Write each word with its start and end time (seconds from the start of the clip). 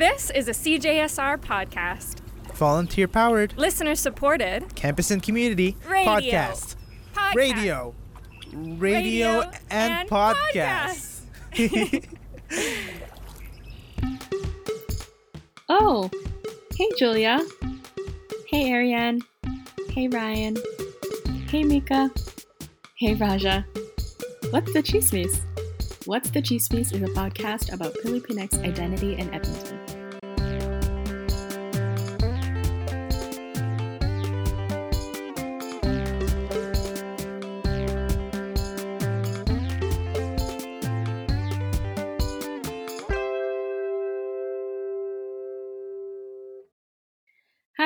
This 0.00 0.30
is 0.30 0.48
a 0.48 0.52
CJSR 0.52 1.36
podcast, 1.42 2.20
Volunteer 2.54 3.06
powered, 3.06 3.54
listener 3.58 3.94
supported 3.94 4.74
campus 4.74 5.10
and 5.10 5.22
community 5.22 5.76
Radio. 5.86 6.10
podcast. 6.10 6.76
podcast. 7.12 7.34
Radio. 7.34 7.94
Radio, 8.50 8.78
Radio 8.80 9.40
and, 9.70 10.08
and 10.08 10.08
podcast. 10.08 11.20
Oh, 15.68 16.10
hey 16.76 16.88
Julia. 16.98 17.40
Hey 18.46 18.72
Ariane. 18.72 19.20
Hey 19.90 20.08
Ryan. 20.08 20.56
Hey 21.50 21.62
Mika. 21.62 22.10
Hey 22.96 23.14
Raja. 23.16 23.66
What's 24.48 24.72
the 24.72 24.82
Chismes? 24.82 25.42
What's 26.06 26.30
the 26.30 26.40
Chismes 26.40 26.94
is 26.94 27.02
a 27.02 27.12
podcast 27.12 27.74
about 27.74 27.92
Filipinx 28.02 28.64
identity 28.64 29.12
in 29.18 29.32
Edmonton. 29.34 29.79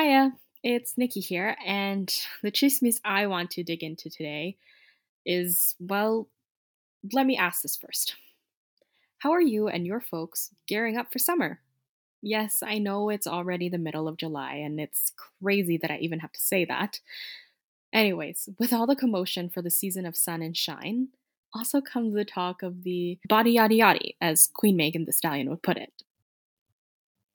Hiya, 0.05 0.33
it's 0.61 0.99
Nikki 0.99 1.19
here, 1.19 1.57
and 1.65 2.13
the 2.43 2.51
chismes 2.51 2.99
I 3.03 3.25
want 3.25 3.49
to 3.51 3.63
dig 3.63 3.81
into 3.81 4.07
today 4.07 4.55
is 5.25 5.75
well, 5.79 6.27
let 7.11 7.25
me 7.25 7.35
ask 7.35 7.63
this 7.63 7.75
first. 7.75 8.15
How 9.17 9.31
are 9.31 9.41
you 9.41 9.67
and 9.67 9.87
your 9.87 9.99
folks 9.99 10.51
gearing 10.67 10.95
up 10.95 11.11
for 11.11 11.17
summer? 11.17 11.59
Yes, 12.21 12.61
I 12.63 12.77
know 12.77 13.09
it's 13.09 13.25
already 13.25 13.67
the 13.67 13.79
middle 13.79 14.07
of 14.07 14.17
July, 14.17 14.53
and 14.57 14.79
it's 14.79 15.11
crazy 15.41 15.75
that 15.77 15.89
I 15.89 15.97
even 15.97 16.19
have 16.19 16.33
to 16.33 16.39
say 16.39 16.65
that. 16.65 16.99
Anyways, 17.91 18.47
with 18.59 18.73
all 18.73 18.85
the 18.85 18.95
commotion 18.95 19.49
for 19.49 19.63
the 19.63 19.71
season 19.71 20.05
of 20.05 20.15
sun 20.15 20.43
and 20.43 20.55
shine, 20.55 21.07
also 21.51 21.81
comes 21.81 22.13
the 22.13 22.25
talk 22.25 22.61
of 22.61 22.83
the 22.83 23.17
body 23.27 23.55
yaddy 23.55 23.79
yaddy, 23.79 24.11
as 24.21 24.51
Queen 24.53 24.77
Megan 24.77 25.05
Thee 25.05 25.13
Stallion 25.13 25.49
would 25.49 25.63
put 25.63 25.77
it. 25.77 26.03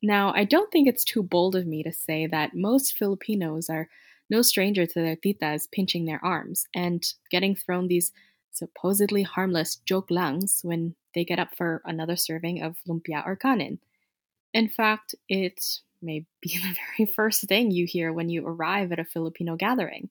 Now, 0.01 0.33
I 0.35 0.45
don't 0.45 0.71
think 0.71 0.87
it's 0.87 1.03
too 1.03 1.23
bold 1.23 1.55
of 1.55 1.67
me 1.67 1.83
to 1.83 1.93
say 1.93 2.27
that 2.27 2.55
most 2.55 2.97
Filipinos 2.97 3.69
are 3.69 3.87
no 4.29 4.41
stranger 4.41 4.85
to 4.85 5.01
their 5.01 5.15
titas 5.15 5.69
pinching 5.71 6.05
their 6.05 6.23
arms 6.23 6.65
and 6.73 7.03
getting 7.29 7.55
thrown 7.55 7.87
these 7.87 8.11
supposedly 8.51 9.23
harmless 9.23 9.75
joke 9.77 10.09
langs 10.09 10.61
when 10.63 10.95
they 11.13 11.23
get 11.23 11.39
up 11.39 11.55
for 11.55 11.81
another 11.85 12.15
serving 12.15 12.61
of 12.61 12.77
lumpia 12.87 13.25
or 13.25 13.35
kanin. 13.35 13.79
In 14.53 14.69
fact, 14.69 15.15
it 15.29 15.79
may 16.01 16.25
be 16.41 16.57
the 16.61 16.75
very 16.97 17.11
first 17.11 17.43
thing 17.43 17.71
you 17.71 17.85
hear 17.85 18.11
when 18.11 18.29
you 18.29 18.45
arrive 18.45 18.91
at 18.91 18.99
a 18.99 19.05
Filipino 19.05 19.55
gathering. 19.55 20.09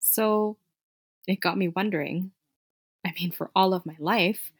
So 0.00 0.56
it 1.26 1.40
got 1.40 1.58
me 1.58 1.68
wondering 1.68 2.32
I 3.04 3.12
mean, 3.18 3.30
for 3.30 3.50
all 3.56 3.72
of 3.72 3.86
my 3.86 3.96
life, 3.98 4.52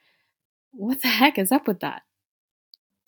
what 0.72 1.02
the 1.02 1.08
heck 1.08 1.38
is 1.38 1.52
up 1.52 1.68
with 1.68 1.80
that? 1.80 2.02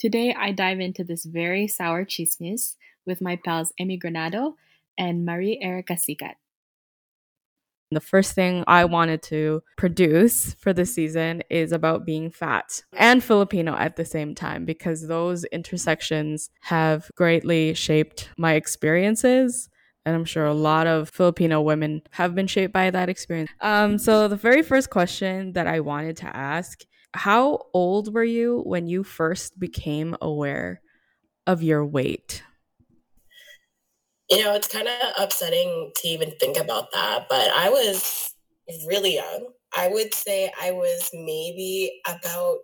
Today, 0.02 0.34
I 0.36 0.50
dive 0.50 0.80
into 0.80 1.04
this 1.04 1.24
very 1.24 1.68
sour 1.68 2.04
chismes 2.04 2.74
with 3.06 3.20
my 3.20 3.38
pals 3.44 3.72
Emi 3.80 4.02
Granado 4.02 4.54
and 4.98 5.24
Marie 5.24 5.60
Erica 5.62 5.92
Sikat. 5.92 6.32
The 7.92 8.00
first 8.00 8.34
thing 8.34 8.64
I 8.66 8.84
wanted 8.84 9.22
to 9.22 9.62
produce 9.76 10.54
for 10.54 10.72
this 10.72 10.92
season 10.92 11.44
is 11.48 11.70
about 11.70 12.04
being 12.04 12.32
fat 12.32 12.82
and 12.94 13.22
Filipino 13.22 13.76
at 13.76 13.94
the 13.94 14.04
same 14.04 14.34
time 14.34 14.64
because 14.64 15.06
those 15.06 15.44
intersections 15.44 16.50
have 16.62 17.08
greatly 17.14 17.72
shaped 17.72 18.28
my 18.36 18.54
experiences. 18.54 19.68
And 20.04 20.16
I'm 20.16 20.24
sure 20.24 20.46
a 20.46 20.52
lot 20.52 20.88
of 20.88 21.10
Filipino 21.10 21.60
women 21.60 22.02
have 22.10 22.34
been 22.34 22.48
shaped 22.48 22.72
by 22.72 22.90
that 22.90 23.08
experience. 23.08 23.52
Um, 23.60 23.98
so, 23.98 24.26
the 24.26 24.34
very 24.34 24.62
first 24.62 24.90
question 24.90 25.52
that 25.52 25.68
I 25.68 25.78
wanted 25.78 26.16
to 26.16 26.36
ask 26.36 26.84
How 27.14 27.66
old 27.74 28.14
were 28.14 28.24
you 28.24 28.62
when 28.64 28.86
you 28.86 29.04
first 29.04 29.58
became 29.58 30.16
aware 30.20 30.80
of 31.46 31.62
your 31.62 31.84
weight? 31.84 32.42
You 34.30 34.42
know, 34.42 34.54
it's 34.54 34.68
kind 34.68 34.88
of 34.88 34.94
upsetting 35.18 35.92
to 35.96 36.08
even 36.08 36.30
think 36.40 36.56
about 36.56 36.90
that, 36.92 37.26
but 37.28 37.50
I 37.50 37.68
was 37.68 38.32
really 38.86 39.14
young. 39.14 39.48
I 39.76 39.88
would 39.88 40.14
say 40.14 40.50
I 40.60 40.70
was 40.70 41.10
maybe 41.12 42.00
about 42.06 42.58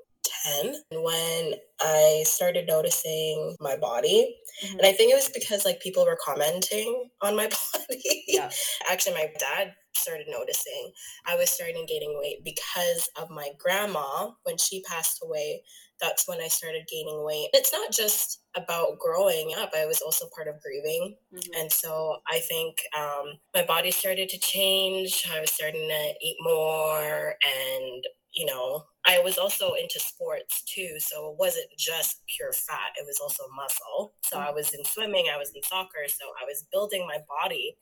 10 0.63 0.75
when 0.93 1.55
I 1.81 2.23
started 2.27 2.67
noticing 2.67 3.57
my 3.61 3.77
body. 3.77 4.37
Mm-hmm. 4.65 4.79
And 4.79 4.87
I 4.87 4.93
think 4.93 5.13
it 5.13 5.17
was 5.17 5.31
because 5.31 5.65
like 5.65 5.81
people 5.81 6.05
were 6.05 6.19
commenting 6.25 7.09
on 7.23 7.37
my 7.37 7.49
body. 7.89 8.25
Yeah. 8.27 8.51
Actually, 8.91 9.15
my 9.15 9.33
dad 9.39 9.75
started 9.99 10.27
noticing 10.29 10.93
I 11.27 11.37
was 11.37 11.51
starting 11.51 11.87
gaining 11.87 12.19
weight 12.19 12.45
because 12.45 13.09
of 13.21 13.31
my 13.31 13.51
grandma. 13.59 14.31
When 14.45 14.57
she 14.59 14.83
passed 14.83 15.21
away, 15.23 15.63
that's 16.01 16.29
when 16.29 16.41
I 16.41 16.49
started 16.49 16.89
gaining 16.91 17.25
weight. 17.25 17.49
It's 17.53 17.73
not 17.73 17.93
just 17.93 18.43
about 18.57 18.99
growing 18.99 19.53
up, 19.59 19.73
I 19.77 19.87
was 19.87 20.01
also 20.01 20.27
part 20.35 20.49
of 20.49 20.61
grieving. 20.63 21.17
And 21.59 21.71
so 21.73 22.17
I 22.29 22.39
think 22.41 22.77
um, 22.97 23.35
my 23.55 23.65
body 23.65 23.91
started 23.91 24.29
to 24.31 24.39
change. 24.39 25.27
I 25.33 25.41
was 25.41 25.53
starting 25.53 25.89
to 25.89 26.15
eat 26.23 26.37
more. 26.41 27.35
And, 27.43 28.05
you 28.33 28.47
know, 28.47 28.85
I 29.07 29.21
was 29.21 29.39
also 29.39 29.73
into 29.75 29.99
sports 29.99 30.63
too. 30.73 30.97
So 30.99 31.31
it 31.31 31.37
wasn't 31.39 31.67
just 31.79 32.23
pure 32.37 32.53
fat, 32.53 32.93
it 32.99 33.07
was 33.07 33.19
also 33.21 33.45
muscle. 33.57 34.13
So 34.25 34.39
I 34.39 34.51
was 34.53 34.73
in 34.75 34.85
swimming, 34.85 35.27
I 35.33 35.39
was 35.39 35.53
in 35.55 35.63
soccer. 35.63 36.07
So 36.07 36.27
I 36.41 36.45
was 36.45 36.67
building 36.71 37.07
my 37.07 37.19
body. 37.43 37.77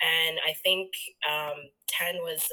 And 0.00 0.38
I 0.46 0.52
think 0.62 0.90
um, 1.28 1.54
10 1.88 2.16
was 2.16 2.46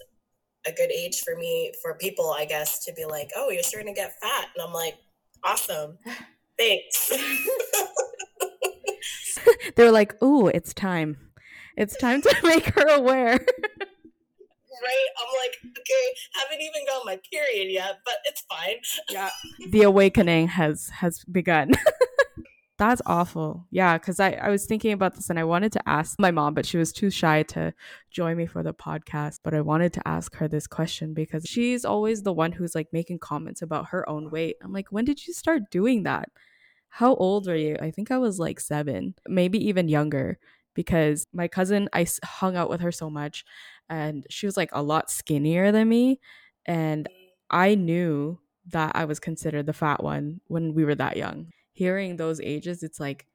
a 0.67 0.71
good 0.71 0.91
age 0.91 1.21
for 1.21 1.35
me, 1.35 1.73
for 1.81 1.95
people, 1.95 2.31
I 2.31 2.45
guess, 2.45 2.83
to 2.85 2.93
be 2.93 3.05
like, 3.05 3.29
oh, 3.35 3.49
you're 3.49 3.63
starting 3.63 3.93
to 3.93 3.99
get 3.99 4.19
fat. 4.19 4.47
And 4.55 4.65
I'm 4.65 4.73
like, 4.73 4.95
awesome. 5.43 5.97
Thanks. 6.57 7.11
They're 9.75 9.91
like, 9.91 10.21
"Ooh, 10.23 10.47
it's 10.47 10.73
time. 10.73 11.17
It's 11.77 11.97
time 11.97 12.21
to 12.21 12.35
make 12.43 12.65
her 12.75 12.87
aware." 12.95 13.39
right? 14.83 15.07
I'm 15.17 15.27
like, 15.39 15.55
okay, 15.79 16.13
haven't 16.33 16.61
even 16.61 16.85
got 16.85 17.05
my 17.05 17.17
period 17.31 17.71
yet, 17.71 17.99
but 18.05 18.15
it's 18.25 18.41
fine. 18.41 18.75
yeah, 19.09 19.29
the 19.69 19.83
awakening 19.83 20.49
has 20.49 20.89
has 20.89 21.23
begun. 21.25 21.71
That's 22.77 23.01
awful. 23.05 23.65
Yeah, 23.71 23.97
because 23.97 24.19
I, 24.19 24.31
I 24.31 24.49
was 24.49 24.65
thinking 24.65 24.91
about 24.91 25.15
this 25.15 25.29
and 25.29 25.39
I 25.39 25.45
wanted 25.45 25.71
to 25.73 25.89
ask 25.89 26.19
my 26.19 26.31
mom, 26.31 26.53
but 26.53 26.65
she 26.65 26.77
was 26.77 26.91
too 26.91 27.09
shy 27.09 27.43
to 27.43 27.73
join 28.11 28.35
me 28.35 28.47
for 28.47 28.63
the 28.63 28.73
podcast. 28.73 29.39
But 29.43 29.53
I 29.53 29.61
wanted 29.61 29.93
to 29.93 30.05
ask 30.05 30.35
her 30.35 30.49
this 30.49 30.67
question 30.67 31.13
because 31.13 31.45
she's 31.45 31.85
always 31.85 32.23
the 32.23 32.33
one 32.33 32.51
who's 32.51 32.75
like 32.75 32.89
making 32.91 33.19
comments 33.19 33.61
about 33.61 33.87
her 33.89 34.07
own 34.09 34.29
weight. 34.29 34.57
I'm 34.61 34.73
like, 34.73 34.91
when 34.91 35.05
did 35.05 35.25
you 35.25 35.33
start 35.33 35.69
doing 35.71 36.03
that? 36.03 36.29
How 36.89 37.15
old 37.15 37.47
were 37.47 37.55
you? 37.55 37.77
I 37.81 37.91
think 37.91 38.11
I 38.11 38.17
was 38.17 38.39
like 38.39 38.59
seven, 38.59 39.15
maybe 39.27 39.57
even 39.67 39.87
younger, 39.87 40.37
because 40.73 41.27
my 41.31 41.47
cousin, 41.47 41.87
I 41.93 42.05
hung 42.25 42.57
out 42.57 42.69
with 42.69 42.81
her 42.81 42.91
so 42.91 43.09
much 43.09 43.45
and 43.89 44.25
she 44.29 44.45
was 44.47 44.57
like 44.57 44.69
a 44.73 44.83
lot 44.83 45.09
skinnier 45.09 45.71
than 45.71 45.87
me. 45.87 46.19
And 46.65 47.07
I 47.49 47.75
knew 47.75 48.39
that 48.71 48.93
I 48.95 49.05
was 49.05 49.19
considered 49.19 49.65
the 49.65 49.73
fat 49.73 50.03
one 50.03 50.41
when 50.47 50.73
we 50.73 50.83
were 50.83 50.95
that 50.95 51.15
young. 51.15 51.51
Hearing 51.75 52.15
those 52.17 52.39
ages, 52.41 52.83
it's 52.83 52.99
like, 52.99 53.25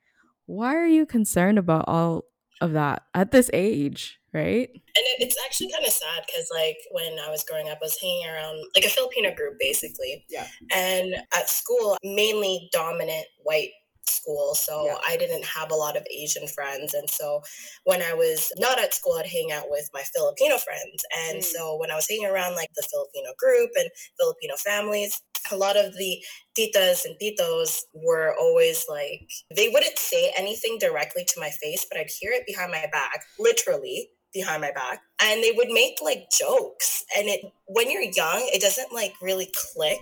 why 0.46 0.74
are 0.74 0.86
you 0.86 1.06
concerned 1.06 1.58
about 1.58 1.84
all 1.86 2.24
of 2.60 2.72
that 2.72 3.02
at 3.14 3.30
this 3.32 3.50
age, 3.52 4.18
right? 4.32 4.68
And 4.70 4.80
it, 4.96 5.20
it's 5.20 5.36
actually 5.46 5.70
kind 5.72 5.84
of 5.86 5.92
sad 5.92 6.24
because, 6.26 6.50
like, 6.52 6.78
when 6.90 7.18
I 7.18 7.30
was 7.30 7.44
growing 7.44 7.68
up, 7.68 7.78
I 7.80 7.84
was 7.84 8.00
hanging 8.00 8.26
around 8.28 8.58
like 8.74 8.84
a 8.84 8.88
Filipino 8.88 9.34
group, 9.34 9.54
basically. 9.60 10.24
Yeah. 10.28 10.46
And 10.74 11.14
at 11.34 11.48
school, 11.48 11.96
mainly 12.02 12.68
dominant 12.72 13.26
white 13.42 13.70
school. 14.08 14.54
So 14.54 14.86
Yeah. 14.86 14.96
I 15.06 15.16
didn't 15.16 15.44
have 15.44 15.70
a 15.70 15.74
lot 15.76 15.96
of 15.96 16.06
Asian 16.10 16.46
friends. 16.48 16.94
And 16.94 17.08
so 17.08 17.42
when 17.84 18.02
I 18.02 18.12
was 18.14 18.50
not 18.58 18.80
at 18.80 18.92
school, 18.94 19.14
I'd 19.14 19.26
hang 19.26 19.52
out 19.52 19.70
with 19.70 19.88
my 19.94 20.02
Filipino 20.02 20.58
friends. 20.58 21.04
And 21.28 21.38
Mm. 21.38 21.44
so 21.44 21.76
when 21.76 21.90
I 21.90 21.94
was 21.94 22.08
hanging 22.08 22.26
around 22.26 22.56
like 22.56 22.70
the 22.74 22.86
Filipino 22.90 23.32
group 23.38 23.70
and 23.76 23.88
Filipino 24.18 24.56
families, 24.56 25.20
a 25.50 25.56
lot 25.56 25.76
of 25.76 25.96
the 25.96 26.22
titas 26.58 27.04
and 27.04 27.16
titos 27.20 27.80
were 27.94 28.34
always 28.38 28.86
like, 28.88 29.28
they 29.54 29.68
wouldn't 29.68 29.98
say 29.98 30.32
anything 30.36 30.78
directly 30.78 31.24
to 31.24 31.40
my 31.40 31.50
face, 31.50 31.86
but 31.90 31.98
I'd 31.98 32.10
hear 32.20 32.32
it 32.32 32.46
behind 32.46 32.72
my 32.72 32.86
back, 32.92 33.24
literally 33.38 34.08
behind 34.32 34.62
my 34.62 34.72
back. 34.72 35.00
And 35.22 35.42
they 35.42 35.52
would 35.52 35.70
make 35.70 35.98
like 36.02 36.30
jokes. 36.30 37.04
And 37.16 37.28
it 37.28 37.40
when 37.66 37.90
you're 37.90 38.02
young, 38.02 38.48
it 38.52 38.60
doesn't 38.60 38.92
like 38.92 39.14
really 39.22 39.50
click 39.74 40.00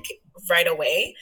right 0.50 0.69
away. 0.69 1.14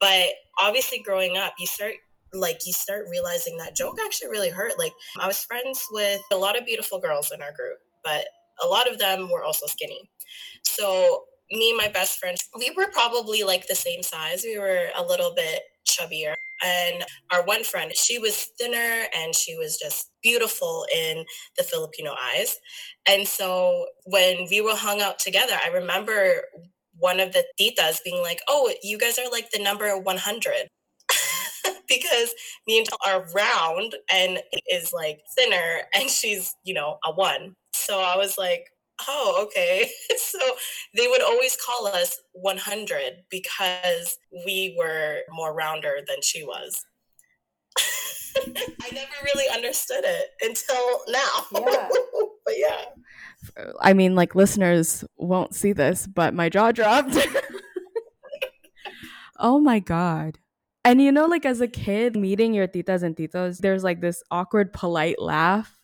But 0.00 0.28
obviously 0.60 1.00
growing 1.04 1.36
up, 1.36 1.54
you 1.58 1.66
start 1.66 1.94
like 2.32 2.66
you 2.66 2.72
start 2.72 3.06
realizing 3.10 3.56
that 3.58 3.76
joke 3.76 3.98
actually 4.04 4.30
really 4.30 4.50
hurt. 4.50 4.78
Like 4.78 4.92
I 5.20 5.26
was 5.26 5.44
friends 5.44 5.84
with 5.92 6.20
a 6.32 6.36
lot 6.36 6.58
of 6.58 6.66
beautiful 6.66 7.00
girls 7.00 7.32
in 7.32 7.42
our 7.42 7.52
group, 7.52 7.78
but 8.02 8.26
a 8.62 8.66
lot 8.66 8.90
of 8.90 8.98
them 8.98 9.30
were 9.30 9.42
also 9.42 9.66
skinny. 9.66 10.10
So 10.64 11.24
me 11.54 11.70
and 11.70 11.78
my 11.78 11.88
best 11.88 12.18
friend, 12.18 12.36
we 12.58 12.70
were 12.76 12.88
probably 12.92 13.42
like 13.42 13.66
the 13.66 13.74
same 13.74 14.02
size. 14.02 14.42
We 14.44 14.58
were 14.58 14.88
a 14.96 15.02
little 15.04 15.32
bit 15.34 15.62
chubbier. 15.86 16.34
And 16.64 17.04
our 17.30 17.44
one 17.44 17.64
friend, 17.64 17.92
she 17.94 18.18
was 18.18 18.48
thinner 18.58 19.04
and 19.16 19.34
she 19.34 19.56
was 19.56 19.76
just 19.76 20.10
beautiful 20.22 20.86
in 20.94 21.24
the 21.58 21.64
Filipino 21.64 22.14
eyes. 22.20 22.58
And 23.06 23.26
so 23.26 23.86
when 24.06 24.46
we 24.50 24.60
were 24.60 24.74
hung 24.76 25.00
out 25.02 25.18
together, 25.18 25.54
I 25.62 25.68
remember 25.68 26.42
one 26.98 27.20
of 27.20 27.32
the 27.32 27.44
titas 27.60 28.02
being 28.04 28.22
like, 28.22 28.40
Oh, 28.48 28.72
you 28.82 28.98
guys 28.98 29.18
are 29.18 29.30
like 29.30 29.50
the 29.50 29.62
number 29.62 29.98
100. 29.98 30.68
because 31.88 32.34
me 32.66 32.78
and 32.78 32.88
are 33.06 33.26
round 33.34 33.94
and 34.12 34.40
is 34.70 34.92
like 34.92 35.20
thinner 35.36 35.82
and 35.94 36.08
she's, 36.10 36.54
you 36.64 36.74
know, 36.74 36.98
a 37.04 37.12
one. 37.12 37.54
So 37.74 38.00
I 38.00 38.16
was 38.16 38.38
like, 38.38 38.68
oh, 39.08 39.46
okay. 39.46 39.90
so 40.16 40.38
they 40.94 41.06
would 41.06 41.22
always 41.22 41.56
call 41.64 41.86
us 41.86 42.20
100 42.32 43.24
because 43.30 44.18
we 44.46 44.74
were 44.78 45.20
more 45.30 45.54
rounder 45.54 45.98
than 46.06 46.18
she 46.22 46.44
was. 46.44 46.84
I 48.36 48.90
never 48.92 49.12
really 49.24 49.54
understood 49.54 50.04
it 50.04 50.30
until 50.40 51.00
now. 51.08 51.62
Yeah. 51.66 51.88
but 52.44 52.54
yeah. 52.56 52.84
I 53.80 53.92
mean, 53.92 54.14
like 54.14 54.34
listeners 54.34 55.04
won't 55.16 55.54
see 55.54 55.72
this, 55.72 56.06
but 56.06 56.34
my 56.34 56.48
jaw 56.48 56.72
dropped. 56.72 57.16
oh 59.38 59.60
my 59.60 59.78
god. 59.78 60.38
And 60.84 61.00
you 61.00 61.12
know, 61.12 61.26
like 61.26 61.46
as 61.46 61.60
a 61.60 61.68
kid 61.68 62.16
meeting 62.16 62.54
your 62.54 62.68
titas 62.68 63.02
and 63.02 63.16
titos, 63.16 63.58
there's 63.58 63.84
like 63.84 64.00
this 64.00 64.22
awkward, 64.30 64.72
polite 64.72 65.20
laugh 65.20 65.78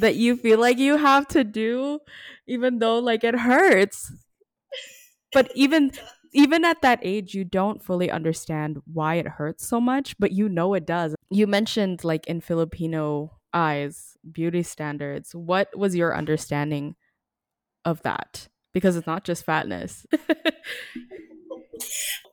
that 0.00 0.16
you 0.16 0.36
feel 0.36 0.58
like 0.58 0.78
you 0.78 0.96
have 0.96 1.26
to 1.28 1.44
do, 1.44 2.00
even 2.46 2.78
though 2.78 2.98
like 2.98 3.24
it 3.24 3.34
hurts. 3.34 4.12
But 5.32 5.50
even 5.54 5.92
even 6.34 6.64
at 6.64 6.80
that 6.82 6.98
age, 7.02 7.34
you 7.34 7.44
don't 7.44 7.82
fully 7.82 8.10
understand 8.10 8.80
why 8.90 9.16
it 9.16 9.28
hurts 9.28 9.66
so 9.66 9.80
much, 9.80 10.18
but 10.18 10.32
you 10.32 10.48
know 10.48 10.74
it 10.74 10.86
does. 10.86 11.14
You 11.30 11.46
mentioned 11.46 12.04
like 12.04 12.26
in 12.26 12.40
Filipino 12.40 13.38
eyes, 13.52 14.16
beauty 14.30 14.62
standards. 14.62 15.34
What 15.34 15.76
was 15.76 15.94
your 15.94 16.16
understanding 16.16 16.96
of 17.84 18.02
that? 18.02 18.48
Because 18.72 18.96
it's 18.96 19.06
not 19.06 19.24
just 19.24 19.44
fatness. 19.44 20.06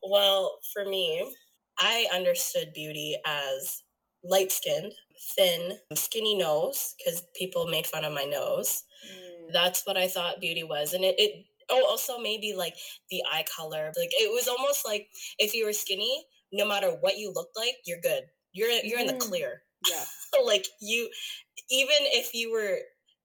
well, 0.03 0.59
for 0.73 0.85
me, 0.85 1.29
I 1.77 2.07
understood 2.13 2.71
beauty 2.73 3.17
as 3.25 3.83
light 4.23 4.51
skinned, 4.51 4.93
thin, 5.35 5.77
skinny 5.95 6.35
nose, 6.35 6.95
because 6.97 7.23
people 7.35 7.67
made 7.67 7.87
fun 7.87 8.05
of 8.05 8.13
my 8.13 8.23
nose. 8.23 8.83
Mm. 9.05 9.53
That's 9.53 9.85
what 9.85 9.97
I 9.97 10.07
thought 10.07 10.41
beauty 10.41 10.63
was. 10.63 10.93
And 10.93 11.03
it, 11.03 11.15
it 11.17 11.45
oh, 11.69 11.85
also 11.89 12.19
maybe 12.19 12.53
like 12.55 12.75
the 13.09 13.21
eye 13.31 13.45
color. 13.55 13.91
Like 13.97 14.11
it 14.11 14.31
was 14.31 14.47
almost 14.47 14.85
like 14.85 15.07
if 15.37 15.53
you 15.53 15.65
were 15.65 15.73
skinny, 15.73 16.25
no 16.51 16.65
matter 16.65 16.91
what 16.99 17.17
you 17.17 17.31
looked 17.33 17.57
like, 17.57 17.75
you're 17.85 18.01
good. 18.01 18.23
You're 18.53 18.71
you're 18.83 18.99
in 18.99 19.07
the 19.07 19.13
mm. 19.13 19.19
clear. 19.19 19.61
Yeah. 19.89 20.03
like 20.45 20.65
you 20.81 21.09
even 21.69 21.97
if 22.01 22.33
you 22.33 22.51
were 22.51 22.79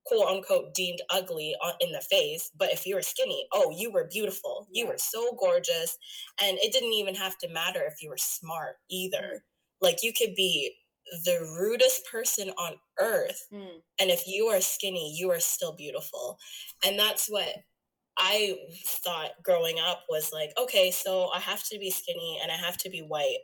quote 0.07 0.29
unquote 0.29 0.75
deemed 0.75 1.01
ugly 1.11 1.55
in 1.81 1.91
the 1.93 2.01
face 2.01 2.51
but 2.59 2.71
if 2.73 2.87
you 2.87 2.95
were 2.95 3.03
skinny 3.03 3.47
oh 3.53 3.75
you 3.77 3.91
were 3.91 4.09
beautiful 4.11 4.69
you 4.71 4.87
were 4.87 4.99
so 4.99 5.35
gorgeous 5.41 5.97
and 6.43 6.59
it 6.59 6.73
didn't 6.73 6.93
even 6.93 7.15
have 7.15 7.39
to 7.39 7.49
matter 7.49 7.83
if 7.87 8.03
you 8.03 8.11
were 8.11 8.19
smart 8.19 8.77
either 8.91 9.17
mm. 9.19 9.39
like 9.81 10.03
you 10.03 10.13
could 10.13 10.35
be 10.35 10.75
the 11.25 11.39
rudest 11.59 12.03
person 12.11 12.51
on 12.51 12.75
earth 13.01 13.47
mm. 13.53 13.81
and 14.01 14.11
if 14.11 14.27
you 14.27 14.47
are 14.47 14.61
skinny 14.61 15.15
you 15.17 15.31
are 15.31 15.41
still 15.41 15.73
beautiful 15.73 16.39
and 16.87 16.99
that's 16.99 17.27
what 17.29 17.49
i 18.19 18.57
thought 18.87 19.31
growing 19.43 19.79
up 19.79 20.05
was 20.09 20.31
like 20.33 20.53
okay 20.59 20.91
so 20.91 21.29
i 21.35 21.39
have 21.39 21.63
to 21.63 21.79
be 21.79 21.91
skinny 21.91 22.39
and 22.43 22.51
i 22.51 22.57
have 22.57 22.77
to 22.77 22.91
be 22.91 23.01
white 23.01 23.39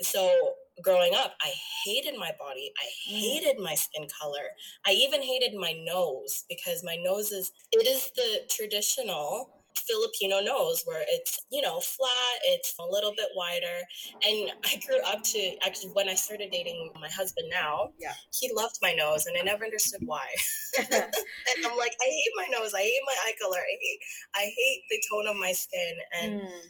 so 0.00 0.52
growing 0.82 1.14
up, 1.14 1.34
I 1.40 1.52
hated 1.84 2.18
my 2.18 2.32
body. 2.38 2.72
I 2.78 3.10
mm. 3.10 3.18
hated 3.18 3.62
my 3.62 3.74
skin 3.74 4.06
color. 4.20 4.48
I 4.86 4.92
even 4.92 5.22
hated 5.22 5.54
my 5.54 5.72
nose 5.84 6.44
because 6.48 6.84
my 6.84 6.96
nose 6.96 7.32
is, 7.32 7.50
it 7.72 7.86
is 7.86 8.10
the 8.14 8.40
traditional 8.50 9.55
Filipino 9.76 10.40
nose 10.40 10.82
where 10.84 11.04
it's, 11.08 11.38
you 11.50 11.62
know, 11.62 11.80
flat, 11.80 12.36
it's 12.46 12.74
a 12.78 12.84
little 12.84 13.12
bit 13.16 13.28
wider. 13.34 13.78
And 14.26 14.50
I 14.64 14.80
grew 14.86 14.98
up 15.06 15.22
to 15.22 15.56
actually 15.64 15.90
when 15.90 16.08
I 16.08 16.14
started 16.14 16.50
dating 16.50 16.90
my 17.00 17.08
husband 17.08 17.48
now, 17.50 17.90
yeah. 17.98 18.12
he 18.38 18.50
loved 18.54 18.78
my 18.82 18.92
nose 18.92 19.26
and 19.26 19.36
I 19.38 19.42
never 19.42 19.64
understood 19.64 20.00
why. 20.04 20.26
and 20.78 20.92
I'm 20.92 21.76
like, 21.76 21.92
I 22.00 22.04
hate 22.04 22.32
my 22.36 22.46
nose, 22.58 22.74
I 22.74 22.82
hate 22.82 23.00
my 23.06 23.16
eye 23.26 23.34
color, 23.40 23.58
I 23.58 23.76
hate 23.80 24.00
I 24.34 24.40
hate 24.40 24.82
the 24.90 25.02
tone 25.10 25.26
of 25.28 25.36
my 25.36 25.52
skin. 25.52 25.94
And 26.22 26.40
mm. 26.40 26.60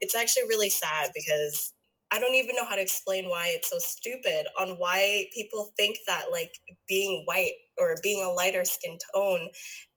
it's 0.00 0.14
actually 0.14 0.44
really 0.44 0.70
sad 0.70 1.10
because 1.14 1.72
I 2.10 2.20
don't 2.20 2.34
even 2.34 2.54
know 2.54 2.64
how 2.64 2.76
to 2.76 2.82
explain 2.82 3.28
why 3.28 3.48
it's 3.48 3.70
so 3.70 3.78
stupid 3.78 4.46
on 4.58 4.76
why 4.78 5.26
people 5.34 5.72
think 5.76 5.98
that 6.06 6.26
like 6.30 6.52
being 6.88 7.22
white 7.24 7.54
or 7.78 7.96
being 8.02 8.24
a 8.24 8.30
lighter 8.30 8.64
skin 8.64 8.98
tone 9.14 9.48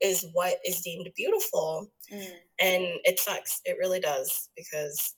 is 0.01 0.25
what 0.33 0.55
is 0.65 0.81
deemed 0.81 1.09
beautiful. 1.15 1.87
Mm. 2.11 2.27
And 2.59 2.83
it 3.03 3.19
sucks. 3.19 3.61
It 3.65 3.77
really 3.79 3.99
does 3.99 4.49
because 4.55 5.15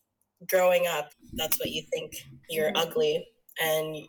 growing 0.49 0.87
up, 0.87 1.11
that's 1.33 1.59
what 1.59 1.69
you 1.69 1.83
think 1.91 2.13
you're 2.49 2.71
mm. 2.71 2.77
ugly 2.77 3.25
and 3.61 4.07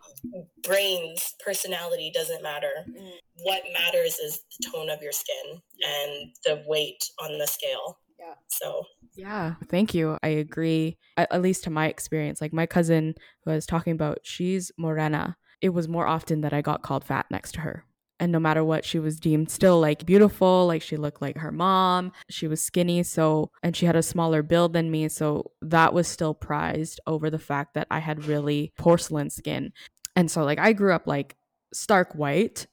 brains 0.63 1.35
personality 1.45 2.13
doesn't 2.15 2.41
matter 2.41 2.71
mm. 2.89 3.11
what 3.43 3.63
matters 3.73 4.17
is 4.21 4.39
the 4.61 4.71
tone 4.71 4.89
of 4.89 5.03
your 5.03 5.11
skin 5.11 5.61
and 5.83 6.31
the 6.45 6.63
weight 6.69 7.03
on 7.21 7.37
the 7.37 7.47
scale 7.49 7.99
yeah 8.17 8.35
so 8.47 8.85
yeah, 9.17 9.55
thank 9.69 9.95
you. 9.95 10.19
I 10.23 10.29
agree. 10.29 10.97
At, 11.17 11.33
at, 11.33 11.43
least 11.43 11.65
to 11.65 11.71
my 11.71 11.87
experience, 11.87 12.41
like 12.41 12.53
my 12.53 12.67
cousin 12.67 13.15
who 13.45 13.51
I 13.51 13.55
was 13.55 13.67
talking 13.67 13.93
about, 13.93 14.19
she's 14.23 14.71
morena. 14.79 15.37
It 15.61 15.71
was 15.71 15.89
more 15.89 16.07
often 16.07 16.41
that 16.41 16.53
I 16.53 16.63
got 16.63 16.83
called 16.83 17.05
fat 17.05 17.27
next 17.31 17.53
to 17.53 17.61
her. 17.61 17.85
And 18.21 18.31
no 18.31 18.39
matter 18.39 18.63
what, 18.63 18.85
she 18.85 18.99
was 18.99 19.19
deemed 19.19 19.51
still 19.51 19.81
like 19.81 20.07
beautiful. 20.07 20.67
Like 20.67 20.83
she 20.83 20.97
looked 20.97 21.23
like 21.23 21.39
her 21.39 21.51
mom. 21.51 22.13
She 22.29 22.47
was 22.47 22.63
skinny. 22.63 23.03
So, 23.03 23.51
and 23.63 23.75
she 23.75 23.87
had 23.87 23.97
a 23.97 24.03
smaller 24.03 24.43
build 24.43 24.75
than 24.75 24.91
me. 24.91 25.09
So 25.09 25.51
that 25.63 25.93
was 25.93 26.07
still 26.07 26.35
prized 26.35 27.01
over 27.07 27.31
the 27.31 27.39
fact 27.39 27.75
that 27.75 27.87
I 27.91 27.99
had 27.99 28.27
really 28.27 28.73
porcelain 28.79 29.31
skin. 29.31 29.73
And 30.15 30.31
so, 30.31 30.45
like, 30.45 30.59
I 30.59 30.73
grew 30.75 30.93
up 30.93 31.07
like 31.07 31.35
stark 31.73 32.13
white, 32.15 32.67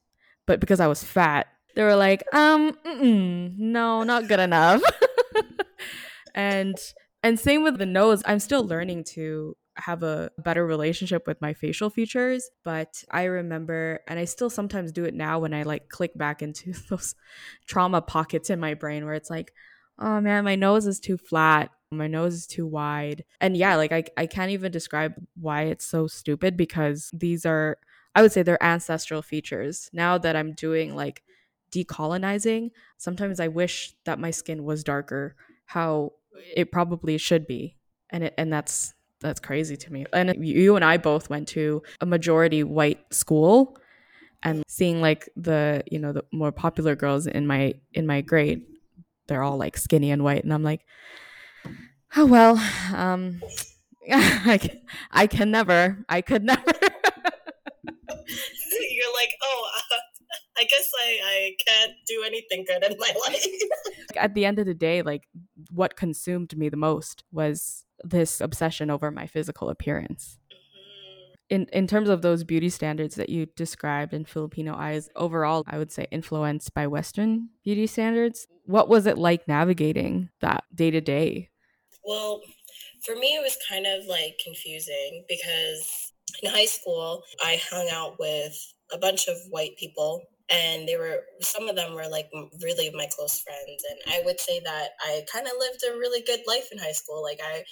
but 0.46 0.60
because 0.60 0.80
I 0.80 0.88
was 0.88 1.04
fat, 1.04 1.48
they 1.76 1.84
were 1.84 1.96
like, 1.96 2.24
um, 2.34 2.76
no, 3.58 4.04
not 4.04 4.28
good 4.28 4.40
enough. 4.40 4.82
and 6.38 6.78
and 7.24 7.40
same 7.40 7.64
with 7.64 7.78
the 7.78 7.86
nose 7.86 8.22
i'm 8.26 8.40
still 8.40 8.64
learning 8.64 9.04
to 9.04 9.58
have 9.78 10.04
a 10.04 10.32
better 10.40 10.66
relationship 10.66 11.28
with 11.28 11.40
my 11.42 11.54
facial 11.54 11.90
features 11.90 12.50
but 12.64 13.04
i 13.12 13.24
remember 13.24 14.00
and 14.08 14.20
i 14.20 14.26
still 14.26 14.50
sometimes 14.50 14.92
do 14.92 15.06
it 15.06 15.14
now 15.14 15.40
when 15.40 15.54
i 15.54 15.64
like 15.64 15.90
click 15.90 16.18
back 16.18 16.42
into 16.42 16.74
those 16.90 17.16
trauma 17.66 18.02
pockets 18.02 18.50
in 18.50 18.60
my 18.60 18.74
brain 18.74 19.06
where 19.06 19.14
it's 19.14 19.30
like 19.30 19.54
oh 20.00 20.20
man 20.22 20.44
my 20.44 20.56
nose 20.56 20.86
is 20.88 21.00
too 21.00 21.18
flat. 21.18 21.72
My 21.90 22.08
nose 22.08 22.34
is 22.34 22.48
too 22.48 22.68
wide. 22.68 23.24
And 23.40 23.56
yeah 23.56 23.76
like 23.76 23.92
i, 23.92 24.04
I 24.18 24.26
can't 24.26 24.52
even 24.52 24.72
describe 24.72 25.14
why 25.40 25.64
it's 25.64 25.86
so 25.86 26.08
stupid 26.08 26.58
because 26.58 27.10
these 27.14 27.46
are 27.46 27.78
i 28.14 28.22
would 28.22 28.32
say 28.32 28.44
they're 28.44 28.62
ancestral 28.64 29.22
features. 29.22 29.90
Now 29.94 30.18
that 30.18 30.36
i'm 30.36 30.54
doing 30.54 30.96
like 30.96 31.24
decolonizing 31.72 32.72
sometimes 32.98 33.40
i 33.40 33.48
wish 33.48 33.94
that 34.06 34.20
my 34.20 34.32
skin 34.32 34.64
was 34.64 34.84
darker 34.84 35.36
how 35.66 36.14
it 36.56 36.72
probably 36.72 37.18
should 37.18 37.46
be 37.46 37.76
and 38.10 38.24
it 38.24 38.34
and 38.38 38.52
that's 38.52 38.94
that's 39.22 39.40
crazy 39.40 39.76
to 39.78 39.92
me. 39.92 40.06
And 40.14 40.46
you 40.46 40.76
and 40.76 40.86
i 40.86 40.98
both 40.98 41.30
went 41.30 41.48
to 41.50 41.82
a 42.02 42.06
majority 42.06 42.64
white 42.64 43.00
school 43.14 43.78
and 44.44 44.64
seeing 44.68 45.02
like 45.02 45.30
the 45.36 45.84
you 45.92 46.00
know 46.00 46.14
the 46.14 46.24
more 46.32 46.52
popular 46.52 46.96
girls 46.96 47.28
in 47.28 47.48
my 47.48 47.74
in 47.94 48.06
my 48.06 48.22
grade 48.22 48.64
they're 49.28 49.44
all 49.44 49.58
like 49.58 49.78
skinny 49.78 50.12
and 50.12 50.24
white. 50.24 50.44
And 50.44 50.54
i'm 50.54 50.64
like 50.64 50.82
oh 52.16 52.26
well 52.26 52.58
um 52.94 53.42
i 54.12 54.58
can, 54.60 54.82
i 55.12 55.28
can 55.28 55.52
never 55.52 56.06
i 56.10 56.22
could 56.22 56.44
never. 56.44 56.62
You're 58.90 59.14
like 59.14 59.34
oh 59.44 59.70
uh, 59.76 59.96
i 60.60 60.64
guess 60.64 60.92
i 61.02 61.20
i 61.26 61.56
can't 61.68 61.94
do 62.08 62.24
anything 62.26 62.66
good 62.66 62.84
in 62.84 62.98
my 63.00 63.14
life. 63.28 63.46
At 64.16 64.34
the 64.34 64.46
end 64.46 64.60
of 64.60 64.66
the 64.66 64.74
day 64.74 65.02
like 65.02 65.24
what 65.72 65.96
consumed 65.98 66.56
me 66.58 66.70
the 66.70 66.78
most 66.78 67.24
was 67.32 67.84
this 68.04 68.42
obsession 68.42 68.90
over 68.90 69.12
my 69.12 69.28
physical 69.28 69.70
appearance. 69.70 70.38
In 71.50 71.68
in 71.72 71.88
terms 71.88 72.10
of 72.10 72.22
those 72.22 72.44
beauty 72.44 72.70
standards 72.70 73.16
that 73.16 73.30
you 73.30 73.46
described 73.46 74.14
in 74.14 74.26
Filipino 74.26 74.76
eyes, 74.76 75.10
overall 75.16 75.64
I 75.66 75.78
would 75.78 75.92
say 75.92 76.08
influenced 76.12 76.74
by 76.74 76.88
western 76.88 77.50
beauty 77.64 77.88
standards. 77.88 78.48
What 78.66 78.90
was 78.90 79.06
it 79.06 79.18
like 79.18 79.48
navigating 79.48 80.30
that 80.42 80.66
day 80.76 80.92
to 80.92 81.00
day? 81.00 81.50
Well, 82.04 82.42
for 83.02 83.16
me 83.16 83.36
it 83.36 83.42
was 83.42 83.58
kind 83.70 83.86
of 83.88 84.06
like 84.08 84.40
confusing 84.44 85.24
because 85.30 86.12
in 86.44 86.52
high 86.52 86.66
school 86.66 87.24
I 87.42 87.62
hung 87.70 87.88
out 87.92 88.20
with 88.20 88.74
a 88.92 88.98
bunch 88.98 89.28
of 89.28 89.38
white 89.50 89.78
people 89.78 90.24
and 90.50 90.88
they 90.88 90.96
were 90.96 91.24
some 91.42 91.68
of 91.68 91.76
them 91.76 91.94
were 91.94 92.08
like 92.08 92.30
really 92.62 92.90
my 92.96 93.08
close 93.16 93.40
friends 93.40 93.84
and 93.90 94.16
i 94.16 94.22
would 94.24 94.40
say 94.40 94.60
that 94.64 94.90
i 95.02 95.22
kind 95.32 95.46
of 95.46 95.54
lived 95.60 95.84
a 95.84 95.98
really 95.98 96.22
good 96.22 96.40
life 96.48 96.70
in 96.72 96.78
high 96.78 96.92
school 96.92 97.22
like 97.22 97.40
i 97.44 97.64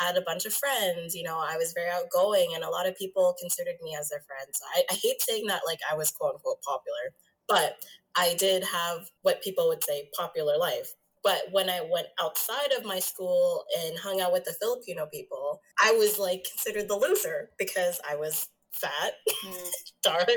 had 0.00 0.16
a 0.16 0.22
bunch 0.22 0.46
of 0.46 0.52
friends 0.52 1.14
you 1.14 1.22
know 1.22 1.38
i 1.38 1.56
was 1.56 1.72
very 1.74 1.90
outgoing 1.90 2.52
and 2.54 2.64
a 2.64 2.70
lot 2.70 2.88
of 2.88 2.96
people 2.96 3.34
considered 3.38 3.76
me 3.82 3.96
as 3.98 4.08
their 4.08 4.24
friends 4.26 4.60
i, 4.74 4.82
I 4.90 4.94
hate 4.94 5.20
saying 5.20 5.46
that 5.48 5.62
like 5.66 5.80
i 5.90 5.94
was 5.94 6.10
quote 6.10 6.34
unquote 6.34 6.62
popular 6.62 7.14
but 7.48 7.76
i 8.16 8.34
did 8.34 8.64
have 8.64 9.10
what 9.22 9.42
people 9.42 9.68
would 9.68 9.84
say 9.84 10.08
popular 10.16 10.56
life 10.58 10.94
but 11.24 11.42
when 11.52 11.70
I 11.70 11.86
went 11.88 12.08
outside 12.20 12.72
of 12.76 12.84
my 12.84 12.98
school 12.98 13.64
and 13.78 13.96
hung 13.96 14.20
out 14.20 14.32
with 14.32 14.44
the 14.44 14.56
Filipino 14.60 15.06
people, 15.06 15.60
I 15.80 15.92
was 15.92 16.18
like 16.18 16.44
considered 16.50 16.88
the 16.88 16.96
loser 16.96 17.50
because 17.58 18.00
I 18.08 18.16
was 18.16 18.48
fat, 18.72 19.12
mm. 19.44 19.70
dark, 20.02 20.28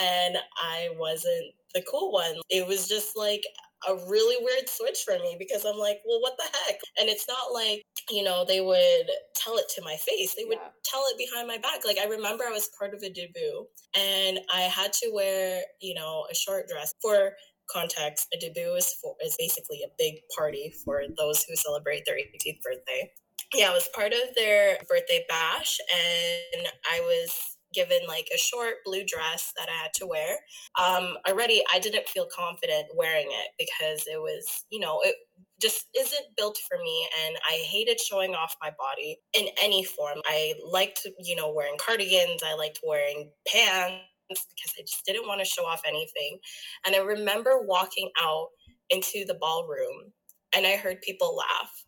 and 0.00 0.36
I 0.56 0.88
wasn't 0.96 1.54
the 1.74 1.84
cool 1.90 2.12
one. 2.12 2.36
It 2.48 2.66
was 2.66 2.88
just 2.88 3.16
like 3.16 3.42
a 3.88 3.94
really 4.08 4.36
weird 4.44 4.68
switch 4.68 5.04
for 5.04 5.18
me 5.18 5.36
because 5.38 5.64
I'm 5.64 5.78
like, 5.78 6.00
well, 6.06 6.20
what 6.20 6.36
the 6.36 6.44
heck? 6.44 6.80
And 6.98 7.08
it's 7.08 7.26
not 7.28 7.52
like, 7.52 7.82
you 8.10 8.22
know, 8.22 8.44
they 8.46 8.60
would 8.60 9.10
tell 9.34 9.56
it 9.56 9.66
to 9.76 9.82
my 9.82 9.96
face. 9.96 10.34
They 10.34 10.44
would 10.44 10.58
yeah. 10.60 10.68
tell 10.84 11.02
it 11.06 11.18
behind 11.18 11.48
my 11.48 11.58
back. 11.58 11.84
Like 11.86 11.98
I 11.98 12.06
remember 12.06 12.44
I 12.44 12.50
was 12.50 12.68
part 12.78 12.94
of 12.94 13.02
a 13.02 13.10
debut 13.10 13.66
and 13.96 14.40
I 14.52 14.62
had 14.62 14.92
to 14.94 15.10
wear, 15.14 15.62
you 15.80 15.94
know, 15.94 16.26
a 16.30 16.34
short 16.34 16.68
dress 16.68 16.92
for 17.00 17.32
context. 17.72 18.28
A 18.34 18.38
debut 18.38 18.74
is 18.74 18.94
for 19.00 19.14
is 19.24 19.36
basically 19.38 19.80
a 19.84 19.90
big 19.98 20.16
party 20.36 20.74
for 20.84 21.02
those 21.16 21.44
who 21.44 21.56
celebrate 21.56 22.04
their 22.04 22.16
18th 22.16 22.62
birthday. 22.62 23.10
Yeah, 23.54 23.70
I 23.70 23.74
was 23.74 23.88
part 23.94 24.12
of 24.12 24.34
their 24.36 24.78
birthday 24.88 25.24
bash 25.28 25.78
and 25.92 26.68
I 26.90 27.00
was 27.00 27.56
given 27.72 28.00
like 28.08 28.28
a 28.34 28.38
short 28.38 28.76
blue 28.84 29.04
dress 29.04 29.52
that 29.56 29.68
I 29.68 29.82
had 29.82 29.94
to 29.94 30.06
wear. 30.06 30.36
Um, 30.78 31.16
already, 31.28 31.62
I 31.72 31.78
didn't 31.78 32.08
feel 32.08 32.26
confident 32.34 32.86
wearing 32.94 33.28
it 33.28 33.48
because 33.58 34.06
it 34.06 34.20
was, 34.20 34.64
you 34.70 34.80
know, 34.80 35.00
it 35.04 35.14
just 35.60 35.86
isn't 35.96 36.36
built 36.36 36.58
for 36.68 36.78
me. 36.78 37.08
And 37.26 37.36
I 37.48 37.54
hated 37.56 38.00
showing 38.00 38.34
off 38.34 38.56
my 38.62 38.70
body 38.78 39.18
in 39.34 39.46
any 39.62 39.84
form. 39.84 40.18
I 40.26 40.54
liked, 40.64 41.06
you 41.18 41.36
know, 41.36 41.52
wearing 41.52 41.76
cardigans, 41.78 42.42
I 42.44 42.54
liked 42.54 42.80
wearing 42.86 43.30
pants 43.46 44.04
because 44.28 44.74
I 44.78 44.82
just 44.82 45.04
didn't 45.06 45.26
want 45.26 45.40
to 45.40 45.44
show 45.44 45.64
off 45.64 45.82
anything. 45.86 46.38
And 46.86 46.94
I 46.94 46.98
remember 46.98 47.62
walking 47.62 48.10
out 48.20 48.48
into 48.90 49.24
the 49.26 49.38
ballroom 49.40 50.12
and 50.54 50.66
I 50.66 50.76
heard 50.76 51.00
people 51.02 51.36
laugh. 51.36 51.84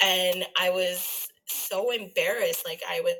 And 0.00 0.46
I 0.60 0.70
was 0.70 1.26
so 1.46 1.90
embarrassed. 1.90 2.64
Like 2.66 2.82
I 2.88 3.00
was 3.00 3.14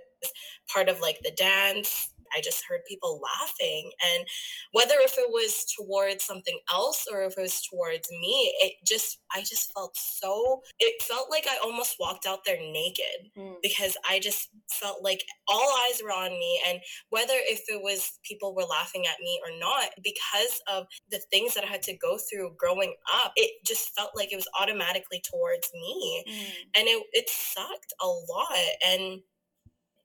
part 0.73 0.89
of 0.89 1.01
like 1.01 1.19
the 1.23 1.33
dance. 1.33 2.11
I 2.37 2.41
just 2.41 2.65
heard 2.69 2.81
people 2.87 3.21
laughing. 3.23 3.91
And 4.15 4.27
whether 4.73 4.95
if 4.99 5.17
it 5.19 5.31
was 5.31 5.65
towards 5.79 6.25
something 6.25 6.59
else 6.73 7.07
or 7.11 7.23
if 7.23 7.37
it 7.37 7.41
was 7.41 7.63
towards 7.63 8.11
me, 8.11 8.55
it 8.61 8.75
just, 8.87 9.21
I 9.35 9.41
just 9.41 9.73
felt 9.73 9.97
so, 9.97 10.63
it 10.79 11.03
felt 11.03 11.31
like 11.31 11.47
I 11.49 11.59
almost 11.65 11.97
walked 11.99 12.27
out 12.27 12.41
there 12.45 12.59
naked 12.59 13.33
mm. 13.37 13.55
because 13.63 13.97
I 14.09 14.19
just 14.19 14.49
felt 14.71 15.03
like 15.03 15.25
all 15.47 15.73
eyes 15.89 16.01
were 16.03 16.11
on 16.11 16.31
me. 16.31 16.61
And 16.69 16.81
whether 17.11 17.35
if 17.35 17.63
it 17.69 17.83
was 17.83 18.19
people 18.25 18.55
were 18.55 18.65
laughing 18.65 19.05
at 19.07 19.21
me 19.21 19.41
or 19.45 19.59
not, 19.59 19.91
because 20.03 20.61
of 20.71 20.87
the 21.11 21.21
things 21.31 21.55
that 21.55 21.65
I 21.65 21.69
had 21.69 21.83
to 21.83 21.97
go 21.97 22.19
through 22.19 22.57
growing 22.59 22.95
up, 23.25 23.33
it 23.37 23.53
just 23.65 23.95
felt 23.95 24.11
like 24.15 24.33
it 24.33 24.37
was 24.37 24.49
automatically 24.61 25.23
towards 25.31 25.71
me. 25.73 26.25
Mm. 26.29 26.81
And 26.81 26.89
it, 26.89 27.03
it 27.13 27.31
sucked 27.31 27.95
a 28.01 28.07
lot. 28.07 28.67
And 28.87 29.21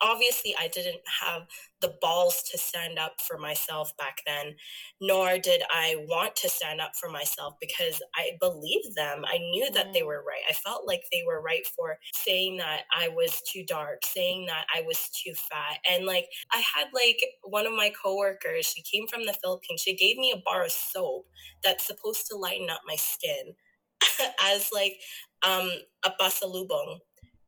obviously 0.02 0.56
I 0.60 0.68
didn't 0.68 1.02
have 1.22 1.44
the 1.82 1.96
balls 2.02 2.44
to 2.52 2.58
stand 2.58 2.98
up 2.98 3.16
for 3.22 3.38
myself 3.38 3.96
back 3.98 4.20
then, 4.26 4.56
nor 5.02 5.38
did 5.38 5.64
I 5.70 6.06
want 6.08 6.36
to 6.38 6.50
stand 6.50 6.80
up 6.82 6.92
for 7.00 7.10
myself 7.10 7.56
because 7.60 8.02
I 8.16 8.32
believed 8.40 8.96
them. 8.96 9.24
I 9.26 9.38
knew 9.38 9.70
that 9.72 9.94
they 9.94 10.02
mm. 10.02 10.08
were 10.08 10.24
right. 10.26 10.42
I 10.50 10.54
felt 10.54 10.88
like 10.88 11.04
they 11.12 11.24
were 11.26 11.42
right 11.42 11.66
for 11.76 11.98
saying 12.14 12.58
that 12.58 12.84
I 12.98 13.10
was 13.10 13.42
too 13.52 13.64
dark, 13.66 14.06
saying 14.06 14.46
that 14.48 14.66
I 14.74 14.82
was 14.82 15.10
too 15.10 15.34
fat. 15.34 15.80
And 15.90 16.06
like 16.06 16.28
I 16.52 16.58
had 16.58 16.88
like 16.94 17.20
one 17.44 17.66
of 17.68 17.74
my 17.74 17.92
coworkers, 18.02 18.66
she 18.66 18.82
came 18.82 19.08
from 19.08 19.26
the 19.26 19.36
Philippines. 19.44 19.82
She 19.82 19.96
gave 19.96 20.18
me 20.18 20.34
a 20.36 20.42
bar 20.44 20.64
of 20.64 20.72
soap 20.72 21.26
that's 21.64 21.86
supposed 21.86 22.28
to 22.28 22.38
lighten 22.38 22.70
up 22.70 22.82
my 22.88 22.96
skin 22.96 23.54
as 24.44 24.70
like 24.74 25.00
um 25.46 25.70
a 26.06 26.12
pasalubong. 26.20 27.00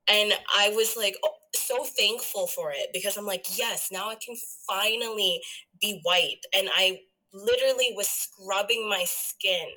And 0.07 0.33
I 0.55 0.69
was 0.69 0.95
like, 0.95 1.15
oh, 1.23 1.31
so 1.59 1.83
thankful 1.83 2.47
for 2.47 2.71
it 2.71 2.89
because 2.93 3.17
I'm 3.17 3.25
like, 3.25 3.45
yes, 3.57 3.89
now 3.91 4.09
I 4.09 4.15
can 4.15 4.35
finally 4.67 5.41
be 5.81 5.99
white. 6.03 6.39
And 6.55 6.69
I 6.75 6.99
literally 7.33 7.93
was 7.95 8.07
scrubbing 8.07 8.87
my 8.89 9.03
skin 9.05 9.67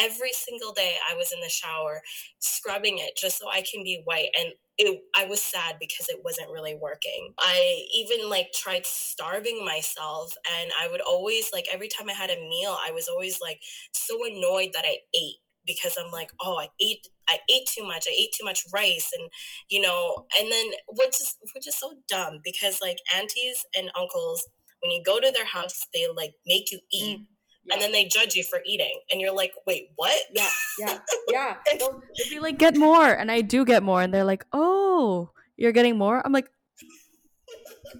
every 0.00 0.30
single 0.32 0.72
day 0.72 0.94
I 1.10 1.16
was 1.16 1.32
in 1.32 1.40
the 1.40 1.48
shower, 1.48 2.02
scrubbing 2.38 2.98
it 2.98 3.16
just 3.16 3.38
so 3.38 3.48
I 3.48 3.62
can 3.62 3.82
be 3.82 4.02
white. 4.04 4.28
And 4.38 4.52
it, 4.78 5.00
I 5.16 5.26
was 5.26 5.42
sad 5.42 5.76
because 5.78 6.08
it 6.08 6.20
wasn't 6.24 6.50
really 6.50 6.74
working. 6.80 7.34
I 7.38 7.84
even 7.94 8.30
like 8.30 8.52
tried 8.54 8.86
starving 8.86 9.64
myself, 9.64 10.34
and 10.60 10.70
I 10.80 10.88
would 10.88 11.02
always 11.02 11.50
like 11.52 11.66
every 11.72 11.88
time 11.88 12.08
I 12.08 12.14
had 12.14 12.30
a 12.30 12.36
meal, 12.36 12.76
I 12.86 12.92
was 12.92 13.08
always 13.08 13.40
like 13.42 13.60
so 13.92 14.24
annoyed 14.24 14.70
that 14.72 14.84
I 14.86 14.98
ate 15.14 15.36
because 15.74 15.96
I'm 15.98 16.10
like, 16.10 16.30
oh, 16.40 16.58
I 16.58 16.68
ate 16.80 17.06
I 17.28 17.38
ate 17.48 17.66
too 17.66 17.84
much. 17.84 18.06
I 18.08 18.14
ate 18.18 18.32
too 18.36 18.44
much 18.44 18.64
rice, 18.72 19.10
and 19.16 19.30
you 19.68 19.80
know, 19.80 20.26
and 20.38 20.50
then 20.50 20.66
which 20.88 21.20
is 21.20 21.36
which 21.54 21.66
is 21.66 21.78
so 21.78 21.92
dumb 22.08 22.40
because 22.42 22.80
like 22.82 22.98
aunties 23.16 23.64
and 23.76 23.90
uncles, 23.98 24.46
when 24.82 24.90
you 24.90 25.02
go 25.04 25.20
to 25.20 25.30
their 25.30 25.46
house, 25.46 25.86
they 25.94 26.06
like 26.14 26.34
make 26.46 26.72
you 26.72 26.80
eat. 26.92 27.20
Mm. 27.20 27.26
Yeah. 27.66 27.74
And 27.74 27.82
then 27.82 27.92
they 27.92 28.06
judge 28.06 28.34
you 28.34 28.42
for 28.42 28.60
eating, 28.66 29.00
and 29.10 29.20
you're 29.20 29.34
like, 29.34 29.52
"Wait, 29.66 29.90
what?" 29.96 30.18
Yeah, 30.32 30.48
yeah, 30.78 30.98
yeah. 31.28 31.56
They'll, 31.78 32.00
they'll 32.16 32.30
be 32.30 32.40
like, 32.40 32.58
"Get 32.58 32.76
more," 32.76 33.06
and 33.06 33.30
I 33.30 33.42
do 33.42 33.64
get 33.64 33.82
more, 33.82 34.00
and 34.02 34.12
they're 34.12 34.24
like, 34.24 34.44
"Oh, 34.52 35.30
you're 35.56 35.72
getting 35.72 35.98
more." 35.98 36.20
I'm 36.24 36.32
like, 36.32 36.48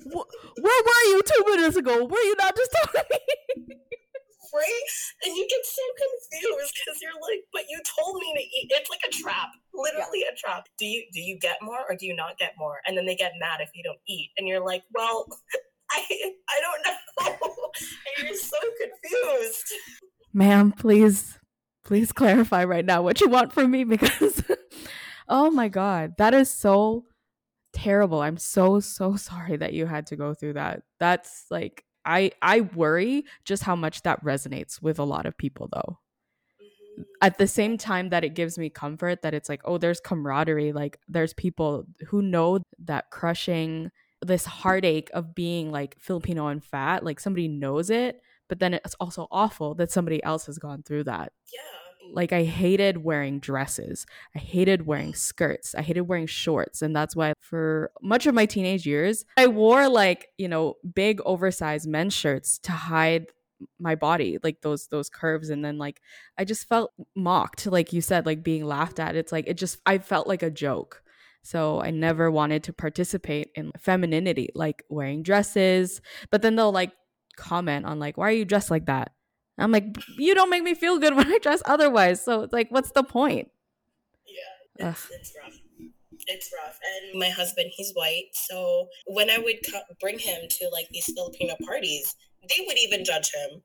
"Where 0.02 0.24
were 0.64 1.04
you 1.08 1.22
two 1.22 1.44
minutes 1.46 1.76
ago? 1.76 2.04
Were 2.04 2.18
you 2.18 2.36
not 2.38 2.56
just 2.56 2.74
talking?" 2.84 3.18
Right? 4.54 4.84
And 5.24 5.36
you 5.36 5.46
get 5.48 5.64
so 5.64 5.82
confused 5.96 6.74
because 6.74 7.00
you're 7.02 7.20
like, 7.20 7.44
but 7.52 7.64
you 7.68 7.80
told 7.98 8.16
me 8.16 8.32
to 8.36 8.42
eat. 8.42 8.70
It's 8.70 8.90
like 8.90 9.00
a 9.08 9.12
trap, 9.12 9.48
literally 9.74 10.22
yeah. 10.24 10.32
a 10.32 10.36
trap. 10.36 10.66
Do 10.78 10.86
you 10.86 11.04
do 11.12 11.20
you 11.20 11.38
get 11.38 11.58
more 11.62 11.80
or 11.88 11.96
do 11.96 12.06
you 12.06 12.14
not 12.14 12.38
get 12.38 12.54
more? 12.58 12.78
And 12.86 12.96
then 12.96 13.06
they 13.06 13.16
get 13.16 13.32
mad 13.40 13.60
if 13.60 13.70
you 13.74 13.82
don't 13.82 14.00
eat, 14.08 14.30
and 14.38 14.46
you're 14.46 14.64
like, 14.64 14.82
well, 14.94 15.26
I 15.90 16.02
I 16.48 16.60
don't 16.60 16.82
know. 16.86 17.36
and 18.18 18.28
you're 18.28 18.36
so 18.36 18.58
confused. 18.80 19.72
Ma'am, 20.32 20.72
please, 20.72 21.38
please 21.84 22.12
clarify 22.12 22.64
right 22.64 22.84
now 22.84 23.02
what 23.02 23.20
you 23.20 23.28
want 23.28 23.52
from 23.52 23.70
me 23.70 23.84
because, 23.84 24.42
oh 25.28 25.50
my 25.50 25.68
god, 25.68 26.14
that 26.18 26.34
is 26.34 26.52
so 26.52 27.04
terrible. 27.72 28.20
I'm 28.20 28.36
so 28.36 28.80
so 28.80 29.16
sorry 29.16 29.56
that 29.56 29.72
you 29.72 29.86
had 29.86 30.06
to 30.06 30.16
go 30.16 30.34
through 30.34 30.54
that. 30.54 30.82
That's 30.98 31.46
like 31.50 31.84
I 32.10 32.32
I 32.42 32.62
worry 32.62 33.24
just 33.44 33.62
how 33.62 33.76
much 33.76 34.02
that 34.02 34.22
resonates 34.24 34.82
with 34.82 34.98
a 34.98 35.04
lot 35.04 35.26
of 35.26 35.38
people 35.38 35.68
though. 35.72 35.98
Mm-hmm. 36.60 37.02
At 37.22 37.38
the 37.38 37.46
same 37.46 37.78
time 37.78 38.08
that 38.08 38.24
it 38.24 38.34
gives 38.34 38.58
me 38.58 38.68
comfort 38.68 39.22
that 39.22 39.32
it's 39.32 39.48
like, 39.48 39.62
oh, 39.64 39.78
there's 39.78 40.00
camaraderie, 40.00 40.72
like 40.72 40.98
there's 41.08 41.32
people 41.34 41.84
who 42.08 42.20
know 42.20 42.60
that 42.84 43.10
crushing 43.10 43.90
this 44.20 44.44
heartache 44.44 45.08
of 45.14 45.34
being 45.34 45.70
like 45.70 45.96
Filipino 46.00 46.48
and 46.48 46.64
fat, 46.64 47.04
like 47.04 47.20
somebody 47.20 47.46
knows 47.46 47.90
it, 47.90 48.20
but 48.48 48.58
then 48.58 48.74
it's 48.74 48.96
also 48.98 49.28
awful 49.30 49.74
that 49.76 49.92
somebody 49.92 50.22
else 50.24 50.46
has 50.46 50.58
gone 50.58 50.82
through 50.82 51.04
that. 51.04 51.32
Yeah 51.54 51.79
like 52.12 52.32
I 52.32 52.44
hated 52.44 53.04
wearing 53.04 53.38
dresses. 53.38 54.06
I 54.34 54.38
hated 54.38 54.86
wearing 54.86 55.14
skirts. 55.14 55.74
I 55.74 55.82
hated 55.82 56.02
wearing 56.02 56.26
shorts. 56.26 56.82
And 56.82 56.94
that's 56.94 57.16
why 57.16 57.34
for 57.40 57.90
much 58.02 58.26
of 58.26 58.34
my 58.34 58.46
teenage 58.46 58.86
years, 58.86 59.24
I 59.36 59.46
wore 59.46 59.88
like, 59.88 60.28
you 60.38 60.48
know, 60.48 60.74
big 60.94 61.20
oversized 61.24 61.88
men's 61.88 62.14
shirts 62.14 62.58
to 62.60 62.72
hide 62.72 63.26
my 63.78 63.94
body 63.94 64.38
like 64.42 64.62
those 64.62 64.86
those 64.86 65.10
curves 65.10 65.50
and 65.50 65.62
then 65.62 65.76
like 65.76 66.00
i 66.38 66.44
just 66.44 66.66
felt 66.66 66.92
mocked 67.14 67.66
like 67.66 67.92
you 67.92 68.00
said 68.00 68.24
like 68.24 68.42
being 68.42 68.64
laughed 68.64 68.98
at 68.98 69.14
it's 69.14 69.32
like 69.32 69.46
it 69.46 69.58
just 69.58 69.78
i 69.84 69.98
felt 69.98 70.26
like 70.26 70.42
a 70.42 70.50
joke 70.50 71.02
so 71.42 71.78
i 71.82 71.90
never 71.90 72.30
wanted 72.30 72.64
to 72.64 72.72
participate 72.72 73.50
in 73.54 73.70
femininity 73.78 74.48
like 74.54 74.82
wearing 74.88 75.22
dresses 75.22 76.00
but 76.30 76.40
then 76.40 76.56
they'll 76.56 76.72
like 76.72 76.92
comment 77.36 77.84
on 77.84 77.98
like 77.98 78.16
why 78.16 78.28
are 78.28 78.32
you 78.32 78.46
dressed 78.46 78.70
like 78.70 78.86
that 78.86 79.12
I'm 79.62 79.72
like, 79.72 79.96
you 80.18 80.34
don't 80.34 80.50
make 80.50 80.62
me 80.62 80.74
feel 80.74 80.98
good 80.98 81.14
when 81.16 81.26
I 81.26 81.38
dress 81.38 81.62
otherwise. 81.64 82.22
So 82.22 82.42
it's 82.42 82.52
like, 82.52 82.70
what's 82.70 82.92
the 82.92 83.02
point? 83.02 83.50
Yeah, 84.78 84.90
it's, 84.90 85.10
it's 85.10 85.34
rough. 85.42 85.58
It's 86.26 86.50
rough. 86.56 86.78
And 87.10 87.18
my 87.18 87.28
husband, 87.28 87.70
he's 87.72 87.92
white. 87.92 88.30
So 88.32 88.88
when 89.06 89.30
I 89.30 89.38
would 89.38 89.58
co- 89.70 89.94
bring 90.00 90.18
him 90.18 90.42
to 90.48 90.68
like 90.72 90.88
these 90.90 91.12
Filipino 91.12 91.54
parties, 91.64 92.14
they 92.48 92.64
would 92.66 92.78
even 92.82 93.04
judge 93.04 93.30
him. 93.32 93.62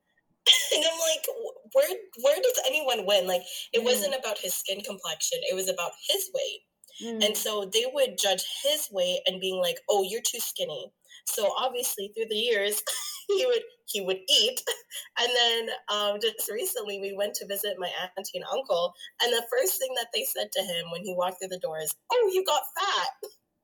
and 0.75 0.85
I'm 0.85 0.99
like, 0.99 1.25
where 1.73 1.89
where 2.21 2.35
does 2.35 2.61
anyone 2.67 3.05
win? 3.05 3.27
Like, 3.27 3.41
it 3.73 3.81
mm. 3.81 3.85
wasn't 3.85 4.15
about 4.17 4.37
his 4.37 4.53
skin 4.53 4.81
complexion. 4.81 5.39
It 5.49 5.55
was 5.55 5.69
about 5.69 5.91
his 6.07 6.29
weight. 6.33 6.61
Mm. 7.03 7.25
And 7.25 7.37
so 7.37 7.69
they 7.73 7.85
would 7.91 8.17
judge 8.17 8.43
his 8.63 8.87
weight 8.91 9.21
and 9.25 9.41
being 9.41 9.59
like, 9.61 9.77
oh, 9.89 10.03
you're 10.03 10.21
too 10.21 10.39
skinny. 10.39 10.91
So 11.25 11.51
obviously, 11.57 12.11
through 12.15 12.27
the 12.29 12.35
years, 12.35 12.81
he 13.27 13.45
would 13.45 13.61
he 13.85 14.01
would 14.01 14.19
eat. 14.29 14.61
And 15.19 15.29
then 15.35 15.69
um, 15.91 16.19
just 16.21 16.49
recently 16.51 16.99
we 16.99 17.13
went 17.17 17.33
to 17.35 17.47
visit 17.47 17.75
my 17.77 17.89
auntie 18.17 18.37
and 18.37 18.45
uncle 18.51 18.93
and 19.21 19.31
the 19.33 19.45
first 19.51 19.77
thing 19.79 19.91
that 19.97 20.07
they 20.13 20.23
said 20.23 20.51
to 20.53 20.61
him 20.61 20.89
when 20.91 21.03
he 21.03 21.13
walked 21.15 21.39
through 21.39 21.49
the 21.49 21.59
door 21.59 21.79
is 21.79 21.93
oh 22.11 22.31
you 22.33 22.43
got 22.45 22.63
fat. 22.79 23.09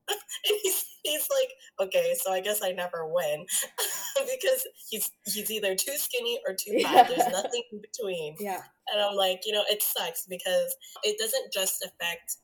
And 0.44 0.56
he's, 0.62 0.84
he's 1.04 1.28
like 1.30 1.88
okay 1.88 2.14
so 2.20 2.32
i 2.32 2.40
guess 2.40 2.60
i 2.62 2.72
never 2.72 3.06
win. 3.06 3.46
Because 4.34 4.66
he's 4.90 5.10
he's 5.24 5.50
either 5.50 5.74
too 5.74 5.96
skinny 5.96 6.38
or 6.46 6.54
too 6.54 6.80
fat. 6.82 6.94
Yeah. 6.94 7.16
there's 7.16 7.32
nothing 7.32 7.62
in 7.72 7.80
between. 7.80 8.36
Yeah. 8.40 8.60
and 8.92 9.00
i'm 9.00 9.14
like 9.16 9.40
you 9.46 9.52
know 9.52 9.64
it 9.70 9.82
sucks 9.82 10.26
because 10.28 10.76
it 11.02 11.16
doesn't 11.18 11.52
just 11.52 11.84
affect 11.84 12.36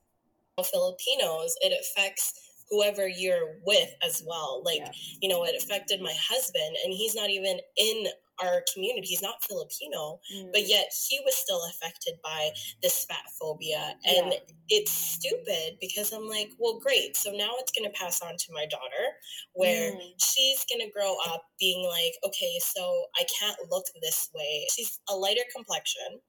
filipinos 0.73 1.55
it 1.61 1.73
affects 1.79 2.33
whoever 2.71 3.07
you're 3.09 3.57
with 3.65 3.91
as 4.03 4.23
well 4.27 4.63
like 4.65 4.79
Yeah. 4.79 4.93
you 5.21 5.29
know, 5.29 5.45
it 5.45 5.55
affected 5.61 6.01
my 6.01 6.15
husband, 6.19 6.77
and 6.85 6.93
he's 6.93 7.15
not 7.15 7.31
even 7.31 7.61
in 7.77 8.09
our 8.41 8.63
community. 8.73 9.09
He's 9.09 9.23
not 9.23 9.43
Filipino, 9.43 10.21
Mm. 10.33 10.53
but 10.53 10.69
yet 10.69 10.93
he 11.09 11.19
was 11.25 11.35
still 11.35 11.65
affected 11.71 12.21
by 12.23 12.53
this 12.83 13.05
fat 13.05 13.25
phobia. 13.41 13.99
And 14.05 14.33
Yeah. 14.33 14.39
it's 14.69 14.93
stupid 14.93 15.79
because 15.81 16.13
I'm 16.13 16.29
like, 16.29 16.51
well, 16.59 16.79
great. 16.79 17.17
So 17.17 17.33
now 17.33 17.57
it's 17.59 17.73
going 17.73 17.91
to 17.91 17.99
pass 17.99 18.23
on 18.23 18.37
to 18.37 18.53
my 18.53 18.65
daughter, 18.67 19.19
where 19.55 19.93
Mm. 19.93 20.13
she's 20.23 20.65
going 20.67 20.81
to 20.87 20.91
grow 20.93 21.17
up 21.27 21.47
being 21.59 21.85
like, 21.85 22.15
okay, 22.25 22.59
so 22.61 23.07
I 23.17 23.25
can't 23.25 23.59
look 23.71 23.87
this 24.03 24.31
way. 24.33 24.69
She's 24.75 25.01
a 25.09 25.17
lighter 25.17 25.45
complexion. 25.53 26.21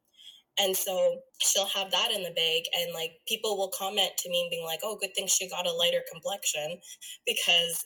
And 0.59 0.75
so 0.75 1.21
she'll 1.41 1.67
have 1.67 1.91
that 1.91 2.11
in 2.13 2.23
the 2.23 2.31
bag, 2.31 2.63
and 2.77 2.93
like 2.93 3.11
people 3.27 3.57
will 3.57 3.71
comment 3.77 4.11
to 4.17 4.29
me 4.29 4.41
and 4.41 4.49
being 4.49 4.65
like, 4.65 4.81
"Oh, 4.83 4.97
good 4.97 5.15
thing 5.15 5.27
she 5.27 5.49
got 5.49 5.67
a 5.67 5.71
lighter 5.71 6.03
complexion, 6.11 6.79
because 7.25 7.85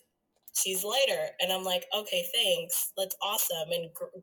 she's 0.56 0.84
lighter." 0.84 1.30
And 1.40 1.52
I'm 1.52 1.64
like, 1.64 1.86
"Okay, 1.96 2.28
thanks. 2.34 2.92
That's 2.98 3.16
awesome 3.22 3.72
and 3.72 3.94
gr- 3.94 4.20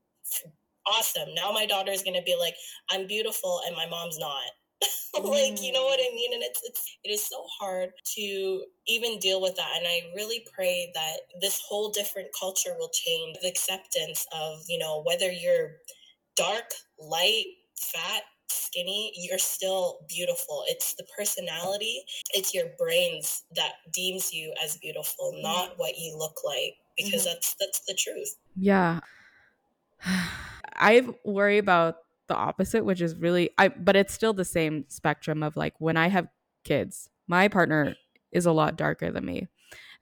awesome." 0.87 1.35
Now 1.35 1.53
my 1.53 1.67
daughter's 1.67 2.03
gonna 2.03 2.23
be 2.23 2.37
like, 2.37 2.55
"I'm 2.91 3.07
beautiful," 3.07 3.63
and 3.67 3.77
my 3.77 3.87
mom's 3.87 4.19
not. 4.19 4.51
like, 5.25 5.61
you 5.63 5.73
know 5.73 5.85
what 5.85 6.01
mm. 6.01 6.05
I 6.11 6.15
mean? 6.15 6.33
And 6.35 6.43
it's 6.43 6.61
it's 6.65 6.99
it 7.05 7.11
is 7.11 7.27
so 7.27 7.45
hard 7.59 7.91
to 8.17 8.65
even 8.87 9.19
deal 9.19 9.41
with 9.41 9.57
that. 9.57 9.73
And 9.77 9.87
I 9.87 10.03
really 10.15 10.47
pray 10.55 10.91
that 10.95 11.17
this 11.41 11.61
whole 11.69 11.91
different 11.91 12.29
culture 12.39 12.75
will 12.79 12.91
change 12.93 13.37
the 13.43 13.49
acceptance 13.49 14.27
of 14.33 14.61
you 14.69 14.79
know 14.79 15.03
whether 15.05 15.31
you're 15.31 15.73
dark, 16.37 16.71
light, 16.99 17.45
fat, 17.79 18.23
skinny, 18.51 19.13
you're 19.17 19.39
still 19.39 20.01
beautiful. 20.09 20.65
It's 20.69 20.95
the 20.95 21.05
personality, 21.17 22.03
it's 22.35 22.55
your 22.55 22.67
brains 22.79 23.45
that 23.57 23.73
deems 23.93 24.33
you 24.33 24.53
as 24.63 24.77
beautiful, 24.79 25.33
mm-hmm. 25.33 25.43
not 25.43 25.79
what 25.79 25.99
you 25.99 26.17
look 26.17 26.45
like 26.45 26.75
because 26.97 27.23
mm-hmm. 27.23 27.35
that's 27.35 27.57
that's 27.61 27.81
the 27.81 27.95
truth. 27.95 28.37
Yeah. 28.57 29.01
I 30.83 31.07
worry 31.25 31.59
about 31.59 31.97
the 32.27 32.37
opposite, 32.37 32.85
which 32.85 33.01
is 33.01 33.17
really 33.17 33.51
I 33.59 33.69
but 33.69 33.97
it's 33.97 34.15
still 34.15 34.33
the 34.33 34.45
same 34.45 34.85
spectrum 34.89 35.43
of 35.43 35.57
like 35.57 35.75
when 35.79 35.97
I 35.97 36.09
have 36.09 36.29
kids, 36.65 37.09
my 37.27 37.49
partner 37.49 37.97
is 38.33 38.47
a 38.47 38.53
lot 38.53 38.77
darker 38.77 39.11
than 39.11 39.25
me. 39.25 39.49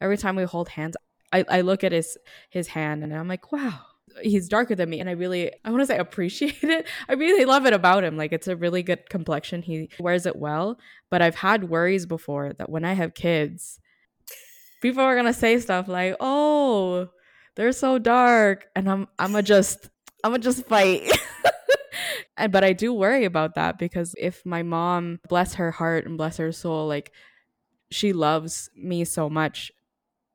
Every 0.00 0.16
time 0.16 0.36
we 0.36 0.44
hold 0.44 0.68
hands, 0.70 0.96
I, 1.32 1.44
I 1.48 1.60
look 1.62 1.84
at 1.84 1.92
his 1.92 2.16
his 2.50 2.68
hand 2.68 3.02
and 3.02 3.14
I'm 3.14 3.28
like, 3.28 3.52
wow, 3.52 3.80
he's 4.22 4.48
darker 4.48 4.74
than 4.74 4.90
me. 4.90 5.00
And 5.00 5.08
I 5.08 5.12
really 5.12 5.52
I 5.64 5.70
want 5.70 5.82
to 5.82 5.86
say 5.86 5.98
appreciate 5.98 6.62
it. 6.62 6.86
I 7.08 7.14
really 7.14 7.44
love 7.44 7.66
it 7.66 7.72
about 7.72 8.04
him. 8.04 8.16
Like 8.16 8.32
it's 8.32 8.48
a 8.48 8.56
really 8.56 8.82
good 8.82 9.08
complexion. 9.10 9.62
He 9.62 9.90
wears 9.98 10.26
it 10.26 10.36
well. 10.36 10.78
But 11.10 11.22
I've 11.22 11.36
had 11.36 11.68
worries 11.68 12.06
before 12.06 12.52
that 12.54 12.68
when 12.68 12.84
I 12.84 12.92
have 12.94 13.14
kids, 13.14 13.80
people 14.82 15.02
are 15.02 15.16
gonna 15.16 15.32
say 15.32 15.58
stuff 15.58 15.88
like, 15.88 16.16
oh, 16.20 17.08
they're 17.58 17.72
so 17.72 17.98
dark 17.98 18.68
and 18.76 18.88
i'm 18.88 19.08
i'm 19.18 19.32
gonna 19.32 19.42
just 19.42 19.90
i'm 20.22 20.30
gonna 20.30 20.42
just 20.42 20.64
fight 20.66 21.02
and 22.36 22.52
but 22.52 22.62
i 22.62 22.72
do 22.72 22.94
worry 22.94 23.24
about 23.24 23.56
that 23.56 23.78
because 23.78 24.14
if 24.16 24.46
my 24.46 24.62
mom 24.62 25.18
bless 25.28 25.54
her 25.54 25.72
heart 25.72 26.06
and 26.06 26.16
bless 26.16 26.36
her 26.36 26.52
soul 26.52 26.86
like 26.86 27.12
she 27.90 28.12
loves 28.12 28.70
me 28.76 29.04
so 29.04 29.28
much 29.28 29.72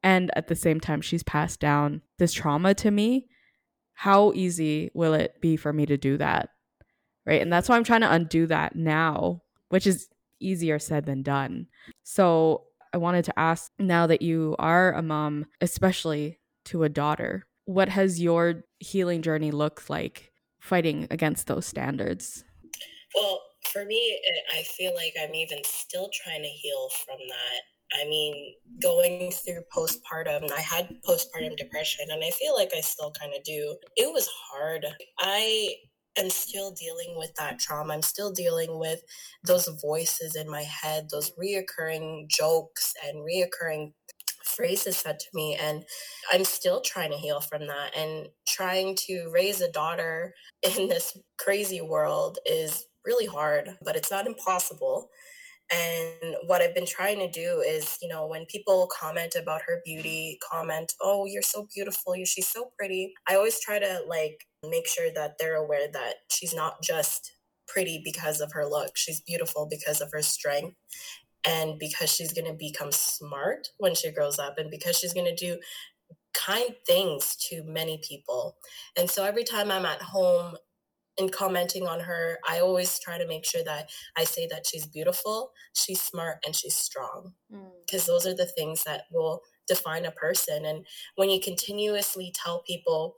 and 0.04 0.32
at 0.36 0.48
the 0.48 0.56
same 0.56 0.82
time 0.82 1.00
she's 1.00 1.24
passed 1.24 1.62
down 1.62 2.02
this 2.20 2.34
trauma 2.34 2.74
to 2.74 2.92
me 2.92 3.26
how 4.04 4.34
easy 4.36 4.92
will 4.94 5.14
it 5.14 5.40
be 5.40 5.56
for 5.56 5.72
me 5.72 5.86
to 5.86 5.96
do 5.96 6.18
that? 6.18 6.50
Right? 7.26 7.42
And 7.42 7.52
that's 7.54 7.70
why 7.70 7.78
i'm 7.78 7.86
trying 7.86 8.02
to 8.02 8.12
undo 8.12 8.48
that 8.48 8.76
now 8.76 9.42
which 9.70 9.88
is 9.88 10.10
easier 10.40 10.78
said 10.78 11.06
than 11.06 11.24
done. 11.24 11.68
So 12.04 12.66
i 12.94 12.98
wanted 12.98 13.26
to 13.26 13.40
ask 13.40 13.72
now 13.80 14.08
that 14.08 14.22
you 14.22 14.56
are 14.60 14.92
a 14.94 15.02
mom 15.02 15.46
especially 15.62 16.40
to 16.66 16.84
a 16.84 16.90
daughter 16.90 17.46
what 17.66 17.90
has 17.90 18.22
your 18.22 18.64
healing 18.80 19.22
journey 19.22 19.52
looked 19.52 19.90
like 19.90 20.34
fighting 20.60 21.08
against 21.10 21.48
those 21.48 21.66
standards? 21.66 22.44
Well, 23.16 23.42
for 23.72 23.86
me, 23.86 24.20
I 24.54 24.64
feel 24.64 24.94
like 24.96 25.14
I'm 25.22 25.34
even 25.36 25.60
still 25.64 26.10
trying 26.14 26.42
to 26.42 26.48
heal 26.48 26.90
from 27.06 27.20
that. 27.20 27.62
I 27.94 28.08
mean, 28.08 28.56
going 28.82 29.32
through 29.32 29.64
postpartum, 29.76 30.52
I 30.52 30.62
had 30.62 30.90
postpartum 31.08 31.56
depression, 31.58 32.08
and 32.10 32.24
I 32.24 32.32
feel 32.32 32.56
like 32.56 32.72
I 32.76 32.82
still 32.82 33.12
kind 33.20 33.34
of 33.36 33.44
do. 33.44 33.76
It 33.96 34.12
was 34.12 34.28
hard. 34.28 34.86
I 35.20 35.76
am 36.18 36.30
still 36.30 36.72
dealing 36.72 37.18
with 37.18 37.34
that 37.36 37.60
trauma. 37.60 37.94
I'm 37.94 38.02
still 38.02 38.32
dealing 38.32 38.78
with 38.80 39.02
those 39.46 39.68
voices 39.82 40.36
in 40.36 40.50
my 40.50 40.64
head, 40.64 41.08
those 41.10 41.32
reoccurring 41.32 42.30
jokes 42.30 42.94
and 43.06 43.26
reoccurring 43.26 43.94
phrases 44.44 44.98
said 44.98 45.20
to 45.20 45.28
me. 45.34 45.58
And 45.60 45.84
I'm 46.32 46.44
still 46.44 46.82
trying 46.82 47.12
to 47.12 47.18
heal 47.18 47.42
from 47.42 47.68
that 47.68 47.96
and 47.98 48.28
trying 48.48 48.96
to 49.08 49.30
raise 49.34 49.62
a 49.62 49.72
daughter 49.72 50.34
in 50.78 50.88
this 50.88 51.18
crazy 51.38 51.82
world 51.82 52.38
is 52.46 52.86
really 53.06 53.26
hard, 53.26 53.78
but 53.84 53.96
it's 53.96 54.12
not 54.12 54.28
impossible. 54.28 55.10
And 55.72 56.36
what 56.46 56.62
I've 56.62 56.76
been 56.76 56.86
trying 56.86 57.20
to 57.20 57.30
do 57.30 57.64
is, 57.66 57.98
you 58.02 58.08
know, 58.08 58.28
when 58.28 58.46
people 58.46 58.90
comment 59.00 59.36
about 59.36 59.62
her 59.66 59.82
beauty, 59.86 60.38
comment, 60.52 60.94
oh, 61.02 61.26
you're 61.26 61.42
so 61.42 61.68
beautiful, 61.74 62.16
you 62.16 62.26
she's 62.26 62.48
so 62.48 62.72
pretty. 62.78 63.14
I 63.28 63.36
always 63.36 63.60
try 63.60 63.80
to 63.80 64.02
like 64.08 64.46
make 64.70 64.88
sure 64.88 65.10
that 65.16 65.38
they're 65.40 65.56
aware 65.56 65.88
that 65.92 66.16
she's 66.30 66.54
not 66.54 66.82
just 66.84 67.32
pretty 67.68 68.02
because 68.04 68.42
of 68.42 68.52
her 68.52 68.66
look. 68.66 68.96
She's 68.96 69.22
beautiful 69.22 69.68
because 69.70 70.02
of 70.02 70.12
her 70.12 70.22
strength 70.22 70.76
and 71.46 71.80
because 71.80 72.14
she's 72.14 72.34
going 72.34 72.48
to 72.48 72.54
become 72.54 72.92
smart 72.92 73.70
when 73.78 73.96
she 73.96 74.12
grows 74.12 74.40
up 74.40 74.58
and 74.58 74.70
because 74.70 74.98
she's 74.98 75.14
going 75.14 75.34
to 75.34 75.36
do 75.36 75.58
kind 76.34 76.76
things 76.86 77.36
to 77.36 77.64
many 77.64 78.02
people. 78.08 78.58
And 78.98 79.10
so 79.10 79.24
every 79.24 79.44
time 79.44 79.72
I'm 79.72 79.86
at 79.86 80.02
home 80.02 80.56
and 81.20 81.32
commenting 81.32 81.88
on 81.88 82.00
her, 82.00 82.40
I 82.48 82.60
always 82.60 83.00
try 83.00 83.18
to 83.18 83.28
make 83.28 83.46
sure 83.46 83.64
that 83.64 83.90
I 84.18 84.24
say 84.24 84.48
that 84.48 84.66
she's 84.66 84.86
beautiful, 84.86 85.52
she's 85.74 86.02
smart, 86.02 86.38
and 86.46 86.56
she's 86.56 86.76
strong. 86.76 87.34
Mm. 87.54 87.70
Because 87.86 88.06
those 88.06 88.26
are 88.26 88.36
the 88.36 88.46
things 88.46 88.84
that 88.86 89.04
will 89.12 89.42
define 89.68 90.06
a 90.06 90.12
person. 90.12 90.66
And 90.66 90.86
when 91.16 91.30
you 91.30 91.40
continuously 91.40 92.34
tell 92.34 92.64
people 92.66 93.16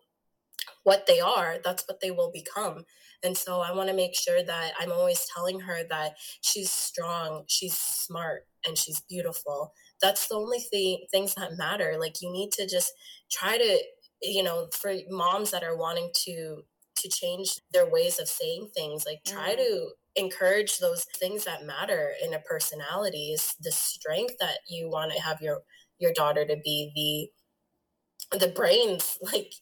what 0.83 1.05
they 1.07 1.19
are, 1.19 1.57
that's 1.63 1.83
what 1.87 1.99
they 2.01 2.11
will 2.11 2.31
become. 2.31 2.85
And 3.23 3.37
so 3.37 3.61
I 3.61 3.71
want 3.71 3.89
to 3.89 3.95
make 3.95 4.15
sure 4.15 4.43
that 4.43 4.73
I'm 4.79 4.91
always 4.91 5.25
telling 5.33 5.59
her 5.61 5.83
that 5.89 6.13
she's 6.41 6.71
strong, 6.71 7.43
she's 7.47 7.77
smart, 7.77 8.43
and 8.67 8.77
she's 8.77 9.01
beautiful. 9.09 9.73
That's 10.01 10.27
the 10.27 10.35
only 10.35 10.59
thing 10.59 11.05
things 11.11 11.33
that 11.35 11.57
matter. 11.57 11.95
Like 11.99 12.21
you 12.21 12.31
need 12.31 12.51
to 12.53 12.67
just 12.67 12.91
try 13.31 13.57
to, 13.57 13.79
you 14.21 14.43
know, 14.43 14.67
for 14.73 14.93
moms 15.09 15.51
that 15.51 15.63
are 15.63 15.77
wanting 15.77 16.11
to 16.25 16.63
to 16.97 17.09
change 17.09 17.59
their 17.71 17.85
ways 17.89 18.19
of 18.19 18.27
saying 18.27 18.69
things, 18.75 19.05
like 19.05 19.23
try 19.25 19.53
Mm. 19.53 19.57
to 19.57 19.91
encourage 20.15 20.79
those 20.79 21.05
things 21.17 21.43
that 21.45 21.63
matter 21.65 22.13
in 22.23 22.33
a 22.33 22.39
personality 22.39 23.31
is 23.33 23.53
the 23.59 23.71
strength 23.71 24.35
that 24.39 24.59
you 24.67 24.89
want 24.89 25.11
to 25.11 25.19
have 25.21 25.41
your 25.41 25.63
your 25.99 26.13
daughter 26.13 26.45
to 26.45 26.55
be 26.57 26.91
the 26.95 28.39
the 28.39 28.47
brains 28.47 29.17
like 29.21 29.53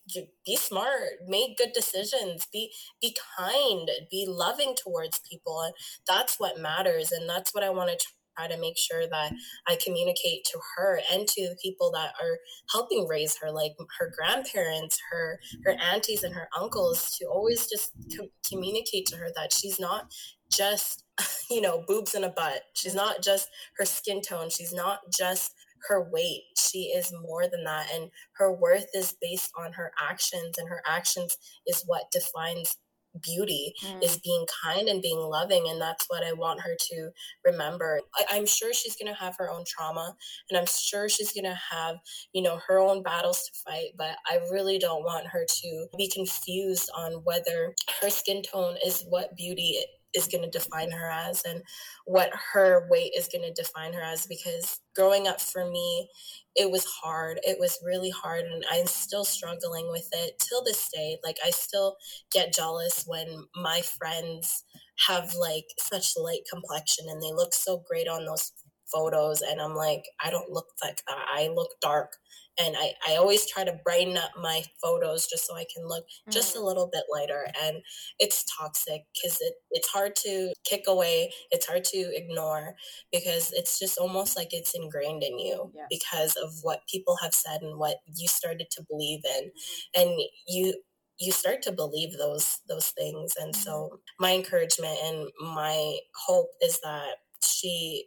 be 0.45 0.55
smart 0.55 1.19
make 1.27 1.57
good 1.57 1.71
decisions 1.73 2.47
be 2.51 2.71
be 3.01 3.15
kind 3.37 3.89
be 4.09 4.25
loving 4.27 4.75
towards 4.75 5.19
people 5.29 5.61
and 5.61 5.73
that's 6.07 6.39
what 6.39 6.59
matters 6.59 7.11
and 7.11 7.29
that's 7.29 7.53
what 7.53 7.63
i 7.63 7.69
want 7.69 7.89
to 7.97 8.07
try 8.37 8.47
to 8.47 8.59
make 8.59 8.77
sure 8.77 9.07
that 9.07 9.33
i 9.67 9.77
communicate 9.83 10.43
to 10.43 10.59
her 10.75 10.99
and 11.11 11.27
to 11.27 11.41
the 11.49 11.57
people 11.61 11.91
that 11.91 12.13
are 12.21 12.37
helping 12.71 13.07
raise 13.07 13.37
her 13.37 13.51
like 13.51 13.73
her 13.99 14.11
grandparents 14.17 14.99
her 15.11 15.39
her 15.65 15.75
aunties 15.91 16.23
and 16.23 16.33
her 16.33 16.47
uncles 16.59 17.15
to 17.17 17.25
always 17.25 17.67
just 17.67 17.91
co- 18.17 18.29
communicate 18.47 19.05
to 19.05 19.17
her 19.17 19.29
that 19.35 19.51
she's 19.53 19.79
not 19.79 20.11
just 20.51 21.03
you 21.49 21.61
know 21.61 21.83
boobs 21.87 22.15
in 22.15 22.23
a 22.23 22.29
butt. 22.29 22.61
She's 22.73 22.95
not 22.95 23.21
just 23.21 23.49
her 23.77 23.85
skin 23.85 24.21
tone. 24.21 24.49
She's 24.49 24.73
not 24.73 24.99
just 25.15 25.53
her 25.89 26.09
weight. 26.11 26.43
She 26.57 26.93
is 26.95 27.13
more 27.27 27.43
than 27.43 27.63
that 27.65 27.87
and 27.93 28.09
her 28.37 28.53
worth 28.53 28.85
is 28.93 29.15
based 29.21 29.51
on 29.57 29.73
her 29.73 29.91
actions 30.01 30.57
and 30.57 30.69
her 30.69 30.81
actions 30.87 31.35
is 31.67 31.83
what 31.85 32.11
defines 32.11 32.77
beauty 33.21 33.73
Mm. 33.83 34.03
is 34.03 34.17
being 34.17 34.45
kind 34.63 34.87
and 34.87 35.01
being 35.01 35.19
loving 35.19 35.67
and 35.69 35.79
that's 35.81 36.05
what 36.07 36.23
i 36.23 36.33
want 36.33 36.61
her 36.61 36.75
to 36.89 37.09
remember 37.45 38.01
I, 38.15 38.37
i'm 38.37 38.45
sure 38.45 38.73
she's 38.73 38.95
going 38.95 39.13
to 39.13 39.19
have 39.19 39.35
her 39.37 39.49
own 39.49 39.63
trauma 39.67 40.15
and 40.49 40.57
i'm 40.57 40.65
sure 40.65 41.07
she's 41.09 41.31
going 41.31 41.43
to 41.45 41.59
have 41.71 41.97
you 42.33 42.41
know 42.41 42.59
her 42.67 42.79
own 42.79 43.03
battles 43.03 43.43
to 43.43 43.51
fight 43.65 43.89
but 43.97 44.17
i 44.29 44.37
really 44.51 44.79
don't 44.79 45.03
want 45.03 45.27
her 45.27 45.45
to 45.47 45.85
be 45.97 46.09
confused 46.09 46.89
on 46.95 47.13
whether 47.23 47.73
her 48.01 48.09
skin 48.09 48.41
tone 48.41 48.77
is 48.85 49.03
what 49.09 49.35
beauty 49.35 49.77
is 50.13 50.27
going 50.27 50.43
to 50.43 50.49
define 50.49 50.91
her 50.91 51.09
as 51.09 51.43
and 51.45 51.63
what 52.05 52.29
her 52.53 52.87
weight 52.89 53.11
is 53.17 53.27
going 53.31 53.43
to 53.43 53.61
define 53.61 53.93
her 53.93 54.01
as 54.01 54.25
because 54.27 54.79
growing 54.95 55.27
up 55.27 55.41
for 55.41 55.69
me 55.69 56.09
it 56.55 56.69
was 56.69 56.85
hard. 56.85 57.39
It 57.43 57.57
was 57.59 57.79
really 57.83 58.11
hard 58.11 58.45
and 58.45 58.63
i'm 58.71 58.85
still 58.85 59.25
struggling 59.25 59.89
with 59.91 60.07
it 60.13 60.33
till 60.39 60.63
this 60.63 60.89
day. 60.93 61.17
Like 61.23 61.37
i 61.45 61.49
still 61.49 61.97
get 62.31 62.53
jealous 62.53 63.03
when 63.07 63.45
my 63.55 63.81
friends 63.81 64.63
have 65.07 65.33
like 65.39 65.65
such 65.79 66.13
light 66.17 66.41
complexion 66.51 67.05
and 67.09 67.21
they 67.21 67.31
look 67.33 67.53
so 67.53 67.83
great 67.87 68.07
on 68.07 68.25
those 68.25 68.51
photos 68.93 69.41
and 69.41 69.59
i'm 69.59 69.73
like 69.73 70.03
i 70.23 70.29
don't 70.29 70.51
look 70.51 70.67
like 70.83 71.01
that. 71.07 71.25
I 71.33 71.47
look 71.47 71.69
dark 71.81 72.13
and 72.59 72.75
I, 72.77 72.93
I 73.07 73.15
always 73.15 73.49
try 73.49 73.63
to 73.63 73.79
brighten 73.83 74.17
up 74.17 74.31
my 74.39 74.63
photos 74.81 75.27
just 75.27 75.47
so 75.47 75.55
I 75.55 75.65
can 75.73 75.87
look 75.87 76.05
just 76.29 76.55
a 76.55 76.59
mm. 76.59 76.65
little 76.65 76.89
bit 76.91 77.03
lighter. 77.11 77.47
And 77.63 77.77
it's 78.19 78.45
toxic 78.57 79.03
because 79.13 79.37
it, 79.41 79.53
it's 79.71 79.87
hard 79.89 80.15
to 80.17 80.53
kick 80.63 80.83
away, 80.87 81.31
it's 81.51 81.65
hard 81.65 81.83
to 81.85 82.11
ignore 82.13 82.75
because 83.11 83.51
it's 83.53 83.79
just 83.79 83.97
almost 83.97 84.37
like 84.37 84.49
it's 84.51 84.75
ingrained 84.75 85.23
in 85.23 85.39
you 85.39 85.71
Yeah. 85.75 85.85
because 85.89 86.35
of 86.35 86.51
what 86.61 86.81
people 86.91 87.17
have 87.21 87.33
said 87.33 87.61
and 87.61 87.79
what 87.79 87.97
you 88.05 88.27
started 88.27 88.67
to 88.71 88.83
believe 88.87 89.21
in. 89.39 89.45
Mm-hmm. 89.45 90.01
And 90.01 90.21
you 90.47 90.73
you 91.19 91.31
start 91.31 91.61
to 91.63 91.71
believe 91.71 92.17
those 92.17 92.59
those 92.69 92.89
things. 92.89 93.33
And 93.39 93.53
mm-hmm. 93.53 93.63
so 93.63 93.99
my 94.19 94.33
encouragement 94.33 94.97
and 95.03 95.29
my 95.41 95.97
hope 96.27 96.49
is 96.61 96.79
that 96.83 97.15
she 97.43 98.05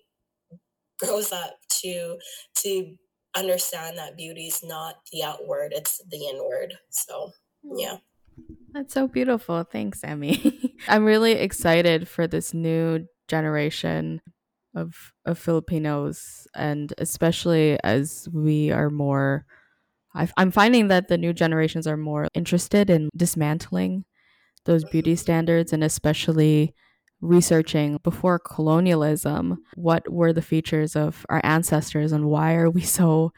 grows 1.01 1.33
up 1.33 1.57
to 1.83 2.19
to 2.59 2.97
understand 3.37 3.97
that 3.99 4.17
beauty 4.17 4.47
is 4.47 4.65
not 4.65 4.97
the 5.13 5.23
outward 5.23 5.73
it's 5.75 6.01
the 6.11 6.29
inward 6.29 6.75
so 6.91 7.31
hmm. 7.63 7.79
yeah 7.79 7.97
That's 8.73 8.93
so 8.93 9.09
beautiful. 9.09 9.65
Thanks, 9.65 10.05
Emmy. 10.05 10.75
I'm 10.89 11.05
really 11.05 11.33
excited 11.33 12.09
for 12.09 12.27
this 12.27 12.53
new 12.53 13.07
generation 13.29 14.21
of 14.75 15.13
of 15.25 15.39
Filipinos, 15.39 16.47
and 16.55 16.93
especially 16.99 17.79
as 17.83 18.29
we 18.33 18.71
are 18.71 18.91
more. 18.91 19.47
I've, 20.15 20.33
I'm 20.37 20.51
finding 20.51 20.89
that 20.89 21.09
the 21.09 21.19
new 21.19 21.33
generations 21.33 21.87
are 21.87 21.97
more 21.97 22.29
interested 22.35 22.89
in 22.89 23.11
dismantling 23.17 24.05
those 24.65 24.85
beauty 24.85 25.13
mm-hmm. 25.13 25.19
standards, 25.19 25.73
and 25.73 25.85
especially 25.85 26.75
researching 27.27 27.99
before 28.03 28.39
colonialism 28.39 29.59
what 29.75 30.11
were 30.11 30.33
the 30.33 30.43
features 30.43 30.97
of 30.97 31.27
our 31.29 31.41
ancestors 31.45 32.13
and 32.13 32.27
why 32.27 32.55
are 32.55 32.71
we 32.71 32.83
so 32.83 33.33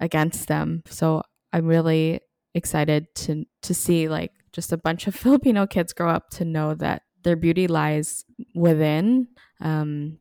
against 0.00 0.48
them. 0.48 0.82
So 0.86 1.22
I'm 1.52 1.66
really 1.66 2.20
excited 2.54 3.06
to 3.14 3.44
to 3.62 3.74
see 3.74 4.08
like 4.08 4.32
just 4.52 4.72
a 4.72 4.76
bunch 4.76 5.06
of 5.06 5.14
Filipino 5.24 5.66
kids 5.66 5.92
grow 5.92 6.10
up 6.10 6.30
to 6.30 6.44
know 6.44 6.74
that 6.74 7.02
their 7.22 7.36
beauty 7.36 7.66
lies 7.66 8.24
within. 8.54 9.28
Um, 9.60 10.18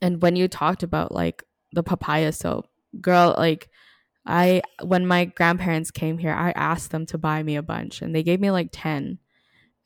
and 0.00 0.22
when 0.22 0.36
you 0.36 0.48
talked 0.48 0.82
about 0.82 1.12
like 1.12 1.42
the 1.72 1.82
papaya 1.82 2.32
soap, 2.32 2.66
girl, 3.00 3.34
like 3.36 3.68
I 4.26 4.62
when 4.82 5.06
my 5.06 5.26
grandparents 5.26 5.90
came 5.90 6.18
here, 6.18 6.32
I 6.32 6.52
asked 6.52 6.90
them 6.90 7.06
to 7.06 7.18
buy 7.18 7.42
me 7.42 7.56
a 7.56 7.62
bunch, 7.62 8.02
and 8.02 8.14
they 8.14 8.22
gave 8.22 8.40
me 8.40 8.50
like 8.50 8.68
ten. 8.72 9.18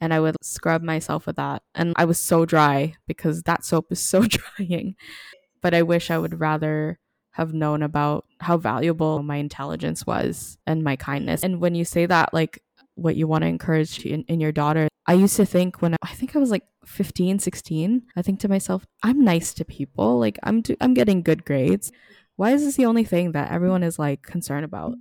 And 0.02 0.12
I 0.12 0.18
would 0.18 0.36
scrub 0.42 0.82
myself 0.82 1.26
with 1.26 1.36
that. 1.36 1.62
And 1.76 1.92
I 1.94 2.06
was 2.06 2.18
so 2.18 2.44
dry 2.44 2.94
because 3.06 3.44
that 3.44 3.64
soap 3.64 3.92
is 3.92 4.00
so 4.00 4.22
drying. 4.58 4.96
But 5.60 5.74
I 5.74 5.82
wish 5.82 6.10
I 6.10 6.18
would 6.18 6.40
rather 6.40 6.98
have 7.30 7.54
known 7.54 7.84
about 7.84 8.26
how 8.40 8.56
valuable 8.56 9.22
my 9.22 9.36
intelligence 9.36 10.04
was 10.04 10.58
and 10.66 10.82
my 10.82 10.96
kindness. 10.96 11.44
And 11.44 11.60
when 11.60 11.76
you 11.76 11.84
say 11.84 12.06
that, 12.06 12.34
like 12.34 12.64
what 12.96 13.14
you 13.14 13.28
want 13.28 13.42
to 13.42 13.48
encourage 13.48 14.04
in, 14.04 14.24
in 14.24 14.40
your 14.40 14.50
daughter, 14.50 14.88
I 15.06 15.14
used 15.14 15.36
to 15.36 15.46
think 15.46 15.80
when 15.80 15.94
I, 15.94 15.98
I 16.02 16.14
think 16.14 16.34
I 16.34 16.40
was 16.40 16.50
like 16.50 16.64
15, 16.84 17.38
16, 17.38 18.02
I 18.16 18.22
think 18.22 18.40
to 18.40 18.48
myself, 18.48 18.84
I'm 19.04 19.22
nice 19.22 19.54
to 19.54 19.64
people. 19.64 20.18
Like 20.18 20.36
I'm, 20.42 20.62
do, 20.62 20.76
I'm 20.80 20.94
getting 20.94 21.22
good 21.22 21.44
grades. 21.44 21.92
Why 22.34 22.50
is 22.50 22.64
this 22.64 22.74
the 22.74 22.86
only 22.86 23.04
thing 23.04 23.30
that 23.32 23.52
everyone 23.52 23.84
is 23.84 24.00
like 24.00 24.22
concerned 24.22 24.64
about? 24.64 24.96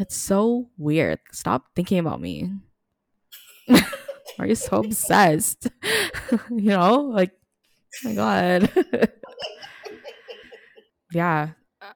It's 0.00 0.16
so 0.16 0.70
weird. 0.76 1.20
Stop 1.30 1.66
thinking 1.76 2.00
about 2.00 2.20
me. 2.20 2.50
Are 4.40 4.46
you 4.46 4.54
so 4.54 4.78
obsessed? 4.78 5.68
you 6.50 6.70
know, 6.70 7.00
like, 7.02 7.32
oh 8.04 8.08
my 8.08 8.14
God. 8.14 8.88
yeah. 11.12 11.50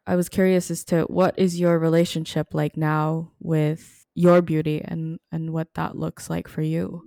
I 0.06 0.16
was 0.16 0.28
curious 0.28 0.70
as 0.70 0.84
to 0.84 1.02
what 1.04 1.38
is 1.38 1.58
your 1.58 1.78
relationship 1.78 2.48
like 2.52 2.76
now 2.76 3.30
with 3.40 4.04
your 4.14 4.42
beauty 4.42 4.82
and 4.84 5.18
and 5.32 5.52
what 5.52 5.72
that 5.74 5.96
looks 5.96 6.28
like 6.28 6.46
for 6.46 6.62
you. 6.62 7.02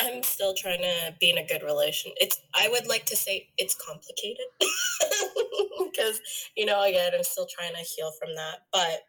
i'm 0.00 0.22
still 0.22 0.54
trying 0.54 0.80
to 0.80 1.14
be 1.20 1.30
in 1.30 1.38
a 1.38 1.46
good 1.46 1.62
relation 1.62 2.10
it's 2.16 2.40
i 2.54 2.68
would 2.68 2.86
like 2.88 3.04
to 3.04 3.16
say 3.16 3.48
it's 3.58 3.74
complicated 3.74 4.46
because 5.92 6.20
you 6.56 6.66
know 6.66 6.82
again 6.82 7.12
i'm 7.14 7.22
still 7.22 7.46
trying 7.46 7.72
to 7.74 7.80
heal 7.80 8.10
from 8.18 8.34
that 8.34 8.62
but 8.72 9.02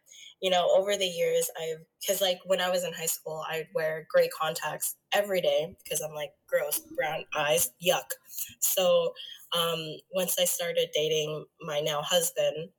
you 0.44 0.50
know 0.52 0.70
over 0.76 0.98
the 0.98 1.08
years 1.08 1.50
i've 1.62 1.80
because 2.02 2.22
like 2.22 2.40
when 2.46 2.62
i 2.62 2.70
was 2.70 2.84
in 2.84 2.94
high 2.94 3.08
school 3.08 3.44
i'd 3.50 3.68
wear 3.74 4.06
gray 4.14 4.28
contacts 4.30 4.98
every 5.14 5.42
day 5.42 5.76
because 5.84 6.02
i'm 6.02 6.14
like 6.14 6.32
gross 6.48 6.80
brown 6.98 7.24
eyes 7.36 7.72
yuck. 7.86 8.12
So 8.60 9.14
um 9.58 9.80
once 10.14 10.36
i 10.40 10.46
started 10.46 10.90
dating 10.94 11.46
my 11.62 11.80
now 11.80 12.02
husband 12.04 12.70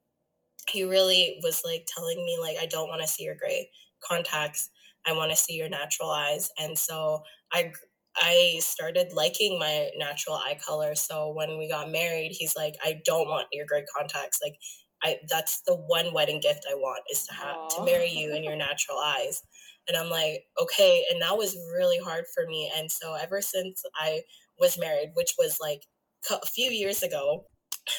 he 0.69 0.85
really 0.85 1.41
was 1.43 1.63
like 1.65 1.87
telling 1.93 2.25
me 2.25 2.39
like 2.41 2.57
i 2.61 2.67
don't 2.67 2.89
want 2.89 3.01
to 3.01 3.09
see 3.09 3.25
your 3.25 3.35
gray 3.35 3.71
contacts. 4.07 4.71
I 5.07 5.13
want 5.13 5.31
to 5.31 5.37
see 5.37 5.55
your 5.55 5.69
natural 5.69 6.11
eyes. 6.11 6.51
And 6.59 6.79
so 6.79 7.23
i 7.53 7.73
i 8.17 8.59
started 8.61 9.13
liking 9.13 9.59
my 9.59 9.91
natural 9.97 10.37
eye 10.37 10.59
color. 10.65 10.95
So 10.95 11.33
when 11.33 11.59
we 11.59 11.69
got 11.69 11.91
married 11.91 12.33
he's 12.33 12.55
like 12.57 12.75
i 12.85 13.01
don't 13.05 13.29
want 13.29 13.49
your 13.53 13.67
gray 13.67 13.85
contacts. 13.97 14.39
Like 14.43 14.57
i 15.05 15.17
that's 15.29 15.63
the 15.67 15.75
one 15.75 16.13
wedding 16.13 16.41
gift 16.41 16.65
i 16.71 16.75
want 16.75 17.03
is 17.13 17.27
to 17.27 17.35
have 17.35 17.57
to 17.69 17.85
marry 17.85 18.11
you 18.11 18.35
in 18.35 18.43
your 18.43 18.57
natural 18.69 18.99
eyes 18.99 19.43
and 19.89 19.97
i'm 19.97 20.11
like 20.11 20.45
okay 20.61 21.05
and 21.11 21.23
that 21.23 21.37
was 21.37 21.57
really 21.75 21.99
hard 21.99 22.25
for 22.35 22.47
me 22.47 22.71
and 22.77 22.91
so 22.91 23.15
ever 23.15 23.41
since 23.41 23.83
i 23.97 24.21
was 24.59 24.79
married 24.79 25.11
which 25.15 25.35
was 25.39 25.59
like 25.61 25.83
a 26.31 26.47
few 26.47 26.71
years 26.71 27.03
ago 27.03 27.45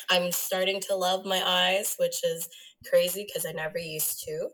i'm 0.10 0.32
starting 0.32 0.80
to 0.80 0.96
love 0.96 1.26
my 1.26 1.42
eyes 1.46 1.96
which 2.00 2.24
is 2.24 2.50
crazy 2.90 3.26
because 3.28 3.46
I 3.46 3.52
never 3.52 3.78
used 3.78 4.24
to. 4.26 4.50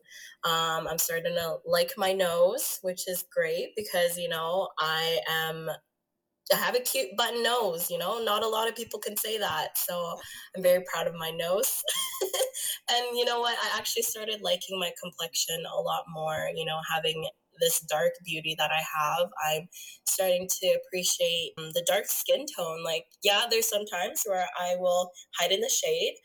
Um, 0.49 0.87
I'm 0.87 0.97
starting 0.97 1.33
to 1.35 1.57
like 1.65 1.93
my 1.97 2.13
nose, 2.13 2.79
which 2.81 3.07
is 3.07 3.25
great 3.33 3.69
because 3.75 4.17
you 4.17 4.29
know 4.29 4.69
I 4.79 5.19
am. 5.29 5.69
Have 6.51 6.75
a 6.75 6.79
cute 6.79 7.15
button 7.17 7.43
nose, 7.43 7.89
you 7.89 7.97
know. 7.97 8.23
Not 8.23 8.43
a 8.43 8.47
lot 8.47 8.67
of 8.67 8.75
people 8.75 8.99
can 8.99 9.17
say 9.17 9.37
that, 9.37 9.77
so 9.77 10.19
I'm 10.55 10.63
very 10.63 10.83
proud 10.91 11.07
of 11.07 11.15
my 11.15 11.31
nose. 11.31 11.81
and 12.91 13.17
you 13.17 13.25
know 13.25 13.39
what? 13.39 13.57
I 13.61 13.77
actually 13.77 14.03
started 14.03 14.41
liking 14.41 14.79
my 14.79 14.91
complexion 15.01 15.63
a 15.65 15.81
lot 15.81 16.03
more. 16.13 16.49
You 16.53 16.65
know, 16.65 16.79
having 16.93 17.27
this 17.59 17.79
dark 17.81 18.13
beauty 18.25 18.55
that 18.57 18.71
I 18.71 18.81
have, 18.99 19.29
I'm 19.49 19.67
starting 20.07 20.47
to 20.61 20.77
appreciate 20.85 21.53
um, 21.57 21.69
the 21.73 21.83
dark 21.85 22.05
skin 22.07 22.45
tone. 22.57 22.83
Like, 22.83 23.05
yeah, 23.23 23.45
there's 23.49 23.69
some 23.69 23.85
times 23.85 24.21
where 24.25 24.45
I 24.59 24.75
will 24.77 25.11
hide 25.39 25.51
in 25.51 25.61
the 25.61 25.69
shade, 25.69 26.15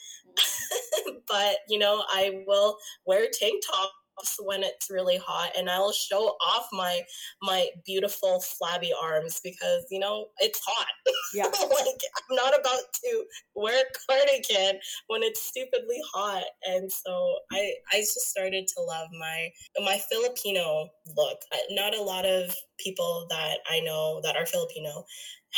but 1.28 1.58
you 1.68 1.78
know, 1.78 2.04
I 2.12 2.42
will 2.46 2.76
wear 3.06 3.26
tank 3.32 3.62
tops 3.66 3.92
when 4.40 4.62
it's 4.62 4.90
really 4.90 5.18
hot 5.18 5.50
and 5.58 5.68
I'll 5.68 5.92
show 5.92 6.36
off 6.46 6.68
my 6.72 7.02
my 7.42 7.68
beautiful 7.84 8.40
flabby 8.40 8.92
arms 9.00 9.40
because 9.42 9.84
you 9.90 9.98
know 9.98 10.26
it's 10.38 10.60
hot. 10.66 10.86
Yeah. 11.34 11.44
like 11.46 12.00
I'm 12.30 12.36
not 12.36 12.58
about 12.58 12.80
to 13.04 13.24
wear 13.54 13.82
a 13.84 13.92
cardigan 14.08 14.80
when 15.08 15.22
it's 15.22 15.42
stupidly 15.42 16.00
hot. 16.12 16.44
And 16.64 16.90
so 16.90 17.38
I 17.52 17.72
I 17.92 17.98
just 18.00 18.30
started 18.30 18.66
to 18.76 18.82
love 18.82 19.08
my 19.18 19.48
my 19.84 19.98
Filipino 20.10 20.88
look. 21.16 21.38
Not 21.70 21.94
a 21.94 22.02
lot 22.02 22.24
of 22.26 22.54
people 22.78 23.26
that 23.30 23.58
I 23.68 23.80
know 23.80 24.20
that 24.22 24.36
are 24.36 24.46
Filipino 24.46 25.04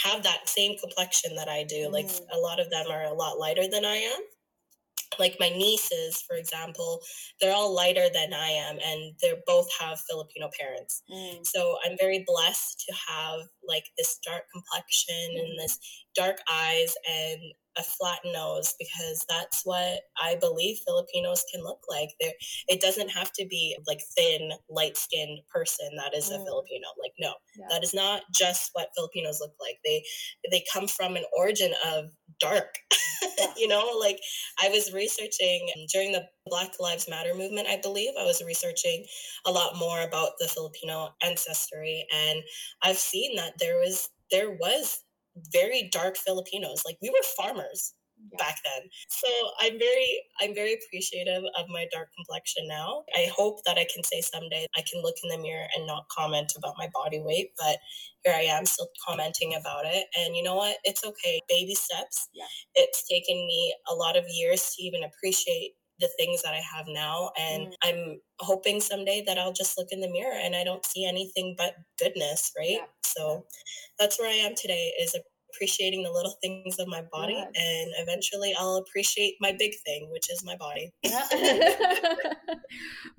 have 0.04 0.22
that 0.22 0.48
same 0.48 0.78
complexion 0.78 1.34
that 1.36 1.48
I 1.48 1.64
do. 1.64 1.88
Like 1.90 2.06
Mm. 2.06 2.26
a 2.32 2.38
lot 2.38 2.60
of 2.60 2.70
them 2.70 2.86
are 2.90 3.04
a 3.04 3.12
lot 3.14 3.38
lighter 3.38 3.68
than 3.68 3.84
I 3.84 3.96
am. 3.96 4.20
Like 5.18 5.36
my 5.40 5.48
nieces, 5.48 6.22
for 6.22 6.36
example, 6.36 7.00
they're 7.40 7.54
all 7.54 7.74
lighter 7.74 8.08
than 8.12 8.32
I 8.32 8.48
am, 8.48 8.78
and 8.84 9.14
they 9.20 9.34
both 9.46 9.68
have 9.80 10.00
Filipino 10.00 10.50
parents. 10.58 11.02
Mm. 11.10 11.44
So 11.44 11.76
I'm 11.84 11.96
very 11.98 12.24
blessed 12.26 12.84
to 12.88 12.94
have 13.08 13.40
like 13.66 13.84
this 13.96 14.18
dark 14.24 14.44
complexion 14.52 15.30
and 15.36 15.54
mm. 15.54 15.56
this 15.58 15.78
dark 16.14 16.38
eyes 16.50 16.94
and 17.08 17.40
a 17.78 17.82
flat 17.82 18.20
nose 18.24 18.74
because 18.78 19.24
that's 19.28 19.62
what 19.64 20.00
I 20.20 20.36
believe 20.40 20.78
Filipinos 20.86 21.44
can 21.52 21.62
look 21.62 21.80
like. 21.88 22.10
There, 22.20 22.32
it 22.68 22.80
doesn't 22.80 23.10
have 23.10 23.32
to 23.34 23.46
be 23.46 23.76
like 23.86 24.00
thin, 24.16 24.50
light 24.68 24.96
skinned 24.96 25.40
person 25.52 25.88
that 25.96 26.14
is 26.16 26.30
a 26.30 26.38
Mm. 26.38 26.44
Filipino. 26.44 26.88
Like, 27.00 27.12
no, 27.18 27.34
Yeah. 27.58 27.66
that 27.70 27.82
is 27.84 27.94
not 27.94 28.22
just 28.34 28.70
what 28.74 28.90
Filipinos 28.96 29.40
look 29.40 29.54
like. 29.60 29.78
They 29.84 30.04
they 30.50 30.64
come 30.72 30.88
from 30.88 31.16
an 31.16 31.24
origin 31.36 31.74
of 31.86 32.06
dark. 32.40 32.78
you 33.56 33.68
know, 33.68 33.96
like 33.98 34.20
I 34.62 34.68
was 34.68 34.92
researching 34.92 35.68
during 35.92 36.12
the 36.12 36.26
Black 36.46 36.72
Lives 36.80 37.08
Matter 37.08 37.34
movement, 37.34 37.68
I 37.68 37.76
believe. 37.78 38.12
I 38.18 38.24
was 38.24 38.42
researching 38.42 39.04
a 39.46 39.50
lot 39.50 39.76
more 39.76 40.02
about 40.02 40.32
the 40.38 40.48
Filipino 40.48 41.10
ancestry 41.22 42.06
and 42.12 42.42
I've 42.82 42.98
seen 42.98 43.36
that 43.36 43.58
there 43.58 43.78
was 43.78 44.08
there 44.30 44.50
was 44.50 45.00
very 45.52 45.88
dark 45.92 46.16
Filipinos. 46.16 46.82
Like 46.86 46.98
we 47.02 47.10
were 47.10 47.24
farmers 47.36 47.94
Yeah. 48.32 48.38
back 48.38 48.56
then. 48.64 48.88
So 49.08 49.28
I'm 49.60 49.78
very 49.78 50.10
I'm 50.40 50.54
very 50.54 50.74
appreciative 50.74 51.44
of 51.58 51.68
my 51.68 51.86
dark 51.92 52.08
complexion 52.16 52.66
now. 52.66 53.04
I 53.14 53.30
hope 53.34 53.62
that 53.64 53.78
I 53.78 53.86
can 53.92 54.02
say 54.02 54.20
someday 54.20 54.66
I 54.76 54.82
can 54.82 55.02
look 55.02 55.14
in 55.22 55.30
the 55.30 55.38
mirror 55.38 55.68
and 55.76 55.86
not 55.86 56.08
comment 56.08 56.52
about 56.56 56.74
my 56.78 56.88
body 56.92 57.20
weight, 57.20 57.52
but 57.56 57.78
here 58.24 58.34
I 58.34 58.42
am 58.58 58.66
still 58.66 58.88
commenting 59.06 59.54
about 59.54 59.84
it. 59.86 60.06
And 60.18 60.36
you 60.36 60.42
know 60.42 60.56
what? 60.56 60.78
It's 60.84 61.04
okay. 61.04 61.40
Baby 61.48 61.74
steps. 61.74 62.28
Yeah. 62.34 62.46
It's 62.74 63.06
taken 63.06 63.36
me 63.46 63.74
a 63.88 63.94
lot 63.94 64.16
of 64.16 64.24
years 64.28 64.74
to 64.74 64.82
even 64.82 65.04
appreciate 65.04 65.74
the 66.00 66.08
things 66.18 66.42
that 66.42 66.54
I 66.54 66.60
have 66.76 66.86
now. 66.88 67.30
And 67.38 67.68
Mm. 67.68 67.72
I'm 67.84 68.20
hoping 68.40 68.80
someday 68.80 69.22
that 69.26 69.38
I'll 69.38 69.52
just 69.52 69.76
look 69.76 69.88
in 69.90 70.00
the 70.00 70.10
mirror 70.10 70.34
and 70.34 70.54
I 70.54 70.64
don't 70.64 70.84
see 70.86 71.06
anything 71.06 71.54
but 71.58 71.74
goodness, 71.98 72.52
right? 72.56 72.78
Yeah. 72.80 72.86
So 73.04 73.46
that's 73.98 74.18
where 74.18 74.28
I 74.28 74.34
am 74.34 74.54
today 74.54 74.92
is 75.00 75.14
appreciating 75.54 76.02
the 76.02 76.12
little 76.12 76.34
things 76.42 76.78
of 76.78 76.88
my 76.88 77.02
body 77.10 77.36
and 77.36 77.90
eventually 77.96 78.54
I'll 78.58 78.76
appreciate 78.76 79.36
my 79.40 79.52
big 79.58 79.72
thing, 79.84 80.08
which 80.12 80.30
is 80.30 80.44
my 80.44 80.56
body. 80.56 80.92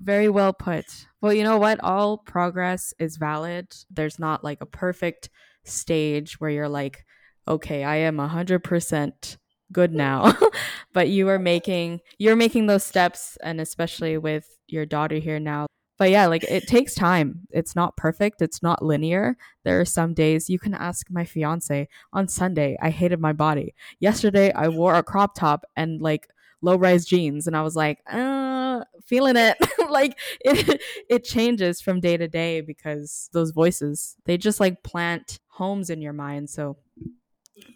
Very 0.00 0.28
well 0.28 0.52
put. 0.52 0.84
Well, 1.20 1.32
you 1.32 1.44
know 1.44 1.58
what? 1.58 1.82
All 1.82 2.18
progress 2.18 2.94
is 2.98 3.16
valid. 3.16 3.72
There's 3.90 4.18
not 4.18 4.44
like 4.44 4.60
a 4.60 4.66
perfect 4.66 5.28
stage 5.64 6.40
where 6.40 6.50
you're 6.50 6.68
like, 6.68 7.04
okay, 7.46 7.84
I 7.84 7.96
am 7.96 8.16
100% 8.16 9.36
good 9.72 9.92
now. 9.92 10.32
but 10.92 11.08
you 11.08 11.28
are 11.28 11.38
making 11.38 12.00
you're 12.18 12.36
making 12.36 12.66
those 12.66 12.84
steps 12.84 13.38
and 13.42 13.60
especially 13.60 14.18
with 14.18 14.58
your 14.68 14.86
daughter 14.86 15.16
here 15.16 15.40
now. 15.40 15.66
But 15.98 16.10
yeah, 16.10 16.26
like 16.26 16.44
it 16.44 16.66
takes 16.66 16.94
time. 16.94 17.46
It's 17.50 17.76
not 17.76 17.96
perfect. 17.96 18.40
It's 18.40 18.62
not 18.62 18.82
linear. 18.82 19.36
There 19.64 19.80
are 19.80 19.84
some 19.84 20.14
days 20.14 20.48
you 20.48 20.58
can 20.58 20.72
ask 20.72 21.06
my 21.10 21.26
fiance 21.26 21.88
on 22.14 22.26
Sunday, 22.26 22.78
I 22.80 22.88
hated 22.88 23.20
my 23.20 23.34
body. 23.34 23.74
Yesterday 23.98 24.50
I 24.52 24.68
wore 24.68 24.94
a 24.94 25.02
crop 25.02 25.34
top 25.34 25.66
and 25.76 26.00
like 26.00 26.28
low 26.62 26.76
rise 26.76 27.04
jeans 27.04 27.46
and 27.46 27.54
I 27.54 27.60
was 27.60 27.76
like, 27.76 27.98
uh, 28.10 28.80
feeling 29.04 29.36
it. 29.36 29.58
like 29.90 30.18
it 30.40 30.80
it 31.10 31.24
changes 31.24 31.82
from 31.82 32.00
day 32.00 32.16
to 32.16 32.28
day 32.28 32.62
because 32.62 33.28
those 33.32 33.50
voices, 33.50 34.16
they 34.24 34.38
just 34.38 34.58
like 34.58 34.82
plant 34.82 35.38
homes 35.48 35.90
in 35.90 36.00
your 36.00 36.14
mind. 36.14 36.48
So 36.48 36.78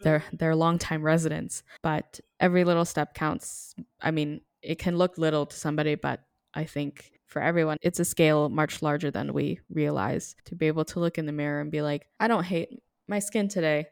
they're 0.02 0.24
they're 0.32 0.56
longtime 0.56 1.02
residents. 1.02 1.62
But 1.82 2.20
every 2.40 2.64
little 2.64 2.84
step 2.84 3.14
counts. 3.14 3.74
I 4.00 4.10
mean, 4.10 4.40
it 4.62 4.78
can 4.78 4.96
look 4.96 5.18
little 5.18 5.46
to 5.46 5.56
somebody, 5.56 5.94
but 5.94 6.20
I 6.54 6.64
think 6.64 7.12
for 7.26 7.42
everyone, 7.42 7.78
it's 7.82 8.00
a 8.00 8.04
scale 8.04 8.48
much 8.48 8.82
larger 8.82 9.10
than 9.10 9.32
we 9.32 9.60
realize 9.68 10.36
to 10.46 10.54
be 10.54 10.66
able 10.66 10.84
to 10.86 11.00
look 11.00 11.18
in 11.18 11.26
the 11.26 11.32
mirror 11.32 11.60
and 11.60 11.70
be 11.70 11.82
like, 11.82 12.06
I 12.20 12.28
don't 12.28 12.44
hate 12.44 12.82
my 13.08 13.18
skin 13.18 13.48
today. 13.48 13.86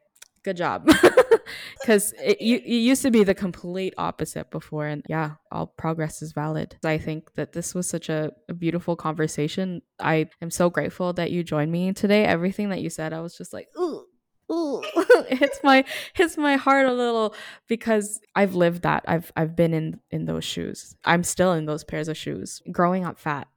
Good 0.45 0.57
job. 0.57 0.89
Because 1.81 2.13
it, 2.23 2.41
you, 2.41 2.57
it 2.57 2.67
used 2.67 3.03
to 3.03 3.11
be 3.11 3.25
the 3.25 3.35
complete 3.35 3.95
opposite 3.99 4.51
before. 4.51 4.87
And 4.87 5.05
yeah, 5.09 5.33
all 5.51 5.67
progress 5.67 6.23
is 6.23 6.33
valid. 6.33 6.77
I 6.85 6.99
think 6.99 7.35
that 7.35 7.53
this 7.53 7.75
was 7.75 7.89
such 7.89 8.09
a, 8.09 8.33
a 8.49 8.55
beautiful 8.55 8.97
conversation. 8.97 9.83
I 10.01 10.29
am 10.41 10.51
so 10.51 10.71
grateful 10.71 11.13
that 11.15 11.31
you 11.31 11.43
joined 11.43 11.73
me 11.73 11.93
today. 11.93 12.25
Everything 12.25 12.69
that 12.71 12.81
you 12.81 12.91
said, 12.91 13.13
I 13.13 13.21
was 13.21 13.37
just 13.37 13.53
like, 13.53 13.69
ooh, 13.79 14.05
ooh. 14.51 14.83
it 15.31 15.39
hits 15.39 15.61
my 15.63 15.85
hits 16.15 16.37
my 16.37 16.57
heart 16.57 16.87
a 16.87 16.93
little 16.93 17.35
because 17.69 18.21
I've 18.35 18.55
lived 18.55 18.83
that. 18.83 19.05
I've 19.07 19.33
I've 19.37 19.57
been 19.57 19.75
in 19.75 20.01
in 20.11 20.25
those 20.27 20.45
shoes. 20.45 20.97
I'm 21.05 21.25
still 21.25 21.53
in 21.53 21.67
those 21.67 21.85
pairs 21.85 22.09
of 22.09 22.17
shoes. 22.17 22.63
Growing 22.71 23.05
up 23.05 23.19
fat 23.19 23.49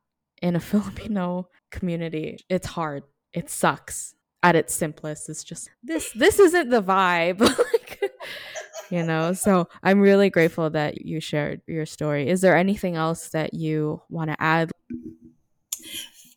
in 0.42 0.56
a 0.56 0.60
Filipino 0.72 1.50
community, 1.72 2.40
it's 2.50 2.68
hard. 2.68 3.04
It 3.34 3.50
sucks 3.50 4.16
at 4.44 4.56
its 4.56 4.74
simplest. 4.74 5.30
It's 5.30 5.44
just 5.44 5.70
this 5.84 6.12
this 6.14 6.40
isn't 6.40 6.70
the 6.70 6.84
vibe. 6.84 7.42
you 8.90 9.04
know, 9.04 9.34
so 9.34 9.68
I'm 9.84 10.00
really 10.00 10.30
grateful 10.30 10.70
that 10.72 11.06
you 11.06 11.20
shared 11.20 11.62
your 11.68 11.86
story. 11.86 12.30
Is 12.30 12.42
there 12.42 12.56
anything 12.56 12.96
else 12.96 13.30
that 13.30 13.54
you 13.54 14.02
want 14.10 14.30
to 14.32 14.42
add? 14.42 14.72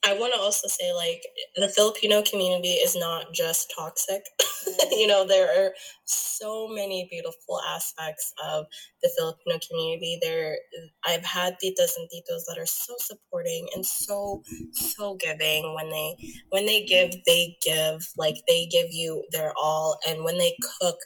I 0.06 0.14
want 0.14 0.32
to 0.34 0.40
also 0.40 0.68
say, 0.68 0.92
like, 0.92 1.22
the 1.56 1.68
Filipino 1.68 2.22
community 2.22 2.74
is 2.74 2.94
not 2.94 3.32
just 3.32 3.72
toxic. 3.76 4.22
you 4.66 4.72
mm-hmm. 4.72 5.08
know, 5.08 5.26
there 5.26 5.48
are 5.48 5.72
so 6.04 6.68
many 6.68 7.08
beautiful 7.10 7.60
aspects 7.68 8.32
of 8.44 8.66
the 9.02 9.10
Filipino 9.18 9.58
community. 9.68 10.18
There, 10.22 10.56
I've 11.04 11.24
had 11.24 11.54
titas 11.54 11.96
and 11.98 12.08
titos 12.08 12.44
that 12.46 12.58
are 12.58 12.66
so 12.66 12.94
supporting 12.98 13.68
and 13.74 13.84
so, 13.84 14.42
so 14.72 15.16
giving. 15.16 15.74
When 15.74 15.90
they, 15.90 16.16
when 16.50 16.66
they 16.66 16.84
give, 16.84 17.12
they 17.26 17.56
give. 17.62 18.08
Like, 18.16 18.36
they 18.46 18.66
give 18.66 18.88
you 18.90 19.24
their 19.32 19.52
all. 19.60 19.98
And 20.08 20.22
when 20.22 20.38
they 20.38 20.54
cook, 20.80 20.96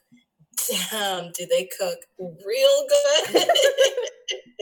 damn, 0.68 1.33
do 1.33 1.46
they 1.50 1.68
cook 1.78 1.98
real 2.18 2.87
good? 2.88 3.48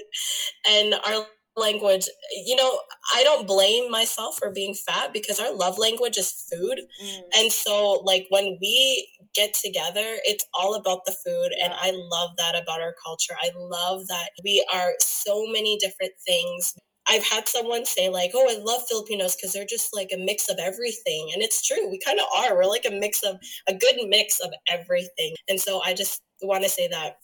and 0.71 0.95
our 0.95 1.27
language 1.61 2.09
you 2.46 2.57
know 2.57 2.81
i 3.14 3.23
don't 3.23 3.46
blame 3.46 3.90
myself 3.90 4.37
for 4.38 4.51
being 4.51 4.75
fat 4.75 5.12
because 5.12 5.38
our 5.38 5.55
love 5.55 5.79
language 5.79 6.16
is 6.18 6.49
food. 6.51 6.81
Mm. 7.05 7.20
And 7.37 7.53
so 7.53 8.03
like 8.05 8.27
when 8.31 8.59
we 8.61 9.09
get 9.35 9.55
together 9.55 10.16
it's 10.25 10.44
all 10.55 10.75
about 10.75 11.05
the 11.07 11.14
food 11.25 11.51
and 11.62 11.73
i 11.75 11.92
love 11.94 12.31
that 12.38 12.61
about 12.61 12.81
our 12.81 12.94
culture. 13.05 13.35
I 13.40 13.51
love 13.57 14.07
that 14.09 14.31
we 14.44 14.64
are 14.73 14.92
so 15.01 15.46
many 15.46 15.79
different 15.79 16.12
things. 16.27 16.75
I've 17.09 17.25
had 17.25 17.49
someone 17.49 17.85
say 17.85 18.09
like, 18.09 18.33
"Oh, 18.35 18.49
I 18.49 18.59
love 18.62 18.83
Filipinos 18.88 19.35
because 19.35 19.53
they're 19.53 19.64
just 19.64 19.94
like 19.94 20.11
a 20.12 20.18
mix 20.18 20.49
of 20.49 20.59
everything," 20.59 21.31
and 21.33 21.42
it's 21.42 21.66
true. 21.66 21.88
We 21.90 21.99
kind 21.99 22.20
of 22.20 22.27
are. 22.37 22.55
We're 22.55 22.66
like 22.66 22.85
a 22.87 22.90
mix 22.90 23.23
of 23.23 23.37
a 23.66 23.75
good 23.75 23.96
mix 24.09 24.38
of 24.40 24.53
everything, 24.68 25.35
and 25.49 25.61
so 25.61 25.83
I 25.83 25.94
just 25.94 26.23
want 26.42 26.62
to 26.62 26.68
say 26.70 26.88
that 26.88 27.16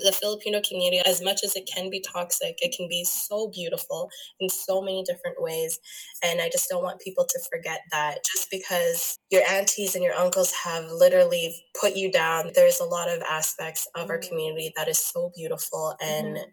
the 0.00 0.12
Filipino 0.12 0.60
community, 0.66 1.02
as 1.06 1.22
much 1.22 1.40
as 1.44 1.56
it 1.56 1.68
can 1.72 1.90
be 1.90 2.00
toxic, 2.00 2.56
it 2.60 2.74
can 2.76 2.88
be 2.88 3.04
so 3.04 3.48
beautiful 3.48 4.08
in 4.40 4.48
so 4.48 4.80
many 4.80 5.02
different 5.04 5.40
ways. 5.40 5.78
And 6.24 6.40
I 6.40 6.48
just 6.48 6.68
don't 6.68 6.82
want 6.82 7.00
people 7.00 7.26
to 7.28 7.40
forget 7.50 7.80
that 7.92 8.18
just 8.24 8.48
because 8.50 9.18
your 9.30 9.42
aunties 9.48 9.94
and 9.94 10.04
your 10.04 10.14
uncles 10.14 10.52
have 10.52 10.84
literally 10.90 11.54
put 11.80 11.96
you 11.96 12.10
down, 12.10 12.50
there's 12.54 12.80
a 12.80 12.84
lot 12.84 13.08
of 13.08 13.22
aspects 13.22 13.86
of 13.94 14.10
our 14.10 14.18
mm-hmm. 14.18 14.28
community 14.28 14.72
that 14.76 14.88
is 14.88 14.98
so 14.98 15.30
beautiful. 15.36 15.94
And 16.00 16.36
mm-hmm. 16.36 16.50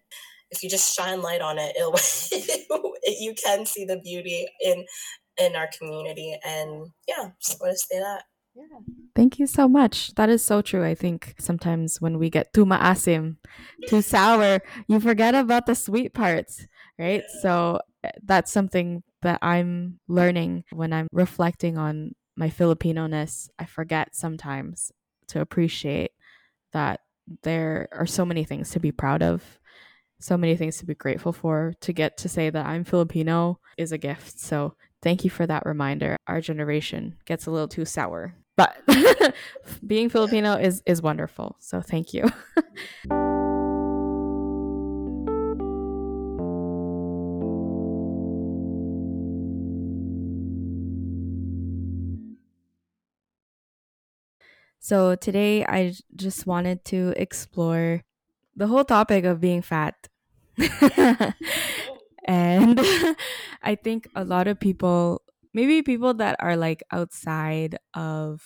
if 0.52 0.64
you 0.64 0.70
just 0.70 0.96
shine 0.96 1.22
light 1.22 1.42
on 1.42 1.58
it, 1.58 1.76
it'll, 1.76 1.96
you 3.20 3.34
can 3.44 3.66
see 3.66 3.86
the 3.86 4.00
beauty 4.04 4.48
in 4.62 4.86
in 5.38 5.56
our 5.56 5.70
community. 5.78 6.38
And 6.44 6.92
yeah, 7.08 7.30
just 7.44 7.60
want 7.62 7.74
to 7.74 7.78
say 7.78 8.00
that. 8.00 8.24
Thank 9.16 9.40
you 9.40 9.48
so 9.48 9.68
much. 9.68 10.14
That 10.16 10.30
is 10.30 10.44
so 10.44 10.62
true. 10.62 10.84
I 10.84 10.96
think 10.96 11.36
sometimes 11.38 12.00
when 12.00 12.18
we 12.18 12.30
get 12.30 12.54
too 12.54 12.66
maasim, 12.66 13.38
too 13.88 14.02
sour, 14.02 14.62
you 14.88 15.00
forget 15.00 15.36
about 15.36 15.66
the 15.66 15.76
sweet 15.76 16.14
parts, 16.14 16.66
right? 16.98 17.24
So 17.42 17.82
eh, 18.04 18.12
that's 18.24 18.52
something 18.52 19.04
that 19.22 19.40
I'm 19.42 20.00
learning 20.08 20.64
when 20.72 20.94
I'm 20.94 21.08
reflecting 21.12 21.78
on 21.78 22.14
my 22.36 22.50
Filipino 22.50 23.06
ness. 23.08 23.50
I 23.60 23.66
forget 23.66 24.16
sometimes 24.16 24.92
to 25.28 25.42
appreciate 25.42 26.12
that 26.74 27.02
there 27.44 27.88
are 27.92 28.08
so 28.08 28.26
many 28.26 28.44
things 28.44 28.72
to 28.72 28.80
be 28.80 28.92
proud 28.92 29.22
of, 29.22 29.44
so 30.20 30.38
many 30.38 30.56
things 30.56 30.78
to 30.78 30.86
be 30.86 30.96
grateful 30.96 31.34
for. 31.34 31.74
To 31.82 31.94
get 31.94 32.18
to 32.18 32.30
say 32.30 32.50
that 32.50 32.66
I'm 32.66 32.84
Filipino 32.84 33.60
is 33.78 33.92
a 33.92 33.98
gift. 33.98 34.40
So 34.40 34.76
thank 35.02 35.24
you 35.24 35.30
for 35.30 35.46
that 35.48 35.66
reminder. 35.66 36.16
Our 36.28 36.42
generation 36.42 37.18
gets 37.26 37.46
a 37.46 37.52
little 37.52 37.68
too 37.68 37.86
sour, 37.86 38.36
but 38.56 38.76
being 39.88 40.10
Filipino 40.10 40.56
is 40.56 40.82
is 40.86 41.02
wonderful. 41.02 41.56
So 41.60 41.82
thank 41.82 42.14
you. 42.14 42.30
So 54.84 55.16
today 55.16 55.64
I 55.64 55.94
just 56.16 56.48
wanted 56.48 56.84
to 56.86 57.14
explore 57.16 58.02
the 58.56 58.66
whole 58.68 58.84
topic 58.84 59.26
of 59.26 59.40
being 59.40 59.62
fat. 59.62 60.10
and 62.28 62.82
I 63.62 63.76
think 63.76 64.10
a 64.16 64.26
lot 64.26 64.48
of 64.48 64.60
people, 64.60 65.21
maybe 65.54 65.82
people 65.82 66.14
that 66.16 66.36
are 66.40 66.56
like 66.58 66.84
outside 66.92 67.78
of 67.94 68.42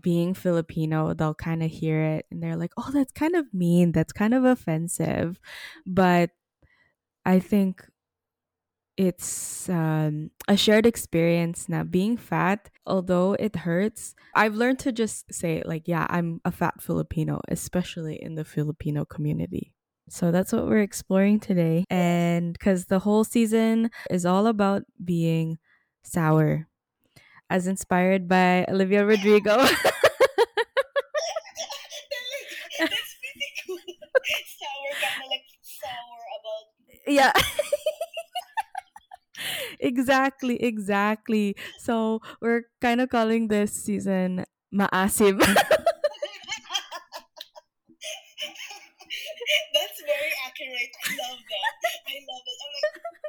being 0.00 0.34
Filipino, 0.34 1.14
they'll 1.14 1.34
kind 1.34 1.62
of 1.62 1.70
hear 1.70 2.02
it 2.02 2.26
and 2.30 2.42
they're 2.42 2.56
like, 2.56 2.72
"Oh, 2.76 2.90
that's 2.92 3.12
kind 3.12 3.34
of 3.36 3.52
mean. 3.52 3.92
That's 3.92 4.12
kind 4.12 4.34
of 4.34 4.44
offensive." 4.44 5.40
But 5.86 6.30
I 7.24 7.40
think 7.40 7.84
it's 8.96 9.68
um, 9.68 10.30
a 10.48 10.56
shared 10.56 10.84
experience 10.84 11.68
now 11.68 11.82
being 11.82 12.16
fat 12.16 12.68
although 12.86 13.34
it 13.34 13.56
hurts 13.56 14.14
i've 14.34 14.54
learned 14.54 14.78
to 14.78 14.92
just 14.92 15.32
say 15.32 15.62
like 15.64 15.86
yeah 15.86 16.06
i'm 16.10 16.40
a 16.44 16.50
fat 16.50 16.82
filipino 16.82 17.40
especially 17.48 18.16
in 18.20 18.34
the 18.34 18.44
filipino 18.44 19.04
community 19.04 19.72
so 20.08 20.30
that's 20.30 20.52
what 20.52 20.66
we're 20.66 20.82
exploring 20.82 21.38
today 21.38 21.84
and 21.88 22.52
because 22.52 22.86
the 22.86 22.98
whole 22.98 23.24
season 23.24 23.90
is 24.10 24.26
all 24.26 24.46
about 24.46 24.82
being 25.02 25.56
sour 26.02 26.66
as 27.50 27.66
inspired 27.66 28.28
by 28.28 28.64
olivia 28.68 29.04
rodrigo 29.04 29.56
That's 32.78 33.16
pretty 33.20 33.50
cool. 33.66 33.78
sour, 33.78 34.90
kind 35.00 35.22
of 35.24 35.28
like 35.30 35.46
sour 35.62 36.20
about. 36.40 36.66
yeah 37.06 37.32
exactly 39.80 40.62
exactly 40.62 41.56
so 41.78 42.20
we're 42.40 42.62
kind 42.80 43.00
of 43.00 43.08
calling 43.08 43.48
this 43.48 43.72
season 43.72 44.44
maasim 44.74 45.40
That's 49.74 49.98
very 50.06 50.32
accurate. 50.46 50.92
I 51.06 51.10
love 51.26 51.40
that. 51.42 51.74
I 52.06 52.16
love 52.28 52.44
it. 52.46 52.58
I'm 52.62 52.72
like, 52.76 53.19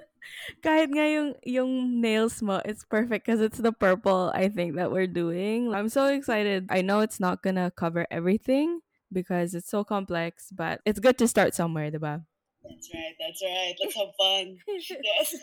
kahit 0.61 0.89
nga 0.93 1.05
yung, 1.09 1.33
yung 1.43 2.01
nails 2.01 2.41
mo 2.41 2.61
it's 2.65 2.85
perfect 2.85 3.25
because 3.25 3.41
it's 3.41 3.59
the 3.59 3.71
purple 3.73 4.31
i 4.33 4.47
think 4.47 4.75
that 4.75 4.91
we're 4.91 5.09
doing 5.09 5.73
i'm 5.73 5.89
so 5.89 6.07
excited 6.07 6.65
i 6.69 6.81
know 6.81 6.99
it's 7.01 7.19
not 7.19 7.41
gonna 7.43 7.71
cover 7.71 8.05
everything 8.11 8.79
because 9.11 9.53
it's 9.53 9.69
so 9.69 9.83
complex 9.83 10.49
but 10.53 10.79
it's 10.85 10.99
good 10.99 11.17
to 11.17 11.27
start 11.27 11.53
somewhere 11.53 11.91
diba? 11.91 12.23
that's 12.63 12.89
right. 12.93 13.15
That's 13.19 13.41
right. 13.43 13.75
Let's 13.81 13.95
have 13.95 14.13
fun. 14.19 14.57
Yes. 15.03 15.35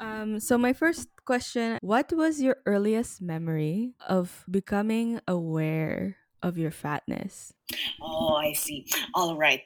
Um, 0.00 0.40
so 0.40 0.56
my 0.56 0.72
first 0.72 1.08
question, 1.26 1.78
what 1.82 2.10
was 2.12 2.40
your 2.40 2.56
earliest 2.64 3.20
memory 3.20 3.92
of 4.08 4.44
becoming 4.50 5.20
aware 5.28 6.16
of 6.42 6.56
your 6.56 6.70
fatness? 6.70 7.52
Oh, 8.00 8.34
I 8.36 8.54
see. 8.54 8.86
All 9.14 9.36
right. 9.36 9.62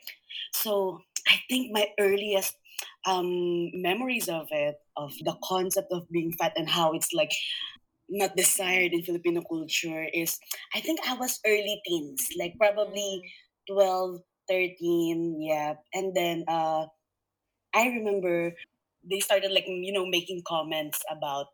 So 0.52 1.00
I 1.28 1.38
think 1.48 1.70
my 1.72 1.86
earliest 2.00 2.56
um, 3.06 3.70
memories 3.74 4.28
of 4.28 4.48
it, 4.50 4.76
of 4.96 5.12
the 5.24 5.36
concept 5.44 5.88
of 5.92 6.08
being 6.10 6.32
fat 6.32 6.52
and 6.56 6.68
how 6.68 6.92
it's 6.92 7.12
like 7.12 7.32
not 8.08 8.36
desired 8.36 8.92
in 8.92 9.02
Filipino 9.02 9.42
culture 9.42 10.06
is 10.12 10.38
I 10.74 10.80
think 10.80 11.00
I 11.06 11.14
was 11.14 11.40
early 11.46 11.80
teens, 11.86 12.28
like 12.38 12.54
probably 12.58 13.22
12, 13.68 14.20
13, 14.48 15.40
yeah. 15.40 15.74
And 15.94 16.14
then 16.14 16.44
uh 16.48 16.86
I 17.74 17.86
remember 17.88 18.54
they 19.08 19.20
started 19.20 19.52
like 19.52 19.66
you 19.68 19.92
know 19.92 20.06
making 20.06 20.42
comments 20.46 21.04
about 21.10 21.48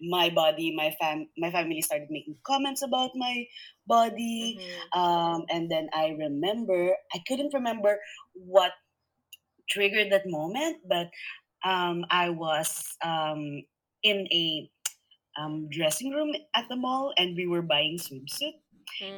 my 0.00 0.30
body 0.30 0.74
my 0.74 0.94
fam 1.00 1.28
my 1.38 1.50
family 1.50 1.80
started 1.80 2.08
making 2.10 2.36
comments 2.46 2.82
about 2.82 3.10
my 3.14 3.46
body 3.86 4.58
um 4.92 5.44
and 5.48 5.70
then 5.70 5.88
i 5.94 6.08
remember 6.18 6.96
i 7.14 7.18
couldn't 7.26 7.54
remember 7.54 8.00
what 8.34 8.72
triggered 9.70 10.10
that 10.12 10.26
moment 10.26 10.78
but 10.88 11.08
um 11.64 12.04
i 12.10 12.28
was 12.30 12.96
um 13.04 13.62
in 14.02 14.26
a 14.32 14.68
um 15.38 15.68
dressing 15.70 16.10
room 16.12 16.34
at 16.54 16.66
the 16.68 16.76
mall 16.76 17.12
and 17.16 17.36
we 17.36 17.46
were 17.46 17.62
buying 17.62 17.98
swimsuit 17.98 18.58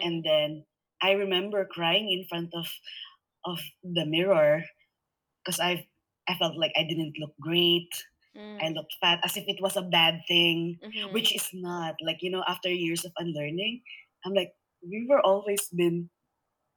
and 0.02 0.24
then 0.24 0.64
i 1.02 1.12
remember 1.12 1.64
crying 1.66 2.10
in 2.10 2.26
front 2.28 2.50
of 2.54 2.66
of 3.44 3.58
the 3.82 4.04
mirror 4.06 4.62
because 5.44 5.60
i 5.60 5.86
i 6.28 6.34
felt 6.36 6.56
like 6.56 6.72
i 6.76 6.82
didn't 6.84 7.16
look 7.18 7.34
great 7.40 7.88
Mm. 8.36 8.62
i 8.62 8.68
looked 8.70 8.94
fat 9.00 9.20
as 9.24 9.36
if 9.36 9.44
it 9.48 9.60
was 9.60 9.76
a 9.76 9.82
bad 9.82 10.20
thing 10.28 10.78
Mhm. 10.84 11.10
which 11.12 11.34
is 11.34 11.48
not 11.52 11.96
like 12.00 12.22
you 12.22 12.30
know 12.30 12.44
after 12.46 12.70
years 12.70 13.04
of 13.04 13.12
unlearning 13.18 13.82
i'm 14.24 14.34
like 14.34 14.52
we 14.86 15.06
were 15.08 15.20
always 15.20 15.66
been 15.74 16.08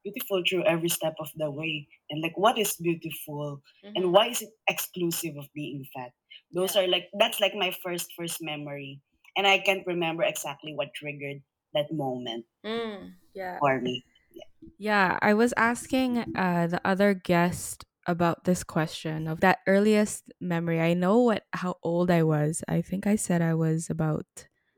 beautiful 0.04 0.44
through 0.48 0.64
every 0.66 0.90
step 0.90 1.14
of 1.20 1.30
the 1.36 1.50
way 1.52 1.88
and 2.10 2.22
like 2.22 2.38
what 2.38 2.58
is 2.58 2.76
beautiful 2.78 3.62
Mhm. 3.84 3.96
and 3.96 4.12
why 4.14 4.28
is 4.28 4.42
it 4.42 4.50
exclusive 4.70 5.36
of 5.38 5.48
being 5.54 5.86
fat 5.94 6.12
those 6.54 6.76
are 6.76 6.88
like 6.88 7.10
that's 7.20 7.40
like 7.40 7.56
my 7.56 7.72
first 7.72 8.12
first 8.18 8.38
memory 8.42 9.02
and 9.38 9.48
i 9.48 9.58
can't 9.60 9.86
remember 9.88 10.24
exactly 10.24 10.74
what 10.76 10.94
triggered 10.96 11.42
that 11.74 11.88
moment 11.92 12.46
Mm. 12.64 13.18
Yeah. 13.34 13.60
for 13.60 13.82
me 13.82 14.04
Yeah, 14.78 15.18
I 15.22 15.34
was 15.34 15.54
asking 15.58 16.26
uh, 16.36 16.68
the 16.68 16.82
other 16.86 17.14
guest 17.14 17.86
about 18.08 18.44
this 18.44 18.64
question 18.64 19.28
of 19.28 19.40
that 19.40 19.60
earliest 19.68 20.26
memory. 20.42 20.82
I 20.82 20.94
know 20.94 21.20
what 21.20 21.46
how 21.54 21.78
old 21.84 22.12
I 22.12 22.24
was. 22.24 22.64
I 22.68 22.82
think 22.82 23.08
I 23.08 23.16
said 23.16 23.42
I 23.42 23.54
was 23.54 23.90
about 23.90 24.26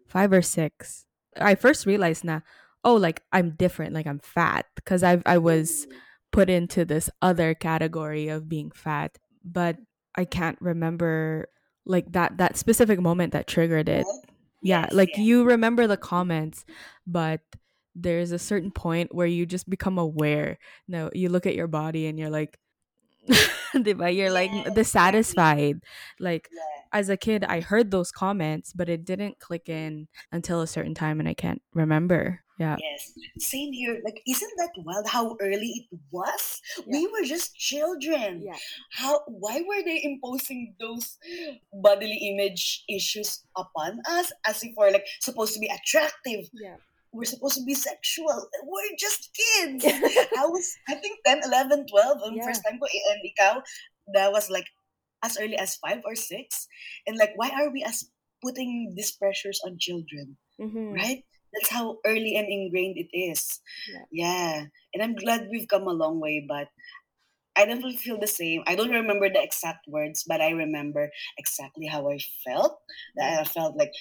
five 0.07 0.31
or 0.31 0.41
six. 0.41 1.05
I 1.37 1.55
first 1.55 1.85
realized 1.85 2.23
now, 2.23 2.43
oh, 2.85 2.95
like 2.95 3.23
I'm 3.33 3.51
different, 3.51 3.93
like 3.95 4.07
I'm 4.07 4.19
fat 4.19 4.67
because 4.75 5.03
I 5.03 5.21
I 5.27 5.39
was 5.39 5.87
put 6.31 6.49
into 6.49 6.85
this 6.85 7.09
other 7.21 7.55
category 7.55 8.29
of 8.29 8.49
being 8.49 8.71
fat, 8.71 9.17
but 9.45 9.77
I 10.15 10.25
can't 10.25 10.59
remember 10.61 11.49
like 11.85 12.11
that 12.13 12.37
that 12.39 12.57
specific 12.57 13.01
moment 13.01 13.33
that 13.33 13.47
triggered 13.47 13.89
it. 13.89 14.07
Yeah, 14.61 14.87
Yes, 14.87 14.91
like 14.91 15.09
yes. 15.09 15.19
you 15.19 15.43
remember 15.43 15.87
the 15.87 15.97
comments, 15.97 16.65
but 17.05 17.41
there's 17.95 18.31
a 18.31 18.39
certain 18.39 18.71
point 18.71 19.13
where 19.15 19.27
you 19.27 19.45
just 19.45 19.69
become 19.69 19.97
aware. 19.97 20.57
No, 20.87 21.09
you 21.13 21.29
look 21.29 21.45
at 21.45 21.55
your 21.55 21.67
body 21.67 22.07
and 22.07 22.19
you're 22.19 22.29
like, 22.31 22.57
diba? 23.75 24.15
You're 24.15 24.31
like 24.31 24.51
Yeah, 24.51 24.69
dissatisfied. 24.73 25.83
Like 26.19 26.49
yeah 26.51 26.85
as 26.93 27.09
a 27.09 27.17
kid, 27.17 27.43
I 27.43 27.59
heard 27.61 27.91
those 27.91 28.11
comments, 28.11 28.73
but 28.73 28.89
it 28.89 29.05
didn't 29.05 29.39
click 29.39 29.69
in 29.69 30.07
until 30.31 30.61
a 30.61 30.67
certain 30.67 30.93
time, 30.95 31.19
and 31.19 31.27
I 31.29 31.33
can't 31.33 31.61
remember. 31.73 32.41
Yeah, 32.57 32.77
Yes, 32.79 33.11
same 33.39 33.73
here. 33.73 33.99
Like, 34.05 34.21
isn't 34.27 34.53
that 34.57 34.71
wild 34.77 35.07
how 35.07 35.35
early 35.41 35.85
it 35.91 35.99
was? 36.11 36.61
We 36.87 37.05
were 37.07 37.27
just 37.27 37.55
children. 37.55 38.43
Yeah. 38.45 38.55
How? 38.93 39.19
Why 39.27 39.59
were 39.67 39.83
they 39.83 39.99
imposing 40.03 40.75
those 40.79 41.17
bodily 41.73 42.15
image 42.31 42.83
issues 42.87 43.43
upon 43.57 43.99
us 44.07 44.31
as 44.47 44.63
if 44.63 44.71
we're 44.77 44.91
like 44.91 45.05
supposed 45.19 45.53
to 45.55 45.59
be 45.59 45.67
attractive? 45.67 46.47
Yeah. 46.53 46.77
We're 47.11 47.25
supposed 47.27 47.57
to 47.59 47.63
be 47.63 47.75
sexual. 47.75 48.47
We're 48.63 48.95
just 48.99 49.31
kids. 49.35 49.83
I 50.39 50.45
was, 50.47 50.67
I 50.87 50.95
think 50.95 51.19
10, 51.25 51.41
11, 51.45 51.87
12. 51.87 52.17
Um, 52.23 52.35
Yeah. 52.35 52.43
First 52.43 52.61
time 52.63 52.79
ko, 52.79 52.87
and 52.91 53.19
ikaw, 53.23 53.61
that 54.13 54.31
was 54.31 54.49
like 54.49 54.67
as 55.23 55.37
early 55.39 55.55
as 55.57 55.75
five 55.75 55.99
or 56.05 56.15
six. 56.15 56.67
And 57.07 57.17
like, 57.17 57.31
why 57.35 57.51
are 57.51 57.71
we 57.71 57.83
as 57.83 58.03
putting 58.43 58.93
these 58.95 59.11
pressures 59.11 59.59
on 59.65 59.77
children? 59.79 60.37
Mm-hmm. 60.59 60.93
right? 60.93 61.23
That's 61.55 61.71
how 61.71 61.97
early 62.05 62.35
and 62.35 62.47
ingrained 62.47 62.97
it 62.97 63.09
is. 63.15 63.61
Yeah. 63.87 64.05
Yeah. 64.11 64.65
And 64.93 65.03
I'm 65.03 65.15
glad 65.15 65.47
we've 65.51 65.67
come 65.67 65.87
a 65.87 65.93
long 65.93 66.19
way, 66.19 66.45
but 66.47 66.67
I 67.55 67.65
don't 67.65 67.81
feel 67.97 68.19
the 68.19 68.27
same. 68.27 68.63
I 68.67 68.75
don't 68.75 68.91
remember 68.91 69.29
the 69.29 69.41
exact 69.41 69.87
words, 69.87 70.23
but 70.27 70.41
I 70.41 70.51
remember 70.51 71.09
exactly 71.37 71.87
how 71.87 72.09
I 72.09 72.19
felt. 72.45 72.79
That 73.15 73.39
I 73.39 73.43
felt 73.45 73.77
like 73.77 73.91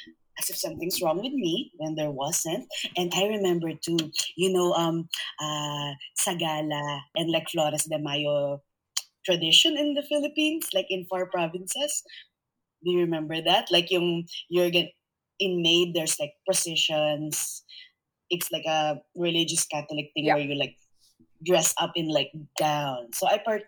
as 0.41 0.51
if 0.51 0.57
something's 0.57 1.01
wrong 1.01 1.23
with 1.23 1.33
me 1.33 1.71
when 1.77 1.95
there 1.95 2.11
wasn't. 2.11 2.67
And 2.97 3.13
I 3.15 3.27
remember 3.27 3.71
too, 3.75 3.99
you 4.37 4.53
know, 4.53 4.73
um, 4.73 5.09
uh, 5.41 5.93
Sagala 6.19 7.01
and 7.15 7.31
like 7.31 7.49
Flores 7.51 7.85
de 7.85 7.99
Mayo 7.99 8.63
tradition 9.25 9.77
in 9.79 9.95
the 9.95 10.03
Philippines, 10.03 10.69
like 10.75 10.87
in 10.91 11.07
four 11.07 11.31
provinces. 11.31 12.03
Do 12.85 12.93
you 12.93 13.01
remember 13.01 13.41
that? 13.43 13.71
Like 13.71 13.91
yung 13.91 14.27
you're 14.49 14.71
in 15.45 15.63
May, 15.63 15.93
there's 15.95 16.19
like 16.21 16.35
processions. 16.47 17.65
It's 18.31 18.51
like 18.53 18.65
a 18.67 19.01
religious 19.17 19.67
Catholic 19.67 20.11
thing 20.15 20.31
Yeah. 20.31 20.35
where 20.35 20.45
you 20.45 20.57
like 20.57 20.77
dress 21.45 21.75
up 21.81 21.93
in 21.97 22.09
like 22.09 22.33
gown. 22.59 23.13
So 23.13 23.27
I 23.29 23.39
part 23.39 23.63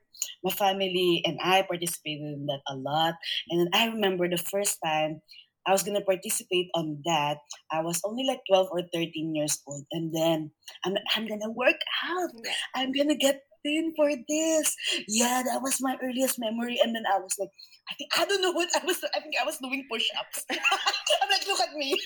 my 0.44 0.50
family 0.50 1.22
and 1.26 1.38
I 1.42 1.62
participated 1.62 2.24
in 2.24 2.46
that 2.46 2.62
a 2.68 2.76
lot. 2.76 3.14
And 3.50 3.60
then 3.60 3.70
I 3.74 3.86
remember 3.88 4.28
the 4.28 4.38
first 4.40 4.78
time 4.84 5.20
I 5.66 5.72
was 5.72 5.82
gonna 5.82 6.02
participate 6.02 6.68
on 6.74 7.02
that. 7.06 7.38
I 7.72 7.82
was 7.82 8.00
only 8.04 8.24
like 8.24 8.40
12 8.48 8.68
or 8.72 8.82
13 8.94 9.34
years 9.34 9.60
old. 9.66 9.84
And 9.92 10.14
then 10.14 10.50
I'm 10.84 10.96
I'm 11.14 11.26
gonna 11.28 11.50
work 11.50 11.80
out. 12.08 12.30
I'm 12.74 12.92
gonna 12.92 13.16
get 13.16 13.42
thin 13.66 13.90
for 13.98 14.06
this. 14.30 14.70
Yeah, 15.10 15.42
that 15.42 15.58
was 15.58 15.82
my 15.82 15.98
earliest 15.98 16.38
memory. 16.38 16.78
And 16.78 16.94
then 16.94 17.02
I 17.10 17.18
was 17.18 17.34
like, 17.38 17.50
I 17.90 17.94
think 17.98 18.10
I 18.14 18.24
don't 18.24 18.42
know 18.42 18.54
what 18.54 18.70
I 18.78 18.86
was 18.86 19.02
I 19.14 19.18
think 19.18 19.34
I 19.34 19.44
was 19.44 19.58
doing 19.58 19.82
push-ups. 19.90 20.46
I'm 20.50 21.30
like, 21.30 21.46
look 21.50 21.60
at 21.60 21.74
me. 21.74 21.98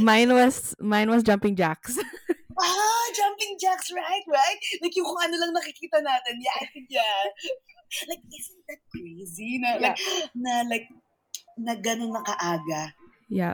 Mine 0.00 0.32
was 0.34 0.74
mine 0.80 1.10
was 1.10 1.22
jumping 1.22 1.54
jacks. 1.54 1.98
ah, 2.60 3.06
jumping 3.14 3.56
jacks, 3.60 3.92
right? 3.94 4.24
Right? 4.26 4.58
Like 4.82 4.96
yung 4.96 5.06
kung 5.06 5.20
ano 5.22 5.36
lang 5.38 5.52
nakikita 5.54 6.02
natin. 6.02 6.42
Yeah, 6.42 6.56
I 6.58 6.66
think 6.72 6.86
yeah. 6.90 7.22
Like, 8.08 8.24
isn't 8.24 8.64
that 8.72 8.80
crazy? 8.88 9.60
Na, 9.60 9.76
like, 9.76 10.00
na 10.32 10.64
like, 10.64 10.88
na 11.60 11.76
ganun 11.76 12.16
na 12.16 12.24
kaaga. 12.24 12.96
yeah. 13.28 13.52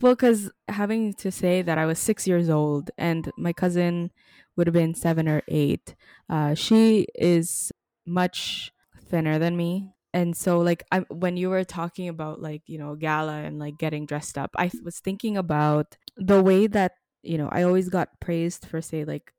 well, 0.00 0.18
because 0.18 0.50
having 0.66 1.14
to 1.22 1.30
say 1.30 1.62
that 1.62 1.78
I 1.78 1.86
was 1.86 1.98
six 1.98 2.26
years 2.26 2.50
old 2.50 2.90
and 2.98 3.30
my 3.38 3.52
cousin 3.52 4.10
would 4.58 4.66
have 4.66 4.74
been 4.74 4.94
seven 4.94 5.28
or 5.28 5.42
eight. 5.48 5.94
Uh, 6.28 6.54
she 6.54 7.06
is 7.14 7.72
much 8.04 8.72
thinner 9.00 9.38
than 9.38 9.56
me. 9.56 9.94
And 10.12 10.36
so, 10.36 10.58
like, 10.58 10.84
I 10.92 11.00
when 11.08 11.36
you 11.38 11.48
were 11.48 11.64
talking 11.64 12.08
about 12.08 12.42
like 12.42 12.62
you 12.66 12.78
know 12.78 12.94
gala 12.96 13.42
and 13.44 13.58
like 13.58 13.78
getting 13.78 14.04
dressed 14.04 14.36
up, 14.36 14.50
I 14.56 14.70
was 14.84 15.00
thinking 15.00 15.36
about 15.36 15.96
the 16.16 16.42
way 16.42 16.66
that 16.66 16.92
you 17.22 17.38
know 17.38 17.48
I 17.50 17.62
always 17.62 17.88
got 17.88 18.20
praised 18.20 18.66
for 18.66 18.82
say 18.82 19.04
like 19.04 19.32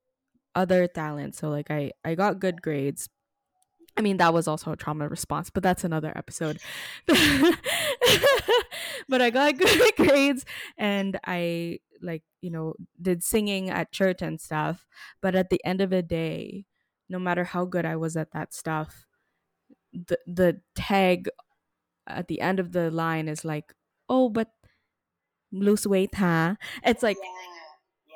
other 0.55 0.87
talents. 0.87 1.39
So 1.39 1.49
like 1.49 1.69
I 1.69 1.91
I 2.05 2.15
got 2.15 2.39
good 2.39 2.61
grades, 2.61 3.09
I 3.99 4.01
mean, 4.01 4.17
that 4.17 4.33
was 4.33 4.47
also 4.47 4.71
a 4.71 4.77
trauma 4.77 5.09
response, 5.09 5.49
but 5.49 5.61
that's 5.61 5.83
another 5.83 6.13
episode. 6.15 6.57
but 9.09 9.21
I 9.21 9.29
got 9.29 9.57
good 9.59 9.95
grades 9.97 10.45
and 10.77 11.19
I, 11.25 11.79
like, 12.01 12.23
you 12.41 12.49
know, 12.51 12.75
did 13.01 13.23
singing 13.23 13.69
at 13.69 13.91
church 13.91 14.21
and 14.21 14.39
stuff. 14.41 14.85
But 15.21 15.35
at 15.35 15.49
the 15.49 15.63
end 15.65 15.81
of 15.81 15.89
the 15.91 16.03
day, 16.03 16.65
no 17.09 17.19
matter 17.19 17.43
how 17.43 17.65
good 17.65 17.85
I 17.85 17.95
was 17.95 18.15
at 18.17 18.31
that 18.31 18.53
stuff, 18.53 19.05
the, 19.93 20.19
the 20.27 20.61
tag 20.75 21.29
at 22.07 22.27
the 22.27 22.41
end 22.41 22.59
of 22.59 22.73
the 22.73 22.91
line 22.91 23.27
is 23.29 23.45
like, 23.45 23.73
oh, 24.09 24.29
but 24.29 24.51
lose 25.51 25.87
weight, 25.87 26.15
huh? 26.15 26.55
It's 26.85 27.03
like, 27.03 27.17
Yeah, 27.17 28.15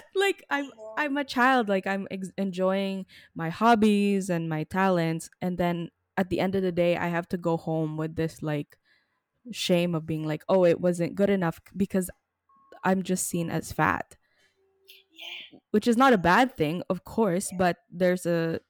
like 0.14 0.44
I'm 0.50 0.70
I'm 0.96 1.16
a 1.16 1.24
child 1.24 1.68
like 1.68 1.86
I'm 1.86 2.06
ex- 2.10 2.32
enjoying 2.36 3.06
my 3.34 3.50
hobbies 3.50 4.30
and 4.30 4.48
my 4.48 4.64
talents 4.64 5.30
and 5.40 5.58
then 5.58 5.90
at 6.16 6.30
the 6.30 6.40
end 6.40 6.54
of 6.54 6.62
the 6.62 6.72
day 6.72 6.96
I 6.96 7.08
have 7.08 7.28
to 7.28 7.36
go 7.38 7.56
home 7.56 7.96
with 7.96 8.16
this 8.16 8.42
like 8.42 8.76
shame 9.52 9.94
of 9.94 10.06
being 10.06 10.26
like 10.26 10.44
oh 10.48 10.64
it 10.64 10.80
wasn't 10.80 11.14
good 11.16 11.30
enough 11.30 11.60
because 11.76 12.10
I'm 12.84 13.02
just 13.02 13.28
seen 13.28 13.50
as 13.50 13.72
fat 13.72 14.16
Yeah. 15.12 15.58
which 15.70 15.86
is 15.88 15.96
not 15.96 16.12
a 16.14 16.18
bad 16.20 16.56
thing 16.56 16.82
of 16.88 17.04
course 17.04 17.50
but 17.56 17.76
there's 17.90 18.24
a 18.26 18.60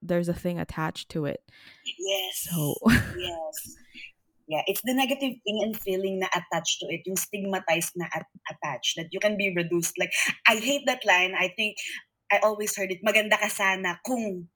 there's 0.00 0.28
a 0.28 0.34
thing 0.34 0.58
attached 0.58 1.08
to 1.12 1.26
it 1.26 1.42
Yes. 1.98 2.48
so 2.48 2.74
yes. 3.18 3.56
Yeah, 4.48 4.64
it's 4.64 4.80
the 4.80 4.94
negative 4.96 5.36
thing 5.44 5.60
and 5.60 5.76
feeling 5.76 6.24
na 6.24 6.28
attached 6.32 6.80
to 6.80 6.88
it, 6.88 7.04
yung 7.04 7.20
stigmatized 7.20 7.92
na 8.00 8.08
at- 8.16 8.32
attached, 8.48 8.96
that 8.96 9.12
you 9.12 9.20
can 9.20 9.36
be 9.36 9.52
reduced. 9.52 9.92
Like, 10.00 10.08
I 10.48 10.56
hate 10.56 10.88
that 10.88 11.04
line. 11.04 11.36
I 11.36 11.52
think 11.52 11.76
I 12.32 12.40
always 12.40 12.72
heard 12.72 12.88
it, 12.88 13.04
maganda 13.04 13.36
ka 13.36 13.52
sana 13.52 14.00
kung, 14.08 14.48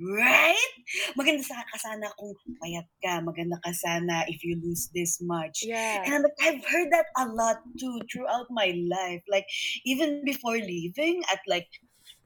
right? 0.00 0.72
Maganda 1.18 1.42
sa 1.42 1.62
ka 1.66 1.76
sana 1.78 2.08
kung 2.18 2.34
payat 2.62 2.86
ka, 3.02 3.20
maganda 3.20 3.58
ka 3.62 3.72
sana 3.74 4.24
if 4.30 4.40
you 4.46 4.56
lose 4.62 4.88
this 4.94 5.18
much. 5.20 5.66
yeah 5.66 6.06
And 6.06 6.24
I've 6.42 6.64
heard 6.64 6.88
that 6.94 7.06
a 7.18 7.26
lot 7.28 7.58
too 7.78 8.00
throughout 8.10 8.46
my 8.50 8.72
life. 8.88 9.22
Like 9.28 9.46
even 9.84 10.24
before 10.24 10.56
leaving 10.56 11.22
at 11.32 11.40
like 11.46 11.68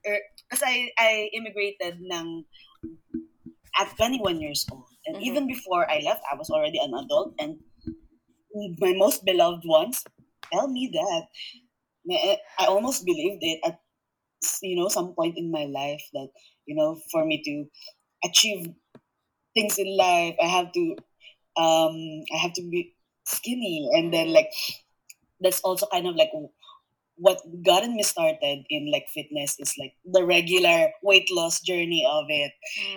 er, 0.06 0.20
because 0.48 0.62
I 0.64 0.92
I 0.98 1.30
immigrated 1.34 2.00
ng 2.04 2.44
at 3.78 3.96
21 3.96 4.40
years 4.40 4.66
old. 4.70 4.86
And 5.06 5.16
Mhm. 5.16 5.22
even 5.22 5.46
before 5.46 5.90
I 5.90 5.98
left, 6.00 6.22
I 6.30 6.36
was 6.36 6.50
already 6.50 6.78
an 6.78 6.94
adult 6.94 7.34
and 7.38 7.58
my 8.78 8.92
most 8.94 9.24
beloved 9.24 9.62
ones 9.64 10.04
tell 10.52 10.68
me 10.68 10.90
that 10.92 11.26
I 12.58 12.66
almost 12.66 13.04
believed 13.04 13.42
it 13.42 13.60
at 13.64 13.80
you 14.62 14.76
know 14.76 14.88
some 14.88 15.14
point 15.14 15.38
in 15.38 15.50
my 15.50 15.64
life 15.66 16.02
that 16.14 16.30
you 16.66 16.74
know 16.74 16.98
for 17.10 17.24
me 17.24 17.42
to 17.42 17.66
achieve 18.24 18.70
things 19.54 19.78
in 19.78 19.96
life. 19.96 20.36
I 20.42 20.46
have 20.46 20.72
to 20.72 20.96
um 21.56 21.96
I 22.32 22.38
have 22.40 22.52
to 22.54 22.62
be 22.62 22.94
skinny. 23.24 23.90
And 23.94 24.12
then 24.12 24.32
like 24.32 24.50
that's 25.40 25.60
also 25.60 25.86
kind 25.92 26.06
of 26.06 26.16
like 26.16 26.30
what 27.16 27.40
gotten 27.62 27.94
me 27.94 28.02
started 28.02 28.64
in 28.70 28.90
like 28.90 29.06
fitness 29.12 29.56
is 29.58 29.74
like 29.78 29.94
the 30.04 30.24
regular 30.24 30.90
weight 31.02 31.28
loss 31.30 31.60
journey 31.60 32.06
of 32.08 32.26
it. 32.28 32.52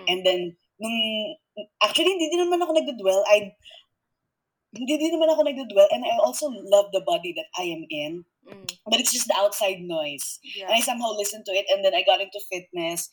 And 0.08 0.24
then 0.24 0.56
nung 0.80 1.36
actually 1.82 2.12
hindi 2.12 2.30
din 2.30 2.44
naman 2.46 2.62
ako 2.62 2.72
nagdudwell. 2.76 3.24
I 3.28 3.52
hindi 4.76 4.98
din 4.98 5.16
naman 5.16 5.32
ako 5.32 5.44
nagdudwell. 5.44 5.88
And 5.92 6.04
I 6.04 6.16
also 6.20 6.48
love 6.48 6.92
the 6.92 7.04
body 7.04 7.32
that 7.36 7.48
I 7.58 7.68
am 7.68 7.84
in. 7.90 8.24
But 8.86 9.02
it's 9.02 9.10
just 9.10 9.26
the 9.26 9.34
outside 9.34 9.82
noise. 9.82 10.38
And 10.62 10.70
I 10.70 10.78
somehow 10.78 11.10
listened 11.18 11.42
to 11.50 11.52
it. 11.52 11.66
And 11.66 11.82
then 11.82 11.98
I 11.98 12.06
got 12.06 12.22
into 12.22 12.38
fitness 12.46 13.10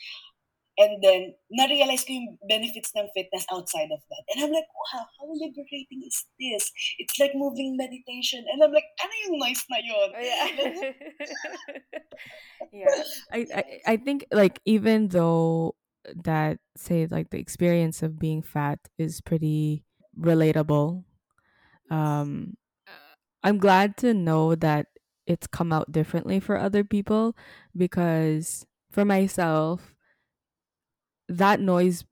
and 0.77 1.03
then 1.03 1.33
na-realize 1.51 2.03
ko 2.05 2.13
yung 2.13 2.37
benefits 2.49 2.91
ng 2.97 3.09
fitness 3.13 3.45
outside 3.53 3.89
of 3.93 4.01
that. 4.09 4.23
And 4.33 4.45
I'm 4.45 4.53
like 4.53 4.69
wow 4.73 5.05
how 5.05 5.27
liberating 5.29 6.01
is 6.05 6.25
this? 6.39 6.71
It's 6.99 7.19
like 7.19 7.33
moving 7.35 7.77
meditation. 7.77 8.45
And 8.51 8.63
I'm 8.63 8.73
like 8.73 8.89
ano 9.01 9.13
yung 9.27 9.35
noise 9.39 9.63
na 9.69 9.79
yun? 9.81 10.09
Yeah. 12.73 13.03
I, 13.31 13.47
I 13.53 13.63
i 13.85 13.97
think 13.97 14.25
like 14.31 14.59
even 14.65 15.09
though 15.09 15.75
that 16.23 16.59
say 16.75 17.07
like 17.07 17.29
the 17.29 17.39
experience 17.39 18.01
of 18.03 18.19
being 18.19 18.41
fat 18.41 18.79
is 18.97 19.21
pretty 19.21 19.83
relatable 20.19 21.03
um 21.91 22.55
i'm 23.43 23.57
glad 23.57 23.97
to 23.97 24.13
know 24.13 24.55
that 24.55 24.87
it's 25.27 25.47
come 25.47 25.71
out 25.71 25.91
differently 25.91 26.39
for 26.39 26.57
other 26.57 26.83
people 26.83 27.35
because 27.75 28.65
for 28.91 29.05
myself 29.05 29.92
that 31.29 31.59
noise 31.59 32.05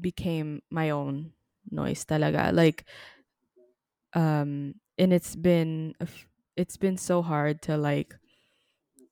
became 0.00 0.62
my 0.70 0.90
own 0.90 1.32
noise 1.70 2.04
talaga. 2.04 2.52
Like 2.52 2.86
um 4.14 4.74
and 4.96 5.12
it's 5.12 5.36
been 5.36 5.94
it's 6.56 6.76
been 6.76 6.96
so 6.96 7.22
hard 7.22 7.62
to 7.62 7.76
like 7.76 8.16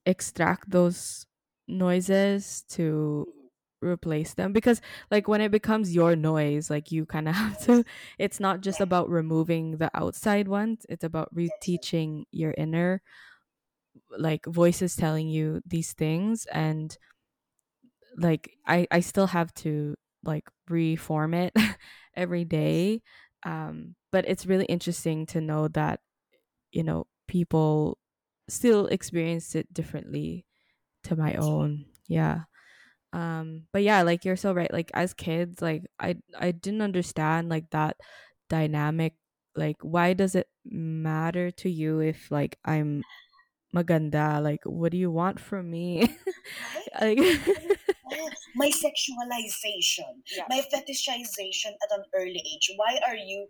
extract 0.05 0.71
those 0.71 1.27
noises 1.69 2.63
to 2.71 3.27
replace 3.83 4.35
them. 4.35 4.53
Because 4.53 4.81
like 5.11 5.29
when 5.29 5.41
it 5.41 5.51
becomes 5.51 5.95
your 5.95 6.17
noise 6.17 6.71
like 6.71 6.91
you 6.91 7.07
kind 7.07 7.29
of 7.29 7.35
have 7.37 7.61
to 7.67 7.85
it's 8.19 8.41
not 8.41 8.61
just 8.61 8.81
about 8.81 9.09
removing 9.11 9.79
the 9.79 9.91
outside 9.95 10.49
ones 10.49 10.87
it's 10.89 11.05
about 11.05 11.35
reteaching 11.35 12.25
your 12.31 12.55
inner 12.57 13.03
like 14.19 14.47
voices 14.47 14.97
telling 14.97 15.29
you 15.29 15.61
these 15.67 15.93
things. 15.93 16.47
And 16.47 16.97
like 18.17 18.57
i 18.67 18.87
i 18.91 19.01
still 19.01 19.27
have 19.27 19.53
to 19.55 19.95
like 20.25 20.49
reform 20.69 21.35
it 21.35 21.55
every 22.17 22.45
day 22.45 23.01
um 23.45 23.95
but 24.11 24.27
it's 24.29 24.47
really 24.47 24.65
interesting 24.67 25.27
to 25.27 25.41
know 25.41 25.69
that 25.69 26.01
you 26.73 26.83
know 26.83 27.07
people 27.29 27.99
still 28.49 28.87
experience 28.87 29.55
it 29.55 29.73
differently 29.73 30.45
to 31.05 31.17
my 31.17 31.35
own 31.35 31.85
yeah 32.09 32.43
um 33.13 33.63
but 33.73 33.83
yeah 33.83 34.03
like 34.03 34.25
you're 34.25 34.37
so 34.37 34.53
right 34.53 34.73
like 34.73 34.91
as 34.95 35.15
kids 35.15 35.63
like 35.63 35.85
i 36.01 36.17
i 36.39 36.51
didn't 36.51 36.83
understand 36.83 37.49
like 37.49 37.69
that 37.71 37.97
dynamic 38.49 39.15
like 39.55 39.77
why 39.83 40.13
does 40.13 40.35
it 40.35 40.49
matter 40.65 41.51
to 41.51 41.71
you 41.71 42.01
if 42.01 42.31
like 42.31 42.59
i'm 42.65 43.03
maganda 43.75 44.43
like 44.43 44.61
what 44.65 44.91
do 44.93 44.99
you 44.99 45.11
want 45.11 45.39
from 45.41 45.71
me? 45.71 46.09
Like 47.01 47.19
my 48.55 48.71
sexualization, 48.71 50.23
Yeah. 50.35 50.47
my 50.49 50.61
fetishization 50.73 51.73
at 51.83 51.91
an 51.93 52.05
early 52.15 52.43
age. 52.43 52.67
Why 52.77 52.99
are 53.07 53.17
you 53.17 53.49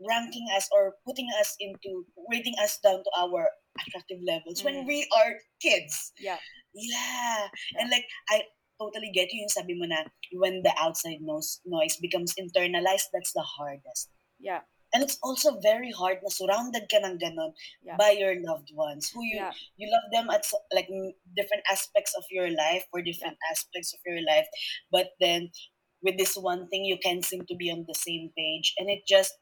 ranking 0.00 0.46
us 0.56 0.68
or 0.72 0.96
putting 1.06 1.28
us 1.40 1.56
into 1.60 2.04
rating 2.30 2.54
us 2.60 2.78
down 2.84 3.00
to 3.02 3.10
our 3.16 3.48
attractive 3.80 4.20
levels 4.22 4.62
when 4.64 4.84
Mm. 4.84 4.86
we 4.86 5.08
are 5.16 5.40
kids? 5.60 6.12
Yeah. 6.20 6.38
Yeah. 6.74 7.48
And 7.80 7.88
like 7.90 8.04
I 8.28 8.44
totally 8.78 9.08
get 9.12 9.32
you 9.32 9.40
yung 9.40 9.48
sabi 9.48 9.72
mo 9.72 9.88
na 9.88 10.04
when 10.36 10.60
the 10.60 10.72
outside 10.76 11.24
noise 11.24 11.60
noise 11.64 11.96
becomes 11.96 12.36
internalized, 12.36 13.08
that's 13.12 13.32
the 13.32 13.44
hardest. 13.44 14.12
yeah 14.36 14.60
And 14.96 15.04
it's 15.04 15.20
also 15.20 15.60
very 15.60 15.92
hard 15.92 16.24
na 16.24 16.32
surrounded 16.32 16.88
ka 16.88 17.04
ng 17.04 17.20
ganon 17.20 17.52
Yeah. 17.84 18.00
by 18.00 18.16
your 18.16 18.32
loved 18.40 18.72
ones 18.72 19.12
who 19.12 19.20
you 19.20 19.44
yeah. 19.44 19.52
you 19.76 19.92
love 19.92 20.08
them 20.08 20.32
at 20.32 20.48
like 20.72 20.88
different 21.36 21.68
aspects 21.68 22.16
of 22.16 22.24
your 22.32 22.48
life 22.48 22.88
or 22.96 23.04
different 23.04 23.36
aspects 23.52 23.92
of 23.92 24.00
your 24.08 24.24
life. 24.24 24.48
But 24.88 25.12
then 25.20 25.52
with 26.00 26.16
this 26.16 26.32
one 26.32 26.72
thing 26.72 26.88
you 26.88 26.96
can 26.96 27.20
seem 27.20 27.44
to 27.44 27.56
be 27.60 27.68
on 27.68 27.84
the 27.84 27.92
same 27.92 28.32
page. 28.32 28.72
And 28.80 28.88
it 28.88 29.04
just 29.04 29.36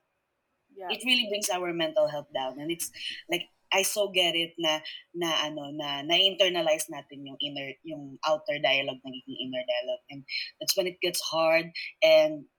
yeah. 0.75 0.91
it 0.91 1.07
really 1.07 1.31
brings 1.31 1.47
our 1.55 1.71
mental 1.71 2.11
health 2.11 2.35
down. 2.35 2.59
And 2.59 2.75
it's 2.75 2.91
like 3.31 3.47
I 3.71 3.87
so 3.87 4.11
get 4.11 4.35
it 4.35 4.59
na 4.59 4.83
na 5.15 5.39
ano 5.47 5.71
na 5.71 6.03
na-internalize 6.03 6.91
natin 6.91 7.31
yung 7.31 7.39
inner 7.39 7.79
yung 7.87 8.19
outer 8.27 8.59
dialogue 8.59 8.99
nagiging 9.07 9.39
inner 9.39 9.63
dialogue. 9.63 10.03
And 10.11 10.27
that's 10.59 10.75
when 10.75 10.91
it 10.91 10.99
gets 10.99 11.23
hard. 11.23 11.71
And 12.03 12.51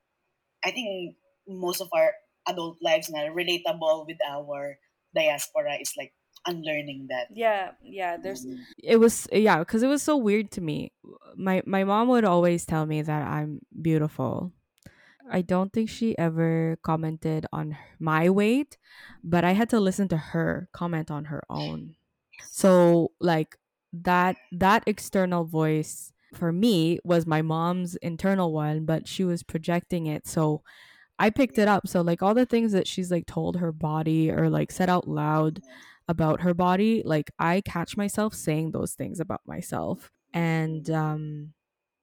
I 0.64 0.72
think 0.72 1.20
most 1.44 1.84
of 1.84 1.92
our 1.92 2.16
adult 2.48 2.78
lives 2.82 3.10
na 3.10 3.28
relatable 3.32 4.06
with 4.08 4.18
our 4.28 4.78
diaspora 5.14 5.76
is 5.80 5.94
like 5.98 6.14
unlearning 6.46 7.08
that 7.10 7.26
yeah 7.34 7.72
yeah 7.82 8.18
there's 8.22 8.46
mm-hmm. 8.46 8.62
it 8.78 8.98
was 8.98 9.28
yeah 9.32 9.60
because 9.60 9.82
it 9.82 9.88
was 9.88 10.04
so 10.04 10.16
weird 10.16 10.52
to 10.52 10.62
me 10.62 10.92
my 11.36 11.64
my 11.66 11.84
mom 11.84 12.08
would 12.08 12.26
always 12.26 12.66
tell 12.66 12.86
me 12.86 13.02
that 13.02 13.26
i'm 13.26 13.60
beautiful 13.82 14.52
I 15.30 15.42
don't 15.42 15.74
think 15.74 15.90
she 15.90 16.18
ever 16.18 16.78
commented 16.84 17.46
on 17.52 17.78
my 18.00 18.30
weight, 18.30 18.78
but 19.24 19.44
I 19.44 19.54
had 19.54 19.70
to 19.70 19.80
listen 19.80 20.08
to 20.10 20.18
her 20.18 20.70
comment 20.72 21.10
on 21.10 21.26
her 21.26 21.42
own. 21.50 21.96
So 22.52 23.12
like 23.20 23.58
that 23.94 24.36
that 24.52 24.84
external 24.86 25.46
voice 25.46 26.12
for 26.34 26.52
me 26.52 27.00
was 27.04 27.26
my 27.26 27.42
mom's 27.42 27.96
internal 27.98 28.52
one, 28.52 28.86
but 28.86 29.08
she 29.08 29.24
was 29.24 29.42
projecting 29.42 30.06
it. 30.06 30.28
So 30.28 30.62
I 31.20 31.30
picked 31.30 31.58
it 31.58 31.68
up. 31.68 31.88
So 31.88 32.02
like 32.02 32.22
all 32.22 32.34
the 32.34 32.46
things 32.46 32.72
that 32.74 32.88
she's 32.88 33.12
like 33.12 33.26
told 33.26 33.58
her 33.58 33.72
body 33.72 34.32
or 34.32 34.50
like 34.50 34.72
said 34.72 34.90
out 34.90 35.08
loud 35.08 35.62
about 36.08 36.42
her 36.42 36.54
body, 36.54 37.02
like 37.06 37.32
I 37.40 37.62
catch 37.62 37.98
myself 37.98 38.34
saying 38.34 38.72
those 38.72 38.94
things 38.94 39.20
about 39.20 39.42
myself. 39.46 40.12
And 40.34 40.90
um 40.90 41.54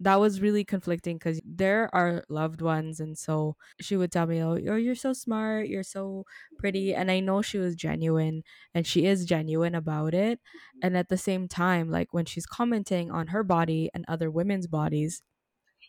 that 0.01 0.19
was 0.19 0.41
really 0.41 0.65
conflicting 0.65 1.17
because 1.17 1.41
there 1.45 1.89
are 1.95 2.25
loved 2.29 2.61
ones 2.61 2.99
and 2.99 3.17
so 3.17 3.55
she 3.81 3.97
would 3.97 4.11
tell 4.11 4.27
me 4.27 4.43
oh 4.43 4.57
you're, 4.57 4.79
you're 4.79 4.97
so 4.97 5.13
smart 5.13 5.69
you're 5.69 5.85
so 5.85 6.25
pretty 6.59 6.93
and 6.93 7.09
i 7.09 7.21
know 7.21 7.41
she 7.41 7.59
was 7.59 7.77
genuine 7.77 8.43
and 8.75 8.85
she 8.85 9.07
is 9.07 9.25
genuine 9.25 9.77
about 9.77 10.13
it 10.13 10.41
and 10.83 10.97
at 10.97 11.09
the 11.09 11.17
same 11.17 11.47
time 11.47 11.89
like 11.89 12.13
when 12.13 12.25
she's 12.25 12.47
commenting 12.47 13.13
on 13.13 13.29
her 13.29 13.45
body 13.45 13.91
and 13.95 14.05
other 14.09 14.29
women's 14.29 14.67
bodies 14.67 15.23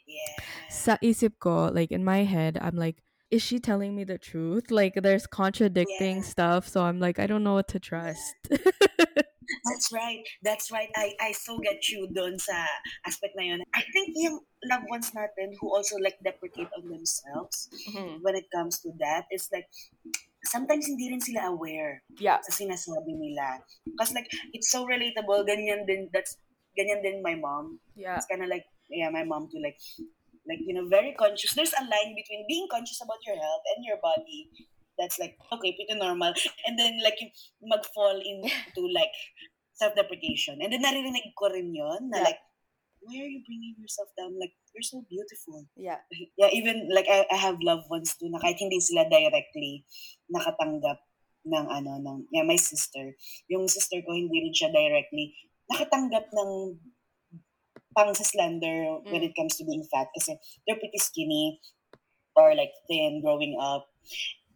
Yeah. 0.06 0.44
sa 0.70 0.98
isip 1.04 1.40
ko 1.40 1.72
like 1.72 1.92
in 1.92 2.04
my 2.04 2.24
head 2.24 2.58
i'm 2.62 2.76
like 2.76 3.02
is 3.34 3.42
she 3.42 3.58
telling 3.58 3.98
me 3.98 4.04
the 4.06 4.18
truth 4.22 4.70
like 4.70 4.94
there's 5.02 5.26
contradicting 5.26 6.18
Yeah. 6.22 6.30
stuff 6.34 6.70
so 6.70 6.86
i'm 6.86 7.00
like 7.02 7.18
i 7.18 7.26
don't 7.26 7.44
know 7.44 7.58
what 7.58 7.68
to 7.74 7.80
trust 7.82 8.38
That's 9.64 9.92
right. 9.94 10.24
That's 10.42 10.72
right. 10.72 10.90
I 10.96 11.14
I 11.20 11.32
so 11.36 11.60
get 11.60 11.88
you 11.92 12.08
doon 12.16 12.40
sa 12.40 12.64
aspect 13.06 13.36
na 13.38 13.44
yun. 13.44 13.62
I 13.76 13.84
think 13.92 14.16
yung 14.16 14.40
loved 14.66 14.88
ones 14.90 15.12
natin 15.12 15.56
who 15.60 15.68
also 15.72 16.00
like 16.00 16.16
deprecate 16.24 16.72
on 16.74 16.88
themselves 16.88 17.68
mm-hmm. 17.92 18.24
when 18.24 18.36
it 18.40 18.48
comes 18.56 18.80
to 18.84 18.90
that, 19.04 19.28
it's 19.30 19.52
like 19.52 19.68
sometimes 20.48 20.88
hindi 20.88 21.12
rin 21.12 21.22
sila 21.24 21.52
aware 21.56 22.04
yeah 22.20 22.40
sa 22.44 22.52
sinasabi 22.56 23.14
nila. 23.16 23.64
Because 23.88 24.12
like, 24.16 24.28
it's 24.56 24.72
so 24.72 24.84
relatable. 24.88 25.44
Ganyan 25.48 25.88
din, 25.88 26.08
that's, 26.12 26.40
ganyan 26.76 27.04
din 27.04 27.24
my 27.24 27.36
mom. 27.36 27.80
yeah 27.96 28.16
It's 28.20 28.28
kind 28.28 28.44
of 28.44 28.50
like, 28.52 28.66
yeah, 28.92 29.12
my 29.12 29.24
mom 29.24 29.48
too, 29.52 29.62
like, 29.64 29.80
like, 30.48 30.60
you 30.64 30.74
know, 30.74 30.88
very 30.88 31.14
conscious. 31.18 31.54
There's 31.54 31.74
a 31.74 31.84
line 31.84 32.14
between 32.16 32.46
being 32.48 32.68
conscious 32.70 33.00
about 33.04 33.20
your 33.26 33.36
health 33.40 33.64
and 33.76 33.86
your 33.86 33.98
body 34.04 34.50
that's 35.00 35.18
like, 35.20 35.38
okay, 35.52 35.74
pretty 35.74 35.96
normal. 35.98 36.34
And 36.68 36.78
then, 36.78 37.00
like, 37.04 37.18
yung 37.22 37.32
mag-fall 37.66 38.20
into, 38.22 38.82
like, 38.94 39.14
self-deprecation. 39.74 40.62
And 40.62 40.70
then, 40.74 40.84
naririnig 40.86 41.34
ko 41.34 41.50
rin 41.50 41.74
yun, 41.74 42.10
na 42.14 42.22
Yeah. 42.22 42.24
like, 42.30 42.42
why 43.04 43.20
are 43.20 43.28
you 43.32 43.42
bringing 43.44 43.76
yourself 43.82 44.10
down? 44.16 44.38
Like, 44.40 44.54
you're 44.72 44.86
so 44.86 45.02
beautiful. 45.10 45.66
yeah 45.76 46.00
Yeah, 46.40 46.50
even, 46.54 46.88
like, 46.94 47.08
I, 47.10 47.26
I 47.32 47.38
have 47.42 47.58
loved 47.60 47.90
ones 47.90 48.14
too, 48.16 48.30
na 48.30 48.40
kahit 48.40 48.62
hindi 48.62 48.80
sila 48.80 49.10
directly 49.10 49.84
nakatanggap 50.30 51.02
ng, 51.50 51.66
ano, 51.68 51.92
ng, 52.00 52.18
yeah, 52.32 52.46
my 52.46 52.56
sister. 52.56 53.18
Yung 53.52 53.68
sister 53.68 54.00
ko, 54.06 54.14
hindi 54.14 54.40
rin 54.46 54.54
siya 54.56 54.70
directly 54.72 55.34
nakatanggap 55.72 56.28
ng 56.36 56.52
pang 57.96 58.14
sa 58.14 58.26
slender 58.26 59.00
when 59.10 59.24
it 59.24 59.34
comes 59.38 59.58
to 59.58 59.66
being 59.66 59.86
fat 59.90 60.10
kasi 60.18 60.38
they're 60.66 60.80
pretty 60.80 61.00
skinny 61.00 61.62
or 62.36 62.54
like 62.58 62.74
thin 62.90 63.22
growing 63.22 63.58
up. 63.62 63.86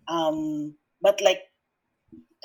Um, 0.09 0.73
but 1.01 1.21
like, 1.21 1.41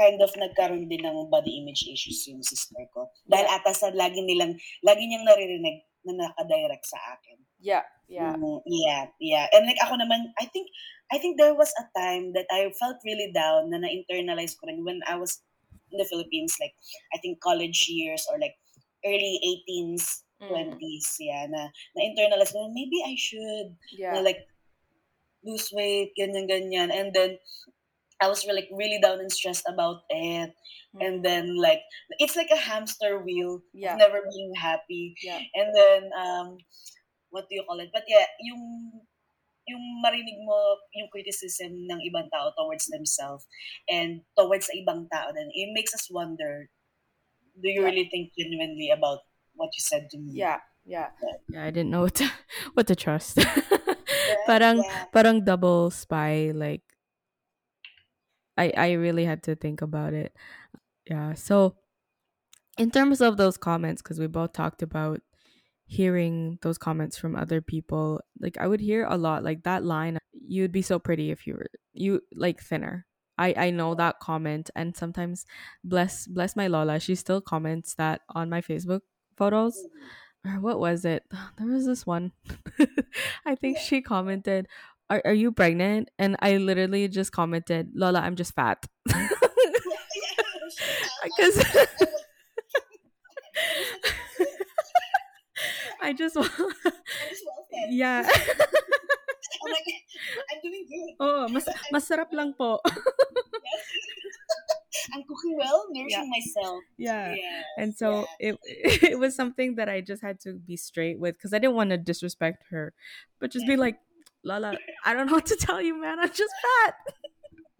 kind 0.01 0.21
of 0.25 0.33
nagkaroon 0.35 0.89
din 0.89 1.05
ng 1.05 1.29
body 1.29 1.61
image 1.61 1.85
issues 1.85 2.25
yung 2.29 2.43
sister 2.43 2.81
ko. 2.97 3.13
Dahil 3.29 3.45
ata 3.45 3.77
sa 3.77 3.93
lagi 3.93 4.25
nilang, 4.25 4.57
lagi 4.83 5.05
niyang 5.05 5.29
naririnig 5.29 5.85
na 6.09 6.27
nakadirect 6.27 6.89
sa 6.89 6.99
akin. 7.17 7.39
yeah 7.63 7.87
yeah 8.11 8.35
Mm, 8.35 8.59
yeah, 8.67 9.07
yeah. 9.23 9.47
And 9.55 9.65
like 9.71 9.79
ako 9.79 9.95
naman, 9.97 10.35
I 10.41 10.51
think, 10.51 10.67
I 11.15 11.19
think 11.23 11.39
there 11.39 11.55
was 11.55 11.71
a 11.79 11.87
time 11.95 12.33
that 12.35 12.51
I 12.51 12.73
felt 12.75 12.99
really 13.07 13.31
down 13.31 13.71
na 13.71 13.79
na-internalize 13.79 14.59
ko 14.59 14.67
rin 14.67 14.83
when 14.83 14.99
I 15.07 15.15
was 15.15 15.39
in 15.93 16.01
the 16.01 16.09
Philippines, 16.09 16.57
like, 16.59 16.73
I 17.15 17.21
think 17.21 17.39
college 17.45 17.87
years 17.87 18.25
or 18.33 18.41
like 18.41 18.57
early 19.07 19.39
18s, 19.45 20.03
Mm. 20.03 20.32
20s, 20.49 21.17
yeah, 21.21 21.47
na 21.51 21.69
na-internalize 21.97 22.53
ko, 22.53 22.69
maybe 22.73 23.03
I 23.07 23.15
should, 23.19 23.77
yeah 23.93 24.15
na 24.15 24.21
like, 24.21 24.43
lose 25.45 25.71
weight, 25.75 26.13
ganyan, 26.19 26.47
ganyan. 26.49 26.91
And 26.95 27.11
then, 27.15 27.39
I 28.23 28.29
was 28.31 28.47
really, 28.47 28.63
like, 28.63 28.71
really 28.73 29.01
down 29.03 29.19
and 29.19 29.33
stressed 29.33 29.67
about 29.67 30.03
it. 30.11 30.55
And 31.03 31.25
then, 31.25 31.57
like, 31.59 31.83
it's 32.23 32.37
like 32.37 32.51
a 32.55 32.57
hamster 32.61 33.19
wheel 33.19 33.63
Mm. 33.75 33.83
Yeah. 33.83 33.97
never 33.99 34.23
being 34.23 34.55
happy. 34.55 35.15
Yeah. 35.23 35.41
And 35.55 35.75
then, 35.75 36.03
um, 36.15 36.59
what 37.31 37.49
do 37.51 37.57
you 37.57 37.65
call 37.67 37.81
it? 37.81 37.91
But 37.93 38.05
yeah, 38.07 38.27
yung, 38.41 39.03
yung 39.67 39.85
marinig 40.05 40.39
mo 40.47 40.79
yung 40.95 41.09
criticism 41.11 41.73
ng 41.91 42.01
ibang 42.07 42.31
tao 42.31 42.53
towards 42.59 42.87
themselves 42.91 43.47
and 43.91 44.23
towards 44.39 44.67
sa 44.71 44.75
ibang 44.79 45.11
tao, 45.11 45.33
then 45.35 45.51
it 45.55 45.71
makes 45.75 45.95
us 45.95 46.07
wonder, 46.11 46.71
do 47.59 47.69
you 47.69 47.83
Yeah. 47.83 47.87
really 47.87 48.07
think 48.13 48.33
genuinely 48.39 48.91
about 48.91 49.21
what 49.55 49.71
you 49.77 49.81
said 49.81 50.09
to 50.11 50.19
me? 50.19 50.33
yeah 50.33 50.59
yeah. 50.85 51.11
Yeah. 51.49 51.65
I 51.65 51.71
didn't 51.71 51.91
know 51.91 52.03
what 52.03 52.15
to, 52.17 52.31
what 52.75 52.87
to 52.89 52.97
trust. 52.97 53.39
Yeah, 54.23 54.37
parang 54.47 54.83
yeah. 54.85 55.05
parang 55.13 55.45
double 55.45 55.91
spy 55.91 56.53
like 56.55 56.83
i 58.57 58.71
i 58.77 58.93
really 58.93 59.25
had 59.25 59.43
to 59.45 59.57
think 59.57 59.83
about 59.83 60.13
it. 60.15 60.37
Yeah 61.09 61.35
so 61.35 61.77
in 62.79 62.91
terms 62.91 63.21
of 63.21 63.37
those 63.37 63.57
comments 63.57 64.01
because 64.03 64.21
we 64.21 64.27
both 64.27 64.53
talked 64.53 64.83
about 64.83 65.21
hearing 65.87 66.59
those 66.63 66.79
comments 66.79 67.19
from 67.19 67.37
other 67.37 67.61
people 67.61 68.21
like 68.41 68.57
i 68.59 68.67
would 68.67 68.81
hear 68.81 69.05
a 69.09 69.17
lot 69.17 69.43
like 69.45 69.65
that 69.65 69.85
line 69.85 70.19
you'd 70.33 70.73
be 70.73 70.83
so 70.83 70.99
pretty 70.99 71.31
if 71.31 71.47
you 71.47 71.55
were 71.55 71.67
you 71.93 72.21
like 72.35 72.61
thinner. 72.61 73.07
I 73.39 73.55
i 73.57 73.71
know 73.71 73.95
that 73.97 74.21
comment 74.21 74.71
and 74.77 74.97
sometimes 74.97 75.45
bless 75.85 76.27
bless 76.27 76.55
my 76.55 76.69
lola 76.69 77.01
she 77.01 77.15
still 77.17 77.41
comments 77.41 77.95
that 77.97 78.23
on 78.29 78.49
my 78.49 78.61
facebook 78.61 79.01
photos 79.43 79.75
or 80.47 80.61
what 80.63 80.79
was 80.79 81.05
it? 81.05 81.27
There 81.59 81.67
was 81.67 81.87
this 81.87 82.07
one. 82.07 82.33
I 83.47 83.55
think 83.59 83.79
she 83.79 84.03
commented, 84.03 84.67
"Are 85.11 85.23
are 85.25 85.35
you 85.35 85.51
pregnant?" 85.51 86.11
And 86.19 86.37
I 86.39 86.57
literally 86.63 87.09
just 87.09 87.33
commented, 87.35 87.91
"Lola, 87.95 88.21
I'm 88.23 88.37
just 88.39 88.55
fat." 88.55 88.87
Because 91.23 91.57
I 96.03 96.13
just 96.13 96.35
wa- 96.37 96.49
yeah. 97.91 98.27
I'm 98.27 99.71
like, 99.71 99.87
I'm 100.51 100.59
doing 100.63 100.85
good. 100.91 101.15
oh, 101.23 101.47
mas 101.47 101.67
masarap 101.95 102.35
lang 102.35 102.53
po. 102.59 102.83
I'm 105.15 105.23
cooking 105.25 105.57
well, 105.57 105.87
nourishing 105.91 106.29
myself. 106.31 106.81
yeah. 106.99 107.35
Yes, 107.35 107.65
And 107.79 107.91
so 107.97 108.27
yes. 108.41 108.57
it 108.63 109.13
it 109.17 109.19
was 109.19 109.35
something 109.35 109.77
that 109.77 109.89
I 109.89 110.01
just 110.01 110.23
had 110.23 110.41
to 110.45 110.55
be 110.55 110.77
straight 110.77 111.19
with 111.19 111.37
because 111.37 111.53
I 111.53 111.59
didn't 111.59 111.77
want 111.77 111.91
to 111.91 111.99
disrespect 111.99 112.65
her, 112.71 112.93
but 113.41 113.51
just 113.51 113.67
be 113.67 113.77
like, 113.77 113.97
Lala, 114.45 114.77
I 115.05 115.15
don't 115.15 115.27
know 115.27 115.39
what 115.39 115.47
to 115.55 115.57
tell 115.57 115.81
you, 115.81 115.95
man. 116.01 116.19
I'm 116.19 116.33
just 116.33 116.53
fat. 116.61 116.95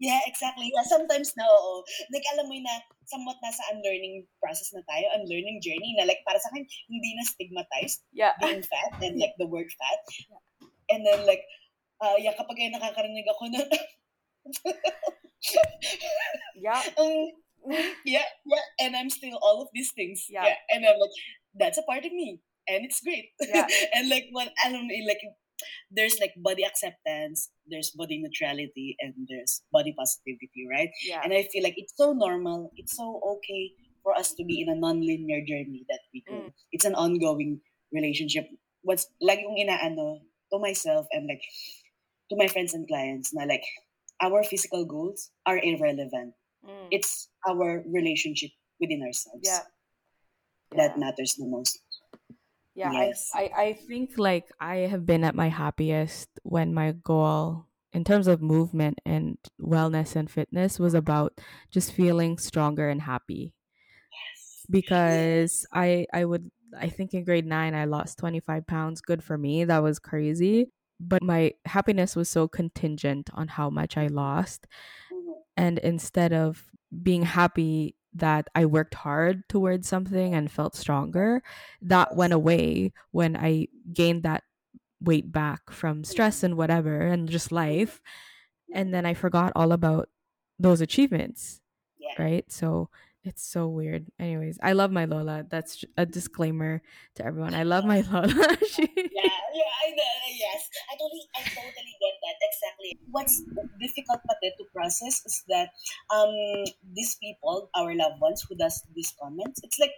Yeah, 0.03 0.19
exactly. 0.27 0.67
Yeah, 0.73 0.83
sometimes 0.83 1.31
no. 1.39 1.47
oo. 1.47 1.83
Like, 2.11 2.27
alam 2.35 2.51
mo 2.51 2.55
na, 2.59 2.75
somewhat 3.07 3.39
nasa 3.39 3.63
unlearning 3.71 4.27
process 4.43 4.75
na 4.75 4.83
tayo, 4.83 5.07
unlearning 5.15 5.63
journey 5.63 5.95
na 5.95 6.03
like, 6.03 6.19
para 6.27 6.35
sa 6.43 6.51
akin, 6.51 6.67
hindi 6.91 7.09
na 7.15 7.23
stigmatized 7.23 8.03
Yeah. 8.11 8.35
being 8.43 8.59
fat 8.67 8.99
and 8.99 9.15
like 9.23 9.31
the 9.39 9.47
word 9.47 9.71
fat. 9.71 10.01
And 10.91 11.07
then 11.07 11.23
like, 11.23 11.47
uh, 12.03 12.19
yeah, 12.19 12.35
kapag 12.35 12.59
kaya 12.59 12.75
nakakarinig 12.75 13.23
ako 13.31 13.47
na, 13.55 13.63
Yeah. 16.55 16.81
um, 16.99 17.27
yeah, 18.05 18.27
yeah, 18.45 18.65
and 18.79 18.95
I'm 18.95 19.09
still 19.09 19.39
all 19.41 19.61
of 19.61 19.69
these 19.73 19.91
things. 19.95 20.25
Yeah. 20.29 20.53
And 20.69 20.85
I'm 20.85 20.99
like, 20.99 21.15
that's 21.55 21.77
a 21.77 21.83
part 21.83 22.05
of 22.05 22.11
me. 22.11 22.39
And 22.67 22.85
it's 22.85 23.01
great. 23.01 23.29
Yeah. 23.39 23.67
and 23.95 24.09
like, 24.09 24.27
what, 24.31 24.49
alam 24.65 24.87
mo, 24.87 24.93
like, 25.07 25.19
there's 25.91 26.19
like 26.19 26.33
body 26.37 26.63
acceptance, 26.63 27.49
there's 27.67 27.91
body 27.91 28.19
neutrality, 28.21 28.95
and 28.99 29.13
there's 29.29 29.61
body 29.71 29.93
positivity, 29.97 30.67
right? 30.69 30.89
Yeah. 31.03 31.21
And 31.23 31.33
I 31.33 31.47
feel 31.51 31.63
like 31.63 31.75
it's 31.77 31.93
so 31.95 32.13
normal, 32.13 32.71
it's 32.75 32.97
so 32.97 33.21
okay 33.23 33.71
for 34.03 34.15
us 34.15 34.33
to 34.35 34.43
be 34.43 34.61
in 34.61 34.69
a 34.69 34.75
non-linear 34.75 35.41
journey 35.47 35.85
that 35.89 35.99
we 36.13 36.23
go. 36.27 36.51
It's 36.71 36.85
an 36.85 36.95
ongoing 36.95 37.61
relationship. 37.93 38.47
What's 38.81 39.07
lagi 39.23 39.47
kong 39.47 39.55
inaano 39.55 40.19
to 40.51 40.59
myself 40.59 41.07
and 41.11 41.27
like 41.27 41.41
to 42.29 42.35
my 42.35 42.51
friends 42.51 42.73
and 42.73 42.83
clients 42.87 43.31
na 43.31 43.47
like 43.47 43.63
our 44.21 44.43
physical 44.43 44.85
goals 44.85 45.31
are 45.45 45.59
irrelevant. 45.59 46.35
Mm. 46.65 46.87
It's 46.91 47.29
our 47.47 47.83
relationship 47.87 48.51
within 48.79 49.03
ourselves 49.03 49.41
Yeah. 49.45 49.63
that 50.71 50.97
Yeah. 50.97 50.97
matters 50.97 51.35
the 51.35 51.45
most. 51.45 51.79
Yeah, 52.75 52.91
Yes. 52.91 53.31
I, 53.33 53.49
I 53.55 53.63
I 53.69 53.73
think 53.73 54.17
like 54.17 54.51
I 54.59 54.77
have 54.89 55.05
been 55.05 55.23
at 55.23 55.35
my 55.35 55.49
happiest 55.49 56.29
when 56.43 56.73
my 56.73 56.91
goal 56.93 57.67
in 57.93 58.03
terms 58.03 58.27
of 58.27 58.41
movement 58.41 58.99
and 59.05 59.37
wellness 59.61 60.15
and 60.15 60.29
fitness 60.29 60.79
was 60.79 60.93
about 60.95 61.39
just 61.71 61.93
feeling 61.93 62.37
stronger 62.39 62.89
and 62.89 63.01
happy. 63.01 63.53
Yes. 64.11 64.65
Because 64.69 65.65
I 65.73 66.07
I 66.13 66.25
would 66.25 66.49
I 66.77 66.89
think 66.89 67.13
in 67.13 67.23
grade 67.23 67.45
9 67.45 67.75
I 67.75 67.85
lost 67.85 68.17
25 68.17 68.65
pounds, 68.65 69.01
good 69.01 69.23
for 69.23 69.37
me. 69.37 69.63
That 69.65 69.83
was 69.83 69.99
crazy. 69.99 70.71
But 71.07 71.23
my 71.23 71.53
happiness 71.65 72.15
was 72.15 72.29
so 72.29 72.47
contingent 72.47 73.29
on 73.33 73.47
how 73.47 73.69
much 73.69 73.97
I 73.97 74.07
lost. 74.07 74.67
Mhm. 75.11 75.33
And 75.57 75.79
instead 75.79 76.33
of 76.33 76.71
being 77.01 77.23
happy 77.23 77.95
that 78.13 78.47
I 78.55 78.65
worked 78.65 78.93
hard 78.93 79.47
towards 79.49 79.87
something 79.87 80.35
and 80.35 80.51
felt 80.51 80.75
stronger, 80.75 81.41
that 81.81 82.15
went 82.15 82.33
away 82.33 82.93
when 83.11 83.35
I 83.35 83.67
gained 83.91 84.23
that 84.23 84.43
weight 85.01 85.31
back 85.31 85.69
from 85.71 86.03
stress 86.03 86.43
and 86.43 86.55
whatever 86.55 87.01
and 87.01 87.27
just 87.29 87.51
life. 87.51 88.01
And 88.73 88.93
then 88.93 89.05
I 89.05 89.13
forgot 89.15 89.51
all 89.55 89.71
about 89.71 90.09
those 90.59 90.81
achievements, 90.81 91.61
Yeah. 91.97 92.15
right? 92.19 92.51
So 92.51 92.89
it's 93.23 93.43
so 93.43 93.67
weird. 93.67 94.11
Anyways, 94.19 94.59
I 94.61 94.73
love 94.73 94.91
my 94.91 95.05
Lola. 95.05 95.45
That's 95.47 95.83
a 95.97 96.05
disclaimer 96.05 96.83
to 97.15 97.25
everyone. 97.25 97.55
I 97.55 97.63
love 97.63 97.85
my 97.85 98.03
Lola. 98.11 98.27
she, 98.67 98.83
yeah, 98.83 99.39
yeah, 99.55 99.73
I 99.79 99.87
know, 99.95 100.13
yes. 100.27 100.61
I 100.91 100.93
totally, 100.99 101.25
I 101.35 101.41
totally 101.47 101.95
get 102.03 102.15
that. 102.19 102.37
Exactly. 102.43 102.91
What's 103.11 103.35
difficult 103.79 104.19
pati 104.27 104.51
to 104.59 104.65
process 104.75 105.23
is 105.25 105.43
that 105.47 105.69
um 106.11 106.35
these 106.93 107.15
people, 107.23 107.69
our 107.75 107.95
loved 107.95 108.19
ones 108.19 108.43
who 108.47 108.55
does 108.55 108.83
these 108.95 109.13
comments, 109.21 109.61
it's 109.63 109.79
like 109.79 109.95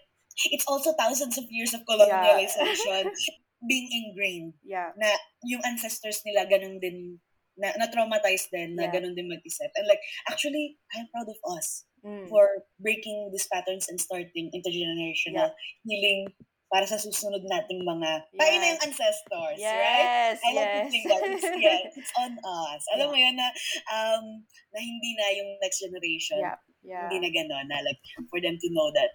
it's 0.51 0.65
also 0.67 0.93
thousands 0.93 1.37
of 1.37 1.45
years 1.49 1.73
of 1.73 1.81
colonialization 1.89 3.09
being 3.69 3.87
ingrained 3.89 4.53
yeah. 4.63 4.91
na 4.99 5.09
yung 5.43 5.63
ancestors 5.65 6.21
nila 6.27 6.45
ganun 6.45 6.77
din 6.77 7.17
na, 7.57 7.71
na 7.79 7.87
traumatized 7.87 8.51
din 8.51 8.75
na 8.75 8.85
Yeah. 8.85 8.99
ganun 8.99 9.15
din 9.15 9.31
mag-isip. 9.31 9.71
And 9.79 9.87
like 9.87 10.03
actually 10.29 10.77
I'm 10.93 11.07
proud 11.09 11.31
of 11.31 11.39
us 11.57 11.87
Mm. 12.05 12.29
for 12.29 12.45
breaking 12.77 13.33
these 13.33 13.49
patterns 13.49 13.89
and 13.89 13.97
starting 13.97 14.53
intergenerational 14.53 15.49
healing 15.89 16.29
para 16.69 16.85
sa 16.85 17.01
susunod 17.01 17.41
nating 17.49 17.81
mga 17.81 18.09
tayo 18.37 18.55
na 18.61 18.67
yung 18.73 18.83
ancestors, 18.85 19.57
right? 19.57 20.05
Yes, 20.05 20.37
I 20.37 20.49
like 20.53 20.69
to 20.69 20.81
think 20.93 21.05
that 21.09 21.21
it's, 21.25 21.45
yeah, 21.61 21.81
it's 21.97 22.13
on 22.21 22.37
us. 22.37 22.81
Alam 22.93 23.09
mo 23.09 23.17
yun 23.17 23.37
na, 23.37 23.47
um, 23.89 24.43
na 24.73 24.79
hindi 24.81 25.17
na 25.17 25.25
yung 25.33 25.49
next 25.61 25.81
generation, 25.81 26.41
Yeah, 26.41 26.57
yeah. 26.85 27.09
hindi 27.09 27.25
na 27.25 27.29
gano'n, 27.33 27.65
na 27.69 27.81
like, 27.85 28.01
for 28.29 28.37
them 28.41 28.57
to 28.57 28.67
know 28.69 28.89
that 28.93 29.11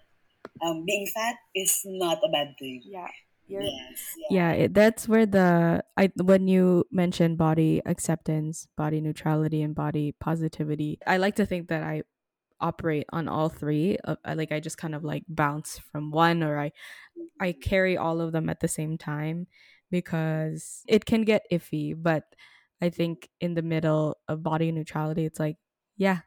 um, 0.63 0.83
being 0.83 1.07
fat 1.11 1.35
is 1.55 1.79
not 1.85 2.19
a 2.23 2.29
bad 2.31 2.55
thing. 2.59 2.83
Yeah. 2.87 3.11
You're, 3.51 3.67
Yes. 3.67 3.99
Yeah. 4.15 4.31
yeah 4.31 4.51
it, 4.63 4.73
that's 4.73 5.11
where 5.11 5.25
the 5.25 5.83
i 5.99 6.07
when 6.23 6.47
you 6.47 6.87
mention 6.87 7.35
body 7.35 7.83
acceptance 7.83 8.71
body 8.79 9.01
neutrality 9.03 9.59
and 9.59 9.75
body 9.75 10.15
positivity 10.23 11.03
i 11.03 11.17
like 11.19 11.35
to 11.35 11.43
think 11.43 11.67
that 11.67 11.83
i 11.83 11.99
operate 12.61 13.05
on 13.11 13.27
all 13.27 13.49
three 13.49 13.97
uh, 14.05 14.15
like 14.35 14.51
i 14.51 14.59
just 14.59 14.77
kind 14.77 14.95
of 14.95 15.03
like 15.03 15.23
bounce 15.27 15.79
from 15.91 16.11
one 16.11 16.43
or 16.43 16.59
i 16.59 16.71
i 17.39 17.51
carry 17.51 17.97
all 17.97 18.21
of 18.21 18.31
them 18.31 18.49
at 18.49 18.59
the 18.59 18.67
same 18.67 18.97
time 18.97 19.47
because 19.89 20.83
it 20.87 21.05
can 21.05 21.23
get 21.23 21.45
iffy 21.51 21.93
but 21.97 22.23
i 22.81 22.89
think 22.89 23.29
in 23.39 23.53
the 23.53 23.61
middle 23.61 24.17
of 24.27 24.43
body 24.43 24.71
neutrality 24.71 25.25
it's 25.25 25.39
like 25.39 25.57
yeah 25.97 26.19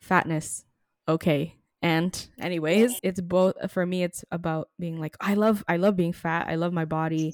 fatness 0.00 0.64
okay. 1.08 1.56
And 1.82 2.28
anyways 2.40 2.98
it's 3.02 3.20
both 3.20 3.54
for 3.70 3.86
me 3.86 4.02
it's 4.02 4.24
about 4.32 4.70
being 4.78 4.98
like 4.98 5.16
i 5.20 5.34
love 5.34 5.62
i 5.68 5.76
love 5.76 5.94
being 5.94 6.12
fat 6.12 6.48
i 6.48 6.56
love 6.56 6.72
my 6.72 6.84
body. 6.84 7.32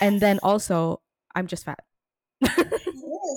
And 0.00 0.20
then 0.20 0.40
also 0.42 1.00
i'm 1.34 1.46
just 1.46 1.64
fat 1.64 1.80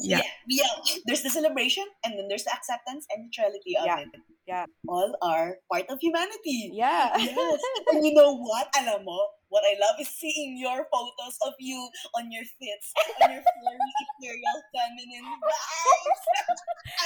Yeah. 0.04 0.22
yeah. 0.22 0.68
yeah. 0.68 0.74
There's 1.06 1.24
the 1.24 1.30
celebration 1.32 1.86
and 2.06 2.18
then 2.20 2.28
there's 2.28 2.44
the 2.44 2.54
acceptance 2.54 3.08
and 3.12 3.24
neutrality 3.26 3.76
of 3.78 3.86
Yeah. 3.86 4.00
it. 4.06 4.10
Yeah. 4.48 4.66
All 4.88 5.12
are 5.22 5.60
part 5.72 5.86
of 5.90 6.00
humanity. 6.00 6.72
yeah. 6.74 7.12
Yes. 7.18 7.60
and 7.92 8.06
you 8.06 8.14
know 8.14 8.38
what? 8.38 8.68
Alam 8.80 9.04
mo, 9.04 9.20
what 9.50 9.64
I 9.68 9.76
love 9.80 10.00
is 10.00 10.08
seeing 10.12 10.56
your 10.60 10.88
photos 10.92 11.36
of 11.48 11.56
you 11.60 11.80
on 12.16 12.32
your 12.32 12.44
fits, 12.60 12.88
on 13.24 13.32
your 13.32 13.44
flirty, 13.44 13.92
ethereal, 14.04 14.58
feminine 14.76 15.28
vibes. 15.40 16.24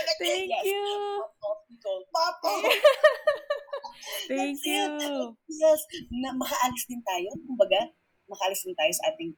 Like, 0.05 0.19
Thank 0.21 0.49
yes, 0.53 0.65
you. 0.65 0.81
Pop 1.21 1.49
off, 1.49 1.61
Nicole. 1.69 2.03
Pop 2.13 2.37
off. 2.45 2.65
thank 4.29 4.57
That's 4.57 4.61
it. 4.65 5.01
you 5.01 5.37
Yes. 5.49 5.79
Na 6.13 6.33
makaalis 6.37 6.83
din 6.89 7.01
tayo. 7.05 7.29
Kumbaga, 7.45 7.89
makaalis 8.29 8.61
din 8.65 8.75
tayo 8.77 8.91
sa 8.93 9.09
ating 9.13 9.33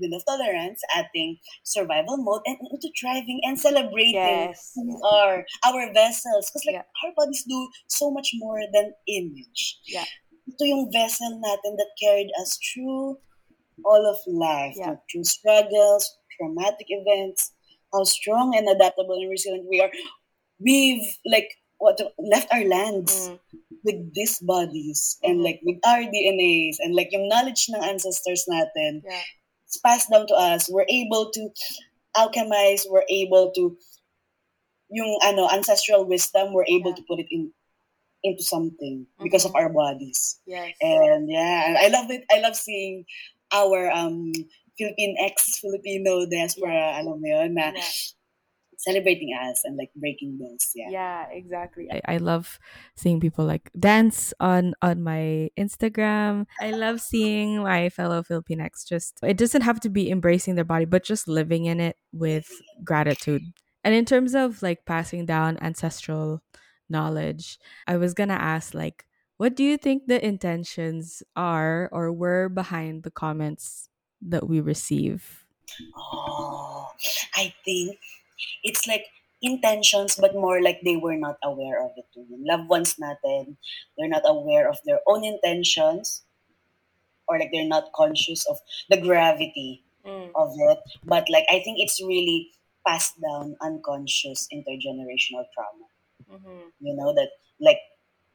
will 0.00 0.14
of 0.16 0.24
tolerance, 0.26 0.80
ating 0.96 1.38
survival 1.64 2.16
mode, 2.18 2.42
and 2.46 2.56
into 2.70 2.88
thriving 2.98 3.40
and 3.44 3.58
celebrating 3.58 4.14
Yes. 4.52 4.72
who 4.74 4.86
we 4.86 4.96
are, 5.02 5.44
our 5.64 5.92
vessels. 5.92 6.48
Because 6.50 6.64
like, 6.66 6.76
Yeah. 6.80 6.88
our 7.04 7.12
bodies 7.16 7.44
do 7.48 7.68
so 7.88 8.10
much 8.10 8.32
more 8.38 8.60
than 8.72 8.92
image. 9.08 9.78
Yeah. 9.88 10.04
Ito 10.46 10.62
yung 10.64 10.84
vessel 10.92 11.40
natin 11.42 11.74
that 11.76 11.90
carried 12.00 12.30
us 12.40 12.54
through 12.62 13.18
all 13.84 14.02
of 14.06 14.16
life, 14.26 14.76
Yeah. 14.78 14.96
through 15.10 15.24
struggles, 15.24 16.06
traumatic 16.38 16.86
events, 16.88 17.52
how 17.92 18.04
strong 18.04 18.54
and 18.56 18.68
adaptable 18.68 19.16
and 19.16 19.28
resilient 19.30 19.66
we 19.68 19.80
are. 19.80 19.90
We've 20.60 21.04
like 21.26 21.50
what 21.78 22.00
left 22.16 22.48
our 22.52 22.64
lands 22.64 23.28
Mm. 23.28 23.38
with 23.84 23.98
these 24.16 24.40
bodies 24.40 25.20
and 25.22 25.40
Mhm. 25.40 25.44
like 25.44 25.60
with 25.62 25.76
our 25.84 26.02
DNAs 26.08 26.80
and 26.80 26.96
like 26.96 27.12
yung 27.12 27.28
knowledge 27.28 27.68
ng 27.68 27.82
ancestors 27.84 28.48
natin 28.48 29.04
Yeah. 29.04 29.22
It's 29.76 29.84
passed 29.84 30.08
down 30.10 30.24
to 30.26 30.34
us 30.34 30.68
we're 30.72 30.88
able 30.88 31.28
to 31.30 31.52
alchemize 32.16 32.88
we're 32.88 33.04
able 33.12 33.52
to 33.52 33.76
yung 34.88 35.18
ano 35.22 35.48
ancestral 35.52 36.06
wisdom 36.08 36.52
we're 36.56 36.64
able 36.68 36.90
Yeah. 36.90 36.96
to 36.96 37.02
put 37.04 37.20
it 37.20 37.28
in 37.30 37.52
into 38.24 38.42
something 38.42 39.06
because 39.22 39.44
of 39.44 39.52
Mhm. 39.52 39.60
our 39.60 39.68
bodies 39.70 40.40
Yes. 40.48 40.72
and 40.80 41.28
yeah 41.28 41.76
I 41.78 41.88
love 41.92 42.08
it 42.10 42.24
I 42.32 42.40
love 42.40 42.56
seeing 42.56 43.04
our 43.52 43.92
um 43.92 44.32
Philippine 44.80 45.14
ex 45.20 45.60
Filipino 45.60 46.24
diaspora 46.26 46.96
alam 46.96 47.20
mo 47.20 47.26
yun 47.28 47.52
na 47.54 47.70
Yeah. 47.76 47.92
Celebrating 48.76 49.30
us 49.34 49.62
and 49.64 49.76
like 49.76 49.90
breaking 49.96 50.38
those 50.38 50.72
yeah 50.74 50.90
Yeah, 50.90 51.26
exactly. 51.30 51.88
I, 51.90 52.14
I 52.14 52.16
love 52.18 52.58
seeing 52.94 53.20
people 53.20 53.44
like 53.44 53.70
dance 53.78 54.34
on 54.40 54.74
on 54.82 55.02
my 55.02 55.50
Instagram. 55.58 56.46
I 56.60 56.70
love 56.70 57.00
seeing 57.00 57.62
my 57.62 57.88
fellow 57.88 58.22
Filipinx 58.22 58.86
just 58.86 59.18
it 59.22 59.36
doesn't 59.36 59.62
have 59.62 59.80
to 59.80 59.88
be 59.88 60.10
embracing 60.10 60.54
their 60.54 60.64
body, 60.64 60.84
but 60.84 61.04
just 61.04 61.28
living 61.28 61.66
in 61.66 61.80
it 61.80 61.96
with 62.12 62.50
gratitude. 62.84 63.42
And 63.84 63.94
in 63.94 64.04
terms 64.04 64.34
of 64.34 64.62
like 64.62 64.84
passing 64.84 65.26
down 65.26 65.58
ancestral 65.60 66.42
knowledge, 66.88 67.58
I 67.86 67.96
was 67.96 68.14
gonna 68.14 68.34
ask 68.34 68.74
like 68.74 69.06
what 69.36 69.54
do 69.54 69.62
you 69.62 69.76
think 69.76 70.06
the 70.06 70.24
intentions 70.24 71.22
are 71.36 71.88
or 71.92 72.12
were 72.12 72.48
behind 72.48 73.02
the 73.02 73.10
comments 73.10 73.90
that 74.22 74.48
we 74.48 74.60
receive? 74.60 75.44
Oh, 75.96 76.88
I 77.34 77.52
think 77.64 77.98
it's 78.62 78.86
like 78.86 79.06
intentions, 79.42 80.16
but 80.16 80.34
more 80.34 80.62
like 80.62 80.80
they 80.84 80.96
were 80.96 81.16
not 81.16 81.36
aware 81.44 81.82
of 81.84 81.92
it 81.96 82.06
too. 82.14 82.24
Yung 82.30 82.44
loved 82.44 82.68
ones 82.68 82.96
natin, 82.96 83.56
they're 83.96 84.08
not 84.08 84.24
aware 84.26 84.68
of 84.68 84.78
their 84.84 85.00
own 85.06 85.24
intentions, 85.24 86.22
or 87.28 87.38
like 87.38 87.50
they're 87.52 87.66
not 87.68 87.92
conscious 87.94 88.46
of 88.46 88.58
the 88.90 89.00
gravity 89.00 89.82
Mm. 90.06 90.30
of 90.38 90.54
it. 90.54 90.78
But 91.02 91.26
like 91.28 91.46
I 91.50 91.58
think 91.66 91.82
it's 91.82 91.98
really 92.00 92.54
passed 92.86 93.18
down 93.20 93.56
unconscious 93.60 94.46
intergenerational 94.54 95.42
trauma. 95.50 95.88
Mhm. 96.30 96.70
You 96.78 96.94
know 96.94 97.10
that 97.14 97.30
like 97.58 97.82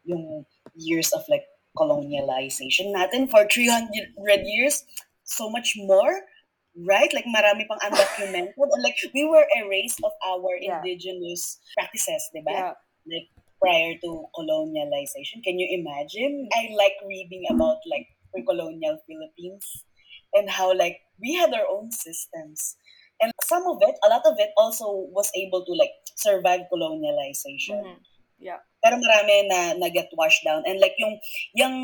yung 0.04 0.46
years 0.76 1.14
of 1.16 1.24
like 1.32 1.48
colonialization 1.80 2.92
natin 2.92 3.32
for 3.32 3.48
300 3.48 4.44
years, 4.44 4.84
so 5.24 5.48
much 5.50 5.80
more 5.80 6.28
right? 6.76 7.12
Like 7.14 7.26
marami 7.28 7.68
pang 7.68 7.82
undocumented. 7.84 8.56
And 8.56 8.84
like 8.84 8.98
we 9.14 9.26
were 9.26 9.46
erased 9.60 10.00
of 10.04 10.12
our 10.24 10.56
Yeah. 10.60 10.80
indigenous 10.80 11.60
practices, 11.76 12.30
di 12.34 12.42
ba? 12.46 12.52
Yeah. 12.52 12.74
Like 13.08 13.28
prior 13.62 13.94
to 14.02 14.10
colonialization. 14.34 15.44
Can 15.46 15.60
you 15.60 15.68
imagine? 15.70 16.50
I 16.54 16.74
like 16.74 16.98
reading 17.06 17.46
about 17.52 17.78
like 17.86 18.08
pre-colonial 18.34 18.98
Philippines 19.06 19.86
and 20.34 20.50
how 20.50 20.74
like 20.74 20.98
we 21.22 21.36
had 21.36 21.54
our 21.54 21.68
own 21.70 21.92
systems. 21.92 22.76
And 23.22 23.30
some 23.46 23.68
of 23.70 23.78
it, 23.86 23.96
a 24.02 24.10
lot 24.10 24.26
of 24.26 24.34
it 24.42 24.50
also 24.58 25.06
was 25.14 25.30
able 25.38 25.62
to 25.62 25.74
like 25.78 25.94
survive 26.18 26.66
colonialization. 26.74 27.86
Mhm. 27.86 28.00
Yeah. 28.42 28.58
Pero 28.82 28.98
marami 28.98 29.46
na 29.46 29.78
na 29.78 29.94
get 29.94 30.10
washed 30.18 30.42
down 30.42 30.66
and 30.66 30.82
like 30.82 30.98
yung 30.98 31.22
yung 31.54 31.76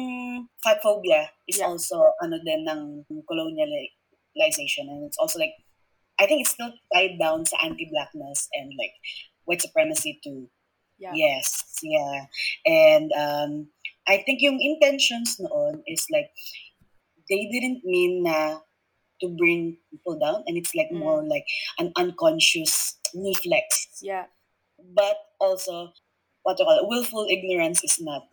is 1.45 1.61
Yeah. 1.61 1.69
also 1.69 2.01
ano 2.17 2.41
din 2.41 2.65
ng 2.65 3.05
and 4.39 5.05
it's 5.05 5.17
also 5.17 5.39
like 5.39 5.53
I 6.19 6.25
think 6.25 6.41
it's 6.41 6.51
still 6.51 6.73
tied 6.93 7.19
down 7.19 7.43
to 7.45 7.55
anti-blackness 7.63 8.49
and 8.53 8.73
like 8.77 8.93
white 9.45 9.61
supremacy 9.61 10.19
too. 10.23 10.49
Yeah. 10.97 11.11
Yes, 11.13 11.63
yeah. 11.83 12.25
And 12.65 13.11
um 13.13 13.69
I 14.07 14.23
think 14.25 14.41
yung 14.41 14.57
intentions 14.61 15.37
noon 15.39 15.83
is 15.85 16.05
like 16.11 16.31
they 17.29 17.49
didn't 17.51 17.83
mean 17.83 18.23
na 18.23 18.59
to 19.21 19.27
bring 19.37 19.77
people 19.91 20.17
down 20.19 20.43
and 20.47 20.57
it's 20.57 20.73
like 20.75 20.89
Mm. 20.93 20.99
more 21.01 21.21
like 21.25 21.45
an 21.79 21.91
unconscious 21.97 22.97
reflex 23.13 23.89
Yeah. 24.01 24.25
but 24.95 25.17
also 25.41 25.91
what 26.43 26.55
to 26.57 26.63
call 26.63 26.79
it, 26.79 26.87
willful 26.87 27.25
ignorance 27.29 27.83
is 27.83 27.99
not 27.99 28.23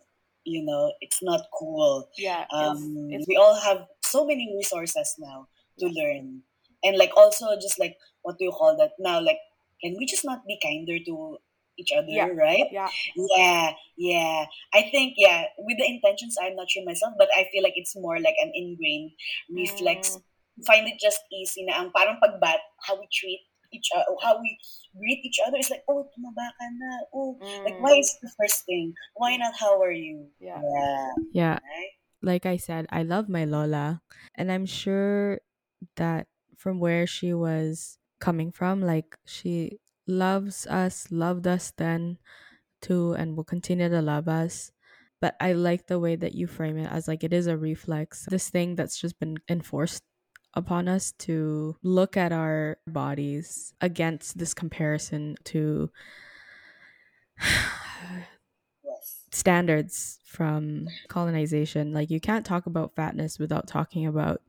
you 0.45 0.61
know 0.63 0.93
it's 1.01 1.21
not 1.25 1.49
cool 1.57 2.07
Yeah. 2.17 2.45
um 2.53 3.09
it's, 3.11 3.25
it's 3.25 3.27
we 3.27 3.35
all 3.35 3.57
have 3.59 3.89
so 4.05 4.25
many 4.25 4.53
resources 4.55 5.15
now 5.17 5.49
to 5.79 5.85
learn 5.87 6.41
and 6.83 6.97
like 6.97 7.11
also 7.17 7.55
just 7.59 7.79
like 7.79 7.95
what 8.21 8.37
do 8.37 8.45
you 8.45 8.51
call 8.51 8.75
that 8.77 8.91
now? 8.99 9.21
Like, 9.21 9.37
can 9.83 9.95
we 9.97 10.05
just 10.05 10.25
not 10.25 10.41
be 10.47 10.57
kinder 10.63 10.97
to 11.05 11.37
each 11.77 11.91
other, 11.93 12.07
Yeah. 12.09 12.31
right? 12.33 12.65
Yeah. 12.71 12.89
Yeah, 13.35 13.71
yeah. 13.97 14.45
I 14.73 14.81
think 14.89 15.13
yeah, 15.17 15.45
with 15.59 15.77
the 15.77 15.85
intentions, 15.85 16.37
I'm 16.41 16.55
not 16.55 16.71
sure 16.71 16.83
myself, 16.85 17.13
but 17.19 17.27
I 17.37 17.45
feel 17.51 17.61
like 17.61 17.75
it's 17.75 17.95
more 17.95 18.17
like 18.19 18.35
an 18.41 18.51
ingrained 18.55 19.11
reflex. 19.51 20.17
Mm. 20.17 20.65
Find 20.65 20.87
it 20.87 20.97
just 21.03 21.19
easy 21.35 21.67
na 21.67 21.83
ang 21.83 21.91
parang 21.91 22.17
pagbat, 22.23 22.63
how 22.87 22.95
we 22.95 23.05
treat 23.11 23.43
each 23.75 23.91
other, 23.93 24.07
how 24.23 24.39
we 24.39 24.55
greet 24.95 25.19
each 25.27 25.37
other 25.45 25.59
is 25.59 25.69
like, 25.69 25.83
oh, 25.91 26.07
tumaba 26.15 26.47
ka 26.55 26.65
na. 26.71 26.91
Oh, 27.13 27.35
like 27.67 27.75
Mm. 27.75 27.83
why 27.83 27.93
is 27.99 28.09
the 28.23 28.31
first 28.39 28.63
thing? 28.63 28.95
Why 29.19 29.35
not 29.35 29.53
how 29.59 29.75
are 29.83 29.91
you? 29.93 30.31
Yeah. 30.39 30.63
Yeah. 30.63 31.07
Yeah, 31.35 31.55
Right? 31.59 31.93
like 32.23 32.45
I 32.47 32.55
said, 32.55 32.87
I 32.89 33.03
love 33.03 33.27
my 33.27 33.43
Lola, 33.43 33.99
and 34.33 34.47
I'm 34.49 34.65
sure 34.65 35.43
that 35.95 36.27
from 36.57 36.79
where 36.79 37.07
she 37.07 37.33
was 37.33 37.97
coming 38.19 38.51
from, 38.51 38.81
like 38.81 39.17
she 39.25 39.79
loves 40.07 40.67
us, 40.67 41.11
loved 41.11 41.47
us 41.47 41.71
then 41.71 42.17
too, 42.81 43.13
and 43.13 43.35
will 43.37 43.43
continue 43.43 43.89
to 43.89 44.01
love 44.01 44.27
us. 44.27 44.71
But 45.21 45.35
I 45.39 45.53
like 45.53 45.87
the 45.87 45.99
way 45.99 46.15
that 46.17 46.35
you 46.35 46.47
frame 46.47 46.77
it 46.77 46.91
as 46.91 47.07
like 47.07 47.23
it 47.23 47.33
is 47.33 47.47
a 47.47 47.57
reflex, 47.57 48.25
this 48.29 48.49
thing 48.49 48.75
that's 48.75 48.99
just 48.99 49.19
been 49.19 49.37
enforced 49.49 50.03
upon 50.53 50.87
us 50.87 51.11
to 51.13 51.75
look 51.83 52.17
at 52.17 52.31
our 52.31 52.77
bodies 52.87 53.73
against 53.81 54.37
this 54.37 54.53
comparison 54.53 55.35
to 55.45 55.89
Yes. 58.83 59.27
standards 59.31 60.19
from 60.25 60.99
colonization. 61.07 61.93
Like 61.93 62.09
you 62.09 62.19
can't 62.19 62.45
talk 62.45 62.65
about 62.65 62.95
fatness 62.95 63.39
without 63.39 63.67
talking 63.67 64.05
about 64.05 64.41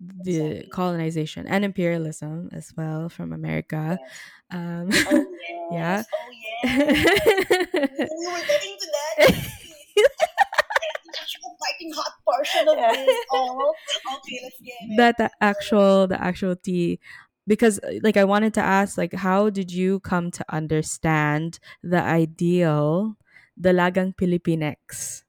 the 0.00 0.64
colonization 0.72 1.46
and 1.46 1.64
imperialism 1.64 2.48
as 2.52 2.72
well 2.76 3.08
from 3.08 3.32
America. 3.32 3.98
Yes. 4.00 4.10
Um, 4.50 4.88
Oh 5.08 5.26
yes. 5.70 5.70
Yeah. 5.72 6.02
Oh 6.14 6.30
yes. 6.64 8.10
we 8.10 8.26
were 8.26 8.46
getting 8.46 8.76
to 8.80 8.86
that. 8.92 9.50
The 9.96 11.12
actual 11.20 11.56
piping 11.62 11.92
hot 11.94 12.12
portion 12.24 12.68
of 12.68 12.76
this. 13.06 13.16
Oh, 13.32 13.74
okay, 14.18 14.40
let's 14.42 14.60
get 14.60 14.74
it. 14.80 14.96
that 14.96 15.16
the 15.18 15.30
actual 15.40 16.06
the 16.06 16.20
actual 16.20 16.56
tea 16.56 16.98
because 17.46 17.78
uh, 17.80 17.98
like 18.02 18.16
I 18.16 18.24
wanted 18.24 18.54
to 18.54 18.60
ask 18.62 18.98
like 18.98 19.14
how 19.14 19.50
did 19.50 19.70
you 19.72 20.00
come 20.00 20.30
to 20.32 20.44
understand 20.52 21.58
the 21.82 22.02
ideal 22.02 23.16
dalagang 23.60 24.14
Pilipinex? 24.16 25.22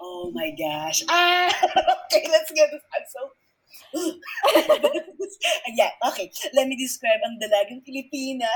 Oh 0.00 0.30
my 0.32 0.50
gosh. 0.56 1.02
Ah, 1.10 1.50
okay, 2.06 2.26
let's 2.30 2.50
get 2.54 2.70
this. 2.70 2.82
I'm 2.94 3.04
so. 3.10 3.30
yeah, 5.78 5.90
okay. 6.08 6.30
Let 6.54 6.66
me 6.68 6.76
describe 6.76 7.20
ang 7.24 7.38
dalagang 7.40 7.82
Pilipina. 7.86 8.48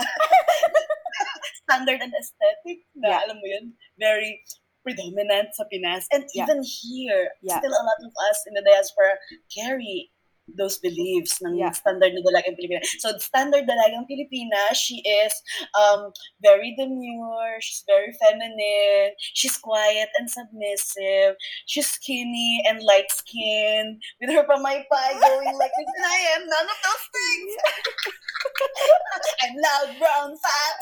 Standard 1.68 2.00
and 2.00 2.14
aesthetic 2.16 2.86
na, 2.96 3.08
Yeah. 3.12 3.20
alam 3.28 3.36
mo 3.38 3.46
yun, 3.46 3.66
very 4.00 4.40
predominant 4.82 5.52
sa 5.52 5.68
Pinas. 5.68 6.08
And 6.10 6.24
Yeah. 6.32 6.48
even 6.48 6.64
here, 6.64 7.36
Yeah. 7.44 7.60
still 7.60 7.74
a 7.74 7.84
lot 7.84 8.00
of 8.02 8.12
us 8.30 8.38
in 8.48 8.56
the 8.56 8.64
diaspora 8.64 9.20
carry 9.52 10.10
those 10.56 10.78
beliefs 10.80 11.36
ng 11.44 11.58
Yeah. 11.58 11.72
standard 11.74 12.14
na 12.14 12.22
dalagang 12.24 12.56
Pilipina. 12.56 12.80
So, 13.02 13.12
standard 13.20 13.68
dalagang 13.68 14.08
Pilipina, 14.08 14.72
she 14.72 15.02
is 15.04 15.34
um, 15.76 16.12
very 16.40 16.72
demure, 16.78 17.60
she's 17.60 17.84
very 17.84 18.14
feminine, 18.16 19.12
she's 19.34 19.56
quiet 19.58 20.08
and 20.16 20.30
submissive, 20.30 21.36
she's 21.66 21.88
skinny 21.90 22.62
and 22.68 22.80
light 22.82 23.10
skinned, 23.10 24.00
with 24.20 24.30
her 24.32 24.44
pamaypay 24.46 25.10
going 25.20 25.54
like 25.58 25.72
this, 25.76 25.88
and 25.88 26.06
I 26.06 26.18
am 26.38 26.42
none 26.48 26.68
of 26.68 26.78
those 26.80 27.04
things. 27.12 27.50
I'm 29.42 29.54
loud, 29.58 29.90
brown, 29.98 30.30
fat, 30.38 30.76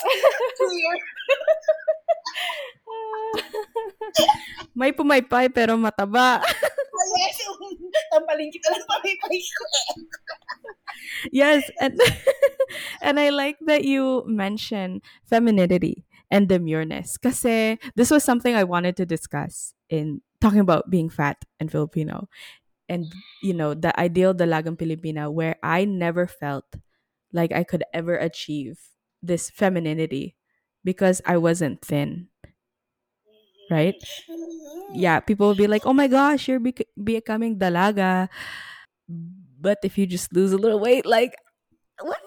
clear. 0.61 0.95
May 4.77 4.93
pumaypay 4.93 5.49
pero 5.53 5.77
mataba. 5.81 6.45
Yes, 7.17 7.39
kita 8.25 8.69
lang 8.73 8.87
yes, 11.33 11.71
and 11.81 11.99
and 13.03 13.21
I 13.21 13.31
like 13.31 13.57
that 13.67 13.85
you 13.85 14.25
mention 14.27 15.03
femininity 15.25 16.05
and 16.31 16.49
demureness 16.49 17.19
kasi 17.21 17.79
this 17.95 18.11
was 18.11 18.25
something 18.25 18.55
I 18.55 18.65
wanted 18.65 18.97
to 18.99 19.07
discuss 19.07 19.75
in 19.89 20.21
talking 20.41 20.61
about 20.61 20.91
being 20.91 21.09
fat 21.09 21.39
and 21.61 21.71
Filipino 21.71 22.29
and 22.89 23.07
you 23.43 23.55
know 23.55 23.75
the 23.75 23.93
ideal 24.01 24.35
dalagang 24.35 24.79
Pilipina 24.79 25.31
where 25.33 25.57
I 25.63 25.85
never 25.87 26.27
felt 26.27 26.67
like 27.33 27.53
I 27.53 27.65
could 27.65 27.85
ever 27.95 28.17
achieve 28.17 28.79
this 29.23 29.51
femininity 29.51 30.37
because 30.85 31.23
I 31.27 31.37
wasn't 31.39 31.83
thin. 31.83 32.29
Right? 33.71 33.99
Yeah, 34.95 35.21
people 35.21 35.49
will 35.49 35.59
be 35.59 35.67
like, 35.67 35.87
"Oh 35.87 35.93
my 35.93 36.07
gosh, 36.07 36.47
you're 36.49 36.63
bec- 36.63 36.91
becoming 36.95 37.59
dalaga." 37.59 38.29
But 39.59 39.79
if 39.83 39.99
you 39.99 40.07
just 40.07 40.33
lose 40.33 40.53
a 40.53 40.59
little 40.59 40.79
weight, 40.79 41.07
like 41.07 41.35
what? 42.01 42.21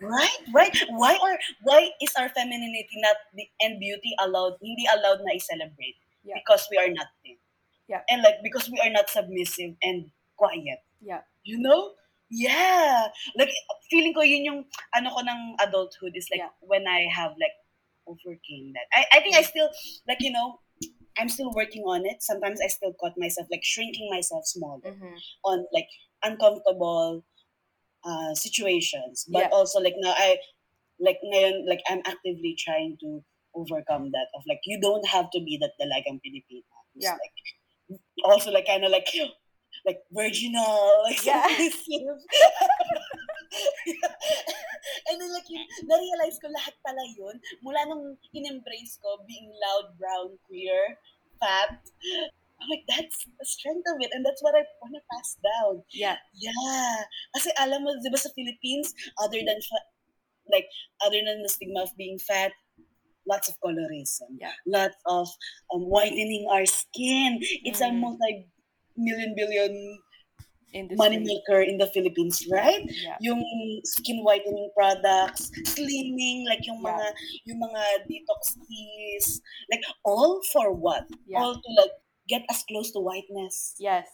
Right, 0.00 0.38
right. 0.54 0.76
Why 0.94 1.18
are 1.18 1.38
why 1.66 1.90
is 2.00 2.14
our 2.14 2.30
femininity 2.30 3.02
not 3.02 3.18
the, 3.34 3.50
and 3.58 3.82
beauty 3.82 4.14
allowed 4.22 4.54
hindi 4.62 4.86
allowed 4.86 5.26
na 5.26 5.34
i-celebrate? 5.34 5.98
Yeah. 6.22 6.38
Because 6.38 6.70
we 6.70 6.78
are 6.78 6.86
not 6.86 7.10
thin. 7.26 7.34
Yeah. 7.90 8.06
And 8.06 8.22
like 8.22 8.38
because 8.46 8.70
we 8.70 8.78
are 8.78 8.94
not 8.94 9.10
submissive 9.10 9.74
and 9.82 10.14
quiet. 10.38 10.86
Yeah. 11.02 11.26
You 11.42 11.58
know? 11.58 11.98
Yeah. 12.30 13.10
Like 13.34 13.50
feeling 13.90 14.14
ko 14.14 14.22
yun 14.22 14.46
yung 14.46 14.60
ano 14.94 15.10
ko 15.10 15.20
ng 15.26 15.58
adulthood 15.66 16.14
is 16.14 16.30
like 16.30 16.46
Yeah. 16.46 16.54
when 16.62 16.86
I 16.86 17.10
have 17.10 17.34
like 17.34 17.58
overcame 18.08 18.72
that. 18.74 18.88
I 18.96 19.04
I 19.16 19.20
think 19.20 19.36
I 19.36 19.42
still 19.44 19.68
like 20.08 20.18
you 20.24 20.32
know 20.32 20.58
I'm 21.20 21.28
still 21.28 21.52
working 21.52 21.82
on 21.84 22.06
it. 22.06 22.22
Sometimes 22.22 22.60
I 22.64 22.68
still 22.68 22.94
caught 23.00 23.14
myself 23.18 23.48
like 23.50 23.62
shrinking 23.62 24.08
myself 24.10 24.46
smaller 24.46 24.94
Mhm. 24.96 25.14
on 25.44 25.66
like 25.76 25.88
uncomfortable 26.24 27.22
uh, 28.06 28.34
situations 28.34 29.26
but 29.30 29.42
Yeah. 29.46 29.48
also 29.52 29.78
like 29.82 29.94
now 29.98 30.14
i 30.16 30.38
like 31.02 31.18
ngayon 31.22 31.66
like 31.70 31.82
i'm 31.90 32.02
actively 32.06 32.54
trying 32.58 32.94
to 33.02 33.22
overcome 33.54 34.10
that 34.14 34.28
of 34.38 34.42
like 34.50 34.62
you 34.70 34.78
don't 34.80 35.06
have 35.06 35.30
to 35.34 35.40
be 35.42 35.58
that 35.62 35.74
dalagang 35.82 36.18
Pilipina 36.22 36.78
It's 36.94 37.06
Yeah. 37.06 37.18
like 37.18 37.34
also 38.24 38.50
like 38.54 38.66
kind 38.70 38.84
of 38.86 38.90
like 38.94 39.06
like 39.86 39.98
virginal 40.14 41.02
like 41.06 41.22
Yeah. 41.26 41.46
and 45.08 45.16
then 45.20 45.30
like 45.32 45.48
yun, 45.48 45.64
na-realize 45.88 46.36
ko 46.40 46.48
lahat 46.52 46.74
pala 46.84 47.04
yun 47.16 47.36
mula 47.64 47.80
nung 47.88 48.16
in-embrace 48.34 48.98
ko 49.00 49.20
being 49.24 49.48
loud, 49.62 49.96
brown, 49.98 50.36
queer, 50.46 50.96
fat. 51.40 51.80
I'm 52.58 52.66
like, 52.74 52.82
that's 52.90 53.22
the 53.22 53.46
strength 53.46 53.86
of 53.86 54.02
it 54.02 54.10
and 54.10 54.26
that's 54.26 54.42
what 54.42 54.58
I 54.58 54.66
want 54.82 54.98
to 54.98 55.02
pass 55.14 55.38
down. 55.38 55.86
Yeah. 55.94 56.18
Yeah. 56.34 57.06
Kasi 57.38 57.54
alam 57.54 57.86
mo, 57.86 57.94
di 58.02 58.10
ba 58.10 58.18
sa 58.18 58.34
Philippines, 58.34 58.90
other 59.22 59.38
than, 59.38 59.62
fa- 59.62 59.88
like, 60.50 60.66
other 61.06 61.22
than 61.22 61.46
the 61.46 61.48
stigma 61.48 61.86
of 61.86 61.94
being 61.94 62.18
fat, 62.18 62.50
lots 63.30 63.46
of 63.46 63.54
colorism. 63.62 64.42
Yeah. 64.42 64.58
Lots 64.66 64.98
of 65.06 65.30
um, 65.70 65.86
whitening 65.86 66.50
our 66.50 66.66
skin. 66.66 67.38
It's 67.62 67.78
a 67.78 67.94
Mm. 67.94 68.02
multi-million 68.02 69.38
billion 69.38 69.72
Industry. 70.74 70.96
money 71.00 71.18
maker 71.24 71.60
in 71.64 71.78
the 71.78 71.86
Philippines, 71.88 72.44
right? 72.52 72.84
Yeah. 72.84 73.16
Yung 73.24 73.40
skin 73.84 74.20
whitening 74.22 74.68
products, 74.76 75.48
slimming, 75.64 76.44
like 76.44 76.60
yung 76.68 76.84
Yeah. 76.84 76.92
mga 76.92 77.06
yung 77.48 77.58
mga 77.64 77.82
detox 78.04 78.40
teas, 78.68 79.40
like 79.72 79.80
all 80.04 80.40
for 80.52 80.72
what? 80.76 81.08
Yeah. 81.26 81.40
All 81.40 81.54
to 81.56 81.70
like 81.80 81.96
get 82.28 82.44
us 82.52 82.64
close 82.68 82.92
to 82.92 83.00
whiteness, 83.00 83.74
Yes. 83.80 84.06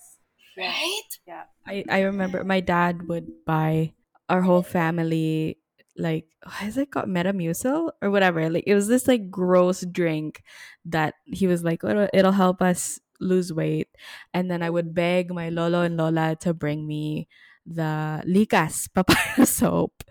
Right? 0.56 1.10
Yeah. 1.26 1.50
I, 1.66 1.82
I 1.90 2.00
remember 2.06 2.44
my 2.44 2.60
dad 2.62 3.08
would 3.10 3.26
buy 3.44 3.90
our 4.30 4.40
whole 4.42 4.62
family 4.62 5.58
like 5.98 6.26
is 6.62 6.76
it 6.78 6.90
called 6.90 7.06
Metamucil 7.10 7.90
or 8.02 8.10
whatever. 8.10 8.50
Like 8.50 8.64
it 8.66 8.74
was 8.74 8.86
this 8.86 9.06
like 9.08 9.30
gross 9.30 9.82
drink 9.82 10.42
that 10.86 11.14
he 11.26 11.46
was 11.46 11.62
like, 11.64 11.82
it'll, 11.82 12.08
it'll 12.14 12.32
help 12.34 12.62
us 12.62 13.00
lose 13.20 13.52
weight. 13.52 13.88
And 14.32 14.50
then 14.50 14.62
I 14.62 14.70
would 14.70 14.94
beg 14.94 15.32
my 15.32 15.48
lolo 15.48 15.82
and 15.82 15.96
lola 15.96 16.36
to 16.40 16.54
bring 16.54 16.86
me 16.86 17.28
the 17.66 18.22
likas 18.26 18.88
papaya 18.94 19.46
soap 19.46 20.04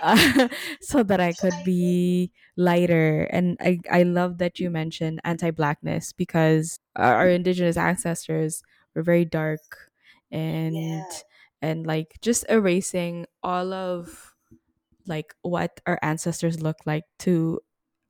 uh, 0.00 0.48
so 0.80 1.02
that 1.02 1.20
I 1.20 1.32
could 1.32 1.62
be 1.62 2.32
lighter. 2.56 3.24
And 3.30 3.56
I, 3.60 3.80
I 3.90 4.02
love 4.04 4.38
that 4.38 4.58
you 4.60 4.70
mentioned 4.70 5.20
anti-blackness 5.24 6.12
because 6.12 6.78
our, 6.96 7.14
our 7.16 7.28
indigenous 7.28 7.76
ancestors 7.76 8.62
were 8.94 9.02
very 9.02 9.24
dark 9.24 9.90
and 10.30 10.74
Yeah. 10.74 11.20
and 11.62 11.86
like 11.86 12.14
just 12.20 12.44
erasing 12.48 13.26
all 13.42 13.72
of 13.72 14.34
like 15.06 15.34
what 15.42 15.80
our 15.86 15.98
ancestors 16.02 16.62
look 16.62 16.78
like 16.86 17.04
to 17.20 17.60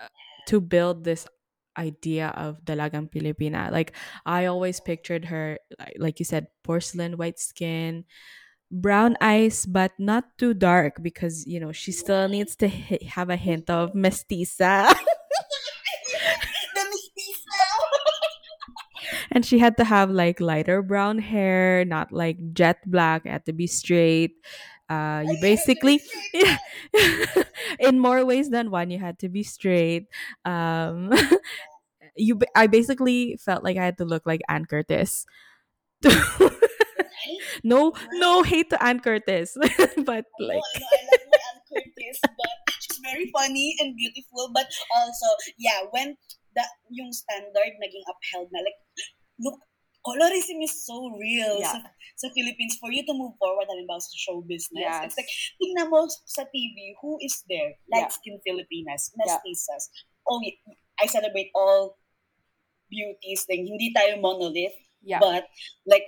uh, 0.00 0.08
to 0.46 0.60
build 0.60 1.04
this 1.04 1.26
idea 1.76 2.28
of 2.36 2.64
dalagang 2.64 3.10
Pilipina. 3.10 3.70
Like 3.70 3.92
I 4.26 4.46
always 4.46 4.80
pictured 4.80 5.26
her 5.26 5.58
like, 5.78 5.96
like 5.98 6.18
you 6.18 6.24
said 6.24 6.48
porcelain 6.62 7.16
white 7.16 7.38
skin, 7.38 8.04
brown 8.70 9.16
eyes, 9.20 9.66
but 9.66 9.92
not 9.98 10.24
too 10.38 10.54
dark 10.54 11.02
because 11.02 11.46
you 11.46 11.60
know 11.60 11.72
she 11.72 11.92
still 11.92 12.28
needs 12.28 12.56
to 12.56 12.68
hi- 12.68 13.04
have 13.08 13.30
a 13.30 13.36
hint 13.36 13.70
of 13.70 13.92
mestiza. 13.92 14.90
the 16.74 16.82
mestiza. 16.82 17.64
and 19.32 19.44
she 19.44 19.58
had 19.58 19.76
to 19.76 19.84
have 19.84 20.10
like 20.10 20.40
lighter 20.40 20.82
brown 20.82 21.18
hair, 21.18 21.84
not 21.84 22.12
like 22.12 22.38
jet 22.52 22.78
black. 22.86 23.26
It 23.26 23.30
had 23.30 23.46
to 23.46 23.52
be 23.52 23.66
straight. 23.66 24.36
Uh, 24.88 25.24
you 25.26 25.36
basically, 25.40 26.00
yeah, 26.32 26.58
in 27.78 27.98
more 27.98 28.24
ways 28.24 28.50
than 28.50 28.70
one, 28.70 28.90
you 28.90 28.98
had 28.98 29.18
to 29.20 29.28
be 29.28 29.42
straight. 29.42 30.06
Um, 30.44 31.12
you, 32.16 32.38
I 32.54 32.66
basically 32.66 33.38
felt 33.40 33.64
like 33.64 33.76
I 33.76 33.84
had 33.84 33.98
to 33.98 34.04
look 34.04 34.26
like 34.26 34.42
Anne 34.48 34.66
Curtis. 34.66 35.24
no, 37.64 37.92
no 38.12 38.42
hate 38.42 38.68
to 38.70 38.82
Anne 38.82 39.00
Curtis, 39.00 39.56
but 40.04 40.26
like, 40.38 40.60
Oh, 40.60 40.84
like 40.84 41.24
Curtis, 41.72 42.18
but 42.22 42.74
she's 42.80 43.00
very 43.02 43.30
funny 43.32 43.76
and 43.80 43.96
beautiful. 43.96 44.50
But 44.52 44.68
also, 44.94 45.26
yeah, 45.58 45.80
when 45.90 46.16
the 46.54 46.64
yung 46.90 47.12
standard 47.12 47.72
naging 47.80 48.04
upheld 48.04 48.48
na, 48.52 48.60
like, 48.60 48.78
look, 49.40 49.58
colorism 50.04 50.60
is 50.62 50.84
so 50.84 51.08
real 51.16 51.58
Yeah. 51.58 51.72
sa, 51.72 51.78
sa 52.16 52.28
Philippines. 52.36 52.76
For 52.76 52.92
you 52.92 53.02
to 53.08 53.14
move 53.16 53.34
forward, 53.40 53.66
halimbawa 53.66 53.98
sa 54.04 54.12
show 54.14 54.44
business, 54.44 54.84
Yes. 54.84 55.08
it's 55.08 55.16
like, 55.16 55.32
tingnan 55.56 55.88
mo 55.88 56.04
sa 56.28 56.44
TV, 56.44 56.92
who 57.00 57.16
is 57.24 57.40
there? 57.48 57.80
Yeah. 57.88 58.04
Light-skinned 58.04 58.44
Filipinas, 58.44 59.10
Yeah. 59.16 59.40
mestizas. 59.40 59.88
Oh, 60.28 60.38
y- 60.44 60.60
I 61.00 61.08
celebrate 61.08 61.50
all 61.56 61.96
beauties. 62.86 63.48
Like, 63.48 63.64
hindi 63.64 63.90
tayo 63.90 64.20
monolith. 64.20 64.76
Yeah. 65.02 65.18
But, 65.18 65.48
like, 65.88 66.04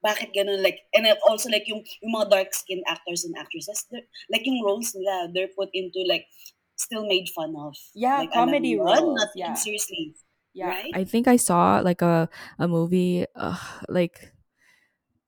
bakit 0.00 0.34
ganun? 0.34 0.62
Like, 0.62 0.82
and 0.94 1.06
also, 1.28 1.50
like, 1.50 1.66
yung, 1.68 1.82
yung 2.02 2.14
mga 2.14 2.30
dark-skinned 2.30 2.82
actors 2.86 3.22
and 3.26 3.36
actresses, 3.38 3.86
like, 4.30 4.42
yung 4.46 4.62
roles 4.64 4.94
nila, 4.94 5.30
they're 5.30 5.52
put 5.54 5.70
into, 5.74 6.02
like, 6.06 6.26
still 6.74 7.06
made 7.06 7.28
fun 7.30 7.54
of. 7.54 7.76
Yeah, 7.94 8.18
like, 8.26 8.32
comedy 8.32 8.74
roles, 8.74 9.14
Not 9.14 9.30
yeah. 9.36 9.54
seriously. 9.54 10.14
Yeah. 10.54 10.68
Right? 10.68 10.92
I 10.94 11.04
think 11.04 11.28
I 11.28 11.36
saw 11.36 11.80
like 11.80 12.02
a 12.02 12.28
a 12.58 12.68
movie, 12.68 13.26
uh, 13.34 13.56
like, 13.88 14.32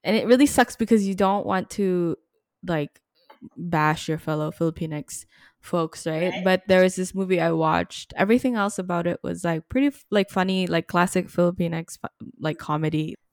and 0.03 0.16
it 0.16 0.27
really 0.27 0.47
sucks 0.47 0.77
because 0.77 1.07
you 1.07 1.14
don't 1.14 1.47
want 1.47 1.70
to 1.70 2.16
like 2.66 3.01
bash 3.57 4.09
your 4.09 4.18
fellow 4.18 4.51
Filipinx 4.51 5.27
folks, 5.61 6.07
right? 6.07 6.31
Right. 6.31 6.45
But 6.45 6.62
there 6.68 6.83
was 6.83 6.97
this 6.97 7.14
movie 7.14 7.41
I 7.41 7.53
watched. 7.53 8.12
Everything 8.16 8.55
else 8.55 8.79
about 8.79 9.07
it 9.07 9.20
was 9.22 9.45
like 9.45 9.68
pretty 9.68 9.97
like 10.11 10.31
funny, 10.31 10.66
like 10.66 10.87
classic 10.87 11.29
Filipinx 11.29 11.99
like 12.39 12.59
comedy. 12.59 13.14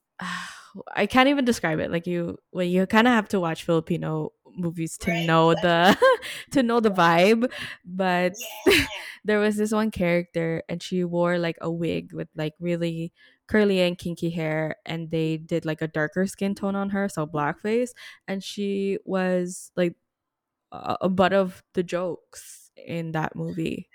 I 0.96 1.06
can't 1.06 1.28
even 1.28 1.44
describe 1.44 1.80
it. 1.80 1.92
Like 1.92 2.08
you, 2.08 2.38
well, 2.54 2.66
you 2.66 2.86
kind 2.86 3.08
of 3.08 3.14
have 3.14 3.28
to 3.30 3.39
watch 3.42 3.66
Filipino 3.66 4.32
movies 4.58 4.97
to 4.99 5.12
Right, 5.12 5.26
know 5.26 5.54
the 5.56 5.97
to 6.52 6.64
know 6.64 6.80
the 6.80 6.91
vibe. 6.91 7.52
But 7.86 8.34
Yeah. 8.68 8.86
there 9.26 9.39
was 9.39 9.58
this 9.58 9.72
one 9.72 9.91
character 9.91 10.64
and 10.70 10.82
she 10.82 11.04
wore 11.04 11.38
like 11.38 11.58
a 11.62 11.72
wig 11.72 12.14
with 12.14 12.30
like 12.36 12.54
really 12.60 13.14
curly 13.47 13.82
and 13.82 13.97
kinky 13.97 14.30
hair 14.30 14.76
and 14.86 15.12
they 15.12 15.38
did 15.38 15.66
like 15.66 15.82
a 15.82 15.88
darker 15.88 16.26
skin 16.26 16.56
tone 16.56 16.76
on 16.76 16.89
her 16.89 17.10
so 17.10 17.28
blackface 17.28 17.91
and 18.28 18.43
she 18.43 18.97
was 19.06 19.72
like 19.76 19.95
a, 20.72 20.97
a 21.02 21.10
butt 21.10 21.34
of 21.34 21.64
the 21.74 21.84
jokes 21.84 22.72
in 22.78 23.12
that 23.14 23.36
movie 23.36 23.89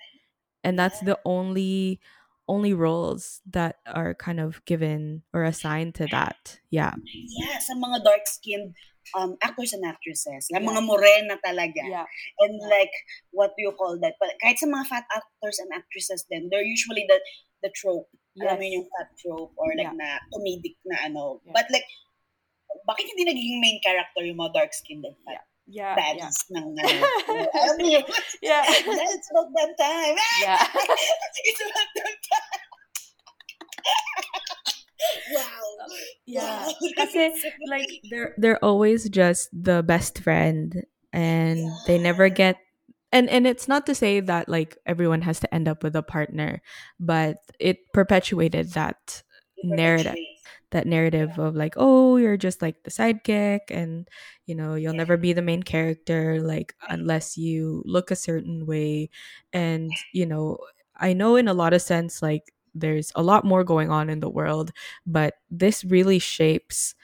and 0.65 0.79
that's 0.79 1.01
the 1.01 1.19
only 1.25 2.01
only 2.49 2.73
roles 2.73 3.43
that 3.51 3.77
are 3.91 4.15
kind 4.15 4.39
of 4.39 4.65
given 4.65 5.23
or 5.35 5.43
assigned 5.43 5.95
to 5.95 6.07
that 6.11 6.61
yeah 6.71 6.95
yeah, 7.13 7.59
sa 7.59 7.75
mga 7.75 8.05
dark-skinned 8.07 8.75
um, 9.15 9.37
actors 9.43 9.73
and 9.73 9.85
actresses. 9.87 10.51
Like, 10.51 10.63
Yeah. 10.63 10.71
mga 10.75 10.83
morena 10.83 11.35
talaga. 11.39 11.79
Yeah. 11.87 12.07
And 12.43 12.59
like, 12.67 12.91
what 13.31 13.55
do 13.55 13.63
you 13.63 13.71
call 13.79 13.99
that? 14.03 14.19
But 14.19 14.35
kahit 14.43 14.59
sa 14.59 14.67
mga 14.67 14.87
fat 14.91 15.07
actors 15.15 15.63
and 15.63 15.71
actresses 15.71 16.27
then 16.27 16.49
they're 16.51 16.67
usually 16.67 17.07
the 17.07 17.19
the 17.63 17.71
trope. 17.71 18.11
Alam 18.43 18.59
mo 18.59 18.67
Yes. 18.67 18.75
yung 18.75 18.87
fat 18.91 19.09
trope 19.19 19.55
or 19.55 19.71
like 19.79 19.95
Yeah. 19.95 19.99
na 19.99 20.09
comedic 20.35 20.75
na 20.85 21.07
ano. 21.07 21.39
Yeah. 21.47 21.55
But 21.55 21.71
like, 21.71 21.87
bakit 22.87 23.07
hindi 23.15 23.31
nagiging 23.31 23.63
main 23.63 23.79
character 23.79 24.27
yung 24.27 24.43
mga 24.43 24.59
dark-skinned 24.59 25.07
and 25.07 25.15
fat 25.23 25.39
Yeah. 25.39 25.47
Yeah. 25.67 25.99
baddies 25.99 26.39
ng 26.55 26.79
ano? 26.79 27.03
Alam 27.51 27.77
mo 27.83 27.87
yun? 27.91 28.05
Yeah. 28.39 28.63
It's 28.71 29.29
that 29.31 29.73
time. 29.79 30.17
Yeah. 30.43 30.63
It's 30.63 31.61
that 31.75 31.91
time. 31.95 32.17
wow. 35.35 35.43
Uh, 35.83 35.87
yeah. 36.27 36.67
Wow. 36.67 36.73
Like 37.69 37.91
they're 38.11 38.35
they're 38.39 38.63
always 38.65 39.09
just 39.11 39.51
the 39.53 39.83
best 39.83 40.19
friend 40.23 40.87
and 41.13 41.59
they 41.87 41.99
never 41.99 42.29
get 42.29 42.57
and 43.13 43.29
and 43.31 43.47
it's 43.47 43.67
not 43.69 43.87
to 43.87 43.95
say 43.95 44.21
that 44.21 44.49
like 44.49 44.77
everyone 44.87 45.23
has 45.23 45.41
to 45.41 45.49
end 45.55 45.69
up 45.69 45.83
with 45.83 45.95
a 45.97 46.03
partner 46.03 46.63
but 47.01 47.39
it 47.59 47.79
perpetuated 47.93 48.73
that 48.75 49.23
narrative 49.65 50.15
that 50.73 50.87
narrative 50.87 51.39
of 51.39 51.55
like 51.55 51.75
oh 51.77 52.17
you're 52.17 52.37
just 52.37 52.61
like 52.61 52.83
the 52.83 52.91
sidekick 52.91 53.61
and 53.71 54.09
you 54.47 54.55
know 54.55 54.75
you'll 54.75 54.95
never 54.95 55.17
be 55.17 55.33
the 55.33 55.43
main 55.43 55.63
character 55.63 56.41
like 56.41 56.75
unless 56.89 57.37
you 57.37 57.83
look 57.87 58.11
a 58.11 58.17
certain 58.17 58.67
way. 58.67 59.11
And 59.53 59.91
you 60.13 60.27
know 60.27 60.59
i 60.99 61.13
know 61.13 61.37
in 61.37 61.49
a 61.49 61.55
lot 61.55 61.73
of 61.73 61.83
sense 61.83 62.23
like 62.23 62.53
there's 62.75 63.13
a 63.15 63.23
lot 63.23 63.45
more 63.45 63.65
going 63.65 63.91
on 63.91 64.11
in 64.11 64.21
the 64.21 64.29
world 64.29 64.73
but 65.07 65.35
this 65.51 65.85
really 65.85 66.19
shapes 66.19 66.95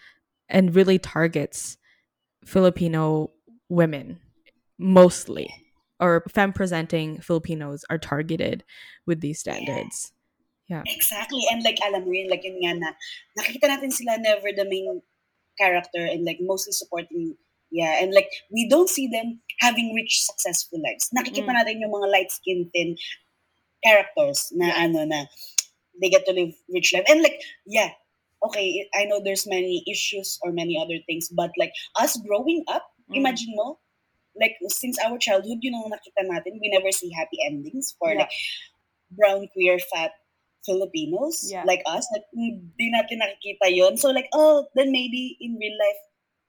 and 0.48 0.74
really 0.74 0.98
targets 0.98 1.76
filipino 2.44 3.30
women 3.68 4.18
mostly 4.78 5.52
or 6.00 6.24
femme 6.28 6.52
presenting 6.52 7.20
filipinos 7.20 7.84
are 7.90 7.98
targeted 7.98 8.64
with 9.06 9.20
these 9.20 9.38
standards 9.38 10.12
Exactly. 10.70 11.42
And 11.50 11.62
like, 11.62 11.78
alam 11.84 12.04
mo 12.06 12.12
yun, 12.12 12.30
like 12.30 12.44
yun 12.44 12.58
nga 12.62 12.72
na, 12.78 12.90
nakikita 13.38 13.68
natin 13.68 13.92
sila 13.92 14.16
never 14.18 14.52
the 14.54 14.64
main 14.64 15.02
character 15.58 16.00
and 16.06 16.24
like 16.24 16.38
mostly 16.40 16.72
supporting, 16.72 17.36
yeah. 17.70 18.00
And 18.02 18.12
like, 18.14 18.28
we 18.52 18.68
don't 18.68 18.88
see 18.88 19.08
them 19.08 19.40
having 19.60 19.92
rich, 19.94 20.22
successful 20.24 20.80
lives. 20.80 21.10
Nakikita 21.12 21.48
Mm. 21.50 21.56
natin 21.60 21.80
yung 21.82 21.92
mga 21.92 22.08
light-skinned 22.12 22.70
thin 22.72 22.96
characters 23.84 24.48
na 24.56 24.72
ano 24.76 25.04
na, 25.04 25.26
they 26.00 26.08
get 26.08 26.24
to 26.26 26.32
live 26.32 26.54
rich 26.72 26.92
life. 26.94 27.04
And 27.08 27.20
like, 27.22 27.36
yeah, 27.66 27.92
okay, 28.46 28.88
I 28.96 29.04
know 29.04 29.20
there's 29.22 29.46
many 29.46 29.84
issues 29.90 30.38
or 30.42 30.52
many 30.52 30.78
other 30.80 30.98
things, 31.06 31.28
but 31.28 31.50
like, 31.58 31.72
us 32.00 32.16
growing 32.24 32.64
up, 32.68 32.86
Mm. 33.10 33.16
imagine 33.28 33.52
mo, 33.58 33.76
like, 34.40 34.56
since 34.72 34.96
our 35.04 35.18
childhood, 35.18 35.58
yun 35.60 35.74
ang 35.76 35.90
nakita 35.92 36.24
natin, 36.24 36.56
we 36.62 36.70
never 36.72 36.88
see 36.94 37.10
happy 37.12 37.36
endings 37.44 37.92
for 37.98 38.14
Yeah. 38.14 38.24
like, 38.24 38.32
brown, 39.12 39.44
queer, 39.52 39.76
fat 39.92 40.16
Filipinos 40.64 41.42
Yeah. 41.50 41.64
like 41.66 41.82
us. 41.86 42.06
Like, 42.14 42.26
hmm, 42.34 42.70
hindi 42.74 42.86
natin 42.94 43.18
nakikita 43.22 43.66
yon 43.70 43.96
So 43.98 44.10
like, 44.10 44.28
oh, 44.34 44.66
then 44.74 44.90
maybe 44.94 45.36
in 45.40 45.58
real 45.58 45.74
life, 45.78 46.00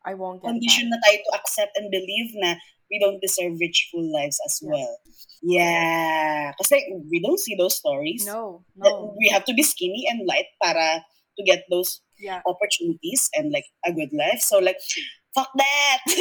I 0.06 0.14
won't 0.14 0.42
get 0.44 0.50
condition 0.52 0.90
na 0.92 1.00
tayo 1.02 1.18
to 1.24 1.32
accept 1.40 1.74
and 1.80 1.88
believe 1.90 2.36
na 2.38 2.56
we 2.92 3.00
don't 3.00 3.18
deserve 3.24 3.58
rich, 3.58 3.90
full 3.90 4.06
lives 4.12 4.38
as 4.46 4.60
well. 4.62 5.00
Yeah. 5.42 6.54
Kasi 6.62 6.78
we 7.10 7.18
don't 7.24 7.40
see 7.40 7.56
those 7.58 7.74
stories. 7.76 8.22
No. 8.28 8.62
No. 8.76 9.16
We 9.18 9.30
have 9.34 9.46
to 9.50 9.54
be 9.56 9.64
skinny 9.64 10.06
and 10.12 10.28
light 10.28 10.52
para 10.62 11.02
to 11.40 11.42
get 11.44 11.66
those 11.72 12.02
Yeah. 12.22 12.40
opportunities 12.46 13.28
and 13.36 13.50
like 13.52 13.66
a 13.84 13.92
good 13.92 14.14
life. 14.14 14.40
So 14.40 14.60
like, 14.62 14.78
fuck 15.34 15.50
that. 15.58 16.00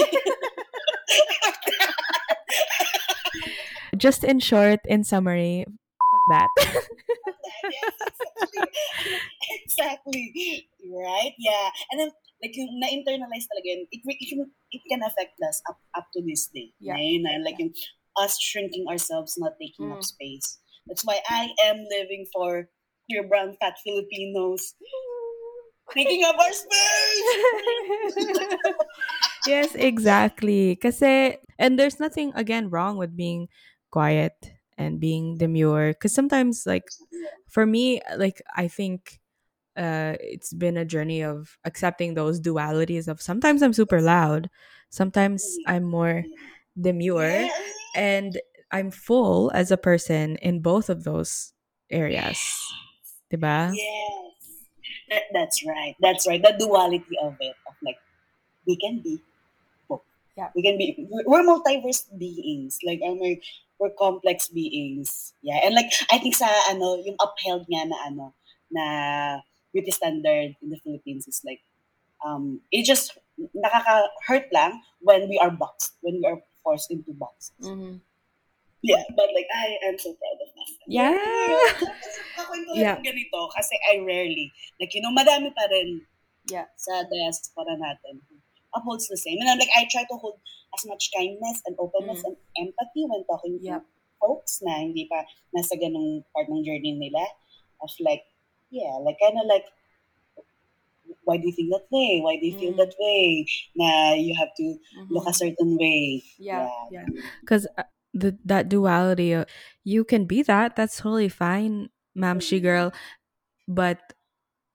just 3.97 4.25
in 4.25 4.41
short 4.41 4.81
in 4.89 5.05
summary 5.05 5.65
fuck 5.69 6.25
that 6.31 6.49
yes, 7.71 7.95
exactly. 8.03 8.65
exactly. 9.63 10.69
Right? 10.91 11.35
Yeah. 11.39 11.69
And 11.91 12.01
then, 12.01 12.11
like, 12.43 12.57
yung 12.57 12.81
na-internalize 12.81 13.47
talaga 13.47 13.67
yun, 13.71 13.87
it, 13.91 14.01
it, 14.05 14.29
can- 14.29 14.51
it 14.73 14.83
can 14.91 15.03
affect 15.03 15.39
us 15.47 15.63
up, 15.69 15.79
up 15.97 16.07
to 16.17 16.23
this 16.27 16.49
day. 16.55 16.73
Yeah. 16.81 16.95
Na 16.95 17.01
yun, 17.01 17.23
na, 17.23 17.39
like, 17.45 17.59
yung 17.59 17.73
us 18.19 18.37
shrinking 18.41 18.87
ourselves, 18.89 19.35
not 19.39 19.55
taking 19.61 19.91
up 19.93 20.01
Mm. 20.01 20.05
space. 20.05 20.59
That's 20.87 21.05
why 21.07 21.21
I 21.31 21.55
am 21.65 21.87
living 21.89 22.27
for 22.33 22.69
your 23.09 23.25
brown, 23.29 23.57
fat 23.61 23.79
Filipinos. 23.85 24.75
Taking 25.93 26.25
up 26.25 26.37
our 26.39 26.53
space! 26.55 27.29
yes 29.51 29.75
exactly 29.75 30.77
kasi 30.79 31.37
and 31.59 31.77
there's 31.79 31.99
nothing 31.99 32.31
again 32.39 32.71
wrong 32.71 32.97
with 32.97 33.17
being 33.17 33.49
quiet 33.91 34.33
and 34.83 34.99
being 35.01 35.39
demure 35.39 35.95
because 35.95 36.13
sometimes 36.15 36.67
like 36.67 36.85
for 37.49 37.65
me 37.67 38.01
like 38.19 38.43
i 38.57 38.67
think 38.67 39.21
uh 39.79 40.15
it's 40.21 40.53
been 40.53 40.77
a 40.77 40.85
journey 40.85 41.23
of 41.23 41.57
accepting 41.65 42.15
those 42.15 42.41
dualities 42.41 43.09
of 43.09 43.23
sometimes 43.23 43.63
i'm 43.63 43.73
super 43.73 44.01
loud 44.03 44.51
sometimes 44.91 45.41
i'm 45.67 45.85
more 45.85 46.25
demure 46.81 47.49
and 47.97 48.41
i'm 48.73 48.91
full 48.91 49.51
as 49.55 49.71
a 49.71 49.77
person 49.79 50.37
in 50.43 50.61
both 50.61 50.91
of 50.91 51.05
those 51.05 51.53
areas 51.91 52.39
diba 53.33 53.73
Yes. 53.75 53.89
That, 55.11 55.23
that's 55.33 55.59
right. 55.67 55.95
That's 56.01 56.25
right. 56.27 56.41
The 56.43 56.57
duality 56.59 57.17
of 57.23 57.37
it. 57.41 57.55
Of 57.69 57.75
like, 57.85 57.99
we 58.67 58.77
can 58.81 59.03
be 59.05 59.21
Yeah. 60.37 60.49
We 60.57 60.63
can 60.63 60.79
be 60.79 60.97
we're- 61.27 61.45
multiverse 61.45 62.09
beings. 62.17 62.79
Like 62.85 63.01
um, 63.05 63.21
we're, 63.21 63.37
we're 63.83 63.91
complex 63.99 64.47
beings. 64.47 65.35
Yeah. 65.43 65.59
And 65.67 65.75
like 65.75 65.91
I 66.15 66.23
think 66.23 66.39
sa 66.39 66.47
ano, 66.71 67.03
yung 67.03 67.19
upheld 67.19 67.67
nga 67.67 67.83
na 67.91 67.99
ano 68.07 68.31
na 68.71 68.85
beauty 69.75 69.91
standard 69.91 70.55
in 70.63 70.71
the 70.71 70.79
Philippines 70.87 71.27
is 71.27 71.43
like 71.43 71.59
um 72.23 72.63
it 72.71 72.87
just 72.87 73.19
nakaka-hurt 73.59 74.47
lang 74.55 74.79
when 75.03 75.27
we 75.27 75.35
are 75.43 75.51
boxed, 75.51 75.99
when 76.07 76.23
we 76.23 76.25
are 76.31 76.39
forced 76.63 76.95
into 76.95 77.11
boxes. 77.11 77.59
Mhm. 77.59 77.99
Yeah, 78.87 79.03
but 79.19 79.31
like 79.35 79.51
I 79.51 79.79
am 79.91 79.99
so 79.99 80.15
proud 80.15 80.39
of 80.39 80.51
myself. 80.55 80.87
Yeah. 80.87 81.19
Kakwento 82.39 82.71
Yeah. 82.79 82.95
yeah. 82.95 82.97
ganito 83.03 83.51
kasi 83.51 83.75
I 83.91 83.99
rarely, 84.07 84.55
like 84.79 84.95
you 84.95 85.03
know, 85.03 85.11
madami 85.11 85.51
pa 85.51 85.67
rin 85.67 86.07
Yeah. 86.51 86.67
sa 86.79 87.03
diaspora 87.07 87.79
natin 87.79 88.23
upholds 88.75 89.09
the 89.09 89.17
same. 89.17 89.39
And 89.41 89.51
I'm 89.51 89.59
like, 89.59 89.73
I 89.77 89.87
try 89.91 90.05
to 90.05 90.17
hold 90.17 90.41
as 90.77 90.85
much 90.87 91.11
kindness 91.17 91.63
and 91.67 91.77
openness 91.79 92.23
and 92.25 92.37
empathy 92.59 93.05
when 93.09 93.25
talking 93.29 93.61
Yeah. 93.61 93.81
to 93.81 93.83
folks 94.23 94.61
na 94.63 94.79
hindi 94.81 95.07
pa 95.11 95.27
nasa 95.55 95.75
ganung 95.77 96.25
part 96.33 96.49
ng 96.49 96.63
journey 96.65 96.95
nila 96.95 97.25
of 97.83 97.91
like, 98.01 98.23
yeah, 98.71 98.97
like 99.03 99.19
kind 99.21 99.37
of 99.37 99.47
like, 99.51 99.67
why 101.25 101.37
do 101.37 101.47
you 101.47 101.53
think 101.53 101.71
that 101.71 101.87
way? 101.91 102.21
Why 102.21 102.37
do 102.37 102.47
you 102.47 102.57
feel 102.59 102.75
Mm. 102.75 102.77
that 102.77 102.95
way? 102.99 103.47
Na 103.77 104.13
you 104.15 104.35
have 104.39 104.51
to 104.57 104.77
look 105.11 105.27
a 105.27 105.33
Mhm. 105.33 105.35
certain 105.35 105.77
way. 105.79 106.23
Yeah. 106.39 106.69
Yeah. 106.91 107.07
Because 107.41 107.67
the 108.15 108.39
that 108.45 108.69
duality, 108.69 109.35
uh, 109.35 109.45
you 109.85 110.05
can 110.05 110.27
be 110.27 110.43
that. 110.43 110.77
That's 110.77 110.97
totally 110.99 111.29
fine, 111.29 111.89
ma'am, 112.15 112.41
she 112.41 112.61
Mhm. 112.61 112.61
girl. 112.61 112.93
But 113.69 114.15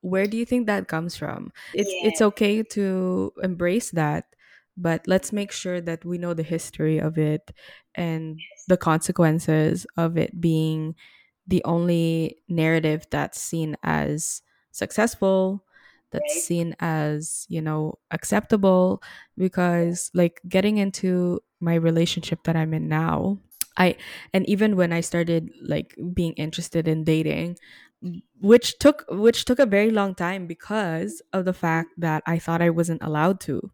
where 0.07 0.27
do 0.27 0.37
you 0.37 0.45
think 0.45 0.67
that 0.67 0.87
comes 0.87 1.15
from? 1.17 1.51
It's 1.73 1.95
it's 2.01 2.21
okay 2.21 2.63
to 2.63 3.31
embrace 3.43 3.91
that, 3.91 4.35
but 4.75 5.07
let's 5.07 5.31
make 5.33 5.51
sure 5.51 5.81
that 5.81 6.05
we 6.05 6.17
know 6.17 6.33
the 6.33 6.43
history 6.43 6.99
of 6.99 7.17
it 7.17 7.51
and 7.95 8.43
the 8.67 8.77
consequences 8.77 9.85
of 9.97 10.17
it 10.17 10.39
being 10.41 10.95
the 11.47 11.63
only 11.63 12.37
narrative 12.49 13.07
that's 13.11 13.39
seen 13.39 13.77
as 13.83 14.41
successful 14.71 15.63
that's 16.11 16.33
Right. 16.33 16.41
seen 16.41 16.75
as 16.79 17.45
you 17.49 17.61
know 17.61 17.95
acceptable 18.11 19.01
because 19.37 20.09
like 20.13 20.41
getting 20.47 20.77
into 20.77 21.39
my 21.59 21.75
relationship 21.75 22.43
that 22.43 22.55
i'm 22.55 22.73
in 22.73 22.87
now 22.87 23.37
i 23.77 23.95
and 24.33 24.47
even 24.47 24.75
when 24.75 24.93
i 24.93 25.01
started 25.01 25.51
like 25.61 25.95
being 26.13 26.33
interested 26.33 26.87
in 26.87 27.03
dating 27.03 27.57
which 28.39 28.77
took 28.79 29.05
which 29.09 29.45
took 29.45 29.59
a 29.59 29.65
very 29.65 29.91
long 29.91 30.13
time 30.15 30.47
because 30.47 31.21
of 31.33 31.45
the 31.45 31.53
fact 31.53 31.89
that 31.97 32.23
i 32.27 32.37
thought 32.37 32.61
i 32.61 32.69
wasn't 32.69 33.01
allowed 33.01 33.39
to 33.39 33.71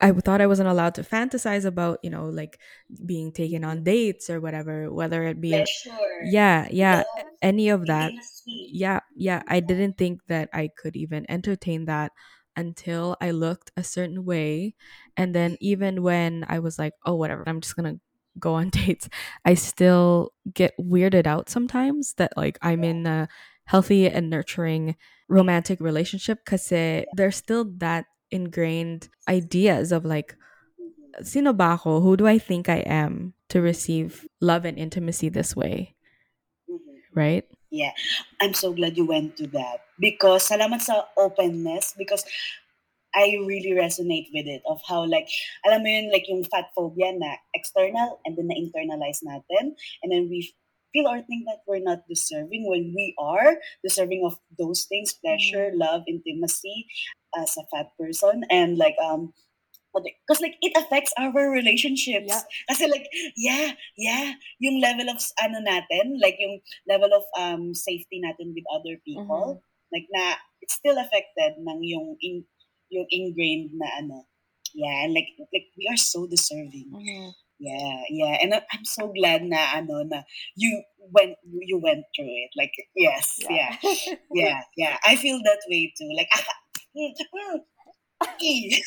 I 0.00 0.12
thought 0.12 0.40
I 0.40 0.46
wasn't 0.46 0.68
allowed 0.68 0.94
to 0.94 1.02
fantasize 1.02 1.64
about, 1.64 1.98
you 2.04 2.10
know, 2.10 2.28
like 2.28 2.60
being 3.04 3.32
taken 3.32 3.64
on 3.64 3.82
dates 3.82 4.30
or 4.30 4.40
whatever, 4.40 4.92
whether 4.92 5.24
it 5.24 5.40
be, 5.40 5.54
a- 5.54 5.66
Pleasure. 5.66 5.98
yeah, 6.30 6.68
yeah, 6.70 7.02
any 7.42 7.68
of 7.68 7.86
that. 7.86 8.12
Yeah, 8.46 9.00
yeah. 9.16 9.42
I 9.48 9.58
didn't 9.58 9.98
think 9.98 10.20
that 10.28 10.50
I 10.52 10.68
could 10.76 10.94
even 10.94 11.26
entertain 11.28 11.86
that 11.86 12.12
until 12.54 13.16
I 13.20 13.32
looked 13.32 13.72
a 13.76 13.82
certain 13.82 14.24
way. 14.24 14.76
And 15.16 15.34
then 15.34 15.56
even 15.60 16.02
when 16.04 16.44
I 16.48 16.60
was 16.60 16.78
like, 16.78 16.92
oh, 17.04 17.16
whatever, 17.16 17.42
I'm 17.48 17.60
just 17.60 17.74
going 17.74 17.96
to 17.96 18.00
go 18.38 18.54
on 18.54 18.70
dates, 18.74 19.08
I 19.44 19.54
still 19.54 20.32
get 20.52 20.74
weirded 20.78 21.26
out 21.26 21.48
sometimes 21.48 22.14
that 22.14 22.36
like 22.36 22.58
I'm 22.62 22.84
in 22.84 23.06
a 23.06 23.28
healthy 23.64 24.08
and 24.08 24.30
nurturing 24.30 24.96
romantic 25.28 25.80
relationship 25.80 26.40
because 26.44 26.68
there's 26.68 27.36
still 27.36 27.64
that 27.78 28.06
ingrained 28.30 29.08
ideas 29.28 29.92
of 29.92 30.04
like, 30.04 30.36
sino 31.22 31.52
ba 31.52 31.76
ako? 31.76 32.00
Who 32.00 32.16
do 32.16 32.26
I 32.26 32.38
think 32.38 32.68
I 32.68 32.84
am 32.86 33.34
to 33.48 33.60
receive 33.60 34.26
love 34.40 34.64
and 34.64 34.78
intimacy 34.78 35.28
this 35.28 35.56
way? 35.56 35.94
Mhm. 36.68 37.02
Right? 37.14 37.44
Yeah, 37.70 37.92
I'm 38.40 38.54
so 38.54 38.72
glad 38.72 38.96
you 38.96 39.04
went 39.04 39.36
to 39.36 39.46
that 39.52 39.84
because 40.00 40.48
salamat 40.48 40.80
sa 40.80 41.04
openness 41.20 41.92
because 41.98 42.24
I 43.18 43.34
really 43.42 43.74
resonate 43.74 44.30
with 44.30 44.46
it 44.46 44.62
of 44.70 44.78
how 44.86 45.02
like 45.02 45.26
alam 45.66 45.82
mo 45.82 45.90
yun 45.90 46.14
like 46.14 46.30
yung 46.30 46.46
fat 46.46 46.70
phobia 46.70 47.10
na 47.10 47.42
external 47.50 48.22
and 48.22 48.38
then 48.38 48.46
na-internalize 48.46 49.26
natin. 49.26 49.74
And 50.06 50.14
then 50.14 50.30
we 50.30 50.54
feel 50.94 51.10
or 51.10 51.18
think 51.26 51.50
that 51.50 51.66
we're 51.66 51.82
not 51.82 52.06
deserving 52.06 52.70
when 52.70 52.94
we 52.94 53.18
are 53.18 53.58
deserving 53.82 54.22
of 54.22 54.38
those 54.54 54.86
things 54.86 55.18
pleasure 55.18 55.74
love 55.74 56.06
intimacy 56.06 56.86
as 57.34 57.58
a 57.58 57.66
fat 57.74 57.90
person. 57.98 58.46
And 58.54 58.78
like 58.78 58.94
um 59.02 59.34
because 59.98 60.38
like 60.38 60.54
it 60.62 60.78
affects 60.78 61.10
our 61.18 61.50
relationships. 61.50 62.30
Yeah. 62.30 62.46
kasi 62.70 62.86
like 62.86 63.10
yeah 63.34 63.74
yeah 63.98 64.38
yung 64.62 64.78
level 64.78 65.10
of 65.10 65.18
ano 65.42 65.58
natin 65.58 66.22
like 66.22 66.38
yung 66.38 66.62
level 66.86 67.10
of 67.10 67.26
um 67.34 67.74
safety 67.74 68.22
natin 68.22 68.54
with 68.54 68.62
other 68.70 68.94
people 69.02 69.58
like 69.90 70.06
na 70.14 70.38
it's 70.60 70.76
still 70.76 70.98
affected 70.98 71.56
ng 71.58 71.80
yung 71.82 72.16
in, 72.20 72.44
yung 72.90 73.06
ingrained 73.10 73.72
na 73.76 73.88
ano. 74.00 74.24
Yeah 74.76 75.04
and 75.04 75.14
like 75.16 75.32
like 75.52 75.68
we 75.76 75.88
are 75.88 75.96
so 76.00 76.26
deserving. 76.28 76.92
Mhm. 76.92 77.32
yeah 77.58 78.06
yeah 78.06 78.38
and 78.38 78.54
i'm 78.54 78.86
so 78.86 79.10
glad 79.10 79.42
na 79.42 79.74
ano 79.74 80.06
na 80.06 80.22
you 80.54 80.70
went 81.10 81.34
you 81.42 81.74
went 81.82 82.06
through 82.14 82.30
it. 82.30 82.50
Like 82.54 82.70
yes 82.94 83.40
yeah. 83.50 83.74
yeah. 84.30 84.62
Yeah 84.78 84.94
i 85.02 85.16
feel 85.18 85.42
that 85.42 85.62
way 85.66 85.90
too. 85.98 86.06
Like 86.14 86.30
ah, 86.36 86.46
mm, 86.94 87.12
mm. 87.18 87.58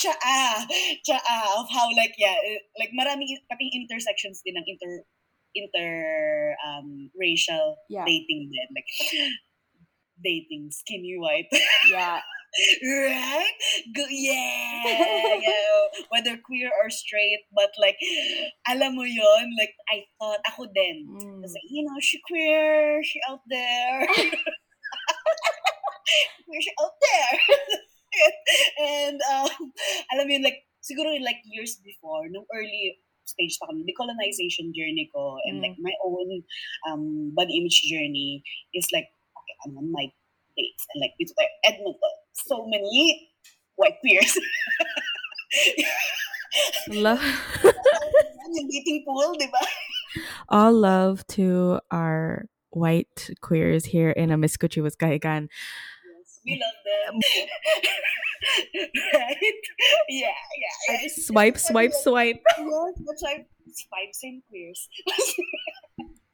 Tsaa, 0.00 0.66
tsaa 1.06 1.40
of 1.60 1.68
how 1.70 1.86
like 1.94 2.14
yeah, 2.18 2.34
eh, 2.34 2.58
like 2.80 2.90
maraming 2.90 3.30
pating 3.46 3.70
intersections 3.86 4.42
din 4.42 4.58
ng 4.58 4.66
inter 4.66 5.06
inter 5.54 5.92
um 6.66 7.10
racial 7.14 7.78
Yeah. 7.88 8.02
dating 8.06 8.50
din. 8.50 8.68
Like 8.74 8.88
dating 10.24 10.70
skinny 10.70 11.16
white 11.18 11.48
Yeah. 11.90 12.20
right 12.82 13.54
Go, 13.94 14.02
yeah 14.10 15.38
yeah 15.38 15.78
whether 16.10 16.34
queer 16.42 16.66
or 16.82 16.90
straight 16.90 17.46
but 17.54 17.70
like 17.78 17.94
alam 18.66 18.98
mo 18.98 19.06
yon 19.06 19.54
like 19.54 19.70
I 19.86 20.02
thought 20.18 20.42
ako 20.50 20.66
din 20.74 21.06
Mm. 21.06 21.46
You 21.70 21.82
know, 21.84 21.98
she 22.00 22.20
queer, 22.26 23.02
she 23.02 23.20
out 23.28 23.40
there. 23.48 24.06
queer, 26.46 26.60
she 26.60 26.72
out 26.80 26.96
there. 27.00 27.36
and, 28.78 29.18
um, 29.30 29.50
alam 30.12 30.26
mo 30.26 30.32
yun, 30.34 30.42
like, 30.44 30.66
siguro 30.82 31.14
like 31.22 31.40
years 31.46 31.78
before, 31.84 32.28
nung 32.28 32.46
early 32.54 32.98
stage 33.24 33.56
pa 33.62 33.70
kami, 33.70 33.86
decolonization 33.86 34.74
journey 34.74 35.06
ko, 35.14 35.38
and 35.46 35.62
like 35.62 35.78
my 35.78 35.94
own 36.02 36.42
um, 36.90 37.30
body 37.34 37.56
image 37.62 37.86
journey 37.86 38.42
is 38.74 38.90
like, 38.92 39.06
I'm 39.64 39.76
on 39.78 39.92
my 39.92 40.06
dates. 40.56 40.86
And 40.94 41.00
like, 41.00 41.14
dito 41.20 41.32
tayo, 41.34 41.50
Edmonton, 41.66 42.14
so 42.32 42.66
many 42.66 43.30
white 43.76 43.98
queers. 44.00 44.38
Love 46.88 47.22
dating 48.70 49.04
pool, 49.06 49.36
all 50.48 50.72
love 50.72 51.26
to 51.28 51.78
our 51.90 52.46
white 52.70 53.30
queers 53.40 53.84
here 53.84 54.10
in 54.10 54.30
Amiskwaciwâskahikan. 54.30 55.48
Yes, 55.48 56.40
we 56.44 56.58
love 56.58 56.78
them. 56.84 57.20
right? 59.14 59.36
Yeah, 60.08 60.28
yeah. 60.28 61.00
yeah. 61.02 61.08
Swipe, 61.08 61.58
swipe, 61.58 61.92
swipe. 62.02 62.42
Yes, 62.58 63.44
it's 63.66 63.86
five 63.90 64.12
same 64.12 64.42
queers. 64.48 64.88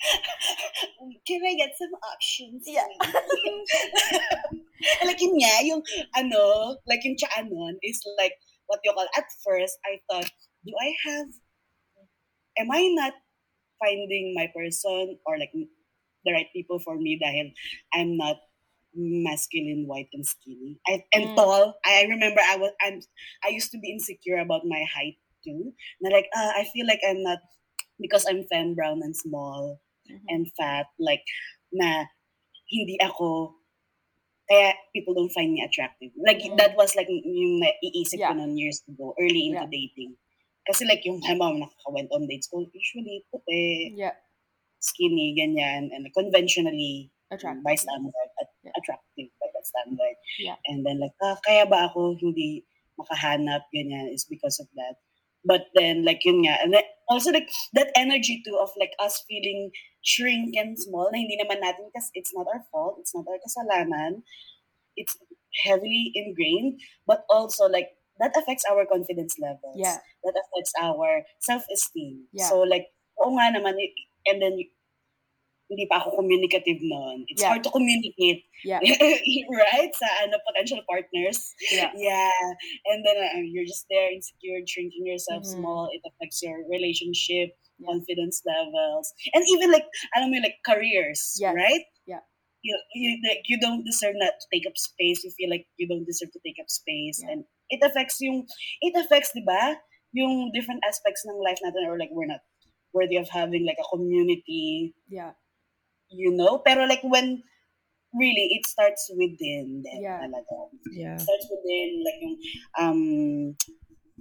Can 1.26 1.40
I 1.44 1.54
get 1.54 1.72
some 1.78 1.94
options? 2.00 2.64
Yeah. 2.66 2.86
like 5.04 5.20
yun 5.20 5.34
nga, 5.40 5.54
yung 5.64 5.82
ano, 6.16 6.76
like 6.86 7.02
yung 7.04 7.16
tsaan 7.16 7.50
nun 7.50 7.78
is 7.82 8.00
like 8.18 8.34
what 8.66 8.80
you 8.84 8.92
call, 8.92 9.08
at 9.16 9.26
first, 9.44 9.78
I 9.86 10.00
thought, 10.10 10.30
do 10.66 10.72
I 10.74 10.90
have, 11.08 11.28
am 12.58 12.70
I 12.70 12.88
not 12.94 13.14
finding 13.82 14.34
my 14.34 14.48
person 14.54 15.18
or 15.26 15.38
like 15.38 15.52
the 16.24 16.32
right 16.32 16.48
people 16.52 16.78
for 16.80 16.96
me 16.98 17.20
dahil 17.22 17.52
I'm 17.94 18.16
not 18.16 18.36
masculine, 18.96 19.84
white, 19.86 20.08
and 20.12 20.24
skinny. 20.26 20.80
I, 20.88 21.04
and 21.12 21.30
Mm. 21.30 21.36
tall. 21.36 21.74
I 21.84 22.04
remember 22.08 22.40
I 22.40 22.56
was 22.56 22.72
I'm 22.80 23.00
I 23.44 23.52
used 23.52 23.70
to 23.72 23.78
be 23.78 23.92
insecure 23.92 24.40
about 24.40 24.64
my 24.64 24.82
height 24.88 25.20
too. 25.44 25.72
Na 26.00 26.10
like 26.10 26.26
uh, 26.34 26.52
I 26.56 26.64
feel 26.72 26.86
like 26.88 27.00
I'm 27.06 27.22
not 27.22 27.38
because 28.00 28.24
I'm 28.26 28.48
femme 28.48 28.74
brown 28.74 29.00
and 29.04 29.14
small 29.14 29.80
Mhm. 30.08 30.24
and 30.28 30.42
fat 30.54 30.86
like 30.98 31.22
na 31.72 32.06
hindi 32.70 32.98
ako 33.02 33.54
kaya 34.46 34.74
people 34.94 35.14
don't 35.14 35.34
find 35.34 35.50
me 35.50 35.62
attractive. 35.62 36.14
Like 36.14 36.38
Mm. 36.38 36.54
that 36.58 36.78
was 36.78 36.94
like 36.94 37.10
yung 37.10 37.58
naiisip 37.62 38.18
Yeah. 38.22 38.30
ko 38.30 38.38
noon 38.38 38.54
years 38.54 38.82
ago, 38.86 39.10
early 39.18 39.50
into 39.50 39.66
Yeah. 39.66 39.74
dating. 39.74 40.12
Kasi 40.66 40.86
like 40.86 41.02
yung 41.02 41.18
halimbawa 41.26 41.58
nakaka-went 41.66 42.10
on 42.14 42.26
dates 42.30 42.46
ko, 42.46 42.62
usually 42.62 43.26
puti, 43.30 43.94
Yeah. 43.98 44.14
skinny, 44.78 45.34
ganyan, 45.34 45.90
and 45.90 46.06
conventionally 46.14 47.10
Attractive. 47.30 47.62
by 47.66 47.74
standard, 47.74 48.30
at, 48.38 48.48
Yeah. 48.62 48.70
attractive 48.78 49.30
by 49.42 49.48
that 49.50 49.66
standard. 49.66 50.16
Yeah. 50.38 50.58
And 50.70 50.86
then 50.86 51.02
like, 51.02 51.14
ah, 51.22 51.38
kaya 51.42 51.66
ba 51.66 51.90
ako 51.90 52.14
hindi 52.14 52.62
makahanap, 52.98 53.66
ganyan, 53.74 54.14
is 54.14 54.26
because 54.30 54.62
of 54.62 54.70
that. 54.78 55.02
But 55.46 55.70
then, 55.78 56.02
like, 56.02 56.26
yun 56.26 56.42
nga, 56.42 56.58
and 56.58 56.74
then 56.74 56.82
also, 57.06 57.30
like, 57.30 57.46
that 57.78 57.94
energy 57.94 58.42
too 58.42 58.58
of, 58.58 58.74
like, 58.74 58.90
us 58.98 59.22
feeling 59.30 59.70
shrink 60.06 60.54
and 60.54 60.78
small 60.78 61.10
na 61.10 61.18
hindi 61.18 61.34
naman 61.34 61.58
natin, 61.58 61.90
kasi 61.90 62.14
it's 62.14 62.30
not 62.30 62.46
our 62.46 62.62
fault, 62.70 63.02
it's 63.02 63.10
not 63.10 63.26
our 63.26 63.42
kasalanan, 63.42 64.22
it's 64.94 65.18
heavily 65.66 66.14
ingrained, 66.14 66.78
but 67.10 67.26
also, 67.28 67.66
like, 67.66 67.98
that 68.22 68.32
affects 68.38 68.62
our 68.70 68.86
confidence 68.86 69.34
levels. 69.42 69.74
Yeah. 69.76 69.98
That 70.24 70.36
affects 70.38 70.72
our 70.80 71.26
self-esteem. 71.42 72.30
Yeah. 72.32 72.48
So, 72.48 72.62
like, 72.62 72.94
oo 73.18 73.34
nga 73.34 73.50
naman, 73.52 73.74
eh, 73.82 73.90
and 74.30 74.38
then, 74.40 74.56
hindi 75.66 75.82
pa 75.90 75.98
ako 75.98 76.22
communicative 76.22 76.78
noon. 76.78 77.26
It's 77.26 77.42
Yeah. 77.42 77.50
hard 77.50 77.66
to 77.66 77.74
communicate 77.74 78.46
Yeah. 78.62 78.78
right? 79.50 79.90
Sa 79.98 80.06
ano, 80.22 80.38
potential 80.46 80.78
partners. 80.86 81.42
Yeah. 81.74 81.90
Yeah. 81.98 82.30
And 82.86 83.02
then 83.02 83.18
uh, 83.18 83.42
you're 83.42 83.66
just 83.66 83.90
there, 83.90 84.14
insecure, 84.14 84.62
shrinking 84.62 85.02
yourself 85.10 85.42
Mhm. 85.42 85.58
small. 85.58 85.90
It 85.90 86.06
affects 86.06 86.38
your 86.38 86.62
relationship. 86.70 87.58
Confidence 87.84 88.40
levels. 88.46 89.12
And 89.34 89.44
even 89.52 89.72
like, 89.72 89.84
alam 90.16 90.30
mo, 90.32 90.38
like 90.40 90.56
careers, 90.64 91.36
Yes. 91.40 91.52
right? 91.54 91.84
Yeah. 92.06 92.24
You, 92.62 92.74
you, 92.94 93.20
like, 93.28 93.44
you 93.46 93.58
don't 93.60 93.84
deserve 93.84 94.14
not 94.16 94.34
to 94.40 94.46
take 94.52 94.66
up 94.66 94.76
space. 94.76 95.22
You 95.22 95.30
feel 95.36 95.50
like 95.50 95.66
you 95.76 95.86
don't 95.86 96.06
deserve 96.06 96.32
to 96.32 96.40
take 96.44 96.56
up 96.60 96.70
space. 96.70 97.20
Yeah. 97.22 97.32
And 97.36 97.44
it 97.68 97.80
affects 97.84 98.16
yung, 98.20 98.46
it 98.80 98.94
affects, 98.96 99.32
di 99.34 99.42
ba? 99.44 99.76
Yung 100.14 100.50
different 100.54 100.80
aspects 100.88 101.22
ng 101.26 101.36
life 101.44 101.58
natin 101.60 101.84
or 101.86 101.98
like 101.98 102.08
we're 102.10 102.26
not 102.30 102.40
worthy 102.94 103.16
of 103.20 103.28
having 103.28 103.66
like 103.66 103.76
a 103.76 103.88
community 103.92 104.94
Yeah. 105.10 105.36
you 106.08 106.32
know? 106.32 106.62
Pero 106.64 106.86
like 106.88 107.02
when 107.04 107.42
really 108.16 108.48
it 108.56 108.64
starts 108.64 109.10
within 109.12 109.82
them 109.84 110.00
Yeah. 110.00 110.24
talaga. 110.24 110.56
Yeah. 110.96 111.14
It 111.14 111.20
starts 111.20 111.46
within 111.52 111.90
like 112.00 112.18
yung 112.24 112.36
um 112.80 113.00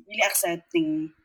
really 0.04 0.26
accepting 0.28 1.16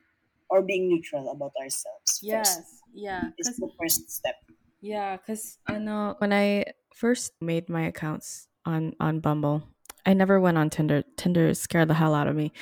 or 0.50 0.62
being 0.62 0.88
neutral 0.88 1.30
about 1.30 1.52
ourselves 1.60 2.18
Yes. 2.22 2.56
first. 2.56 2.82
Yeah. 2.92 3.30
it's 3.38 3.56
the 3.58 3.70
first 3.80 4.10
step. 4.10 4.34
Yeah. 4.80 5.16
Because 5.16 5.58
I 5.66 5.78
know 5.78 6.16
when 6.18 6.32
I 6.32 6.66
first 6.96 7.32
made 7.40 7.68
my 7.68 7.82
accounts 7.86 8.48
on 8.66 8.94
on 9.00 9.20
Bumble, 9.20 9.62
I 10.04 10.14
never 10.14 10.40
went 10.40 10.58
on 10.58 10.70
Tinder. 10.70 11.04
Tinder 11.16 11.54
scared 11.54 11.88
the 11.88 11.94
hell 11.94 12.14
out 12.14 12.26
of 12.28 12.34
me. 12.36 12.52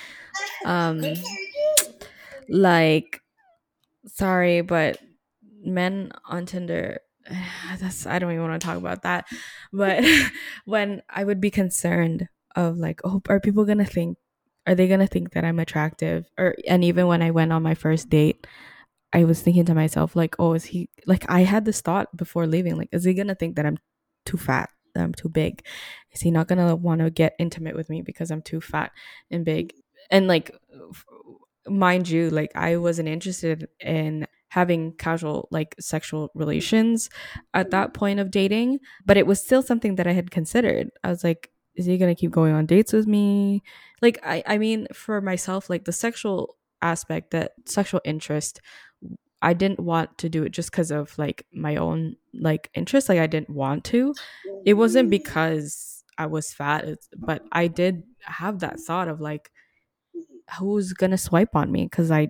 Um, 0.66 1.03
like, 2.49 3.20
sorry, 4.07 4.61
but 4.62 4.99
men 5.62 6.12
on 6.26 6.47
Tinder. 6.47 7.01
That's 7.80 8.07
I 8.07 8.18
don't 8.18 8.32
even 8.32 8.43
want 8.49 8.61
to 8.61 8.66
talk 8.66 8.78
about 8.78 9.03
that. 9.03 9.26
But 9.72 10.05
when 10.64 11.03
I 11.09 11.24
would 11.24 11.41
be 11.41 11.51
concerned 11.51 12.28
of 12.57 12.76
like, 12.76 13.01
oh, 13.05 13.22
are 13.28 13.41
people 13.41 13.64
gonna 13.64 13.84
think? 13.84 14.18
Are 14.69 14.75
they 14.75 14.87
gonna 14.87 15.07
think 15.07 15.33
that 15.33 15.45
I'm 15.45 15.59
attractive? 15.59 16.31
Or 16.39 16.55
and 16.69 16.85
even 16.85 17.07
when 17.09 17.23
I 17.23 17.31
went 17.33 17.53
on 17.53 17.62
my 17.62 17.75
first 17.75 18.11
date, 18.11 18.47
I 19.12 19.25
was 19.25 19.41
thinking 19.41 19.64
to 19.66 19.75
myself, 19.75 20.14
like, 20.14 20.37
oh, 20.39 20.53
is 20.53 20.64
he 20.64 20.91
like 21.07 21.25
I 21.31 21.41
had 21.41 21.64
this 21.64 21.81
thought 21.81 22.14
before 22.16 22.47
leaving, 22.47 22.77
like, 22.77 22.91
is 22.93 23.05
he 23.05 23.14
gonna 23.14 23.35
think 23.35 23.57
that 23.57 23.66
I'm 23.66 23.79
too 24.27 24.37
fat, 24.37 24.71
that 24.95 25.03
I'm 25.03 25.14
too 25.14 25.31
big? 25.31 25.64
Is 26.12 26.21
he 26.21 26.31
not 26.31 26.49
gonna 26.49 26.77
want 26.77 27.01
to 27.01 27.11
get 27.11 27.35
intimate 27.39 27.75
with 27.77 27.89
me 27.91 28.03
because 28.03 28.31
I'm 28.31 28.43
too 28.43 28.61
fat 28.61 28.93
and 29.31 29.45
big? 29.45 29.73
And 30.11 30.29
like, 30.29 30.55
mind 31.66 32.09
you, 32.09 32.31
like 32.31 32.53
I 32.55 32.77
wasn't 32.77 33.09
interested 33.09 33.69
in 33.81 34.27
having 34.51 34.93
casual 34.95 35.49
like 35.51 35.75
sexual 35.81 36.31
relations 36.35 37.11
at 37.55 37.71
that 37.71 37.95
point 37.95 38.21
of 38.21 38.31
dating, 38.31 38.81
but 39.07 39.16
it 39.16 39.27
was 39.27 39.43
still 39.43 39.62
something 39.62 39.97
that 39.97 40.07
I 40.07 40.12
had 40.12 40.31
considered. 40.31 40.91
I 41.05 41.09
was 41.09 41.25
like, 41.25 41.51
is 41.79 41.87
he 41.87 41.99
gonna 41.99 42.16
keep 42.16 42.33
going 42.33 42.55
on 42.55 42.66
dates 42.66 42.93
with 42.93 43.07
me? 43.09 43.62
Like, 44.03 44.18
I 44.24 44.43
I 44.47 44.59
mean, 44.59 44.89
for 44.95 45.20
myself, 45.22 45.70
like 45.70 45.87
the 45.87 45.93
sexual 45.93 46.57
aspect, 46.83 47.33
that 47.33 47.53
sexual 47.66 48.01
interest 48.05 48.61
I 49.41 49.53
didn't 49.55 49.81
want 49.81 50.18
to 50.18 50.29
do 50.29 50.43
it 50.43 50.51
just 50.51 50.70
because 50.72 50.91
of 50.91 51.16
like 51.18 51.47
my 51.53 51.76
own 51.76 52.16
like 52.35 52.70
interest. 52.74 53.09
Like 53.09 53.20
I 53.20 53.26
didn't 53.29 53.51
want 53.51 53.85
to. 53.87 54.14
It 54.66 54.74
wasn't 54.74 55.11
because 55.11 56.05
I 56.18 56.26
was 56.26 56.53
fat, 56.53 56.87
but 57.16 57.43
I 57.53 57.68
did 57.68 58.03
have 58.22 58.61
that 58.61 58.81
thought 58.81 59.07
of 59.09 59.20
like, 59.20 59.51
who's 60.59 60.93
gonna 60.93 61.18
swipe 61.18 61.55
on 61.55 61.70
me 61.70 61.85
because 61.85 62.11
I 62.11 62.29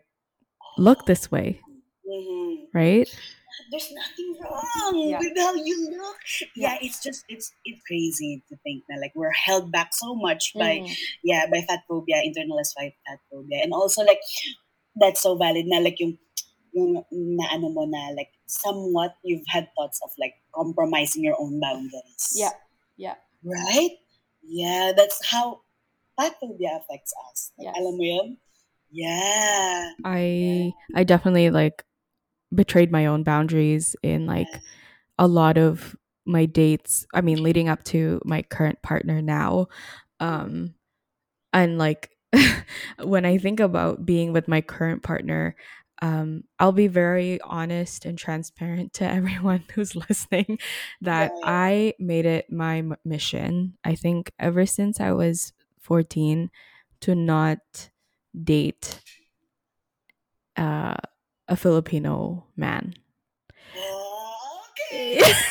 look 0.79 1.07
this 1.07 1.31
way, 1.31 1.61
Mhm. 2.09 2.69
right? 2.75 3.09
There's 3.71 3.91
nothing 3.93 4.31
wrong 4.41 4.95
Yeah. 4.97 5.19
with 5.21 5.37
how 5.37 5.55
you 5.55 5.77
look. 5.93 6.17
Yeah. 6.57 6.75
Yeah. 6.75 6.77
it's 6.81 7.03
just 7.03 7.25
it's 7.29 7.53
it's 7.65 7.81
crazy 7.85 8.43
to 8.49 8.57
think 8.65 8.85
that 8.89 8.99
like 9.01 9.13
we're 9.15 9.33
held 9.35 9.71
back 9.73 9.93
so 9.93 10.15
much 10.17 10.53
by 10.57 10.81
Mhm. 10.81 10.93
yeah, 11.25 11.45
by 11.53 11.61
fat 11.69 11.85
phobia, 11.89 12.23
internalized 12.25 12.73
fat 12.77 12.93
fat 13.07 13.21
phobia. 13.31 13.61
And 13.63 13.73
also 13.73 14.05
like 14.05 14.21
that's 14.97 15.21
so 15.21 15.37
valid 15.37 15.67
na 15.69 15.79
like 15.85 16.01
yung 16.01 16.19
yung 16.73 17.05
na 17.13 17.49
ano 17.53 17.69
mo 17.73 17.85
na 17.89 18.13
like 18.17 18.33
somewhat 18.49 19.17
you've 19.25 19.45
had 19.49 19.69
thoughts 19.77 20.01
of 20.05 20.11
like 20.19 20.35
compromising 20.55 21.25
your 21.25 21.37
own 21.41 21.61
boundaries. 21.61 22.33
Yeah. 22.37 22.53
Yeah. 22.97 23.17
Right? 23.45 23.97
Yeah, 24.45 24.93
that's 24.97 25.21
how 25.29 25.61
fat 26.17 26.35
phobia 26.41 26.81
affects 26.81 27.13
us. 27.31 27.53
Like, 27.61 27.69
Yes. 27.71 27.75
Alam 27.79 27.95
mo 28.01 28.05
yun? 28.05 28.29
Yeah. 28.91 29.93
I 30.05 30.73
I 30.97 31.05
definitely 31.05 31.51
like 31.53 31.85
betrayed 32.55 32.93
my 32.93 33.07
own 33.07 33.23
boundaries 33.23 33.97
in 34.03 34.27
like 34.27 34.63
a 35.19 35.29
lot 35.29 35.59
of 35.59 35.97
my 36.27 36.47
dates. 36.47 37.07
I 37.15 37.21
mean, 37.23 37.43
leading 37.43 37.69
up 37.69 37.85
to 37.85 38.21
my 38.25 38.43
current 38.43 38.83
partner 38.83 39.23
now. 39.23 39.69
Um 40.21 40.75
and 41.53 41.79
like 41.79 42.11
when 43.03 43.25
I 43.25 43.39
think 43.39 43.61
about 43.61 44.05
being 44.05 44.33
with 44.33 44.49
my 44.49 44.61
current 44.61 45.03
partner, 45.03 45.57
um 46.03 46.45
I'll 46.59 46.73
be 46.73 46.87
very 46.89 47.41
honest 47.43 48.05
and 48.05 48.19
transparent 48.19 48.93
to 48.95 49.05
everyone 49.09 49.65
who's 49.75 49.97
listening 49.97 50.59
that 51.01 51.33
Right. 51.33 51.43
I 51.43 51.95
made 51.99 52.27
it 52.27 52.51
my 52.53 52.79
m- 52.79 52.97
mission. 53.05 53.77
I 53.85 53.95
think 53.95 54.33
ever 54.39 54.67
since 54.67 55.01
I 55.01 55.13
was 55.13 55.53
14 55.81 56.51
to 57.01 57.15
not 57.15 57.91
date 58.45 59.01
uh, 60.57 60.97
a 61.49 61.57
Filipino 61.57 62.47
man. 62.57 62.95
Oh, 63.77 64.61
okay. 64.93 65.19
okay. 65.21 65.49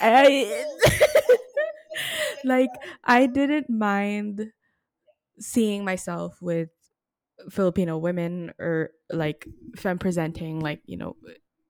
I 0.00 0.64
like 2.44 2.70
I 3.04 3.26
didn't 3.26 3.70
mind 3.70 4.52
seeing 5.38 5.84
myself 5.84 6.40
with 6.40 6.68
Filipino 7.50 7.98
women 7.98 8.52
or 8.58 8.90
like 9.10 9.46
femme 9.76 9.98
presenting 9.98 10.60
like 10.60 10.80
you 10.86 10.96
know 10.96 11.16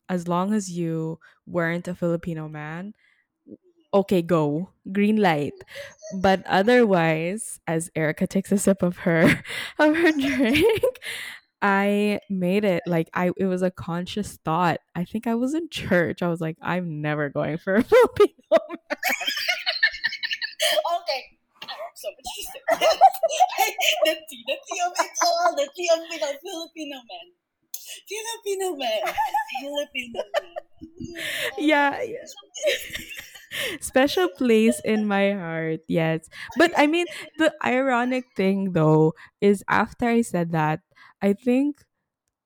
as 0.08 0.28
long 0.28 0.52
as 0.52 0.70
you 0.70 1.18
weren't 1.46 1.88
a 1.88 1.94
Filipino 1.94 2.48
man 2.48 2.92
okay 3.94 4.22
go 4.22 4.68
green 4.92 5.16
light 5.16 5.54
but 6.20 6.42
otherwise 6.46 7.60
as 7.66 7.90
Erica 7.94 8.26
takes 8.26 8.52
a 8.52 8.58
sip 8.58 8.82
of 8.82 8.98
her 8.98 9.42
of 9.78 9.96
her 9.96 10.12
drink 10.12 10.98
I 11.62 12.20
made 12.28 12.64
it 12.64 12.82
like 12.86 13.08
I 13.14 13.30
it 13.38 13.46
was 13.46 13.62
a 13.62 13.70
conscious 13.70 14.38
thought 14.44 14.80
I 14.94 15.04
think 15.04 15.26
I 15.26 15.34
was 15.34 15.54
in 15.54 15.70
church 15.70 16.22
I 16.22 16.28
was 16.28 16.40
like 16.40 16.58
I'm 16.60 17.00
never 17.00 17.30
going 17.30 17.56
for 17.56 17.76
a 17.76 17.82
Filipino 17.84 18.34
okay. 21.00 21.22
So 21.94 22.08
much 22.10 22.28
to 22.34 22.42
say. 22.42 22.60
the 24.04 24.14
tea, 24.28 24.44
the 24.46 24.56
tea 24.66 24.80
of 24.84 24.92
it 24.98 25.10
all, 25.22 25.56
the 25.56 25.68
tea 25.74 25.88
of 25.92 26.00
it 26.10 26.22
all, 26.22 26.36
Filipino 26.42 26.96
man. 26.96 27.26
Filipino 28.08 28.76
man. 28.76 29.14
Filipino 29.60 30.22
man. 30.40 30.54
yeah, 31.58 32.02
yeah. 32.02 32.26
special 33.80 34.28
place 34.28 34.80
in 34.84 35.06
my 35.06 35.32
heart 35.32 35.80
yes. 35.88 36.28
But 36.58 36.72
i 36.76 36.86
mean 36.86 37.06
the 37.38 37.52
ironic 37.64 38.24
thing 38.36 38.72
though 38.72 39.14
is 39.40 39.64
after 39.68 40.06
i 40.06 40.22
said 40.22 40.52
that 40.52 40.80
i 41.22 41.32
think 41.32 41.84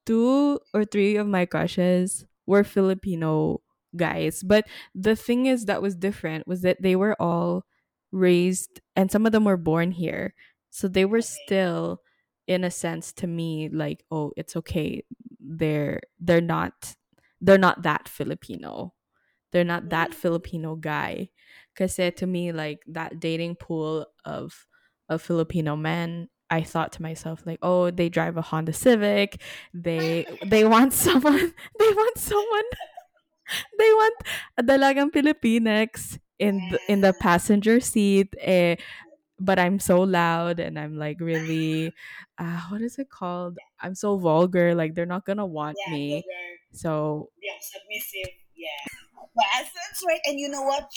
two 0.07 0.59
or 0.75 0.85
three 0.85 1.17
of 1.17 1.27
my 1.27 1.47
crushes 1.47 2.25
were 2.47 2.65
filipino 2.65 3.61
guys. 3.97 4.43
But 4.43 4.67
the 4.95 5.17
thing 5.17 5.47
is 5.47 5.65
that 5.67 5.83
was 5.83 5.97
different 5.97 6.47
was 6.47 6.63
that 6.63 6.83
they 6.83 6.97
were 6.97 7.17
all 7.21 7.65
raised 8.13 8.81
and 8.97 9.11
some 9.11 9.27
of 9.27 9.33
them 9.33 9.45
were 9.45 9.57
born 9.57 9.93
here. 9.93 10.35
So 10.71 10.89
they 10.89 11.05
were 11.05 11.23
still 11.23 12.01
in 12.47 12.65
a 12.65 12.71
sense 12.71 13.13
to 13.15 13.27
me 13.27 13.69
like 13.69 14.05
oh 14.11 14.33
it's 14.37 14.57
okay. 14.57 15.05
They're 15.41 16.01
they're 16.19 16.41
not 16.41 16.95
they're 17.41 17.59
not 17.59 17.83
that 17.83 18.09
filipino 18.09 18.95
they're 19.53 19.65
not 19.65 19.91
that 19.91 20.15
Filipino 20.15 20.77
guy. 20.77 21.31
Cause 21.77 21.97
to 21.97 22.27
me, 22.27 22.53
like 22.53 22.81
that 22.89 23.21
dating 23.21 23.57
pool 23.57 24.07
of 24.25 24.67
of 25.09 25.23
Filipino 25.23 25.77
men, 25.77 26.29
I 26.51 26.63
thought 26.63 26.93
to 26.93 27.03
myself, 27.03 27.47
like, 27.47 27.59
oh, 27.63 27.91
they 27.91 28.09
drive 28.09 28.37
a 28.37 28.43
Honda 28.43 28.73
Civic. 28.73 29.41
They 29.73 30.27
they 30.45 30.65
want 30.65 30.93
someone. 30.93 31.55
They 31.79 31.89
want 31.91 32.19
someone. 32.19 32.65
They 33.79 33.91
want 33.93 34.17
a 34.59 34.63
dalagang 34.63 35.11
Filipinx 35.13 36.19
in 36.39 36.69
the, 36.69 36.81
in 36.87 37.01
the 37.01 37.13
passenger 37.13 37.81
seat 37.81 38.35
eh, 38.39 38.77
but 39.41 39.59
i'm 39.59 39.79
so 39.81 40.01
loud 40.03 40.61
and 40.61 40.79
i'm 40.79 40.97
like 40.97 41.21
really 41.21 41.95
uh, 42.39 42.63
what 42.71 42.83
is 42.83 42.99
it 42.99 43.11
called 43.11 43.59
i'm 43.81 43.95
so 43.95 44.19
vulgar 44.19 44.75
like 44.75 44.95
they're 44.95 45.07
not 45.07 45.25
gonna 45.27 45.47
want 45.47 45.79
Yeah, 45.79 45.93
me 45.93 46.25
so 46.73 47.31
Yeah, 47.41 47.59
submissive. 47.61 48.35
Yeah. 48.55 49.08
Yes, 49.39 49.71
right. 50.07 50.21
And 50.27 50.39
you 50.39 50.49
know 50.49 50.63
what? 50.63 50.89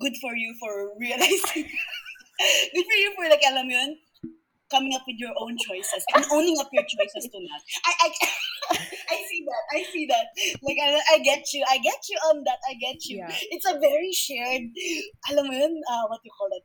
Good 0.00 0.14
for 0.20 0.34
you 0.34 0.54
for 0.60 0.92
realizing. 0.98 1.68
Good 2.74 2.86
for 2.86 2.98
you 2.98 3.12
for 3.16 3.28
like, 3.28 3.42
alam 3.46 3.70
yun, 3.70 3.96
coming 4.70 4.94
up 4.94 5.02
with 5.06 5.16
your 5.18 5.32
own 5.38 5.56
choices 5.68 6.02
and 6.14 6.24
owning 6.32 6.56
up 6.58 6.68
your 6.72 6.82
choices 6.82 7.28
to 7.30 7.38
not. 7.38 7.62
I, 7.86 7.92
I, 8.02 8.08
I 9.14 9.16
see 9.28 9.44
that. 9.46 9.64
I 9.76 9.80
see 9.92 10.06
that. 10.06 10.26
Like, 10.62 10.78
I, 10.82 11.00
I 11.14 11.18
get 11.20 11.52
you. 11.52 11.64
I 11.68 11.78
get 11.78 12.00
you 12.08 12.18
on 12.32 12.42
that. 12.44 12.58
I 12.68 12.74
get 12.74 13.04
you. 13.04 13.18
Yeah. 13.18 13.36
It's 13.52 13.68
a 13.68 13.78
very 13.78 14.12
shared, 14.12 14.62
alam 15.30 15.46
mo 15.46 15.52
yun, 15.52 15.80
uh, 15.88 16.04
what 16.08 16.20
do 16.22 16.26
you 16.26 16.34
call 16.36 16.50
it? 16.50 16.64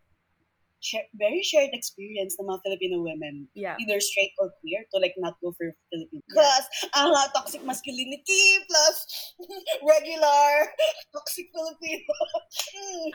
Very 1.18 1.42
shared 1.42 1.74
experience 1.74 2.38
ng 2.38 2.46
mga 2.46 2.62
Filipino 2.62 3.02
women 3.02 3.50
yeah 3.58 3.74
either 3.82 3.98
straight 3.98 4.32
or 4.38 4.54
queer 4.62 4.86
to 4.94 5.02
like 5.02 5.18
not 5.18 5.36
go 5.42 5.52
for 5.58 5.74
Filipino. 5.90 6.22
Plus, 6.30 6.64
ang 6.94 7.12
uh, 7.12 7.28
toxic 7.34 7.66
masculinity 7.66 8.62
plus 8.70 8.98
regular 9.92 10.50
toxic 11.16 11.50
Filipino. 11.50 12.14
Mm. 12.78 13.10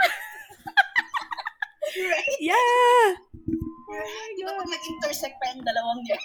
right? 2.12 2.38
yeah 2.42 3.18
Di 4.32 4.42
ba 4.46 4.52
pag 4.56 4.68
nag-intersect 4.68 5.36
pa 5.36 5.44
yung 5.52 5.64
dalawang 5.64 6.00
yan? 6.08 6.22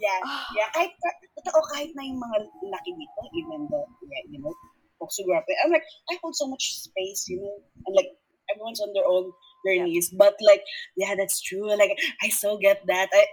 yeah, 0.00 0.20
yeah. 0.56 0.68
Kahit, 0.72 0.92
totoo, 1.36 1.60
kahit 1.76 1.92
na 1.92 2.08
yung 2.08 2.16
mga 2.16 2.38
laki 2.72 2.90
dito, 2.96 3.20
even 3.36 3.68
the, 3.68 3.80
yeah, 4.08 4.24
you 4.32 4.40
know, 4.40 4.54
folks 4.96 5.20
who 5.20 5.28
grew 5.28 5.36
up, 5.36 5.44
I'm 5.44 5.72
like, 5.72 5.84
I 6.08 6.16
hold 6.24 6.32
so 6.32 6.48
much 6.48 6.80
space, 6.80 7.28
you 7.28 7.44
know, 7.44 7.60
and 7.84 7.92
like, 7.92 8.08
everyone's 8.48 8.80
on 8.80 8.92
their 8.96 9.04
own 9.04 9.32
journeys. 9.64 10.12
But 10.12 10.36
like, 10.44 10.62
yeah, 10.96 11.14
that's 11.16 11.40
true. 11.40 11.66
Like, 11.68 11.96
I 12.22 12.28
so 12.28 12.58
get 12.58 12.84
that. 12.86 13.08
I, 13.12 13.26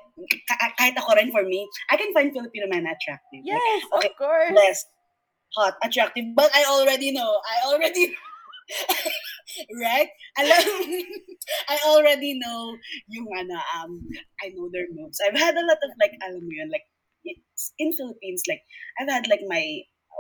ka- 0.49 0.73
kahit 0.79 0.95
ako 0.97 1.15
rin 1.19 1.31
for 1.31 1.43
me, 1.43 1.67
I 1.91 1.97
can 1.97 2.13
find 2.13 2.31
Filipino 2.33 2.67
men 2.71 2.87
attractive. 2.87 3.43
Like, 3.43 3.45
yes 3.45 3.83
okay, 3.99 4.09
of 4.09 4.15
course 4.17 4.51
blessed, 4.51 4.87
hot, 5.57 5.75
attractive. 5.83 6.25
But 6.35 6.51
I 6.55 6.63
already 6.69 7.11
know. 7.11 7.29
I 7.43 7.55
already 7.71 8.15
right? 9.83 10.09
Alam, 10.39 10.63
I 11.73 11.77
already 11.87 12.39
know 12.39 12.75
yung 13.11 13.27
ano, 13.35 13.59
um, 13.77 13.99
I 14.43 14.49
know 14.55 14.69
their 14.71 14.87
moves. 14.95 15.19
I've 15.19 15.37
had 15.37 15.55
a 15.55 15.65
lot 15.65 15.79
of 15.83 15.91
like, 15.99 16.15
alam 16.23 16.39
mo 16.43 16.51
yun, 16.51 16.71
like, 16.71 16.87
in 17.77 17.93
Philippines, 17.93 18.43
like, 18.47 18.61
I've 18.99 19.09
had 19.09 19.27
like 19.27 19.41
my, 19.47 19.61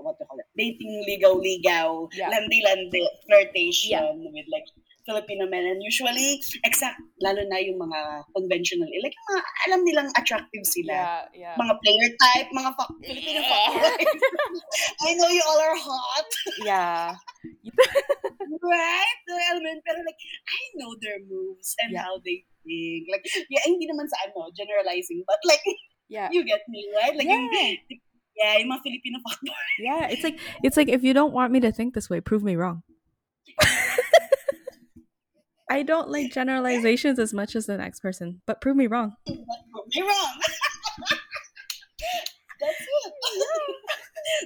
what 0.03 0.17
do 0.19 0.23
you 0.23 0.27
call 0.29 0.39
it, 0.41 0.49
dating 0.57 0.93
ligaw-ligaw, 1.07 2.09
Yeah. 2.13 2.29
landi-landi, 2.29 3.07
flirtation 3.25 4.29
with 4.33 4.45
like 4.51 4.67
Filipino 5.03 5.49
men. 5.49 5.65
And 5.65 5.81
usually, 5.81 6.39
exact, 6.63 7.01
lalo 7.21 7.41
na 7.49 7.57
yung 7.59 7.77
mga 7.77 8.25
conventional, 8.33 8.85
eh, 8.87 9.01
like 9.01 9.13
yung 9.13 9.27
mga, 9.33 9.41
alam 9.65 9.79
nilang 9.81 10.09
attractive 10.15 10.65
sila 10.65 10.93
yeah 10.93 11.21
yeah 11.33 11.55
mga 11.57 11.73
player 11.81 12.09
type, 12.17 12.47
mga 12.51 12.71
fuck, 12.77 12.91
Filipino 13.01 13.39
fuckboys. 13.41 14.21
I 15.07 15.11
know 15.17 15.29
you 15.29 15.43
all 15.43 15.61
are 15.61 15.77
hot, 15.77 16.29
yeah 16.61 17.15
right? 18.61 19.17
So, 19.27 19.31
alam 19.35 19.61
mo 19.63 19.69
pero 19.85 19.99
like, 20.05 20.21
I 20.47 20.59
know 20.77 20.93
their 21.01 21.19
moves 21.23 21.73
and 21.81 21.93
Yeah. 21.93 22.05
how 22.07 22.17
they 22.21 22.45
think. 22.63 23.09
Like, 23.09 23.25
yeah, 23.49 23.63
hindi 23.65 23.89
naman 23.89 24.05
sa 24.07 24.29
ano, 24.29 24.49
generalizing, 24.53 25.23
but 25.25 25.41
like, 25.47 25.63
yeah 26.07 26.29
you 26.31 26.43
get 26.43 26.61
me, 26.69 26.85
right? 26.95 27.15
Like, 27.15 27.27
yung, 27.27 27.47
Yeah. 27.51 27.97
yeah, 28.37 28.53
yung 28.61 28.69
mga 28.71 28.83
Filipino 28.85 29.17
fuckboy. 29.25 29.67
yeah 29.83 30.07
it's 30.07 30.23
like 30.23 30.37
it's 30.63 30.77
like 30.79 30.87
if 30.89 31.03
you 31.03 31.11
don't 31.11 31.33
want 31.35 31.51
me 31.51 31.59
to 31.59 31.71
think 31.71 31.93
this 31.93 32.07
way 32.09 32.19
prove 32.23 32.43
me 32.43 32.55
wrong 32.55 32.83
i 35.71 35.79
don't 35.81 36.11
like 36.11 36.27
generalizations 36.35 37.15
as 37.15 37.31
much 37.31 37.55
as 37.55 37.65
the 37.65 37.77
next 37.79 38.03
person 38.03 38.43
but 38.43 38.59
prove 38.59 38.75
me 38.75 38.87
wrong 38.91 39.15
Prove 39.71 39.87
me 39.95 40.01
wrong. 40.03 40.35
That's 42.61 42.77
it. 42.77 43.13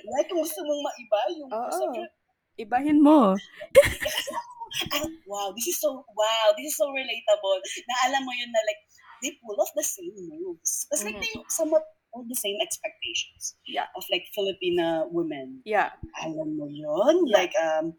right? 0.08 0.28
Kung 0.32 0.40
gusto 0.40 0.62
mong 0.64 0.82
maiba, 0.88 1.20
yung 1.36 1.50
Oo. 1.52 1.68
sobrang 1.76 2.08
ibahin 2.56 3.00
mo 3.04 3.36
wow, 5.28 5.52
this 5.56 5.68
is 5.68 5.80
so, 5.80 6.04
wow, 6.16 6.48
this 6.56 6.68
is 6.72 6.76
so 6.80 6.88
relatable. 6.92 7.60
Na 7.88 7.96
alam 8.12 8.24
mo 8.24 8.32
yun 8.36 8.52
na 8.52 8.62
like, 8.68 8.82
they 9.24 9.32
pull 9.44 9.56
off 9.60 9.72
the 9.76 9.84
same 9.84 10.16
moves. 10.32 10.88
It's 10.92 11.04
like 11.04 11.16
Mhm. 11.16 11.24
they 11.24 11.34
somewhat 11.52 11.84
hold 12.12 12.28
the 12.32 12.40
same 12.40 12.56
expectations 12.64 13.56
Yeah. 13.68 13.88
of 13.96 14.04
like 14.12 14.24
Filipina 14.32 15.08
women. 15.12 15.60
yeah 15.68 15.96
Alam 16.24 16.56
mo 16.56 16.68
yun? 16.72 17.28
Yeah. 17.28 17.36
Like, 17.36 17.56
um, 17.60 17.96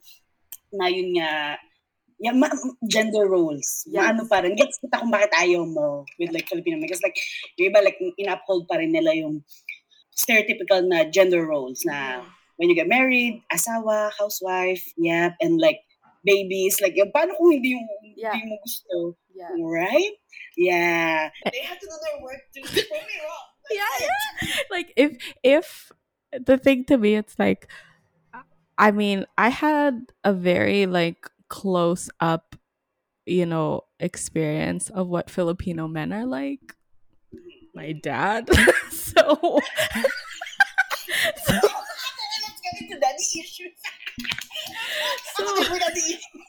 na 0.72 0.88
yun 0.88 1.12
nga, 1.16 1.60
yeah, 2.18 2.32
ma- 2.32 2.52
gender 2.88 3.28
roles. 3.28 3.84
Yes. 3.86 4.02
Maano 4.02 4.28
pa 4.28 4.40
rin. 4.40 4.56
Gets 4.56 4.80
kita 4.80 5.00
kung 5.00 5.12
bakit 5.12 5.32
ayaw 5.36 5.66
mo 5.66 6.04
with 6.18 6.32
like 6.32 6.48
Filipino 6.48 6.76
men. 6.76 6.88
Because 6.88 7.02
like, 7.04 7.16
yung 7.58 7.72
iba 7.72 7.84
like, 7.84 7.98
in-uphold 8.18 8.68
pa 8.68 8.76
rin 8.80 8.92
nila 8.92 9.12
yung 9.14 9.44
stereotypical 10.16 10.80
na 10.88 11.04
gender 11.04 11.44
roles 11.44 11.84
na 11.84 12.24
when 12.56 12.68
you 12.72 12.76
get 12.76 12.88
married, 12.88 13.44
asawa, 13.52 14.10
housewife, 14.16 14.80
yep, 14.96 15.36
and 15.44 15.60
like 15.60 15.84
babies, 16.24 16.80
like 16.80 16.96
yung 16.96 17.12
paano 17.12 17.36
kung 17.36 17.52
hindi 17.52 17.76
yung 17.76 17.86
Yeah. 18.16 18.32
hindi 18.32 18.48
mo 18.48 18.56
gusto, 18.64 18.96
yeah 19.36 19.52
right? 19.60 20.14
Yeah. 20.56 21.28
They 21.52 21.60
have 21.68 21.76
to 21.76 21.84
do 21.84 21.96
their 22.00 22.18
work 22.24 22.40
to 22.56 22.60
prove 22.64 23.04
me 23.04 23.16
wrong. 23.20 23.46
yeah, 23.70 23.94
yeah. 24.00 24.48
Like 24.72 24.88
if 24.96 25.10
if 25.44 25.92
the 26.32 26.56
thing 26.56 26.88
to 26.88 26.96
me, 26.96 27.16
it's 27.20 27.36
like, 27.38 27.68
I 28.80 28.90
mean, 28.90 29.26
I 29.36 29.50
had 29.52 30.08
a 30.24 30.32
very 30.32 30.86
like 30.88 31.28
close 31.48 32.10
up, 32.20 32.56
you 33.26 33.46
know, 33.46 33.82
experience 34.00 34.90
of 34.90 35.08
what 35.08 35.30
Filipino 35.30 35.88
men 35.88 36.12
are 36.12 36.26
like. 36.26 36.74
My 37.74 37.92
dad, 37.92 38.48
so 38.90 39.36
so 39.40 39.60
Let's 41.52 42.60
get 42.62 42.82
into 42.82 42.98
daddy 43.00 43.40
issues. 43.40 43.72
So- 45.36 45.44
Ako 45.62 45.78
daddy 45.78 46.00
issues. 46.00 46.46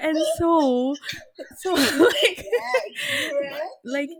and 0.00 0.16
so 0.38 0.94
so 1.58 1.72
like 1.74 2.44
Yeah, 2.44 3.58
like 3.84 4.10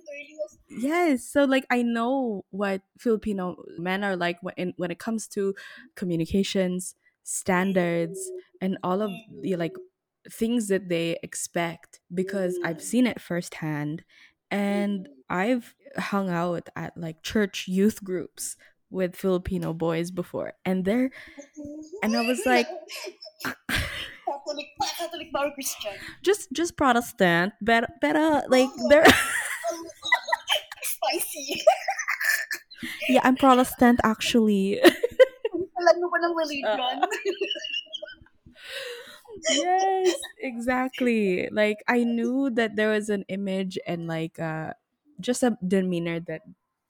Yes. 0.69 1.25
So 1.25 1.45
like 1.45 1.67
I 1.71 1.83
know 1.83 2.45
what 2.51 2.83
Filipino 2.99 3.57
men 3.79 4.05
are 4.05 4.17
like 4.17 4.39
when 4.43 4.75
when 4.77 4.91
it 4.91 4.99
comes 4.99 5.27
to 5.29 5.55
communications, 5.95 6.95
standards, 7.27 8.19
and 8.61 8.79
all 8.83 9.03
of 9.03 9.11
the 9.43 9.57
like 9.57 9.75
things 10.31 10.69
that 10.69 10.89
they 10.89 11.19
expect 11.23 12.01
because 12.15 12.59
I've 12.65 12.83
seen 12.83 13.07
it 13.07 13.21
firsthand 13.21 14.03
and 14.51 15.09
I've 15.29 15.75
hung 15.99 16.31
out 16.31 16.69
at 16.75 16.97
like 16.97 17.23
church 17.23 17.69
youth 17.69 18.03
groups 18.03 18.57
with 18.91 19.15
Filipino 19.17 19.73
boys 19.73 20.11
before 20.11 20.55
and 20.65 20.85
they're 20.85 21.11
And 22.03 22.17
I 22.17 22.23
was 22.27 22.43
like- 22.47 22.69
Catholic, 23.45 24.67
Catholic 24.99 25.29
Christian? 25.55 25.93
just 26.25 26.51
just 26.53 26.77
Protestant 26.77 27.53
but 27.61 27.87
better 28.01 28.19
uh, 28.19 28.43
oh 28.45 28.49
like 28.49 28.69
they're 28.89 29.07
Spicy. 30.83 31.63
yeah 33.09 33.21
I'm 33.23 33.37
Protestant 33.37 34.01
actually 34.03 34.81
Alam 35.87 36.03
mo 36.03 36.09
pa 36.11 36.19
ng 36.19 36.35
religion. 36.35 36.99
yes 39.49 40.15
exactly. 40.41 41.49
Like 41.53 41.79
i 41.89 42.05
knew 42.05 42.51
that 42.51 42.77
there 42.77 42.91
was 42.91 43.09
an 43.09 43.25
image 43.29 43.79
and 43.87 44.07
like 44.07 44.39
uh 44.39 44.73
just 45.21 45.43
a 45.43 45.57
demeanor 45.67 46.21
that 46.21 46.43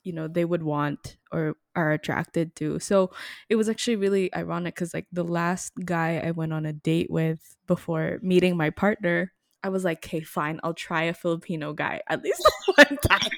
you 0.05 0.13
know 0.13 0.29
they 0.29 0.45
would 0.45 0.63
want 0.63 1.17
or 1.33 1.57
are 1.75 1.93
attracted 1.93 2.55
to. 2.57 2.79
So 2.79 3.11
it 3.49 3.57
was 3.57 3.69
actually 3.69 3.97
really 3.97 4.35
ironic 4.35 4.75
because 4.75 4.95
like 4.95 5.07
the 5.13 5.25
last 5.25 5.73
guy 5.85 6.19
i 6.25 6.31
went 6.31 6.53
on 6.53 6.67
a 6.67 6.73
date 6.73 7.11
with 7.11 7.57
before 7.67 8.19
meeting 8.23 8.57
my 8.57 8.71
partner 8.71 9.33
i 9.65 9.69
was 9.69 9.85
like 9.85 9.99
okay 10.05 10.21
fine 10.21 10.61
i'll 10.63 10.75
try 10.75 11.03
a 11.05 11.15
filipino 11.15 11.73
guy 11.73 12.01
at 12.09 12.23
least 12.23 12.43
one 12.77 12.97
time 13.03 13.31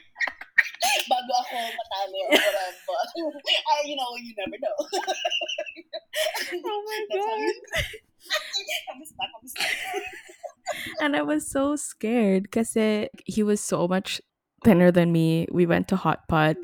Bago 1.13 1.33
ako 1.45 1.57
matalo 1.77 2.19
or 2.27 2.39
whatever. 2.39 2.69
I, 3.73 3.77
you 3.85 3.97
know, 3.97 4.11
you 4.21 4.33
never 4.37 4.59
know. 4.59 4.79
oh 6.69 6.81
my 6.85 7.01
god 7.13 7.41
kamusta, 8.89 9.25
kamusta? 9.35 9.65
and 11.01 11.17
I 11.17 11.23
was 11.23 11.49
so 11.49 11.77
scared 11.77 12.45
because 12.45 12.77
he 13.25 13.43
was 13.43 13.61
so 13.61 13.89
much 13.89 14.21
thinner 14.65 14.91
than 14.91 15.13
me. 15.13 15.47
We 15.53 15.67
went 15.67 15.89
to 15.89 15.97
hot 15.97 16.29
pot. 16.29 16.57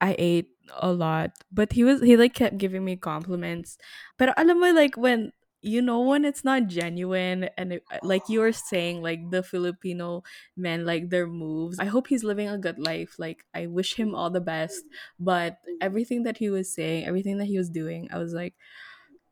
I 0.00 0.14
ate 0.18 0.48
a 0.78 0.92
lot, 0.92 1.32
but 1.52 1.72
he 1.72 1.84
was 1.84 2.00
he 2.00 2.16
like 2.16 2.34
kept 2.34 2.58
giving 2.58 2.84
me 2.84 2.96
compliments. 2.96 3.78
But 4.18 4.38
alam 4.38 4.60
mo 4.60 4.70
like 4.70 4.96
when 4.96 5.32
you 5.60 5.82
know 5.82 6.00
when 6.00 6.24
it's 6.24 6.44
not 6.44 6.68
genuine 6.68 7.50
and 7.58 7.74
it, 7.74 7.82
uh, 7.92 7.98
like 8.02 8.28
you 8.28 8.40
were 8.40 8.52
saying 8.52 9.02
like 9.02 9.30
the 9.30 9.42
Filipino 9.42 10.22
men 10.56 10.86
like 10.86 11.10
their 11.10 11.26
moves. 11.26 11.78
I 11.78 11.86
hope 11.86 12.06
he's 12.06 12.24
living 12.24 12.48
a 12.48 12.58
good 12.58 12.78
life. 12.78 13.16
Like 13.18 13.44
I 13.54 13.66
wish 13.66 13.94
him 13.94 14.14
all 14.14 14.30
the 14.30 14.40
best. 14.40 14.84
But 15.18 15.54
mm-hmm. 15.54 15.82
everything 15.82 16.22
that 16.24 16.38
he 16.38 16.50
was 16.50 16.72
saying, 16.72 17.06
everything 17.06 17.38
that 17.38 17.46
he 17.46 17.58
was 17.58 17.70
doing, 17.70 18.08
I 18.12 18.18
was 18.18 18.32
like 18.32 18.54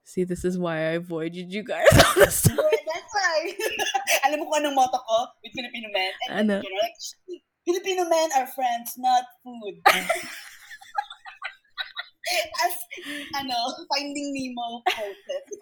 See, 0.07 0.23
this 0.23 0.45
is 0.45 0.57
why 0.57 0.77
I 0.77 1.03
avoided 1.03 1.53
you 1.53 1.65
guys 1.65 1.83
all 1.93 2.15
the 2.15 2.31
time. 2.31 2.57
Yeah, 2.57 2.79
that's 2.95 3.11
why. 3.11 3.53
Alam 4.31 4.39
mo 4.39 4.45
kung 4.47 4.63
anong 4.63 4.79
motto 4.79 5.03
ko 5.03 5.27
with 5.43 5.51
Filipino 5.51 5.91
men? 5.91 6.13
And, 6.31 6.47
Ano? 6.47 6.63
you 6.63 6.71
know, 6.71 6.79
like, 6.79 7.43
Filipino 7.67 8.07
men 8.07 8.31
are 8.39 8.47
friends, 8.47 8.95
not 9.03 9.27
food. 9.43 9.83
As, 12.67 12.75
ano, 13.39 13.57
Finding 13.93 14.29
Nemo 14.35 14.83
quoted. 14.83 15.45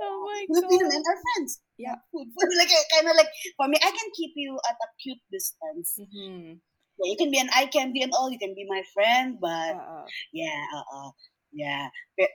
Oh 0.00 0.16
my 0.26 0.40
Filipino 0.48 0.86
god. 0.86 0.92
men 0.92 1.02
are 1.02 1.18
friends. 1.22 1.60
Yeah. 1.78 1.96
Food. 2.12 2.28
Food, 2.34 2.50
like, 2.58 2.70
kind 2.94 3.08
of 3.08 3.16
like, 3.16 3.30
for 3.56 3.68
me, 3.68 3.76
I 3.82 3.90
can 3.90 4.08
keep 4.16 4.32
you 4.36 4.56
at 4.68 4.76
a 4.76 4.88
cute 5.02 5.22
distance. 5.32 5.98
Mm-hmm. 6.00 6.58
Yeah, 6.96 7.06
you 7.12 7.16
can 7.18 7.30
be 7.30 7.38
an 7.38 7.50
eye 7.52 7.66
candy 7.68 8.02
and 8.02 8.12
all. 8.16 8.30
You 8.30 8.38
can 8.38 8.54
be 8.54 8.64
my 8.68 8.82
friend, 8.94 9.36
but 9.40 9.76
Uh, 9.76 10.06
Yeah, 10.32 10.64
oo. 10.72 11.12
Yeah. 11.52 11.88
Pero, 12.16 12.28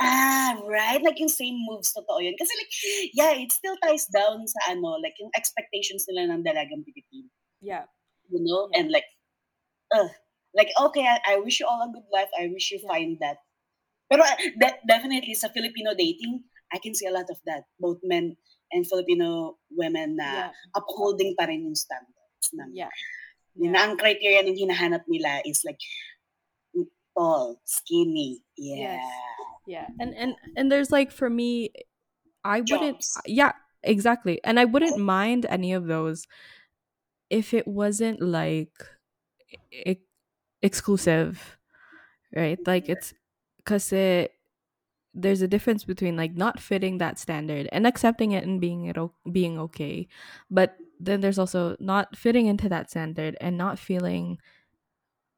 ah, 0.00 0.60
right? 0.68 1.00
Like 1.02 1.16
yung 1.20 1.32
same 1.32 1.56
moves, 1.64 1.92
totoo 1.96 2.20
yun. 2.20 2.36
Kasi 2.36 2.52
like, 2.60 2.72
yeah, 3.16 3.32
it 3.32 3.52
still 3.52 3.76
ties 3.80 4.04
down 4.12 4.44
sa 4.44 4.76
ano, 4.76 5.00
like 5.00 5.16
yung 5.16 5.32
expectations 5.36 6.04
nila 6.08 6.28
ng 6.32 6.44
dalagang 6.44 6.84
Pilipino. 6.84 7.28
yeah. 7.64 7.88
You 8.28 8.40
know? 8.44 8.68
Yeah. 8.72 8.80
And 8.80 8.88
like, 8.92 9.08
uh, 9.92 10.08
like, 10.54 10.68
okay, 10.80 11.04
I, 11.06 11.36
I 11.36 11.40
wish 11.40 11.60
you 11.60 11.66
all 11.66 11.80
a 11.82 11.90
good 11.92 12.06
life. 12.12 12.28
I 12.38 12.48
wish 12.52 12.70
you 12.70 12.80
Yeah. 12.82 12.88
find 12.88 13.16
that. 13.20 13.38
Pero 14.10 14.22
uh, 14.22 14.36
de- 14.60 14.80
definitely 14.86 15.34
sa 15.34 15.48
Filipino 15.48 15.92
dating, 15.96 16.44
I 16.72 16.78
can 16.78 16.94
see 16.94 17.06
a 17.08 17.14
lot 17.14 17.28
of 17.32 17.40
that. 17.48 17.64
Both 17.80 18.00
men 18.04 18.36
and 18.72 18.84
Filipino 18.88 19.56
women 19.72 20.16
na 20.20 20.28
Yeah. 20.28 20.50
upholding 20.76 21.32
pa 21.36 21.44
rin 21.48 21.64
yung 21.64 21.76
standards. 21.76 22.48
Ng, 22.52 22.72
Yeah. 22.76 22.92
Yun 23.56 23.72
na 23.76 23.84
ang 23.88 23.96
criteria 24.00 24.40
ng 24.44 24.56
hinahanap 24.56 25.04
nila 25.08 25.40
is 25.44 25.60
like, 25.64 25.80
tall, 27.16 27.60
skinny. 27.64 28.40
Yeah. 28.56 28.96
Yes. 29.00 29.04
Yeah. 29.64 29.86
and 30.00 30.10
and 30.18 30.34
and 30.58 30.72
there's 30.72 30.90
like 30.90 31.14
for 31.14 31.30
me 31.30 31.70
i 32.42 32.58
wouldn't 32.66 32.98
Jobs. 32.98 33.22
yeah 33.30 33.54
exactly 33.86 34.42
and 34.42 34.58
i 34.58 34.66
wouldn't 34.66 34.98
mind 34.98 35.46
any 35.46 35.70
of 35.70 35.86
those 35.86 36.26
if 37.30 37.54
it 37.54 37.70
wasn't 37.70 38.18
like 38.18 38.74
e- 39.70 40.02
exclusive 40.62 41.58
right 42.34 42.58
like 42.66 42.88
it's 42.88 43.14
because 43.58 43.92
it 43.92 44.32
there's 45.14 45.42
a 45.42 45.48
difference 45.48 45.84
between 45.84 46.16
like 46.16 46.36
not 46.36 46.60
fitting 46.60 46.98
that 46.98 47.18
standard 47.18 47.68
and 47.72 47.86
accepting 47.86 48.32
it 48.32 48.44
and 48.44 48.60
being 48.60 48.86
it 48.86 48.98
o- 48.98 49.14
being 49.32 49.58
okay 49.58 50.08
but 50.50 50.76
then 51.00 51.20
there's 51.20 51.38
also 51.38 51.76
not 51.80 52.16
fitting 52.16 52.46
into 52.46 52.68
that 52.68 52.90
standard 52.90 53.36
and 53.40 53.58
not 53.58 53.78
feeling 53.78 54.38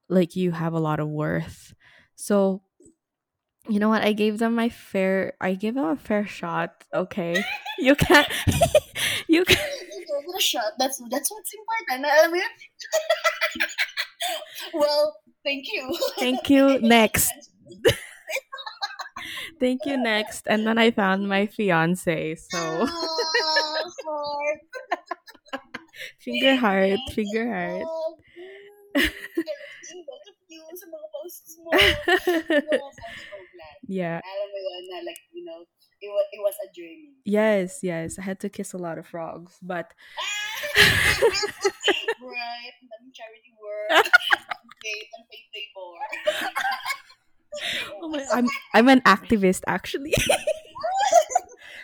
like 0.08 0.36
you 0.36 0.52
have 0.52 0.72
a 0.72 0.78
lot 0.80 1.00
of 1.00 1.08
worth 1.08 1.74
so 2.14 2.62
you 3.68 3.78
know 3.80 3.88
what 3.88 4.02
i 4.04 4.12
gave 4.12 4.38
them 4.38 4.54
my 4.54 4.68
fair 4.68 5.32
i 5.40 5.54
gave 5.54 5.74
them 5.74 5.84
a 5.86 5.96
fair 5.96 6.26
shot 6.26 6.84
okay 6.92 7.42
you 7.78 7.94
can't 7.94 8.28
you 9.28 9.44
can 9.44 9.56
You 9.56 10.00
gave 10.00 10.28
it 10.28 10.36
a 10.36 10.40
shot. 10.40 10.72
That's 10.78 11.00
that's 11.10 11.30
what's 11.30 11.52
important. 11.54 12.06
Alam 12.06 12.30
mo 12.30 12.36
yun? 12.36 12.52
Well, 14.72 15.16
thank 15.44 15.66
you. 15.72 15.96
Thank 16.18 16.50
you. 16.50 16.78
Next. 16.80 17.32
thank 19.60 19.84
you 19.86 19.96
next 19.96 20.46
and 20.46 20.66
then 20.66 20.78
i 20.78 20.90
found 20.90 21.28
my 21.28 21.46
fiance 21.46 22.34
so 22.36 22.86
Ah, 22.86 23.84
finger 26.18 26.56
heart 26.56 26.98
finger 27.14 27.46
heart 27.52 27.84
Oh, 27.86 28.16
Seeing 29.82 30.04
both 30.08 30.24
of 30.30 30.36
you 30.48 30.62
sa 30.78 30.86
mga 30.88 31.06
posts 31.12 31.52
mo. 31.60 31.68
Oh, 31.74 31.76
I'm 31.76 33.16
so 33.18 33.36
yeah 33.90 34.22
Alam 34.22 34.48
mo 34.48 34.58
yun 34.58 34.82
na 34.88 34.96
like, 35.04 35.20
you 35.34 35.44
know, 35.44 35.66
it 36.04 36.10
was, 36.12 36.26
it 36.32 36.40
was 36.44 36.54
a 36.60 36.68
journey. 36.72 37.16
yes 37.24 37.80
yes 37.82 38.18
i 38.18 38.22
had 38.22 38.38
to 38.38 38.48
kiss 38.48 38.72
a 38.72 38.78
lot 38.78 38.98
of 38.98 39.06
frogs 39.06 39.56
but 39.62 39.92
right. 42.20 42.72
Daming 42.84 43.12
charity 43.12 43.52
work. 43.56 44.04
Ang 44.04 44.70
faith, 44.82 45.08
ang 45.16 45.24
faith 45.28 45.48
labor. 45.54 45.96
oh 48.02 48.08
my, 48.08 48.24
i'm 48.34 48.48
i'm 48.74 48.88
an 48.88 49.00
activist 49.02 49.62
actually 49.68 50.12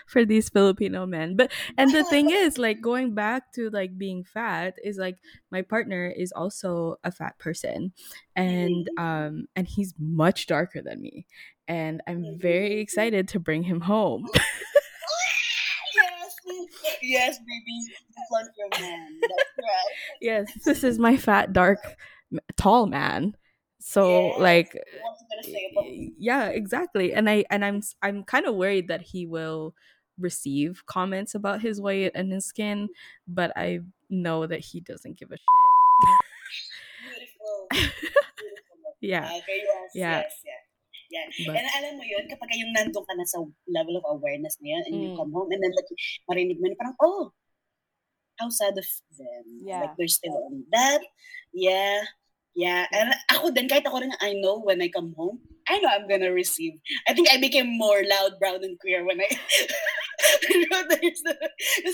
for 0.06 0.24
these 0.24 0.48
filipino 0.48 1.06
men 1.06 1.36
but 1.36 1.52
and 1.78 1.94
the 1.94 2.02
thing 2.10 2.30
is 2.30 2.58
like 2.58 2.80
going 2.80 3.14
back 3.14 3.52
to 3.52 3.70
like 3.70 3.96
being 3.96 4.24
fat 4.24 4.74
is 4.82 4.98
like 4.98 5.18
my 5.52 5.62
partner 5.62 6.10
is 6.10 6.32
also 6.32 6.96
a 7.04 7.12
fat 7.12 7.38
person 7.38 7.92
and 8.34 8.90
um 8.98 9.46
and 9.54 9.68
he's 9.68 9.94
much 9.98 10.48
darker 10.48 10.82
than 10.82 11.00
me 11.00 11.24
and 11.70 12.02
i'm 12.08 12.38
very 12.40 12.80
excited 12.80 13.28
to 13.28 13.38
bring 13.40 13.62
him 13.62 13.80
home 13.80 14.26
yes. 15.94 16.34
Yes, 17.02 17.38
baby. 17.38 17.94
Blunt 18.30 18.48
your 18.58 18.68
man. 18.80 19.20
Right. 19.22 19.94
yes 20.20 20.46
this 20.64 20.84
is 20.84 20.98
my 20.98 21.16
fat 21.16 21.52
dark 21.52 21.78
tall 22.56 22.86
man 22.86 23.34
so 23.80 24.26
Yes. 24.28 24.38
like 24.40 24.72
What 24.74 25.16
you 25.20 25.26
gonna 25.30 25.42
say 25.44 25.70
about 25.72 25.84
me? 25.86 26.12
yeah 26.18 26.46
exactly 26.48 27.12
and 27.14 27.28
i 27.30 27.44
and 27.50 27.64
i'm 27.64 27.78
s- 27.78 27.94
i'm 28.02 28.22
kind 28.24 28.46
of 28.46 28.54
worried 28.56 28.88
that 28.88 29.00
he 29.02 29.26
will 29.26 29.74
receive 30.18 30.84
comments 30.86 31.34
about 31.34 31.62
his 31.62 31.80
weight 31.80 32.12
and 32.14 32.32
his 32.32 32.46
skin 32.46 32.88
but 33.26 33.52
i 33.56 33.80
know 34.10 34.46
that 34.46 34.60
he 34.60 34.80
doesn't 34.80 35.18
give 35.18 35.30
a 35.32 35.36
shit 35.36 35.46
Beautiful. 37.02 37.66
Beautiful. 37.72 38.96
yeah 39.00 39.24
Okay, 39.38 39.62
yes, 39.64 39.90
Yeah. 39.94 40.18
yes, 40.20 40.32
yes. 40.44 40.62
Yeah. 41.10 41.26
but 41.50 41.58
And 41.58 41.66
alam 41.74 41.92
mo 41.98 42.04
yun, 42.06 42.30
kapag 42.30 42.54
yung 42.54 42.70
nandun 42.70 43.02
ka 43.02 43.14
na 43.18 43.26
sa 43.26 43.42
level 43.66 43.98
of 43.98 44.06
awareness 44.06 44.54
na 44.62 44.78
yun, 44.78 44.82
and 44.86 44.94
you 45.02 45.08
Mm. 45.10 45.18
come 45.18 45.32
home, 45.34 45.50
and 45.50 45.58
then 45.58 45.74
like, 45.74 45.90
marinig 46.30 46.62
mo 46.62 46.70
na 46.70 46.78
parang, 46.78 46.96
oh, 47.02 47.34
how 48.38 48.48
sad 48.48 48.78
of 48.78 48.86
them. 49.18 49.44
Yeah. 49.66 49.84
Like, 49.84 49.98
they're 49.98 50.08
still 50.08 50.38
on 50.38 50.64
that. 50.70 51.02
Yeah. 51.52 52.06
Yeah. 52.54 52.86
And 52.90 53.14
ako 53.30 53.54
din, 53.54 53.70
kahit 53.70 53.86
ako 53.86 54.02
rin, 54.02 54.12
I 54.20 54.34
know 54.34 54.58
when 54.60 54.82
I 54.82 54.90
come 54.90 55.14
home, 55.14 55.38
I 55.70 55.78
know 55.78 55.86
I'm 55.86 56.10
gonna 56.10 56.34
receive. 56.34 56.74
I 57.06 57.14
think 57.14 57.30
I 57.30 57.38
became 57.38 57.70
more 57.78 58.02
loud, 58.02 58.42
brown, 58.42 58.58
and 58.66 58.74
queer 58.82 59.06
when 59.06 59.22
I, 59.22 59.30
it's 60.50 61.22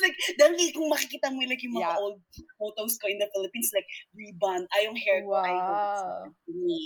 like, 0.01 0.16
dahil 0.41 0.57
kung 0.73 0.89
makikita 0.89 1.28
mo 1.28 1.45
like 1.45 1.61
yung 1.61 1.77
mga 1.77 1.93
Yeah. 1.93 2.01
old 2.01 2.19
photos 2.57 2.97
ko 2.97 3.12
in 3.12 3.20
the 3.20 3.28
Philippines, 3.37 3.69
like, 3.77 3.85
rebond, 4.16 4.65
ay 4.73 4.89
yung 4.89 4.97
hair 4.97 5.20
ko, 5.28 5.37
I 5.37 5.53
hold 5.53 5.61
it 5.61 5.77
Wow. 5.77 6.01
sacred 6.01 6.37
to 6.49 6.53
me. 6.57 6.83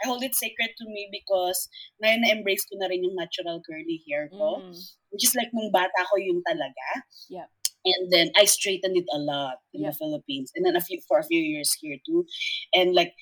I 0.00 0.02
hold 0.08 0.22
it 0.24 0.34
sacred 0.34 0.72
to 0.80 0.84
me 0.88 1.02
because 1.12 1.68
ngayon 2.00 2.24
na-embrace 2.24 2.64
ko 2.72 2.80
na 2.80 2.88
rin 2.88 3.04
yung 3.04 3.20
natural 3.20 3.60
curly 3.60 4.00
hair 4.08 4.32
ko. 4.32 4.64
Mm. 4.64 4.72
Which 5.12 5.28
is 5.28 5.36
like 5.36 5.52
nung 5.52 5.68
bata 5.74 6.08
ko 6.08 6.16
yung 6.16 6.40
talaga. 6.46 7.04
Yeah. 7.28 7.52
And 7.84 8.12
then 8.12 8.30
I 8.36 8.44
straightened 8.44 8.96
it 8.96 9.08
a 9.12 9.18
lot 9.18 9.58
in 9.72 9.82
Yeah. 9.82 9.90
the 9.90 9.96
Philippines. 9.96 10.52
And 10.54 10.64
then 10.66 10.76
a 10.76 10.80
few 10.80 11.00
for 11.08 11.18
a 11.18 11.24
few 11.24 11.40
years 11.40 11.72
here 11.80 11.96
too. 12.04 12.26
And 12.74 12.94
like, 12.94 13.14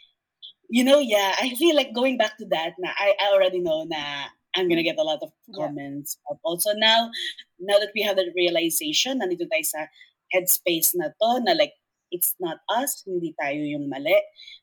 you 0.68 0.82
know, 0.85 0.98
yeah, 0.98 1.35
I 1.39 1.55
feel 1.55 1.76
like 1.76 1.94
going 1.94 2.18
back 2.18 2.36
to 2.39 2.47
that 2.51 2.74
na 2.78 2.90
I, 2.98 3.14
I 3.20 3.32
already 3.32 3.60
know 3.60 3.85
na 3.85 4.28
I'm 4.56 4.68
gonna 4.68 4.82
get 4.82 4.98
a 4.98 5.06
lot 5.06 5.22
of 5.22 5.30
Yeah. 5.47 5.66
comments. 5.66 6.18
But 6.28 6.39
also 6.43 6.74
now, 6.74 7.10
now 7.59 7.78
that 7.78 7.93
we 7.94 8.02
have 8.02 8.16
that 8.16 8.35
realization, 8.35 9.20
nandito 9.20 9.47
tayo 9.47 9.64
sa 9.64 9.86
headspace 10.35 10.93
na 10.98 11.14
to, 11.14 11.40
na 11.47 11.52
like, 11.55 11.72
it's 12.10 12.35
not 12.40 12.59
us, 12.68 13.05
hindi 13.06 13.36
tayo 13.39 13.60
yung 13.62 13.89
mali. 13.89 14.16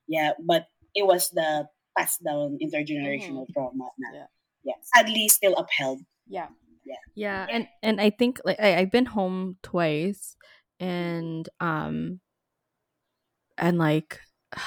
Yeah, 0.10 0.34
but 0.42 0.68
it 0.94 1.06
was 1.06 1.30
the 1.32 1.70
passed 1.98 2.24
down 2.24 2.58
intergenerational 2.60 3.48
mm-hmm. 3.48 3.56
trauma 3.56 3.88
na, 3.98 4.10
Yeah. 4.12 4.30
yeah, 4.66 4.80
sadly 4.94 5.30
still 5.30 5.56
upheld. 5.56 6.04
Yeah. 6.28 6.50
Yeah. 6.86 6.96
Yeah, 7.16 7.48
and 7.50 7.68
and 7.82 8.02
i 8.02 8.10
think 8.10 8.40
like 8.46 8.60
I, 8.60 8.78
i've 8.78 8.92
been 8.92 9.06
home 9.06 9.58
twice 9.64 10.36
and 10.80 11.48
um 11.60 12.20
and 13.58 13.78
like 13.78 14.20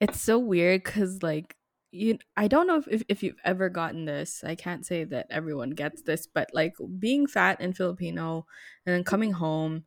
it's 0.00 0.20
so 0.20 0.38
weird 0.38 0.82
because 0.84 1.22
like 1.22 1.56
you 1.92 2.18
i 2.36 2.48
don't 2.48 2.66
know 2.66 2.78
if, 2.78 2.88
if, 2.88 3.02
if 3.08 3.22
you've 3.22 3.40
ever 3.44 3.68
gotten 3.68 4.04
this 4.04 4.42
i 4.44 4.54
can't 4.54 4.84
say 4.84 5.04
that 5.04 5.26
everyone 5.30 5.70
gets 5.70 6.02
this 6.02 6.26
but 6.26 6.48
like 6.52 6.74
being 6.98 7.26
fat 7.26 7.58
and 7.60 7.76
filipino 7.76 8.44
and 8.84 8.94
then 8.94 9.04
coming 9.04 9.32
home 9.32 9.84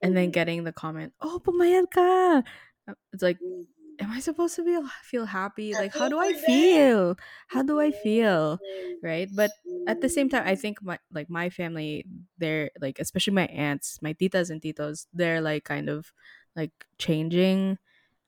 and 0.00 0.16
then 0.16 0.26
mm-hmm. 0.26 0.32
getting 0.32 0.64
the 0.64 0.72
comment 0.72 1.12
oh 1.20 1.40
pumayat 1.44 1.84
ka! 1.92 2.42
Uh, 2.88 2.94
it's 3.12 3.22
like 3.22 3.38
mm. 3.38 3.64
Am 4.00 4.10
i 4.10 4.20
supposed 4.20 4.56
to 4.56 4.64
be 4.64 4.76
feel 5.02 5.26
happy? 5.26 5.72
Like 5.74 5.94
how 5.94 6.08
do 6.08 6.18
i 6.18 6.32
feel? 6.32 7.16
How 7.48 7.62
do 7.62 7.80
i 7.80 7.90
feel? 7.90 8.58
Right? 9.02 9.28
But 9.34 9.50
at 9.86 10.00
the 10.00 10.08
same 10.08 10.28
time 10.28 10.42
i 10.46 10.54
think 10.54 10.82
my 10.82 10.98
like 11.12 11.28
my 11.28 11.50
family 11.50 12.04
they're 12.38 12.70
like 12.80 12.98
especially 12.98 13.34
my 13.34 13.46
aunts 13.46 14.00
my 14.00 14.12
titas 14.14 14.48
and 14.50 14.60
titos 14.62 15.06
they're 15.12 15.40
like 15.40 15.64
kind 15.64 15.88
of 15.88 16.12
like 16.56 16.72
changing. 16.98 17.78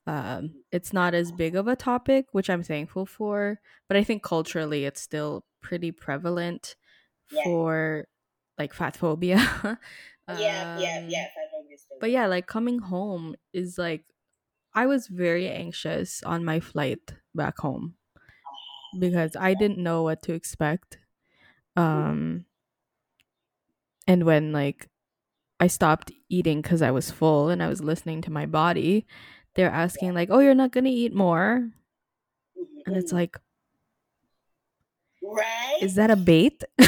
Um 0.06 0.62
it's 0.70 0.92
not 0.92 1.14
as 1.14 1.32
big 1.32 1.56
of 1.56 1.66
a 1.66 1.74
topic 1.74 2.26
which 2.32 2.48
i'm 2.50 2.62
thankful 2.62 3.06
for 3.06 3.58
but 3.88 3.96
i 3.96 4.04
think 4.04 4.22
culturally 4.22 4.84
it's 4.84 5.00
still 5.00 5.44
pretty 5.62 5.90
prevalent 5.90 6.76
Yeah. 7.30 7.42
for 7.44 8.06
like 8.58 8.72
fat 8.74 8.96
phobia. 8.96 9.38
Yeah, 10.28 10.78
yeah, 10.80 10.98
Um, 10.98 11.08
yeah. 11.08 11.26
hundred 11.54 11.78
still. 11.78 11.98
but 12.00 12.10
yeah 12.10 12.26
like 12.26 12.46
coming 12.48 12.80
home 12.80 13.36
is 13.52 13.78
like 13.78 14.02
i 14.76 14.86
was 14.86 15.08
very 15.08 15.48
anxious 15.48 16.22
on 16.24 16.44
my 16.44 16.60
flight 16.60 17.14
back 17.34 17.58
home 17.58 17.96
because 18.98 19.36
I 19.36 19.54
didn't 19.54 19.78
know 19.78 20.02
what 20.02 20.22
to 20.22 20.32
expect. 20.32 20.98
Um 21.76 22.46
and 24.06 24.24
when 24.24 24.52
like 24.52 24.88
I 25.60 25.66
stopped 25.68 26.12
eating 26.28 26.62
cuz 26.62 26.82
I 26.82 26.90
was 26.90 27.10
full 27.10 27.48
and 27.48 27.62
I 27.62 27.68
was 27.68 27.82
listening 27.82 28.22
to 28.22 28.32
my 28.32 28.46
body, 28.46 29.06
they're 29.54 29.70
asking 29.70 30.14
like, 30.14 30.28
"Oh, 30.30 30.40
you're 30.40 30.54
not 30.54 30.72
going 30.72 30.84
to 30.84 30.90
eat 30.90 31.14
more?" 31.14 31.72
And 32.86 32.96
it's 32.96 33.12
mhm. 33.12 33.16
like, 33.16 33.38
right. 35.22 35.78
"Is 35.82 35.94
that 35.96 36.10
a 36.10 36.16
bait?" 36.16 36.62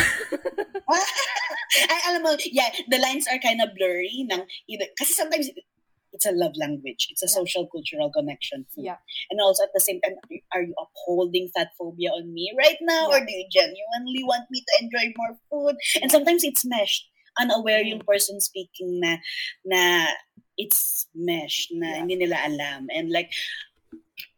Ay, 1.90 2.00
alam 2.08 2.22
mo, 2.24 2.36
yeah, 2.48 2.70
the 2.88 2.98
lines 2.98 3.26
are 3.28 3.38
kind 3.38 3.60
of 3.60 3.74
blurry 3.76 4.24
ng 4.24 4.42
either, 4.68 4.88
kasi 4.96 5.12
sometimes 5.12 5.50
it's 6.18 6.26
a 6.26 6.34
love 6.34 6.58
language. 6.58 7.06
It's 7.14 7.22
a 7.22 7.30
Yeah. 7.30 7.38
social 7.38 7.70
cultural 7.70 8.10
connection. 8.10 8.66
food. 8.74 8.90
Yeah. 8.90 8.98
And 9.30 9.38
also 9.38 9.62
at 9.62 9.70
the 9.70 9.78
same 9.78 10.02
time, 10.02 10.18
are 10.50 10.66
you- 10.66 10.74
upholding 10.74 11.46
fat 11.54 11.70
phobia 11.78 12.10
on 12.10 12.34
me 12.34 12.50
right 12.58 12.78
now? 12.82 13.06
Or 13.06 13.22
Yeah. 13.22 13.26
do 13.30 13.32
you 13.38 13.46
genuinely 13.46 14.26
want 14.26 14.50
me 14.50 14.66
to 14.66 14.72
enjoy 14.82 15.14
more 15.14 15.38
food? 15.46 15.78
And 16.02 16.10
sometimes 16.10 16.42
it's 16.42 16.66
meshed. 16.66 17.06
Unaware 17.38 17.86
Mm. 17.86 17.90
yung 17.94 18.02
person 18.02 18.42
speaking 18.42 18.98
na, 18.98 19.22
na 19.62 20.10
it's 20.58 21.06
meshed, 21.14 21.70
na 21.70 21.86
Yeah. 21.86 21.98
hindi 22.02 22.18
nila 22.18 22.42
alam. 22.42 22.90
And 22.90 23.14
like, 23.14 23.30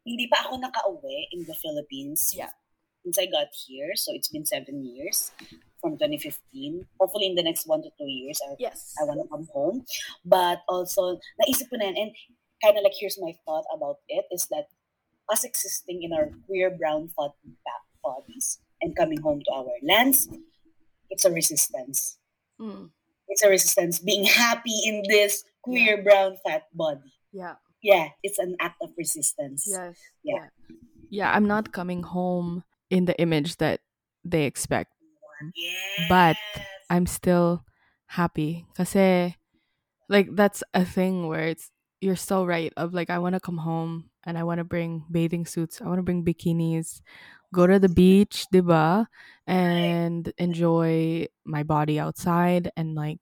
hindi 0.04 0.28
pa 0.28 0.44
ako 0.44 0.60
nakauwi 0.60 1.32
in 1.32 1.48
the 1.48 1.56
Philippines 1.56 2.36
Yeah. 2.36 2.52
since 3.00 3.16
I 3.16 3.24
got 3.24 3.48
here. 3.56 3.96
So 3.96 4.12
it's 4.12 4.28
been 4.28 4.44
seven 4.44 4.84
years 4.84 5.32
from 5.80 5.98
2015. 5.98 6.86
Hopefully 7.00 7.26
in 7.26 7.34
the 7.34 7.42
next 7.42 7.66
one 7.66 7.82
to 7.82 7.90
two 7.98 8.06
years, 8.08 8.40
I, 8.44 8.54
Yes. 8.58 8.94
I 9.00 9.04
want 9.04 9.20
to 9.22 9.28
come 9.28 9.48
home. 9.52 9.84
But 10.24 10.62
also, 10.68 11.18
naisip 11.42 11.70
ko 11.70 11.76
na 11.76 11.90
yan, 11.90 11.96
and 11.96 12.10
kind 12.62 12.76
of 12.76 12.84
like 12.84 12.94
here's 12.98 13.18
my 13.20 13.32
thought 13.44 13.64
about 13.74 13.98
it, 14.08 14.24
is 14.30 14.46
that 14.50 14.68
us 15.30 15.44
existing 15.44 16.02
in 16.02 16.12
our 16.12 16.30
queer 16.46 16.70
brown 16.70 17.08
fat 17.16 17.32
bodies 18.02 18.58
and 18.80 18.96
coming 18.96 19.20
home 19.20 19.40
to 19.44 19.52
our 19.52 19.76
lands, 19.82 20.28
it's 21.10 21.24
a 21.24 21.30
resistance. 21.30 22.18
Mm. 22.60 22.90
It's 23.28 23.42
a 23.42 23.48
resistance. 23.48 23.98
Being 23.98 24.24
happy 24.24 24.74
in 24.84 25.02
this 25.08 25.44
queer 25.62 26.02
brown 26.02 26.36
fat 26.44 26.64
body. 26.74 27.14
Yeah. 27.32 27.54
Yeah, 27.82 28.08
it's 28.22 28.38
an 28.38 28.56
act 28.60 28.76
of 28.82 28.90
resistance. 28.98 29.64
Yes. 29.66 29.96
Yeah. 30.22 30.46
yeah, 31.08 31.32
I'm 31.32 31.46
not 31.46 31.72
coming 31.72 32.02
home 32.02 32.64
in 32.90 33.06
the 33.06 33.18
image 33.20 33.56
that 33.56 33.80
they 34.24 34.44
expect. 34.44 34.92
Yes. 35.54 36.08
But 36.08 36.36
I'm 36.90 37.06
still 37.06 37.64
happy 38.10 38.66
kasi 38.74 39.36
like 40.08 40.28
that's 40.34 40.62
a 40.74 40.84
thing 40.84 41.28
where 41.28 41.48
it's 41.48 41.70
you're 42.00 42.16
so 42.18 42.44
right 42.46 42.72
of 42.76 42.94
like 42.94 43.10
I 43.10 43.18
want 43.18 43.34
to 43.34 43.40
come 43.40 43.58
home 43.58 44.10
and 44.24 44.38
I 44.38 44.44
want 44.44 44.58
to 44.58 44.64
bring 44.64 45.04
bathing 45.10 45.46
suits. 45.46 45.80
I 45.82 45.86
want 45.86 45.98
to 45.98 46.04
bring 46.06 46.24
bikinis, 46.24 47.00
go 47.54 47.66
to 47.66 47.78
the 47.78 47.88
beach, 47.90 48.46
diba? 48.52 49.06
And 49.46 50.32
enjoy 50.38 51.26
my 51.44 51.62
body 51.64 52.00
outside 52.00 52.70
and 52.76 52.94
like 52.94 53.20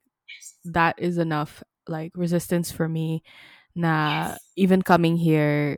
that 0.64 0.96
is 0.98 1.18
enough 1.18 1.62
like 1.88 2.12
resistance 2.16 2.70
for 2.70 2.88
me 2.88 3.22
na 3.74 4.36
even 4.56 4.82
coming 4.82 5.16
here 5.16 5.76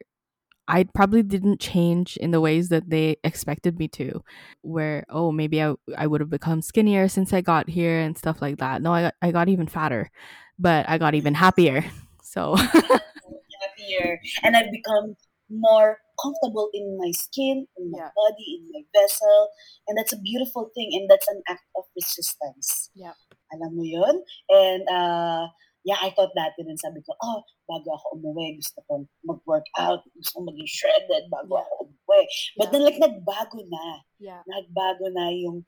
I 0.70 0.84
probably 0.94 1.22
didn't 1.26 1.58
change 1.58 2.16
in 2.16 2.30
the 2.30 2.40
ways 2.40 2.70
that 2.70 2.88
they 2.90 3.16
expected 3.24 3.78
me 3.78 3.88
to. 3.98 4.22
Where 4.62 5.04
oh 5.10 5.32
maybe 5.32 5.62
I 5.62 5.74
I 5.98 6.06
would 6.06 6.20
have 6.22 6.30
become 6.30 6.62
skinnier 6.62 7.08
since 7.10 7.32
I 7.34 7.42
got 7.42 7.68
here 7.68 7.98
and 7.98 8.16
stuff 8.16 8.40
like 8.40 8.58
that. 8.62 8.80
No, 8.82 8.92
I 8.94 9.02
got, 9.10 9.14
I 9.22 9.32
got 9.32 9.48
even 9.50 9.66
fatter, 9.66 10.10
but 10.58 10.88
I 10.88 10.98
got 10.98 11.14
even 11.14 11.34
happier. 11.34 11.84
So 12.22 12.54
happier 12.54 14.20
and 14.42 14.56
I've 14.56 14.70
become 14.70 15.16
more 15.50 15.98
comfortable 16.22 16.70
in 16.72 16.96
my 17.00 17.10
skin, 17.10 17.66
in 17.76 17.90
my 17.90 17.98
Yeah. 17.98 18.10
body, 18.14 18.46
in 18.60 18.70
my 18.70 18.82
vessel. 18.94 19.48
And 19.88 19.98
that's 19.98 20.12
a 20.12 20.20
beautiful 20.20 20.70
thing 20.74 20.90
and 20.94 21.10
that's 21.10 21.26
an 21.28 21.42
act 21.48 21.66
of 21.76 21.84
resistance. 21.96 22.90
Yeah. 22.94 23.14
Alam 23.52 23.74
mo 23.74 23.82
yun? 23.82 24.22
And 24.48 24.82
uh, 24.88 25.48
yeah, 25.84 25.96
I 26.00 26.12
thought 26.12 26.36
that 26.36 26.52
and 26.60 26.76
sabi 26.76 27.00
ko, 27.00 27.16
oh, 27.24 27.40
bago 27.64 27.96
ako 27.96 28.20
umuwi, 28.20 28.60
gusto 28.60 28.84
kong 28.84 29.08
mag-workout, 29.24 30.04
gusto 30.12 30.30
kong 30.36 30.46
maging 30.52 30.68
shredded 30.68 31.24
bago 31.32 31.56
Yeah. 31.56 31.64
ako 31.64 31.72
umuwi. 31.88 32.22
But 32.56 32.68
Yeah. 32.68 32.70
then 32.72 32.82
like 32.84 33.00
nagbago 33.00 33.58
na. 33.64 33.84
Yeah. 34.20 34.42
Nagbago 34.44 35.06
na 35.12 35.32
yung 35.32 35.64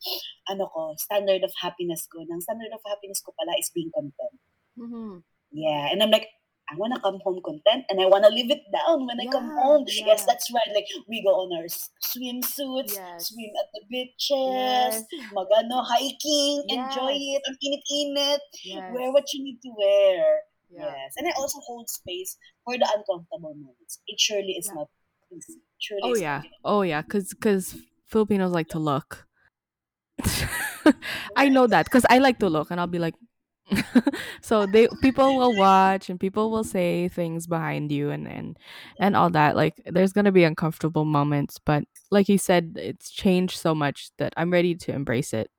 ano 0.53 0.69
ko, 0.69 0.93
standard 1.01 1.41
of 1.45 1.53
happiness 1.57 2.05
ko. 2.13 2.21
Nang 2.29 2.45
standard 2.45 2.73
of 2.77 2.85
happiness 2.85 3.25
ko 3.25 3.33
pala 3.33 3.57
is 3.57 3.73
being 3.73 3.89
content. 3.97 4.37
Mm-hmm. 4.77 5.25
Yeah, 5.53 5.93
and 5.93 6.01
I'm 6.01 6.13
like, 6.13 6.29
I 6.71 6.75
want 6.77 6.95
to 6.95 7.01
come 7.01 7.19
home 7.25 7.41
content 7.45 7.85
and 7.91 8.01
I 8.01 8.07
want 8.07 8.25
to 8.25 8.31
leave 8.31 8.51
it 8.51 8.63
down 8.73 9.07
when 9.07 9.21
I 9.21 9.27
come 9.31 9.51
Yeah, 9.51 9.57
home. 9.57 9.85
Yes, 9.89 10.25
that's 10.27 10.49
right. 10.53 10.71
Like, 10.75 10.87
we 11.09 11.23
go 11.23 11.31
on 11.45 11.53
our 11.59 11.69
swimsuits, 12.01 12.95
Yes. 12.95 13.27
swim 13.27 13.51
at 13.61 13.69
the 13.75 13.83
beaches, 13.91 14.95
Yes. 14.95 15.05
magano, 15.37 15.85
hiking, 15.85 16.65
enjoy 16.69 17.13
Yes. 17.13 17.23
it, 17.37 17.43
ang 17.49 17.57
init-init, 17.61 18.41
Yes. 18.63 18.83
wear 18.89 19.13
what 19.13 19.33
you 19.35 19.43
need 19.45 19.61
to 19.63 19.71
wear. 19.77 20.43
Yeah. 20.71 20.97
Yes, 20.97 21.13
and 21.19 21.29
I 21.29 21.33
also 21.37 21.61
hold 21.61 21.91
space 21.91 22.39
for 22.65 22.79
the 22.79 22.89
uncomfortable 22.97 23.55
moments. 23.55 24.01
It 24.07 24.19
surely 24.19 24.57
is 24.57 24.71
Yeah. 24.71 24.73
not 24.73 24.89
easy. 25.31 25.61
Surely 25.79 26.03
oh 26.03 26.15
yeah, 26.15 26.43
not 26.43 26.47
easy. 26.47 26.57
oh 26.65 26.83
yeah, 26.83 27.03
cause 27.03 27.35
cause 27.35 27.77
Filipinos 28.07 28.53
like 28.53 28.69
to 28.69 28.79
look. 28.79 29.27
I 31.37 31.49
know 31.49 31.67
that 31.67 31.87
because 31.87 32.07
I 32.09 32.19
like 32.19 32.39
to 32.41 32.49
look, 32.49 32.71
and 32.71 32.81
I'll 32.81 32.87
be 32.87 32.99
like, 32.99 33.15
so 34.43 34.67
they 34.67 34.89
people 35.01 35.37
will 35.37 35.57
watch 35.57 36.11
and 36.11 36.19
people 36.21 36.51
will 36.51 36.65
say 36.65 37.09
things 37.09 37.47
behind 37.47 37.93
you 37.93 38.11
and 38.11 38.27
and 38.29 38.59
and 38.99 39.17
all 39.17 39.31
that. 39.31 39.57
Like 39.57 39.75
there's 39.87 40.13
gonna 40.13 40.33
be 40.33 40.45
uncomfortable 40.45 41.05
moments, 41.05 41.59
but 41.65 41.85
like 42.11 42.29
you 42.29 42.39
said, 42.39 42.75
it's 42.77 43.11
changed 43.11 43.59
so 43.59 43.75
much 43.75 44.11
that 44.19 44.33
I'm 44.37 44.51
ready 44.53 44.75
to 44.77 44.93
embrace 44.95 45.33
it 45.33 45.51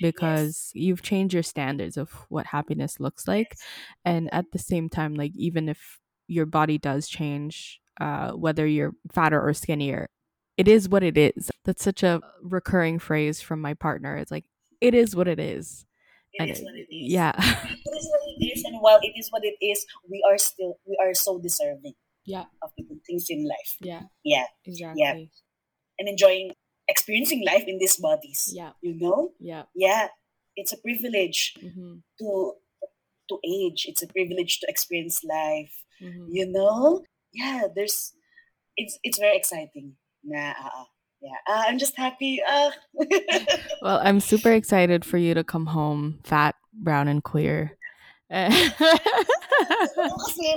because 0.00 0.70
you've 0.74 1.02
changed 1.02 1.34
your 1.34 1.42
standards 1.42 1.96
of 1.96 2.10
what 2.28 2.46
happiness 2.46 3.00
looks 3.00 3.28
like, 3.28 3.56
and 4.04 4.32
at 4.34 4.46
the 4.52 4.58
same 4.58 4.88
time, 4.88 5.14
like 5.14 5.32
even 5.36 5.68
if 5.68 5.98
your 6.28 6.46
body 6.46 6.78
does 6.78 7.08
change, 7.08 7.80
uh, 8.00 8.32
whether 8.32 8.66
you're 8.66 8.92
fatter 9.12 9.40
or 9.40 9.52
skinnier, 9.54 10.08
it 10.56 10.68
is 10.68 10.88
what 10.88 11.02
it 11.02 11.18
is. 11.18 11.50
That's 11.64 11.82
such 11.84 12.02
a 12.02 12.20
recurring 12.42 12.98
phrase 12.98 13.40
from 13.40 13.60
my 13.60 13.74
partner. 13.74 14.16
It's 14.16 14.30
like 14.30 14.44
it 14.80 14.94
is 14.94 15.16
what 15.16 15.28
it 15.28 15.40
is. 15.40 15.84
It 16.48 16.50
is 16.56 16.62
what 16.62 16.74
it 16.76 16.88
is. 16.88 17.12
Yeah. 17.12 17.32
It 17.36 17.94
is 17.98 18.06
what 18.10 18.22
it 18.26 18.38
is, 18.44 18.64
and 18.64 18.76
while 18.80 19.00
it 19.02 19.12
is 19.18 19.28
what 19.30 19.44
it 19.44 19.56
is, 19.64 19.84
we 20.08 20.22
are 20.28 20.38
still 20.38 20.78
we 20.86 20.96
are 21.00 21.14
so 21.14 21.38
deserving 21.38 21.94
Yeah. 22.24 22.44
of 22.62 22.70
the 22.76 22.84
good 22.84 23.00
things 23.06 23.26
in 23.28 23.46
life. 23.46 23.76
Yeah. 23.80 24.02
Yeah, 24.24 24.46
Exactly. 24.64 25.02
Yeah. 25.02 25.14
and 25.98 26.08
enjoying 26.08 26.52
experiencing 26.88 27.44
life 27.46 27.64
in 27.66 27.78
these 27.78 27.96
bodies. 27.96 28.50
Yeah. 28.52 28.72
You 28.82 28.94
know? 28.98 29.32
Yeah. 29.38 29.64
Yeah. 29.74 30.08
It's 30.56 30.72
a 30.72 30.78
privilege 30.78 31.54
Mm-hmm. 31.62 32.02
to 32.20 32.28
to 33.28 33.34
age. 33.46 33.86
It's 33.86 34.02
a 34.02 34.08
privilege 34.08 34.58
to 34.60 34.66
experience 34.68 35.22
life. 35.22 35.74
Mm-hmm. 36.02 36.26
You 36.30 36.46
know? 36.50 37.04
Yeah, 37.32 37.68
there's 37.74 38.12
it's 38.76 38.98
it's 39.06 39.18
very 39.18 39.36
exciting. 39.36 39.94
Nah, 40.24 40.50
uh, 40.58 40.84
yeah. 41.20 41.36
Uh, 41.48 41.64
I'm 41.68 41.78
just 41.78 41.96
happy. 41.96 42.40
Uh. 42.42 42.70
Well, 43.82 44.00
I'm 44.02 44.20
super 44.20 44.52
excited 44.52 45.04
for 45.04 45.16
you 45.16 45.32
to 45.34 45.42
come 45.44 45.66
home 45.66 46.20
fat, 46.24 46.54
brown, 46.72 47.08
and 47.08 47.22
queer. 47.24 47.76
Kasi 48.30 48.46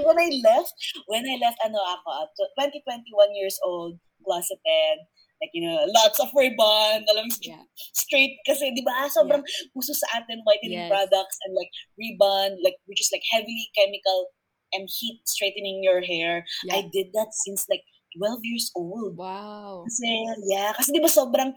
when 0.05 0.17
I 0.19 0.29
left, 0.43 0.73
when 1.07 1.23
I 1.25 1.37
left, 1.41 1.57
ano 1.65 1.79
ako, 1.79 2.09
at 2.23 2.29
20, 2.69 2.83
21 2.85 3.35
years 3.35 3.57
old, 3.63 3.97
closeted, 4.25 4.99
like, 5.41 5.49
you 5.53 5.63
know, 5.65 5.83
lots 5.95 6.19
of 6.19 6.29
rebond, 6.37 7.03
alam 7.11 7.27
Yeah. 7.41 7.63
straight, 7.95 8.37
kasi, 8.45 8.71
di 8.75 8.83
ba, 8.85 9.09
sobrang 9.09 9.43
uso 9.75 9.93
sa 9.93 10.19
atin, 10.21 10.43
whitening 10.45 10.85
Yes. 10.87 10.91
products, 10.91 11.37
and 11.47 11.55
like, 11.57 11.71
rebond, 11.99 12.59
like, 12.63 12.77
which 12.85 13.01
is 13.01 13.09
like 13.11 13.23
heavily 13.31 13.67
chemical 13.75 14.31
and 14.73 14.87
heat 14.89 15.21
straightening 15.25 15.83
your 15.83 16.01
hair. 16.01 16.45
Yeah. 16.65 16.77
I 16.77 16.89
did 16.91 17.13
that 17.13 17.29
since 17.45 17.65
like 17.69 17.83
12 18.17 18.39
years 18.45 18.67
old. 18.75 19.17
Wow. 19.17 19.83
Kasi, 19.87 20.07
yeah, 20.49 20.73
kasi 20.73 20.91
di 20.93 21.01
ba 21.01 21.09
sobrang, 21.09 21.53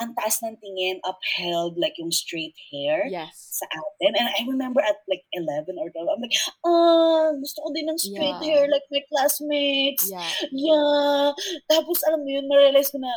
ang 0.00 0.10
taas 0.18 0.42
ng 0.42 0.56
tingin, 0.58 0.98
upheld, 1.06 1.78
like, 1.78 1.94
yung 2.00 2.10
straight 2.10 2.56
hair 2.72 3.06
Yes. 3.06 3.30
sa 3.62 3.66
atin. 3.70 4.18
And 4.18 4.28
I 4.34 4.40
remember 4.48 4.82
at 4.82 4.98
like 5.06 5.22
11 5.36 5.78
or 5.78 5.92
12, 5.94 6.08
I'm 6.10 6.22
like, 6.22 6.38
ah, 6.66 7.30
gusto 7.38 7.58
ko 7.62 7.68
din 7.70 7.86
ng 7.86 8.00
straight 8.00 8.40
Yeah. 8.42 8.42
hair 8.42 8.62
like 8.66 8.82
my 8.90 9.02
classmates. 9.12 10.10
Yeah. 10.10 10.26
Yeah. 10.50 11.36
Tapos 11.70 12.02
alam 12.08 12.24
mo 12.24 12.28
yun, 12.34 12.50
na-realize 12.50 12.90
ko 12.90 12.98
na 12.98 13.12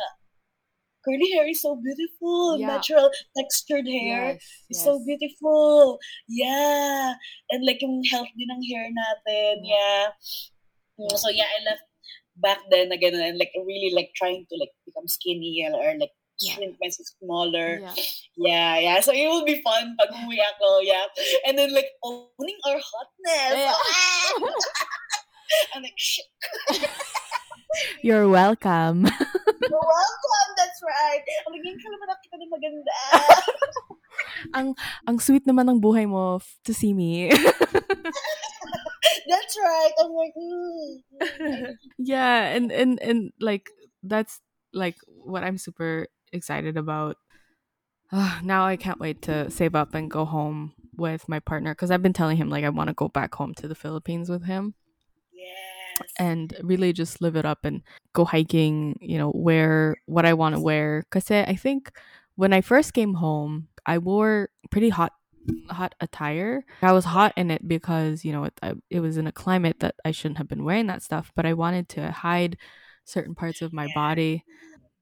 curly 1.06 1.26
hair 1.34 1.46
is 1.46 1.62
so 1.62 1.78
beautiful. 1.78 2.58
Yeah. 2.58 2.78
Natural 2.78 3.08
textured 3.38 3.86
hair. 3.86 4.34
Yes. 4.38 4.42
is 4.70 4.78
yes. 4.78 4.84
so 4.86 4.98
beautiful. 5.06 5.98
Yeah. 6.26 7.14
And 7.50 7.62
like 7.62 7.78
yung 7.82 8.02
health 8.10 8.30
din 8.34 8.50
ng 8.50 8.62
hair 8.66 8.86
natin. 8.90 9.54
Yeah. 9.62 10.02
Mm, 10.98 11.14
So 11.14 11.30
yeah, 11.30 11.46
I 11.46 11.62
left 11.62 11.85
back 12.36 12.60
then 12.70 12.92
again 12.92 13.14
and 13.16 13.38
like 13.38 13.52
really 13.56 13.92
like 13.94 14.10
trying 14.16 14.44
to 14.48 14.54
like 14.60 14.72
become 14.84 15.08
skinny 15.08 15.64
or 15.66 15.96
like 15.98 16.12
Yeah. 16.36 16.52
shrink 16.52 16.76
myself 16.76 17.08
smaller. 17.16 17.80
Yeah. 17.80 17.96
Yeah, 18.36 18.72
yeah. 18.76 18.98
So 19.00 19.08
it 19.16 19.24
will 19.24 19.48
be 19.48 19.64
fun 19.64 19.96
pag 19.96 20.12
umuwi 20.12 20.36
ako, 20.44 20.84
yeah. 20.84 21.08
And 21.48 21.56
then 21.56 21.72
like 21.72 21.88
owning 22.04 22.60
our 22.68 22.76
hotness. 22.76 23.56
Yeah. 23.56 23.72
Ah! 23.72 24.36
I'm 25.72 25.80
like, 25.80 25.96
shit, 25.96 26.28
You're 28.04 28.28
welcome. 28.28 29.04
you're 29.72 29.80
welcome. 29.80 30.44
right. 30.84 31.24
Ang 31.48 31.52
naging 31.56 31.78
kalaman 31.80 32.08
kita 32.20 32.36
na 32.36 32.46
maganda. 32.52 32.96
ang 34.52 34.66
ang 35.08 35.16
sweet 35.18 35.48
naman 35.48 35.66
ng 35.72 35.80
buhay 35.80 36.04
mo 36.04 36.38
to 36.68 36.72
see 36.76 36.92
me. 36.92 37.32
That's 39.28 39.56
right. 39.58 39.90
I'm 40.00 40.12
like, 40.12 40.32
mm. 40.36 41.74
yeah, 41.98 42.48
and 42.48 42.72
and 42.72 43.00
and 43.02 43.32
like 43.40 43.70
that's 44.02 44.40
like 44.72 44.96
what 45.06 45.44
I'm 45.44 45.58
super 45.58 46.08
excited 46.32 46.76
about. 46.76 47.16
Ah, 48.12 48.40
now 48.44 48.66
I 48.66 48.76
can't 48.76 49.00
wait 49.00 49.22
to 49.22 49.50
save 49.50 49.74
up 49.74 49.94
and 49.94 50.10
go 50.10 50.24
home 50.24 50.74
with 50.96 51.28
my 51.28 51.40
partner 51.40 51.74
because 51.74 51.90
I've 51.90 52.02
been 52.02 52.12
telling 52.12 52.36
him 52.36 52.48
like 52.50 52.64
I 52.64 52.70
want 52.70 52.88
to 52.88 52.94
go 52.94 53.08
back 53.08 53.34
home 53.34 53.54
to 53.54 53.68
the 53.68 53.74
Philippines 53.74 54.30
with 54.30 54.44
him 54.44 54.74
Yes. 55.32 56.08
and 56.18 56.54
really 56.62 56.92
just 56.92 57.20
live 57.20 57.36
it 57.36 57.44
up 57.44 57.64
and 57.64 57.82
go 58.12 58.24
hiking, 58.24 58.98
you 59.00 59.18
know, 59.18 59.32
wear 59.34 59.96
what 60.06 60.26
I 60.26 60.34
want 60.34 60.54
to 60.54 60.60
wear. 60.60 61.04
Because 61.10 61.30
I 61.30 61.54
think 61.56 61.90
when 62.36 62.52
I 62.52 62.60
first 62.60 62.92
came 62.94 63.14
home, 63.14 63.68
I 63.84 63.98
wore 63.98 64.50
pretty 64.70 64.88
hot 64.88 65.12
hot 65.70 65.94
attire. 66.00 66.64
I 66.82 66.92
was 66.92 67.04
hot 67.04 67.32
in 67.36 67.50
it 67.50 67.66
because, 67.66 68.24
you 68.24 68.32
know, 68.32 68.44
it, 68.44 68.54
I, 68.62 68.74
it 68.90 69.00
was 69.00 69.16
in 69.16 69.26
a 69.26 69.32
climate 69.32 69.80
that 69.80 69.94
I 70.04 70.10
shouldn't 70.12 70.38
have 70.38 70.48
been 70.48 70.64
wearing 70.64 70.86
that 70.88 71.02
stuff, 71.02 71.32
but 71.34 71.46
I 71.46 71.54
wanted 71.54 71.88
to 71.90 72.10
hide 72.10 72.56
certain 73.04 73.34
parts 73.34 73.62
of 73.62 73.72
my 73.72 73.88
body. 73.94 74.44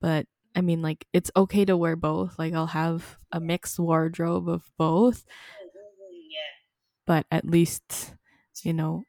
But 0.01 0.27
I 0.57 0.61
mean, 0.63 0.83
like, 0.83 1.07
it's 1.13 1.31
okay 1.37 1.65
to 1.67 1.77
wear 1.77 1.97
both. 1.97 2.39
Like, 2.39 2.55
I'll 2.55 2.69
have 2.69 3.19
a 3.33 3.41
mixed 3.41 3.79
wardrobe 3.79 4.49
of 4.49 4.65
both, 4.79 5.25
Mhm, 5.27 5.69
but 7.07 7.27
at 7.31 7.45
least, 7.45 8.15
you 8.63 8.73
know, 8.73 9.05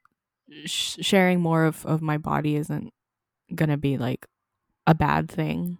sh- 0.66 0.98
sharing 1.02 1.41
more 1.41 1.66
of, 1.66 1.86
of 1.86 2.02
my 2.02 2.18
body 2.18 2.56
isn't 2.56 2.94
gonna 3.56 3.78
be 3.78 3.98
like 3.98 4.28
a 4.88 4.95
bad 4.95 5.30
thing. 5.30 5.80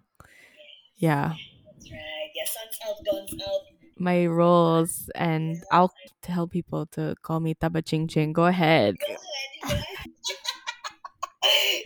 Yeah. 0.96 1.34
That's 1.74 1.90
right. 1.92 2.30
Yeah, 2.34 2.44
sun's 2.46 2.78
out, 2.86 2.96
guns 3.04 3.42
out. 3.42 3.60
My 3.98 4.26
roles, 4.26 5.08
and 5.14 5.56
I'll 5.72 5.92
tell 6.22 6.46
people 6.46 6.84
to 6.92 7.14
call 7.22 7.40
me 7.40 7.54
Taba 7.54 7.80
Ching 7.84 8.06
Ching. 8.08 8.32
Go 8.32 8.44
ahead. 8.44 8.96
Go 9.00 9.06
ahead. 9.16 9.24
You, 9.64 9.68
go 9.70 9.72
ahead. 9.72 10.06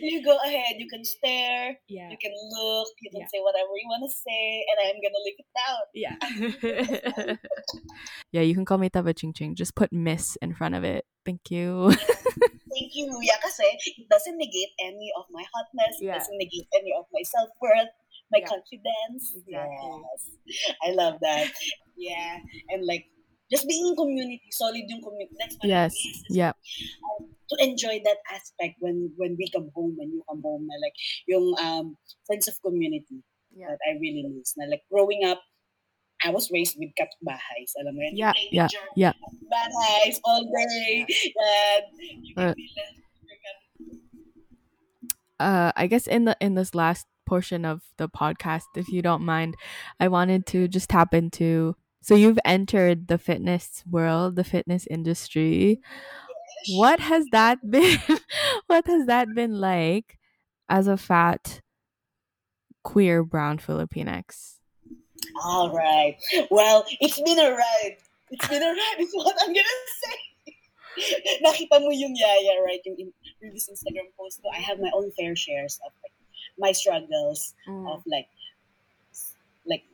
you 0.01 0.25
go 0.25 0.37
ahead. 0.45 0.75
You 0.79 0.89
can 0.89 1.05
stare. 1.05 1.79
Yeah. 1.89 2.11
You 2.11 2.17
can 2.19 2.33
look. 2.51 2.89
You 3.01 3.11
can 3.15 3.21
Yeah. 3.23 3.31
say 3.31 3.39
whatever 3.39 3.71
you 3.79 3.87
want 3.87 4.03
to 4.03 4.11
say, 4.11 4.65
and 4.67 4.77
I'm 4.91 4.99
gonna 4.99 5.23
lick 5.23 5.39
it 5.39 5.51
down. 5.55 5.83
Yeah. 5.95 7.37
yeah, 8.33 8.43
you 8.43 8.55
can 8.55 8.65
call 8.65 8.79
me 8.79 8.91
Taba 8.91 9.15
Ching 9.17 9.33
Ching. 9.33 9.55
Just 9.55 9.75
put 9.77 9.93
Miss 9.93 10.37
in 10.43 10.55
front 10.55 10.75
of 10.75 10.83
it. 10.85 11.05
Thank 11.25 11.51
you. 11.51 11.93
Thank 12.71 12.95
you, 12.95 13.07
Luya, 13.11 13.35
kasi 13.43 13.67
it 13.99 14.09
doesn't 14.09 14.39
negate 14.39 14.71
any 14.81 15.11
of 15.19 15.27
my 15.31 15.43
hotness. 15.55 15.99
It 16.01 16.07
Yeah. 16.07 16.19
doesn't 16.19 16.39
negate 16.39 16.67
any 16.75 16.95
of 16.97 17.05
my 17.13 17.23
self-worth, 17.27 17.91
my 18.31 18.39
Yeah. 18.41 18.49
confidence. 18.49 19.23
Exactly. 19.35 19.55
Yes. 19.59 20.21
I 20.83 20.89
love 20.95 21.19
that. 21.21 21.51
Yeah. 21.99 22.39
And 22.71 22.87
like, 22.87 23.07
just 23.51 23.67
being 23.67 23.83
in 23.91 23.97
community, 23.99 24.47
solid 24.55 24.87
yung 24.87 25.03
community. 25.03 25.35
That's 25.39 25.57
what 25.59 25.69
yes. 25.69 25.93
it 25.93 26.09
is. 26.09 26.23
Yeah. 26.31 26.53
To 27.51 27.55
enjoy 27.59 27.99
that 28.07 28.23
aspect 28.31 28.79
when 28.79 29.11
when 29.19 29.35
we 29.35 29.51
come 29.51 29.71
home, 29.75 29.99
when 29.99 30.15
you 30.15 30.23
come 30.31 30.39
home, 30.39 30.71
na 30.71 30.79
like, 30.79 30.95
yung 31.27 31.55
um, 31.59 31.99
sense 32.31 32.47
of 32.47 32.55
community 32.63 33.27
Yeah. 33.51 33.75
that 33.75 33.83
I 33.83 33.99
really 33.99 34.23
miss. 34.31 34.55
Na 34.55 34.71
like, 34.71 34.87
growing 34.87 35.27
up, 35.27 35.43
I 36.23 36.31
was 36.31 36.47
raised 36.55 36.77
with 36.79 36.95
kapitbahays. 36.95 37.75
Alam 37.83 37.97
mo 37.97 38.05
yun? 38.07 38.13
Yeah, 38.15 38.37
yeah, 38.55 38.69
yeah. 38.95 39.13
Kapitbahays 39.19 40.21
all 40.23 40.45
day. 40.47 41.03
And 41.09 41.85
you 42.23 42.35
Uh, 42.37 42.55
be 42.55 42.71
left 42.77 42.95
with 43.03 43.25
your 43.27 43.39
kapit- 43.41 44.05
uh 45.41 45.73
I 45.75 45.89
guess 45.89 46.05
in 46.07 46.29
the 46.29 46.37
in 46.45 46.55
this 46.55 46.77
last 46.77 47.09
portion 47.31 47.65
of 47.65 47.83
the 47.97 48.09
podcast, 48.09 48.75
if 48.75 48.89
you 48.89 49.03
don't 49.03 49.23
mind, 49.23 49.55
I 50.03 50.09
wanted 50.09 50.47
to 50.53 50.67
just 50.67 50.91
tap 50.91 51.15
into 51.15 51.77
so 52.03 52.15
you've 52.15 52.39
entered 52.45 53.09
the 53.09 53.19
fitness 53.19 53.85
world, 53.89 54.37
the 54.37 54.45
fitness 54.45 54.87
industry. 54.89 55.81
What 56.73 56.99
has 57.01 57.27
that 57.33 57.59
been 57.71 57.99
what 58.67 58.87
has 58.87 59.07
that 59.07 59.29
been 59.35 59.61
like 59.61 60.19
as 60.69 60.89
a 60.89 60.97
fat 60.97 61.61
queer 62.83 63.23
brown 63.23 63.59
Filipinx? 63.59 64.57
All 65.45 65.71
right. 65.71 66.17
Well, 66.51 66.85
it's 67.01 67.21
been 67.21 67.39
a 67.39 67.51
ride. 67.53 67.97
It's 68.31 68.49
been 68.49 68.63
a 68.63 68.73
ride 68.73 68.99
is 68.99 69.13
what 69.13 69.37
I'm 69.43 69.53
gonna 69.53 69.85
say. 70.03 70.19
Nakita 71.45 71.81
mo 71.81 71.91
yung 71.93 72.17
yaya, 72.17 72.65
right? 72.65 72.81
Yung 72.85 72.97
in, 72.99 73.13
previous 73.39 73.69
Instagram 73.69 74.09
post 74.17 74.41
ko. 74.43 74.49
I 74.49 74.61
have 74.61 74.81
my 74.81 74.91
own 74.97 75.13
fair 75.13 75.37
shares 75.37 75.79
of 75.87 75.93
like 76.03 76.17
my 76.61 76.73
struggles 76.73 77.55
of 77.67 78.05
like 78.07 78.29
like 79.67 79.85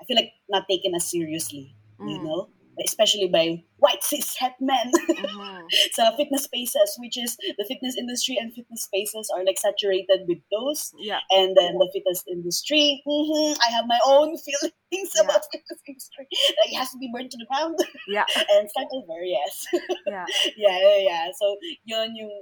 I 0.00 0.04
feel 0.04 0.16
like 0.16 0.32
not 0.48 0.68
taken 0.68 0.94
as 0.94 1.10
seriously, 1.10 1.74
you 2.00 2.18
Mm. 2.20 2.24
know? 2.24 2.48
Especially 2.86 3.28
by 3.28 3.60
white 3.76 4.00
cis 4.08 4.36
het 4.40 4.56
men. 4.60 4.88
Mm-hmm. 4.94 5.66
so 5.92 6.00
fitness 6.16 6.44
spaces, 6.48 6.96
which 6.98 7.18
is 7.18 7.36
the 7.58 7.64
fitness 7.68 7.96
industry 7.98 8.38
and 8.40 8.54
fitness 8.54 8.84
spaces 8.88 9.28
are 9.34 9.44
like 9.44 9.58
saturated 9.60 10.24
with 10.26 10.38
those 10.50 10.88
Yeah. 10.96 11.20
and 11.30 11.52
then 11.56 11.76
the 11.76 11.88
fitness 11.92 12.24
industry. 12.26 13.02
hmm 13.04 13.52
I 13.60 13.68
have 13.76 13.84
my 13.86 14.00
own 14.06 14.32
feelings 14.44 15.12
Yeah. 15.12 15.24
about 15.28 15.44
fitness 15.52 15.80
industry. 15.86 16.24
Like 16.56 16.72
it 16.72 16.78
has 16.80 16.88
to 16.96 16.98
be 16.98 17.10
burned 17.12 17.30
to 17.32 17.38
the 17.42 17.44
ground 17.52 17.76
Yeah. 18.08 18.24
and 18.56 18.64
start 18.70 18.88
over. 18.96 19.20
Yes, 19.28 19.66
Yeah. 20.06 20.24
yeah, 20.56 20.78
yeah, 20.80 20.98
yeah. 21.10 21.24
So 21.36 21.56
yun 21.84 22.16
yung 22.16 22.32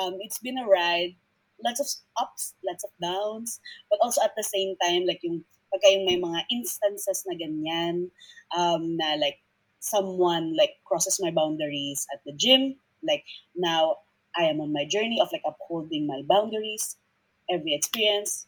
um, 0.00 0.16
it's 0.24 0.38
been 0.40 0.56
a 0.56 0.64
ride. 0.64 1.20
Lots 1.64 1.80
of 1.80 1.88
ups, 2.20 2.54
lots 2.64 2.84
of 2.84 2.90
downs, 3.00 3.60
but 3.90 3.98
also 4.02 4.22
at 4.22 4.34
the 4.36 4.42
same 4.42 4.76
time, 4.82 5.06
like 5.06 5.20
yung 5.22 5.44
pagka 5.72 5.88
yung 5.88 6.04
may 6.04 6.18
mga 6.20 6.44
instances 6.52 7.24
na 7.26 7.34
ganyan, 7.34 8.10
um, 8.56 8.96
na 8.96 9.16
like 9.16 9.40
someone 9.80 10.54
like 10.56 10.78
crosses 10.84 11.18
my 11.20 11.30
boundaries 11.30 12.06
at 12.12 12.20
the 12.26 12.32
gym. 12.32 12.76
Like 13.02 13.24
now, 13.56 13.98
I 14.36 14.44
am 14.44 14.60
on 14.60 14.72
my 14.72 14.84
journey 14.86 15.20
of 15.20 15.32
like 15.32 15.42
upholding 15.46 16.06
my 16.06 16.22
boundaries. 16.26 16.96
Every 17.50 17.74
experience, 17.74 18.46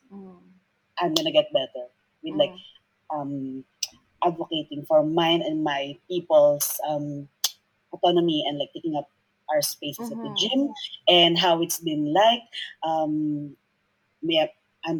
I'm 0.98 1.14
gonna 1.14 1.32
get 1.32 1.52
better 1.52 1.90
with 2.22 2.34
like 2.36 2.54
um, 3.10 3.64
advocating 4.24 4.84
for 4.86 5.04
mine 5.04 5.42
and 5.42 5.64
my 5.64 5.98
people's 6.08 6.80
um, 6.88 7.28
autonomy 7.92 8.44
and 8.48 8.58
like 8.58 8.72
taking 8.74 8.96
up 8.96 9.08
our 9.54 9.62
spaces 9.62 10.10
at 10.10 10.20
the 10.22 10.30
Mhm. 10.30 10.36
gym 10.36 10.74
and 11.08 11.38
how 11.38 11.62
it's 11.62 11.80
been 11.80 12.12
like. 12.12 12.42
Um, 12.82 13.56
may 14.22 14.36
have 14.36 14.50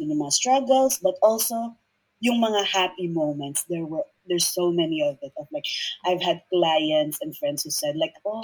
yung 0.01 0.19
mga 0.19 0.33
struggles, 0.33 0.99
but 0.99 1.15
also 1.21 1.75
yung 2.21 2.39
mga 2.41 2.65
happy 2.65 3.07
moments. 3.07 3.63
There 3.69 3.85
were 3.85 4.05
there's 4.27 4.47
so 4.47 4.71
many 4.71 5.01
of 5.03 5.17
it. 5.21 5.33
Of 5.37 5.47
like 5.51 5.65
I've 6.05 6.21
had 6.21 6.43
clients 6.49 7.19
and 7.21 7.35
friends 7.37 7.63
who 7.63 7.71
said 7.71 7.95
like, 7.97 8.15
oh, 8.25 8.43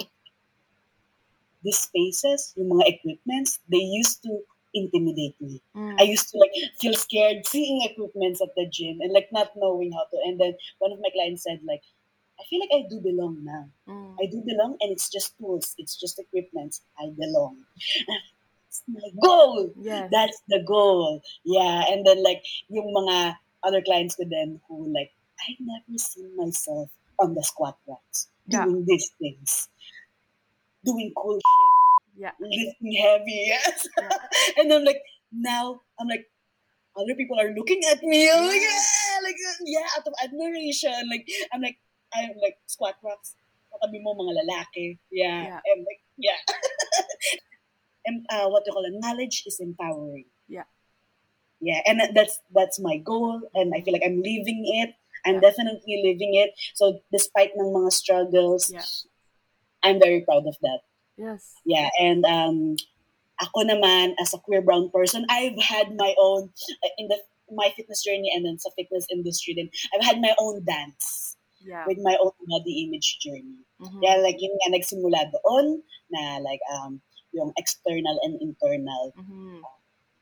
these 1.63 1.77
spaces, 1.77 2.53
yung 2.57 2.69
mga 2.69 2.85
equipments, 2.97 3.59
they 3.69 3.81
used 3.81 4.21
to 4.23 4.41
intimidate 4.73 5.35
me. 5.41 5.61
I 5.99 6.03
used 6.03 6.29
to 6.29 6.37
like 6.39 6.51
feel 6.79 6.93
scared 6.93 7.45
seeing 7.45 7.81
equipments 7.83 8.41
at 8.41 8.55
the 8.55 8.65
gym 8.67 9.01
and 9.01 9.11
like 9.13 9.29
not 9.31 9.51
knowing 9.55 9.91
how 9.91 10.05
to. 10.09 10.17
And 10.25 10.39
then 10.39 10.55
one 10.79 10.91
of 10.91 10.99
my 10.99 11.09
clients 11.13 11.43
said 11.43 11.59
like, 11.67 11.83
I 12.41 12.43
feel 12.49 12.59
like 12.59 12.73
I 12.73 12.81
do 12.89 12.99
belong 12.99 13.45
now. 13.45 13.69
Mm. 13.87 14.15
I 14.17 14.25
do 14.25 14.41
belong, 14.41 14.77
and 14.81 14.89
it's 14.91 15.09
just 15.13 15.37
tools. 15.37 15.75
It's 15.77 15.95
just 15.95 16.17
equipment. 16.17 16.81
I 16.97 17.13
belong. 17.13 17.61
It's 18.71 18.83
my 18.87 19.03
goal. 19.21 19.67
Yes. 19.75 20.07
That's 20.15 20.39
the 20.47 20.63
goal. 20.65 21.21
Yeah, 21.43 21.83
and 21.91 22.07
then 22.07 22.23
like 22.23 22.39
yung 22.71 22.87
mga 22.95 23.35
other 23.67 23.83
clients 23.83 24.15
ko 24.15 24.23
then 24.23 24.63
who 24.71 24.87
like 24.95 25.11
I've 25.43 25.59
never 25.59 25.99
seen 25.99 26.31
myself 26.39 26.87
on 27.19 27.35
the 27.35 27.43
squat 27.43 27.75
racks 27.83 28.31
Yeah. 28.47 28.63
doing 28.63 28.87
these 28.87 29.11
things, 29.19 29.67
doing 30.87 31.11
cool 31.19 31.35
shit 31.35 31.75
Yeah. 32.15 32.31
lifting 32.39 32.95
heavy, 32.95 33.51
yes. 33.59 33.87
and 34.55 34.71
I'm 34.71 34.87
like, 34.87 35.03
now 35.35 35.83
I'm 35.99 36.07
like, 36.07 36.31
other 36.95 37.15
people 37.19 37.39
are 37.43 37.51
looking 37.51 37.83
at 37.91 37.99
me. 38.03 38.31
I'm 38.31 38.47
like, 38.47 38.63
yeah, 38.63 39.19
like 39.19 39.35
uh, 39.35 39.59
yeah, 39.67 39.87
out 39.99 40.07
of 40.07 40.15
admiration. 40.23 40.95
Like 41.11 41.27
I'm 41.51 41.59
like, 41.59 41.75
I'm 42.13 42.35
like 42.41 42.57
squat 42.67 42.95
racks. 43.03 43.35
Katabi 43.71 44.03
mo 44.03 44.13
mga 44.15 44.43
lalaki. 44.43 44.99
Yeah. 45.11 45.57
Yeah. 45.57 45.59
And 45.63 45.79
like, 45.87 46.01
yeah. 46.17 46.39
and 48.05 48.25
uh, 48.29 48.47
what 48.49 48.63
do 48.65 48.69
you 48.69 48.73
call 48.73 48.85
it? 48.85 48.93
Knowledge 48.99 49.43
is 49.45 49.59
empowering. 49.59 50.25
Yeah. 50.47 50.67
Yeah, 51.61 51.79
and 51.85 52.01
that's 52.17 52.41
that's 52.49 52.79
my 52.81 52.97
goal, 52.97 53.37
and 53.53 53.69
I 53.77 53.81
feel 53.85 53.93
like 53.93 54.01
I'm 54.01 54.17
living 54.17 54.65
it. 54.81 54.97
I'm 55.29 55.35
Yeah. 55.37 55.45
definitely 55.45 56.01
living 56.01 56.33
it. 56.33 56.57
So 56.73 56.97
despite 57.13 57.53
ng 57.53 57.69
mga 57.69 57.93
struggles, 57.93 58.73
Yeah. 58.73 58.81
I'm 59.85 60.01
very 60.01 60.25
proud 60.25 60.49
of 60.49 60.57
that. 60.65 60.81
Yes. 61.21 61.53
Yeah, 61.61 61.93
and 62.01 62.25
um, 62.25 62.81
ako 63.37 63.61
naman 63.69 64.17
as 64.17 64.33
a 64.33 64.41
queer 64.41 64.65
brown 64.65 64.89
person, 64.89 65.21
I've 65.29 65.57
had 65.61 65.93
my 65.93 66.17
own 66.17 66.49
uh, 66.49 66.93
in 66.97 67.05
the 67.13 67.21
my 67.53 67.69
fitness 67.77 68.01
journey 68.01 68.33
and 68.33 68.41
then 68.41 68.57
sa 68.57 68.73
fitness 68.73 69.05
industry 69.13 69.53
din. 69.53 69.69
I've 69.93 70.01
had 70.01 70.17
my 70.17 70.33
own 70.41 70.65
dance 70.65 71.30
Yeah. 71.65 71.85
with 71.87 71.97
my 72.01 72.17
own 72.21 72.33
body 72.47 72.85
image 72.87 73.19
journey. 73.21 73.61
Mhm. 73.81 73.99
Yeah, 74.01 74.17
like 74.21 74.37
yun 74.41 74.53
nga 74.57 74.69
nagsimula 74.77 75.31
doon 75.33 75.81
na 76.13 76.37
like 76.41 76.61
um 76.73 77.01
yung 77.31 77.53
external 77.57 78.17
and 78.27 78.37
internal 78.41 79.13
Mhm. 79.15 79.61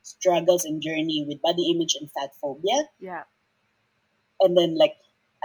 struggles 0.04 0.66
and 0.66 0.82
journey 0.82 1.26
with 1.28 1.42
body 1.42 1.70
image 1.74 1.96
and 2.00 2.10
fat 2.14 2.32
phobia. 2.40 2.88
Yeah. 3.00 3.26
and 4.42 4.56
then 4.58 4.76
like 4.80 4.96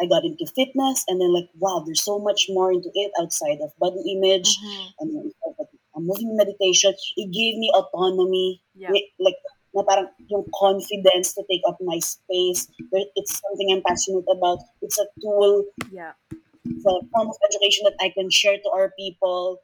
I 0.00 0.06
got 0.06 0.24
into 0.26 0.46
fitness, 0.46 1.04
and 1.06 1.20
then 1.20 1.30
like 1.34 1.50
wow, 1.58 1.82
there's 1.86 2.02
so 2.02 2.18
much 2.18 2.46
more 2.50 2.72
into 2.74 2.90
it 2.94 3.10
outside 3.20 3.58
of 3.62 3.70
body 3.78 4.02
image 4.18 4.58
Mhm. 4.58 4.86
and 4.98 5.08
moving 5.98 6.34
meditation. 6.36 6.94
It 7.16 7.30
gave 7.30 7.54
me 7.58 7.70
autonomy, 7.74 8.60
Yeah. 8.74 8.90
Like 9.18 9.38
na 9.74 9.82
parang 9.82 10.06
yung 10.30 10.46
confidence 10.54 11.34
to 11.34 11.42
take 11.50 11.62
up 11.66 11.76
my 11.82 11.98
space. 11.98 12.70
It's 13.18 13.40
something 13.42 13.68
I'm 13.74 13.82
passionate 13.82 14.26
about. 14.30 14.62
It's 14.80 14.98
a 14.98 15.06
tool 15.20 15.64
Yeah. 15.90 16.14
it's 16.64 16.86
a 16.86 16.94
form 17.12 17.28
of 17.28 17.36
education 17.50 17.84
that 17.84 17.98
I 18.00 18.08
can 18.14 18.30
share 18.30 18.56
to 18.56 18.70
our 18.70 18.88
people. 18.96 19.60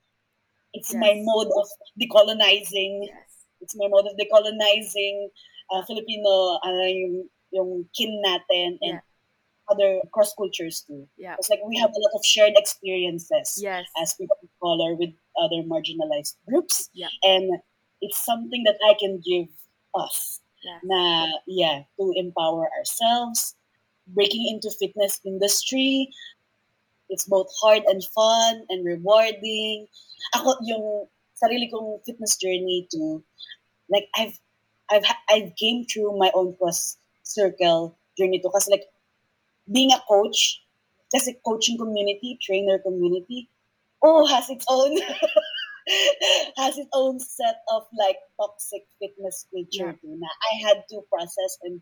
It's 0.75 0.93
my 0.95 1.15
mode 1.17 1.49
of 1.57 1.67
decolonizing. 1.99 3.07
Yes. 3.09 3.31
It's 3.61 3.75
my 3.77 3.89
mode 3.89 4.07
of 4.07 4.15
decolonizing 4.19 5.29
uh, 5.73 5.83
Filipino, 5.87 6.59
uh, 6.63 6.87
yung, 6.91 7.29
yung 7.53 7.71
kin 7.97 8.11
natin 8.27 8.79
and 8.83 8.99
Yeah. 8.99 9.07
other 9.71 10.03
cross 10.11 10.35
cultures 10.35 10.83
too. 10.87 11.07
Yeah. 11.17 11.37
It's 11.39 11.49
like 11.49 11.63
we 11.65 11.79
have 11.79 11.91
a 11.95 12.01
lot 12.03 12.13
of 12.19 12.25
shared 12.27 12.55
experiences 12.59 13.55
Yes. 13.63 13.87
as 14.03 14.15
people 14.19 14.37
of 14.43 14.51
color 14.61 14.95
with 14.99 15.15
other 15.39 15.63
marginalized 15.63 16.35
groups. 16.47 16.91
Yeah. 16.93 17.09
And 17.23 17.63
it's 18.03 18.19
something 18.19 18.65
that 18.67 18.79
I 18.83 18.95
can 18.99 19.23
give 19.23 19.47
us 19.95 20.41
Yes. 20.61 20.85
na 20.85 21.01
yeah 21.49 21.89
to 21.97 22.13
empower 22.21 22.69
ourselves 22.77 23.57
breaking 24.13 24.45
into 24.53 24.69
fitness 24.71 25.21
industry. 25.25 26.11
It's 27.09 27.27
both 27.27 27.49
hard 27.61 27.83
and 27.87 28.03
fun 28.15 28.67
and 28.71 28.85
rewarding. 28.87 29.89
Ako 30.35 30.57
yung 30.63 31.09
sarili 31.35 31.71
kong 31.71 31.99
fitness 32.07 32.37
journey 32.37 32.87
to 32.93 33.23
like 33.91 34.09
I've 34.17 34.39
I've 34.91 35.07
I've 35.31 35.53
came 35.57 35.87
through 35.87 36.19
my 36.19 36.31
own 36.35 36.55
cross 36.57 36.97
circle 37.25 37.97
journey 38.19 38.41
to. 38.41 38.51
Kasi 38.51 38.71
like 38.73 38.87
being 39.71 39.93
a 39.93 40.01
coach 40.09 40.63
kasi 41.13 41.35
coaching 41.47 41.79
community 41.79 42.39
trainer 42.43 42.79
community 42.79 43.49
oh 44.03 44.27
has 44.27 44.49
its 44.51 44.65
own 44.71 44.95
has 46.57 46.79
its 46.79 46.91
own 46.93 47.19
set 47.21 47.63
of 47.73 47.83
like 47.99 48.17
toxic 48.41 48.85
fitness 48.99 49.47
culture 49.51 49.93
too 50.01 50.15
na 50.19 50.29
I 50.29 50.53
had 50.67 50.85
to 50.91 51.03
process 51.13 51.59
and 51.63 51.81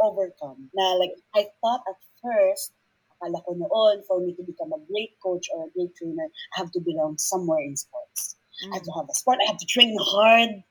overcome. 0.00 0.70
Na 0.74 0.94
like 0.94 1.14
I 1.34 1.46
thought 1.60 1.82
at 1.88 1.98
first, 2.22 2.72
akala 3.10 3.44
ko 3.44 3.54
noon, 3.54 4.02
for 4.06 4.20
me 4.20 4.34
to 4.34 4.42
become 4.42 4.72
a 4.72 4.80
great 4.90 5.14
coach 5.22 5.46
or 5.54 5.66
a 5.66 5.70
great 5.70 5.94
trainer, 5.96 6.28
I 6.56 6.60
have 6.60 6.70
to 6.72 6.80
belong 6.80 7.18
somewhere 7.18 7.62
in 7.62 7.76
sports. 7.76 8.36
I 8.62 8.74
have 8.74 8.84
to 8.84 8.90
mm. 8.90 8.98
have 8.98 9.08
a 9.10 9.14
sport, 9.14 9.38
I 9.42 9.50
have 9.50 9.58
to 9.58 9.66
train 9.66 9.96
hard. 9.98 10.62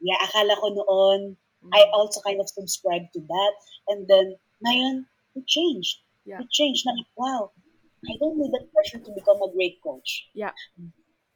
Yeah, 0.00 0.18
akala 0.24 0.56
ko 0.58 0.68
noon, 0.74 1.36
I 1.72 1.80
mm. 1.80 1.92
also 1.92 2.20
kind 2.20 2.40
of 2.40 2.48
subscribed 2.48 3.12
to 3.14 3.20
that. 3.20 3.52
And 3.88 4.08
then, 4.08 4.36
ngayon, 4.66 5.06
it 5.34 5.46
changed. 5.46 5.98
Yeah. 6.24 6.40
It 6.40 6.50
changed. 6.50 6.84
Na, 6.86 6.92
like, 6.92 7.12
wow, 7.16 7.50
I 8.08 8.16
don't 8.18 8.38
need 8.38 8.52
that 8.52 8.66
pressure 8.72 8.98
to 8.98 9.10
become 9.14 9.42
a 9.42 9.52
great 9.52 9.78
coach. 9.82 10.26
Yeah. 10.34 10.50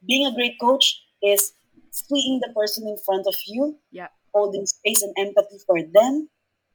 Being 0.06 0.26
a 0.26 0.34
great 0.34 0.56
coach 0.60 1.02
is 1.22 1.52
seeing 1.90 2.40
the 2.40 2.52
person 2.54 2.86
in 2.88 2.96
front 3.04 3.26
of 3.26 3.34
you, 3.46 3.78
Yeah. 3.90 4.08
holding 4.34 4.66
space 4.66 5.02
and 5.02 5.14
empathy 5.18 5.58
for 5.66 5.82
them, 5.82 6.28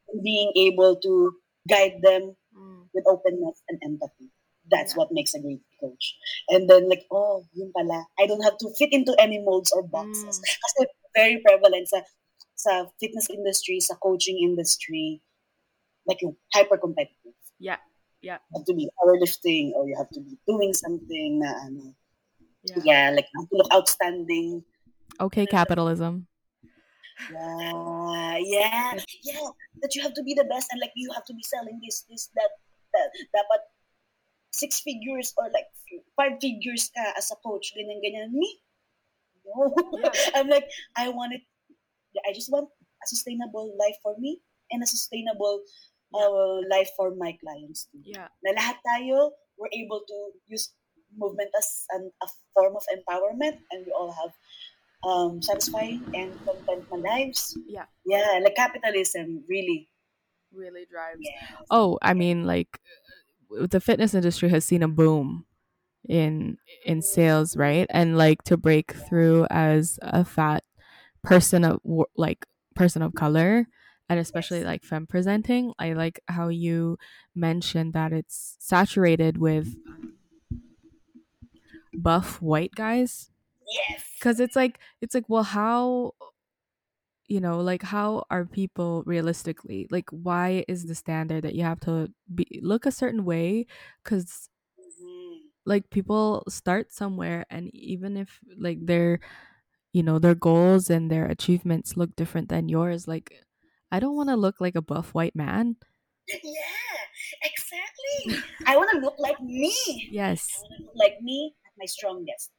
and 0.09 0.23
being 0.23 0.51
able 0.55 0.99
to 0.99 1.37
guide 1.69 2.01
them 2.01 2.35
Mm. 2.51 2.89
with 2.93 3.05
openness 3.07 3.61
and 3.69 3.79
empathy. 3.83 4.29
That's 4.69 4.93
Yeah. 4.93 4.97
what 5.05 5.11
makes 5.11 5.33
a 5.33 5.39
great 5.39 5.61
coach. 5.79 6.17
And 6.49 6.69
then 6.69 6.89
like, 6.89 7.05
oh, 7.11 7.45
yun 7.53 7.71
pala. 7.71 8.07
I 8.19 8.27
don't 8.27 8.43
have 8.43 8.57
to 8.59 8.73
fit 8.77 8.91
into 8.91 9.15
any 9.19 9.39
molds 9.39 9.71
or 9.71 9.83
boxes. 9.83 10.39
Mm. 10.39 10.45
Kasi 10.63 10.79
very 11.15 11.37
prevalent 11.41 11.87
sa 11.87 12.01
sa 12.55 12.85
fitness 12.99 13.29
industry, 13.29 13.79
sa 13.79 13.95
coaching 13.97 14.37
industry, 14.37 15.21
like 16.05 16.21
hyper 16.53 16.77
competitive. 16.77 17.33
Yeah. 17.57 17.79
Yeah. 18.21 18.37
You 18.51 18.61
have 18.61 18.65
to 18.69 18.73
be 18.77 18.85
powerlifting 19.01 19.73
or 19.73 19.87
you 19.89 19.97
have 19.97 20.09
to 20.13 20.21
be 20.21 20.37
doing 20.45 20.73
something 20.73 21.39
na 21.41 21.65
ano. 21.65 21.95
Yeah. 22.63 22.77
Yeah, 22.83 23.11
like 23.15 23.27
you 23.33 23.47
to 23.49 23.57
look 23.57 23.73
outstanding. 23.73 24.63
Okay, 25.19 25.45
capitalism. 25.45 26.27
Yeah, 27.29 28.37
yeah, 28.41 28.93
yeah. 29.23 29.47
That 29.81 29.93
you 29.93 30.01
have 30.01 30.13
to 30.13 30.23
be 30.23 30.33
the 30.33 30.45
best 30.45 30.69
and 30.71 30.79
like 30.79 30.93
you 30.95 31.11
have 31.13 31.25
to 31.25 31.33
be 31.33 31.43
selling 31.43 31.79
this, 31.83 32.05
this, 32.09 32.29
that, 32.35 32.49
that. 32.93 33.09
Dapat 33.33 33.61
six 34.51 34.81
figures 34.81 35.33
or 35.37 35.49
like 35.53 35.69
five 36.17 36.37
figures 36.41 36.91
ka 36.93 37.13
as 37.17 37.31
a 37.31 37.37
coach. 37.45 37.73
Ganyan, 37.77 38.01
ganyan. 38.01 38.33
Me? 38.33 38.49
No. 39.45 39.73
Yeah. 39.97 40.13
I'm 40.35 40.49
like, 40.49 40.69
I 40.97 41.09
want 41.09 41.33
it. 41.33 41.41
I 42.27 42.33
just 42.33 42.51
want 42.51 42.69
a 42.69 43.05
sustainable 43.07 43.73
life 43.79 43.97
for 44.03 44.15
me 44.19 44.41
and 44.69 44.83
a 44.83 44.87
sustainable 44.87 45.61
uh, 46.13 46.61
life 46.69 46.89
for 46.97 47.15
my 47.15 47.37
clients 47.41 47.87
too. 47.89 48.01
Yeah. 48.03 48.27
Na 48.43 48.53
lahat 48.53 48.77
tayo, 48.83 49.31
we're 49.57 49.71
able 49.73 50.03
to 50.05 50.17
use 50.47 50.73
movement 51.15 51.51
as 51.57 51.85
an, 51.91 52.11
a 52.23 52.27
form 52.53 52.75
of 52.75 52.83
empowerment 52.93 53.59
and 53.71 53.85
we 53.85 53.91
all 53.91 54.11
have 54.11 54.33
um, 55.03 55.41
satisfying 55.41 56.05
and 56.13 56.39
content 56.45 56.85
lives. 56.91 57.57
Yeah. 57.65 57.85
Yeah, 58.05 58.39
like 58.43 58.55
capitalism 58.55 59.45
really. 59.47 59.89
Really 60.51 60.85
drives. 60.85 61.19
Yeah. 61.19 61.57
Oh, 61.69 61.97
I 62.01 62.13
mean, 62.13 62.45
like 62.45 62.79
the 63.67 63.81
fitness 63.81 64.13
industry 64.13 64.49
has 64.49 64.65
seen 64.65 64.83
a 64.83 64.87
boom 64.87 65.45
in 66.09 66.57
in 66.85 67.01
sales, 67.01 67.57
right? 67.57 67.87
And 67.91 68.17
like 68.17 68.43
to 68.45 68.57
break 68.57 68.93
through 68.93 69.47
as 69.51 69.99
a 70.03 70.25
fat 70.25 70.63
person 71.23 71.65
of 71.65 71.79
like 72.17 72.45
person 72.75 73.01
of 73.01 73.15
color, 73.15 73.67
and 74.09 74.19
especially 74.19 74.63
Yes. 74.63 74.65
like 74.65 74.83
femme 74.83 75.07
presenting. 75.07 75.73
I 75.79 75.93
like 75.93 76.21
how 76.27 76.49
you 76.49 76.97
mentioned 77.35 77.93
that 77.93 78.13
it's 78.13 78.57
saturated 78.59 79.37
with 79.37 79.77
buff 82.03 82.41
white 82.41 82.73
guys 82.75 83.31
Yes. 83.67 84.03
because 84.19 84.39
it's 84.39 84.55
like 84.55 84.79
it's 85.01 85.15
like 85.15 85.25
well 85.29 85.43
how 85.43 86.13
you 87.27 87.39
know 87.39 87.59
like 87.61 87.81
how 87.83 88.25
are 88.29 88.45
people 88.45 89.03
realistically 89.05 89.87
like 89.89 90.09
why 90.09 90.65
is 90.67 90.85
the 90.87 90.95
standard 90.95 91.43
that 91.43 91.55
you 91.55 91.63
have 91.63 91.79
to 91.79 92.11
be 92.33 92.45
look 92.61 92.85
a 92.85 92.91
certain 92.91 93.23
way 93.25 93.65
because 94.03 94.49
Mhm. 94.77 95.51
like 95.65 95.89
people 95.89 96.43
start 96.49 96.91
somewhere 96.91 97.45
and 97.49 97.69
even 97.75 98.17
if 98.17 98.39
like 98.57 98.79
their 98.85 99.19
you 99.93 100.03
know 100.03 100.19
their 100.19 100.35
goals 100.35 100.89
and 100.89 101.11
their 101.11 101.25
achievements 101.27 101.97
look 101.97 102.15
different 102.15 102.49
than 102.49 102.69
yours 102.69 103.07
like 103.07 103.43
i 103.91 103.99
don't 103.99 104.15
want 104.15 104.29
to 104.29 104.35
look 104.37 104.61
like 104.61 104.75
a 104.75 104.81
buff 104.83 105.13
white 105.13 105.35
man 105.35 105.77
Yeah, 106.43 107.01
exactly. 107.43 108.43
I 108.65 108.77
want 108.77 108.91
to 108.91 108.99
look 108.99 109.15
like 109.19 109.41
me. 109.41 109.73
yes 110.07 110.63
like 110.95 111.21
me 111.21 111.55
my 111.81 111.89
strongest. 111.89 112.53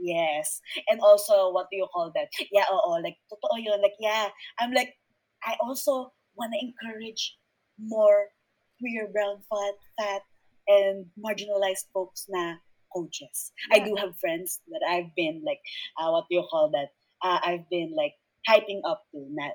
Yes. 0.00 0.60
And 0.88 1.00
also, 1.00 1.52
what 1.52 1.68
do 1.70 1.76
you 1.76 1.86
call 1.92 2.10
that? 2.16 2.28
Yeah, 2.50 2.64
oo, 2.72 3.02
like, 3.04 3.20
totoo 3.28 3.60
yun. 3.60 3.82
Like, 3.82 4.00
yeah, 4.00 4.28
I'm 4.58 4.72
like, 4.72 4.96
I 5.44 5.54
also 5.60 6.12
want 6.34 6.52
to 6.52 6.64
encourage 6.64 7.36
more 7.78 8.32
queer, 8.80 9.08
brown, 9.12 9.38
fat, 9.46 9.76
fat, 10.00 10.22
and 10.66 11.06
marginalized 11.20 11.92
folks 11.92 12.26
na 12.28 12.56
coaches. 12.94 13.52
I 13.72 13.78
do 13.80 13.94
have 13.96 14.18
friends 14.18 14.60
that 14.68 14.82
I've 14.88 15.14
been 15.14 15.42
like, 15.46 15.60
uh, 16.00 16.10
what 16.10 16.24
do 16.30 16.36
you 16.36 16.46
call 16.50 16.70
that? 16.70 16.88
Uh, 17.22 17.38
I've 17.44 17.68
been 17.70 17.92
like 17.96 18.14
hyping 18.48 18.80
up 18.88 19.04
to 19.12 19.26
na, 19.30 19.50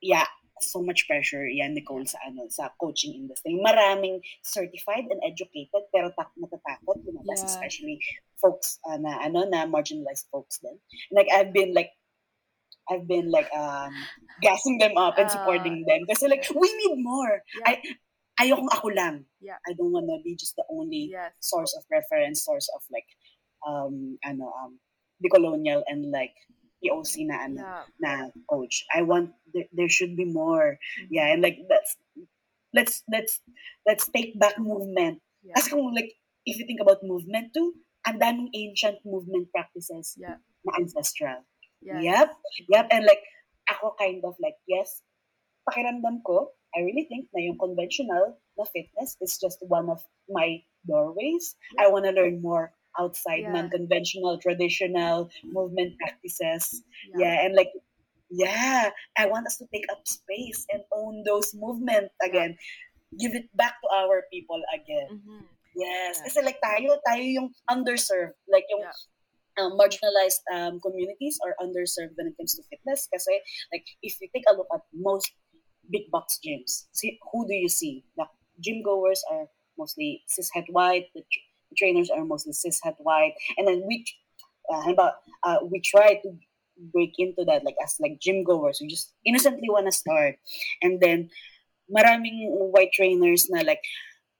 yeah, 0.00 0.26
so 0.60 0.80
much 0.82 1.04
pressure 1.06 1.44
yan 1.44 1.74
Nicole 1.74 2.06
sa 2.08 2.18
ano 2.26 2.48
sa 2.48 2.70
coaching 2.80 3.12
industry. 3.14 3.56
Maraming 3.60 4.20
certified 4.42 5.04
and 5.10 5.20
educated 5.24 5.84
pero 5.92 6.10
tak 6.16 6.32
natatakot 6.38 7.00
lumabas 7.04 7.44
Yeah. 7.44 7.50
especially 7.52 7.96
folks 8.40 8.80
uh, 8.88 8.96
na 8.96 9.20
ano 9.20 9.44
na 9.48 9.68
marginalized 9.68 10.28
folks 10.32 10.58
din. 10.64 10.76
Like 11.12 11.28
I've 11.32 11.52
been 11.52 11.76
like 11.76 11.92
I've 12.88 13.04
been 13.10 13.28
like 13.34 13.50
um 13.52 13.90
gassing 14.40 14.78
them 14.78 14.94
up 14.96 15.18
and 15.18 15.26
supporting 15.30 15.82
them 15.84 16.06
kasi 16.08 16.28
like 16.30 16.46
we 16.54 16.68
need 16.70 16.96
more. 17.02 17.42
Yeah. 17.60 17.66
I 17.66 17.72
ayokong 18.46 18.70
ako 18.72 18.88
lang. 18.94 19.24
Yeah. 19.40 19.58
I 19.66 19.72
don't 19.74 19.92
wanna 19.92 20.20
be 20.22 20.36
just 20.36 20.54
the 20.56 20.64
only 20.70 21.10
Yes. 21.12 21.32
source 21.40 21.72
of 21.76 21.84
reference, 21.90 22.44
source 22.44 22.68
of 22.76 22.80
like 22.92 23.08
um 23.66 24.16
ano 24.24 24.52
um 24.54 24.78
decolonial 25.20 25.80
and 25.88 26.12
like 26.12 26.36
POC 26.86 27.26
na 27.26 27.36
ano 27.50 27.60
Yeah. 27.62 27.84
na 27.98 28.10
coach. 28.46 28.86
I 28.94 29.02
want 29.02 29.34
there, 29.50 29.66
there 29.74 29.90
should 29.90 30.14
be 30.14 30.24
more. 30.24 30.78
Mhm. 30.78 31.08
Yeah, 31.10 31.26
and 31.34 31.42
like 31.42 31.58
that's 31.66 31.98
let's 32.70 33.02
let's 33.10 33.42
let's 33.86 34.06
take 34.10 34.38
back 34.38 34.58
movement. 34.62 35.18
Yeah. 35.42 35.58
Kasi 35.58 35.74
kung 35.74 35.90
like 35.94 36.14
if 36.46 36.58
you 36.60 36.66
think 36.66 36.78
about 36.78 37.02
movement 37.02 37.50
too, 37.50 37.74
ang 38.06 38.22
daming 38.22 38.50
ancient 38.54 39.02
movement 39.02 39.50
practices 39.50 40.14
Yeah. 40.14 40.38
na 40.62 40.78
ancestral. 40.78 41.42
Yes. 41.82 42.02
Yep. 42.06 42.28
Yep. 42.70 42.86
And 42.94 43.02
like 43.06 43.22
ako 43.66 43.98
kind 43.98 44.22
of 44.22 44.38
like 44.38 44.56
yes, 44.70 45.02
pakiramdam 45.66 46.22
ko, 46.22 46.54
I 46.76 46.84
really 46.84 47.08
think 47.08 47.32
na 47.34 47.42
yung 47.42 47.58
conventional 47.58 48.36
na 48.58 48.64
fitness 48.70 49.16
is 49.24 49.34
just 49.40 49.58
one 49.66 49.88
of 49.90 50.04
my 50.28 50.60
doorways. 50.86 51.56
I 51.80 51.88
want 51.90 52.06
to 52.06 52.14
learn 52.14 52.38
more 52.44 52.75
outside 52.98 53.44
Yeah. 53.44 53.52
non-conventional, 53.52 54.38
traditional 54.40 55.30
movement 55.44 55.96
practices. 55.98 56.82
Yeah. 57.14 57.20
Yeah, 57.22 57.36
and 57.46 57.52
like 57.54 57.72
yeah, 58.30 58.90
I 59.16 59.26
want 59.26 59.46
us 59.46 59.56
to 59.58 59.66
take 59.72 59.86
up 59.90 60.02
space 60.06 60.66
and 60.72 60.82
own 60.92 61.22
those 61.24 61.54
movements 61.54 62.14
again. 62.22 62.56
Give 63.18 63.34
it 63.34 63.46
back 63.54 63.78
to 63.82 63.88
our 63.94 64.24
people 64.32 64.60
again. 64.74 65.22
Yes. 65.76 66.18
Yeah. 66.18 66.24
Kasi 66.26 66.38
like 66.42 66.58
tayo, 66.58 66.98
tayo 67.06 67.22
yung 67.22 67.48
underserved. 67.70 68.34
Like 68.50 68.66
yung 68.66 68.82
um, 69.62 69.78
marginalized 69.78 70.42
um, 70.52 70.80
communities 70.80 71.38
are 71.44 71.54
underserved 71.62 72.16
when 72.18 72.26
it 72.32 72.34
comes 72.36 72.56
to 72.56 72.62
fitness. 72.66 73.06
Kasi 73.12 73.30
like 73.72 73.86
if 74.02 74.18
you 74.20 74.28
take 74.34 74.44
a 74.50 74.56
look 74.56 74.68
at 74.74 74.82
most 74.92 75.30
big 75.86 76.10
box 76.10 76.40
gyms, 76.42 76.90
see 76.92 77.18
who 77.30 77.46
do 77.46 77.54
you 77.54 77.68
see? 77.68 78.04
The 78.16 78.26
gym 78.58 78.82
goers 78.82 79.22
are 79.30 79.46
mostly 79.78 80.24
cishet 80.26 80.66
white. 80.72 81.06
The, 81.76 81.88
tr- 81.88 81.94
the 81.94 82.08
trainers 82.08 82.10
are 82.10 82.24
mostly 82.24 82.52
cishet 82.52 82.94
white. 82.98 83.34
And 83.56 83.68
then 83.68 83.82
we, 83.86 84.04
uh, 84.72 84.82
halimbawa, 84.82 85.12
uh, 85.42 85.58
we 85.70 85.80
try 85.80 86.14
to 86.14 86.38
break 86.92 87.14
into 87.18 87.44
that 87.44 87.64
like 87.64 87.76
as 87.84 87.96
like 88.00 88.20
gym 88.20 88.44
goers. 88.44 88.78
We 88.80 88.88
just 88.88 89.14
innocently 89.24 89.70
want 89.70 89.86
to 89.86 89.92
start. 89.92 90.36
And 90.82 91.00
then 91.00 91.30
maraming 91.94 92.48
white 92.50 92.92
trainers 92.92 93.48
na 93.50 93.62
like 93.62 93.82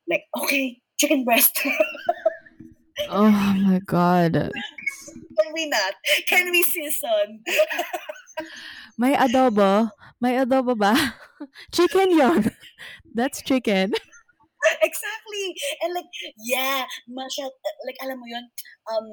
like 0.08 0.24
okay 0.36 0.80
chicken 0.98 1.24
breast 1.24 1.60
Oh 3.10 3.30
my 3.30 3.80
god. 3.86 4.32
can 4.32 5.52
we 5.52 5.68
not 5.68 5.94
can 6.26 6.50
we 6.50 6.62
season 6.62 7.44
May 8.98 9.14
adobo. 9.14 9.90
May 10.20 10.40
adobo 10.40 10.78
ba? 10.78 10.96
chicken 11.72 12.16
yon. 12.16 12.50
That's 13.14 13.42
chicken. 13.42 13.92
exactly. 14.82 15.46
And 15.82 15.94
like 15.94 16.10
yeah 16.38 16.84
masya, 17.08 17.50
like 17.86 17.98
alam 18.02 18.18
mo 18.20 18.26
yun 18.26 18.46
um 18.92 19.08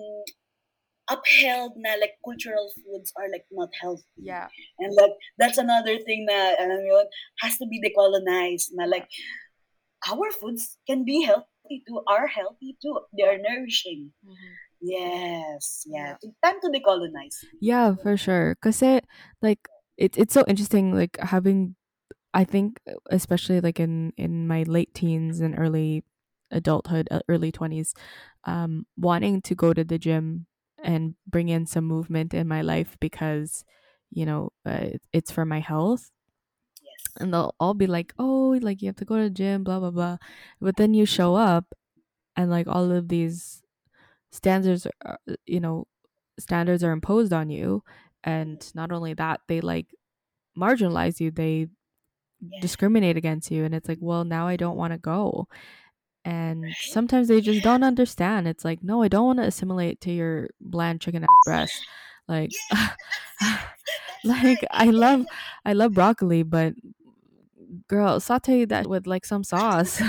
upheld 1.12 1.76
na 1.76 2.00
like 2.00 2.16
cultural 2.24 2.72
foods 2.80 3.12
are 3.20 3.28
like 3.32 3.46
not 3.52 3.70
healthy. 3.82 4.08
Yeah. 4.18 4.48
and 4.80 4.94
like 4.96 5.12
that's 5.38 5.58
another 5.58 6.00
thing 6.00 6.26
na 6.30 6.56
alam 6.60 6.84
yun 6.86 7.08
has 7.44 7.58
to 7.60 7.68
be 7.68 7.82
decolonized 7.84 8.72
na 8.74 8.86
like 8.86 9.08
our 10.08 10.32
foods 10.32 10.78
can 10.88 11.04
be 11.04 11.24
healthy 11.24 11.84
too 11.88 12.02
are 12.08 12.28
healthy 12.28 12.76
too. 12.82 13.00
They 13.16 13.24
are 13.24 13.40
nourishing. 13.40 14.12
Yes 14.84 15.88
yeah. 15.88 16.20
Time 16.44 16.60
to 16.60 16.68
decolonize. 16.68 17.40
Yeah, 17.64 17.96
for 17.96 18.18
sure. 18.18 18.56
Cause 18.60 18.82
it 18.84 19.08
like 19.42 19.68
it's 19.98 20.18
it's 20.18 20.34
so 20.34 20.44
interesting 20.48 20.92
like 20.92 21.16
having 21.20 21.76
I 22.34 22.44
think 22.44 22.80
especially 23.12 23.62
like 23.62 23.80
in 23.80 24.14
in 24.18 24.48
my 24.48 24.64
late 24.64 24.94
teens 24.94 25.40
and 25.40 25.58
early 25.58 26.04
adulthood, 26.52 27.08
uh, 27.12 27.22
early 27.30 27.52
20s, 27.52 27.94
um 28.46 28.86
wanting 28.98 29.42
to 29.44 29.56
go 29.56 29.74
to 29.74 29.84
the 29.84 29.98
gym 30.00 30.48
and 30.84 31.16
bring 31.28 31.50
in 31.50 31.66
some 31.66 31.86
movement 31.86 32.34
in 32.34 32.48
my 32.48 32.62
life 32.62 32.98
because 33.00 33.64
you 34.12 34.26
know, 34.28 34.52
uh, 34.66 34.90
it's 35.12 35.32
for 35.32 35.44
my 35.46 35.60
health 35.60 36.12
yes 36.82 37.14
and 37.20 37.34
they'll 37.34 37.56
all 37.60 37.74
be 37.74 37.88
like, 37.88 38.14
"Oh, 38.20 38.58
like 38.62 38.82
you 38.82 38.88
have 38.90 38.96
to 38.98 39.06
go 39.06 39.18
to 39.18 39.24
the 39.26 39.30
gym, 39.30 39.64
blah 39.64 39.80
blah 39.80 39.92
blah." 39.92 40.18
But 40.62 40.78
then 40.78 40.94
you 40.94 41.06
show 41.06 41.36
up, 41.36 41.74
and 42.38 42.50
like 42.52 42.68
all 42.68 42.92
of 42.92 43.10
these 43.10 43.64
standards, 44.32 44.88
are, 45.06 45.20
you 45.46 45.60
know, 45.60 45.88
standards 46.40 46.84
are 46.84 46.92
imposed 46.92 47.34
on 47.34 47.50
you, 47.50 47.84
and 48.24 48.60
not 48.76 48.92
only 48.92 49.14
that, 49.16 49.42
they 49.48 49.62
like 49.62 49.96
marginalize 50.58 51.20
you. 51.20 51.32
They 51.32 51.68
Yeah. 52.44 52.60
discriminate 52.62 53.18
against 53.18 53.52
you, 53.52 53.64
and 53.64 53.74
it's 53.74 53.88
like, 53.88 54.00
well, 54.02 54.26
now 54.26 54.48
I 54.48 54.56
don't 54.58 54.78
want 54.78 54.94
to 54.94 55.00
go. 55.00 55.48
And 56.26 56.66
sometimes 56.80 57.28
they 57.28 57.42
just 57.42 57.64
don't 57.64 57.84
understand. 57.84 58.48
It's 58.48 58.64
like, 58.66 58.84
no, 58.84 59.02
I 59.04 59.08
don't 59.08 59.26
want 59.26 59.40
to 59.40 59.46
assimilate 59.46 60.02
to 60.02 60.12
your 60.12 60.50
bland 60.62 61.02
chicken 61.02 61.24
ass 61.24 61.30
breast. 61.46 61.76
Like, 62.28 62.52
like 64.24 64.64
I 64.72 64.86
love 64.90 65.26
I 65.66 65.74
love 65.74 65.94
broccoli, 65.94 66.44
but 66.44 66.74
girl, 67.88 68.20
saute 68.20 68.66
that 68.66 68.88
with 68.88 69.08
like 69.08 69.26
some 69.26 69.44
sauce. 69.44 70.02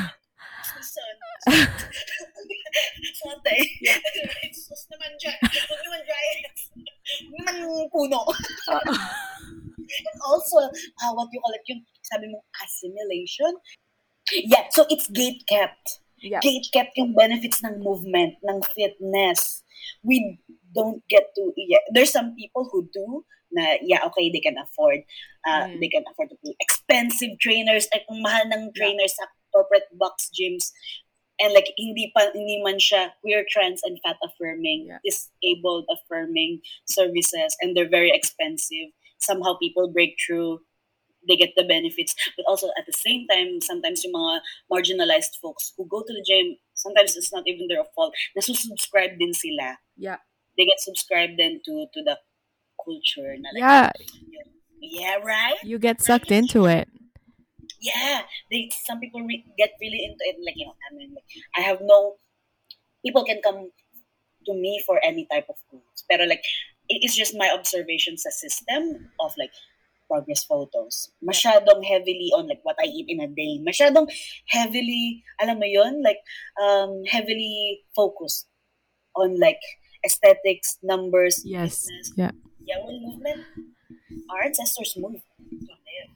Sante. 3.25 3.57
Yeah. 3.81 3.99
Sus 4.53 4.87
naman 4.93 5.11
dyan. 5.21 5.39
Huwag 5.43 5.81
naman 5.87 6.01
dry. 6.05 6.27
Huwag 7.25 7.43
naman 7.47 7.87
puno. 7.93 8.21
And 9.79 10.19
also, 10.27 10.59
uh, 10.59 11.13
what 11.15 11.29
you 11.33 11.41
call 11.41 11.53
it, 11.55 11.63
yung 11.69 11.83
sabi 12.03 12.29
mo, 12.29 12.43
assimilation. 12.63 13.53
Yeah, 14.33 14.69
so 14.71 14.87
it's 14.89 15.09
gate 15.11 15.45
kept. 15.49 16.01
Yeah. 16.19 16.41
Gate 16.41 16.67
kept 16.73 16.97
yung 16.97 17.13
benefits 17.13 17.63
ng 17.63 17.83
movement, 17.85 18.35
ng 18.43 18.63
fitness. 18.75 19.63
We 20.03 20.41
don't 20.75 21.03
get 21.11 21.35
to, 21.37 21.53
yeah, 21.57 21.85
there's 21.93 22.11
some 22.11 22.35
people 22.35 22.69
who 22.73 22.89
do, 22.93 23.25
na, 23.53 23.77
yeah, 23.83 24.01
okay, 24.07 24.33
they 24.33 24.41
can 24.41 24.57
afford, 24.59 25.05
uh, 25.47 25.69
Mm. 25.69 25.81
they 25.81 25.89
can 25.89 26.05
afford 26.11 26.31
to 26.31 26.39
pay 26.43 26.57
expensive 26.61 27.39
trainers, 27.39 27.87
at 27.95 28.03
ang 28.11 28.23
mahal 28.25 28.49
ng 28.51 28.73
trainers 28.75 29.15
sa 29.15 29.29
corporate 29.53 29.87
box 29.95 30.31
gyms, 30.33 30.73
and 31.39 31.53
like 31.53 31.67
hindi 31.79 32.11
pa 32.15 32.31
hindi 32.31 32.63
man 32.63 32.79
siya 32.79 33.11
queer 33.21 33.45
trans 33.51 33.83
and 33.83 33.99
fat 34.07 34.17
affirming 34.23 34.87
Yeah. 34.87 35.03
disabled 35.03 35.83
affirming 35.91 36.63
services 36.87 37.59
and 37.59 37.75
they're 37.75 37.91
very 37.91 38.15
expensive 38.15 38.95
somehow 39.25 39.57
people 39.59 39.89
break 39.91 40.17
through 40.21 40.61
they 41.29 41.37
get 41.37 41.53
the 41.57 41.65
benefits 41.65 42.15
but 42.37 42.45
also 42.47 42.69
at 42.79 42.85
the 42.87 42.93
same 42.93 43.25
time 43.33 43.61
sometimes 43.61 44.05
yung 44.05 44.13
mga 44.13 44.35
marginalized 44.71 45.41
folks 45.41 45.73
who 45.77 45.87
go 45.89 46.03
to 46.05 46.13
the 46.13 46.25
gym 46.29 46.57
sometimes 46.77 47.17
it's 47.17 47.33
not 47.33 47.45
even 47.49 47.67
their 47.69 47.85
fault 47.97 48.13
nasusubscribe 48.37 49.17
din 49.19 49.33
sila 49.33 49.81
Yeah. 49.97 50.21
they 50.59 50.67
get 50.69 50.81
subscribed 50.85 51.41
then 51.41 51.61
to 51.65 51.89
to 51.97 52.01
the 52.05 52.17
culture 52.85 53.33
na 53.41 53.49
like, 53.57 53.65
Yeah, 53.65 53.91
yeah 54.81 55.17
right 55.25 55.59
you 55.63 55.79
get 55.79 56.03
sucked 56.03 56.31
into 56.31 56.67
it. 56.67 56.89
yeah, 57.81 58.23
they 58.51 58.71
some 58.87 59.01
people 59.01 59.23
re- 59.23 59.45
get 59.59 59.73
really 59.81 60.05
into 60.05 60.23
it. 60.25 60.37
Like 60.45 60.57
you 60.57 60.67
know, 60.67 60.77
I 60.91 60.95
mean, 60.97 61.15
like 61.15 61.25
I 61.57 61.61
have 61.63 61.79
no 61.83 62.17
people 63.05 63.25
can 63.25 63.41
come 63.43 63.71
to 64.47 64.55
me 64.55 64.83
for 64.87 65.01
any 65.05 65.27
type 65.31 65.47
of 65.49 65.57
goals, 65.71 66.05
pero 66.11 66.25
like 66.27 66.45
it 66.89 67.01
is 67.05 67.17
just 67.17 67.35
my 67.37 67.51
observation 67.51 68.17
sa 68.17 68.31
system 68.31 69.11
of 69.21 69.33
like 69.39 69.53
progress 70.11 70.45
photos. 70.45 71.11
Masyadong 71.25 71.85
heavily 71.85 72.31
on 72.37 72.49
like 72.49 72.61
what 72.63 72.77
I 72.81 72.87
eat 72.87 73.07
in 73.09 73.21
a 73.21 73.29
day. 73.29 73.61
Masyadong 73.65 74.09
heavily, 74.49 75.25
alam 75.41 75.59
mo 75.61 75.67
yun, 75.67 76.03
like 76.05 76.21
um 76.61 77.05
heavily 77.09 77.83
focused 77.97 78.47
on 79.17 79.39
like 79.41 79.61
aesthetics, 80.05 80.79
numbers, 80.83 81.43
Yes. 81.45 81.85
business. 81.87 82.13
Yeah. 82.17 82.33
Yeah, 82.65 82.81
well, 82.85 82.99
movement. 83.01 83.45
Our 84.31 84.43
ancestors 84.45 84.97
moved. 84.97 85.25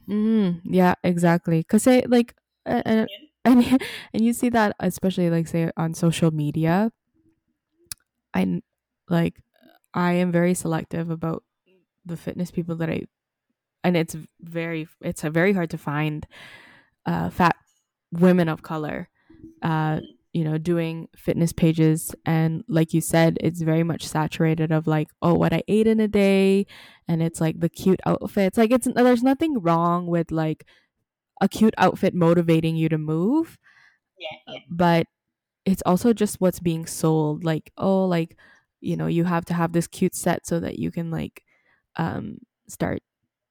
Mm, 0.08 0.60
yeah, 0.64 0.94
exactly. 1.04 1.62
Cause 1.64 1.86
it 1.86 2.10
like 2.10 2.34
and 2.64 3.08
and 3.44 3.82
and 4.12 4.24
you 4.24 4.32
see 4.32 4.48
that 4.50 4.74
especially 4.80 5.30
like 5.30 5.46
say 5.48 5.70
on 5.76 5.94
social 5.94 6.30
media. 6.30 6.90
I 8.34 8.62
like 9.08 9.40
I 9.98 10.12
am 10.14 10.32
very 10.32 10.54
selective 10.54 11.10
about 11.10 11.44
the 12.06 12.16
fitness 12.16 12.50
people 12.52 12.76
that 12.76 12.90
I, 12.90 13.02
and 13.84 13.96
it's 13.96 14.16
very 14.40 14.88
it's 15.00 15.22
very 15.22 15.52
hard 15.52 15.70
to 15.70 15.78
find, 15.78 16.26
uh, 17.06 17.30
fat 17.30 17.56
women 18.12 18.48
of 18.48 18.62
color, 18.62 19.08
uh, 19.62 20.00
you 20.32 20.44
know, 20.44 20.58
doing 20.58 21.08
fitness 21.16 21.52
pages 21.52 22.14
and 22.26 22.64
like 22.68 22.94
you 22.94 23.00
said, 23.02 23.38
it's 23.40 23.62
very 23.62 23.84
much 23.84 24.06
saturated 24.06 24.72
of 24.72 24.86
like 24.86 25.08
oh 25.22 25.34
what 25.34 25.52
I 25.54 25.62
ate 25.68 25.86
in 25.88 26.00
a 26.00 26.08
day, 26.08 26.66
and 27.08 27.22
it's 27.22 27.40
like 27.40 27.60
the 27.60 27.70
cute 27.70 28.00
outfits. 28.06 28.58
Like 28.58 28.72
it's 28.72 28.88
there's 28.94 29.24
nothing 29.24 29.60
wrong 29.60 30.06
with 30.08 30.32
like 30.32 30.66
a 31.40 31.48
cute 31.48 31.74
outfit 31.78 32.14
motivating 32.14 32.76
you 32.76 32.88
to 32.90 32.98
move, 32.98 33.58
Yeah, 34.18 34.38
yeah. 34.54 34.60
but 34.70 35.06
it's 35.66 35.82
also 35.86 36.12
just 36.12 36.40
what's 36.40 36.60
being 36.60 36.86
sold 36.86 37.44
like 37.44 37.72
oh 37.78 38.06
like 38.06 38.36
you 38.80 38.96
know 38.96 39.06
you 39.06 39.24
have 39.24 39.44
to 39.44 39.54
have 39.54 39.72
this 39.72 39.86
cute 39.86 40.14
set 40.14 40.46
so 40.46 40.60
that 40.60 40.78
you 40.78 40.90
can 40.90 41.10
like 41.10 41.44
um 41.96 42.38
start 42.68 43.02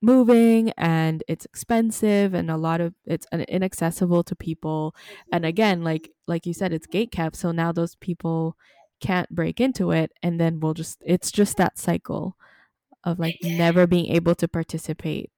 moving 0.02 0.72
and 0.78 1.24
it's 1.28 1.45
expensive 1.45 2.34
and 2.34 2.52
a 2.52 2.58
lot 2.58 2.80
of 2.80 2.94
it's 3.06 3.26
inaccessible 3.49 4.24
to 4.24 4.36
people 4.36 4.95
and 5.32 5.44
again 5.44 5.84
like 5.84 6.12
like 6.28 6.45
you 6.45 6.54
said 6.54 6.72
it's 6.72 6.86
gate 6.86 7.12
kept 7.12 7.36
so 7.36 7.52
now 7.52 7.72
those 7.72 7.95
people 7.95 8.56
can't 8.99 9.30
break 9.34 9.60
into 9.60 9.91
it 9.91 10.12
and 10.22 10.40
then 10.40 10.60
we'll 10.60 10.76
just 10.76 11.02
it's 11.06 11.32
just 11.32 11.58
that 11.58 11.80
cycle 11.80 12.38
of 13.04 13.20
like 13.20 13.38
never 13.44 13.88
being 13.88 14.08
able 14.14 14.36
to 14.36 14.48
participate 14.48 15.32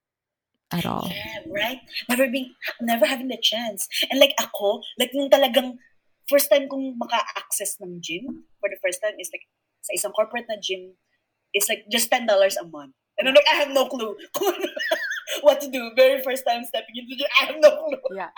at 0.71 0.85
all 0.85 1.09
Yeah, 1.09 1.41
right? 1.49 1.79
Never 2.09 2.27
being, 2.29 2.53
never 2.81 3.05
having 3.05 3.27
the 3.27 3.37
chance. 3.41 3.87
And 4.09 4.19
like 4.19 4.33
ako, 4.39 4.81
like 4.99 5.11
nung 5.13 5.29
talagang 5.29 5.77
first 6.29 6.49
time 6.49 6.69
kong 6.69 6.93
maka-access 6.97 7.77
ng 7.81 7.99
gym 8.01 8.45
for 8.61 8.69
the 8.69 8.77
first 8.83 9.01
time 9.01 9.17
is 9.17 9.29
like 9.33 9.49
sa 9.81 9.95
isang 9.95 10.13
corporate 10.15 10.47
na 10.49 10.57
gym, 10.61 10.95
it's 11.53 11.69
like 11.69 11.85
just 11.91 12.11
$10 12.11 12.27
a 12.27 12.65
month. 12.67 12.93
And 13.19 13.27
I'm 13.27 13.35
like, 13.35 13.49
I 13.51 13.59
have 13.59 13.71
no 13.75 13.87
clue 13.87 14.15
what 15.41 15.59
to 15.61 15.67
do. 15.69 15.91
Very 15.95 16.23
first 16.23 16.43
time 16.47 16.63
stepping 16.63 16.95
into 16.95 17.15
the 17.15 17.23
gym, 17.23 17.31
I 17.41 17.43
have 17.51 17.59
no 17.59 17.71
clue. 17.75 17.99
yeah 18.15 18.31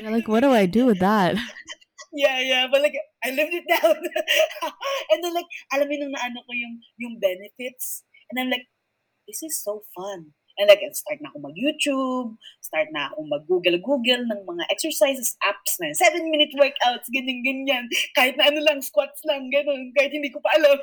You're 0.00 0.12
like 0.12 0.28
what 0.28 0.44
do 0.44 0.52
i 0.52 0.66
do 0.68 0.84
with 0.84 1.00
that 1.00 1.32
Yeah, 2.12 2.40
yeah. 2.44 2.66
But 2.70 2.82
like, 2.82 2.92
I 3.24 3.30
lived 3.32 3.56
it 3.56 3.64
down. 3.64 3.96
and 5.10 5.18
then 5.24 5.32
like, 5.32 5.48
alam 5.72 5.88
mo 5.88 5.96
nung 5.96 6.12
naano 6.12 6.44
ko 6.44 6.52
yung, 6.52 6.76
yung 7.00 7.16
benefits. 7.16 8.04
And 8.28 8.36
I'm 8.36 8.52
like, 8.52 8.68
this 9.24 9.40
is 9.40 9.56
so 9.56 9.80
fun. 9.96 10.36
And 10.60 10.68
like, 10.68 10.84
start 10.92 11.18
na 11.24 11.32
ako 11.32 11.48
mag-YouTube, 11.48 12.36
start 12.60 12.88
na 12.92 13.08
ako 13.08 13.24
mag-Google-Google 13.24 14.28
ng 14.28 14.40
mga 14.44 14.64
exercises, 14.68 15.34
apps 15.44 15.80
na, 15.80 15.92
seven-minute 15.96 16.52
workouts, 16.56 17.08
ganyan-ganyan. 17.08 17.88
Kahit 18.12 18.36
na 18.36 18.52
ano 18.52 18.60
lang, 18.60 18.84
squats 18.84 19.24
lang, 19.24 19.48
ganun, 19.48 19.90
kahit 19.96 20.12
hindi 20.12 20.28
ko 20.28 20.38
pa 20.44 20.52
alam. 20.60 20.78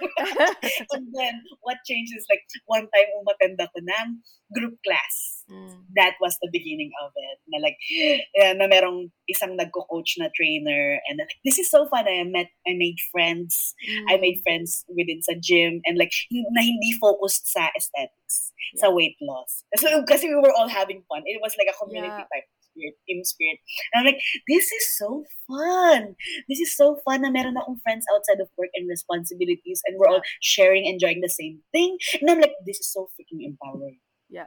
and 0.97 1.05
then, 1.13 1.35
what 1.61 1.77
changed 1.85 2.13
is 2.17 2.25
like, 2.27 2.43
one 2.65 2.89
time 2.89 3.09
umatend 3.21 3.57
ako 3.61 3.77
ng 3.81 4.07
group 4.53 4.75
class. 4.81 5.38
Mm. 5.49 5.81
That 5.95 6.13
was 6.21 6.37
the 6.41 6.49
beginning 6.53 6.91
of 7.03 7.11
it. 7.15 7.37
Na 7.49 7.57
like, 7.59 7.77
eh, 8.39 8.53
na 8.53 8.69
merong 8.69 9.09
isang 9.25 9.57
nagko-coach 9.57 10.15
na 10.21 10.29
trainer. 10.37 11.01
And 11.09 11.17
like, 11.17 11.33
this 11.43 11.57
is 11.57 11.69
so 11.69 11.89
fun. 11.89 12.05
I 12.07 12.23
met, 12.23 12.47
I 12.67 12.77
made 12.77 12.97
friends. 13.11 13.73
I 14.07 14.15
Mm. 14.17 14.21
made 14.21 14.37
friends 14.45 14.85
within 14.87 15.21
sa 15.25 15.33
gym. 15.41 15.81
And 15.89 15.97
like, 15.97 16.13
na 16.31 16.61
hindi 16.61 16.93
focused 17.01 17.49
sa 17.49 17.69
aesthetics, 17.75 18.53
sa 18.77 18.93
weight 18.93 19.17
loss. 19.21 19.65
So, 19.81 20.05
kasi 20.05 20.29
we 20.29 20.37
were 20.37 20.53
all 20.53 20.69
having 20.69 21.01
fun. 21.09 21.25
It 21.25 21.41
was 21.41 21.57
like 21.57 21.67
a 21.69 21.77
community 21.77 22.13
Yeah. 22.13 22.29
type 22.29 22.47
spirit, 22.69 22.95
team 23.09 23.25
spirit. 23.25 23.57
And 23.91 24.05
I'm 24.05 24.05
like, 24.13 24.21
this 24.45 24.69
is 24.69 24.85
so 25.01 25.25
fun. 25.49 26.13
This 26.47 26.61
is 26.61 26.77
so 26.77 27.01
fun 27.01 27.25
na 27.25 27.33
meron 27.33 27.57
akong 27.57 27.81
friends 27.81 28.05
outside 28.13 28.37
of 28.39 28.47
work 28.61 28.69
and 28.77 28.85
responsibilities. 28.85 29.81
And 29.89 29.97
we're 29.97 30.07
all 30.13 30.21
sharing, 30.45 30.85
enjoying 30.85 31.25
the 31.25 31.33
same 31.33 31.65
thing. 31.73 31.97
And 32.21 32.29
I'm 32.29 32.37
like, 32.39 32.53
this 32.69 32.77
is 32.77 32.93
so 32.93 33.09
freaking 33.17 33.41
empowering. 33.41 33.97
Yeah. 34.29 34.45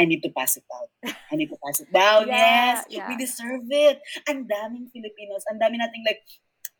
I 0.00 0.08
need 0.08 0.24
to 0.24 0.32
pass 0.32 0.56
it 0.56 0.64
out. 0.72 0.88
I 1.28 1.36
need 1.36 1.52
to 1.52 1.60
pass 1.60 1.84
it 1.84 1.92
down. 1.92 2.24
Yeah, 2.24 2.80
yes. 2.80 2.88
yeah. 2.88 3.04
We 3.04 3.20
deserve 3.20 3.68
it. 3.68 4.00
Ang 4.24 4.48
daming 4.48 4.88
Filipinos. 4.88 5.44
Ang 5.52 5.60
dami 5.60 5.76
nating 5.76 6.08
like, 6.08 6.24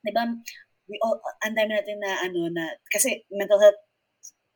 di 0.00 0.08
ba, 0.16 0.24
we 0.88 0.96
all, 1.04 1.20
ang 1.44 1.52
dami 1.52 1.76
natin 1.76 2.00
na 2.00 2.24
ano 2.24 2.48
na, 2.48 2.80
kasi 2.88 3.28
mental 3.28 3.60
health 3.60 3.76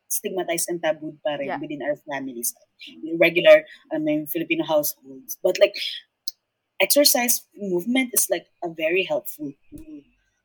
stigmatized 0.09 0.73
and 0.73 0.81
tabooed 0.81 1.21
pa 1.21 1.37
rin 1.37 1.53
Yeah. 1.53 1.61
within 1.61 1.85
our 1.85 2.01
families. 2.09 2.57
Regular, 3.21 3.69
I 3.93 4.01
mean, 4.01 4.25
Filipino 4.25 4.65
households. 4.65 5.37
But 5.45 5.61
like, 5.61 5.77
exercise 6.81 7.45
movement 7.53 8.17
is 8.17 8.33
like 8.33 8.47
a 8.65 8.73
very 8.73 9.05
helpful 9.05 9.53
tool. 9.69 10.01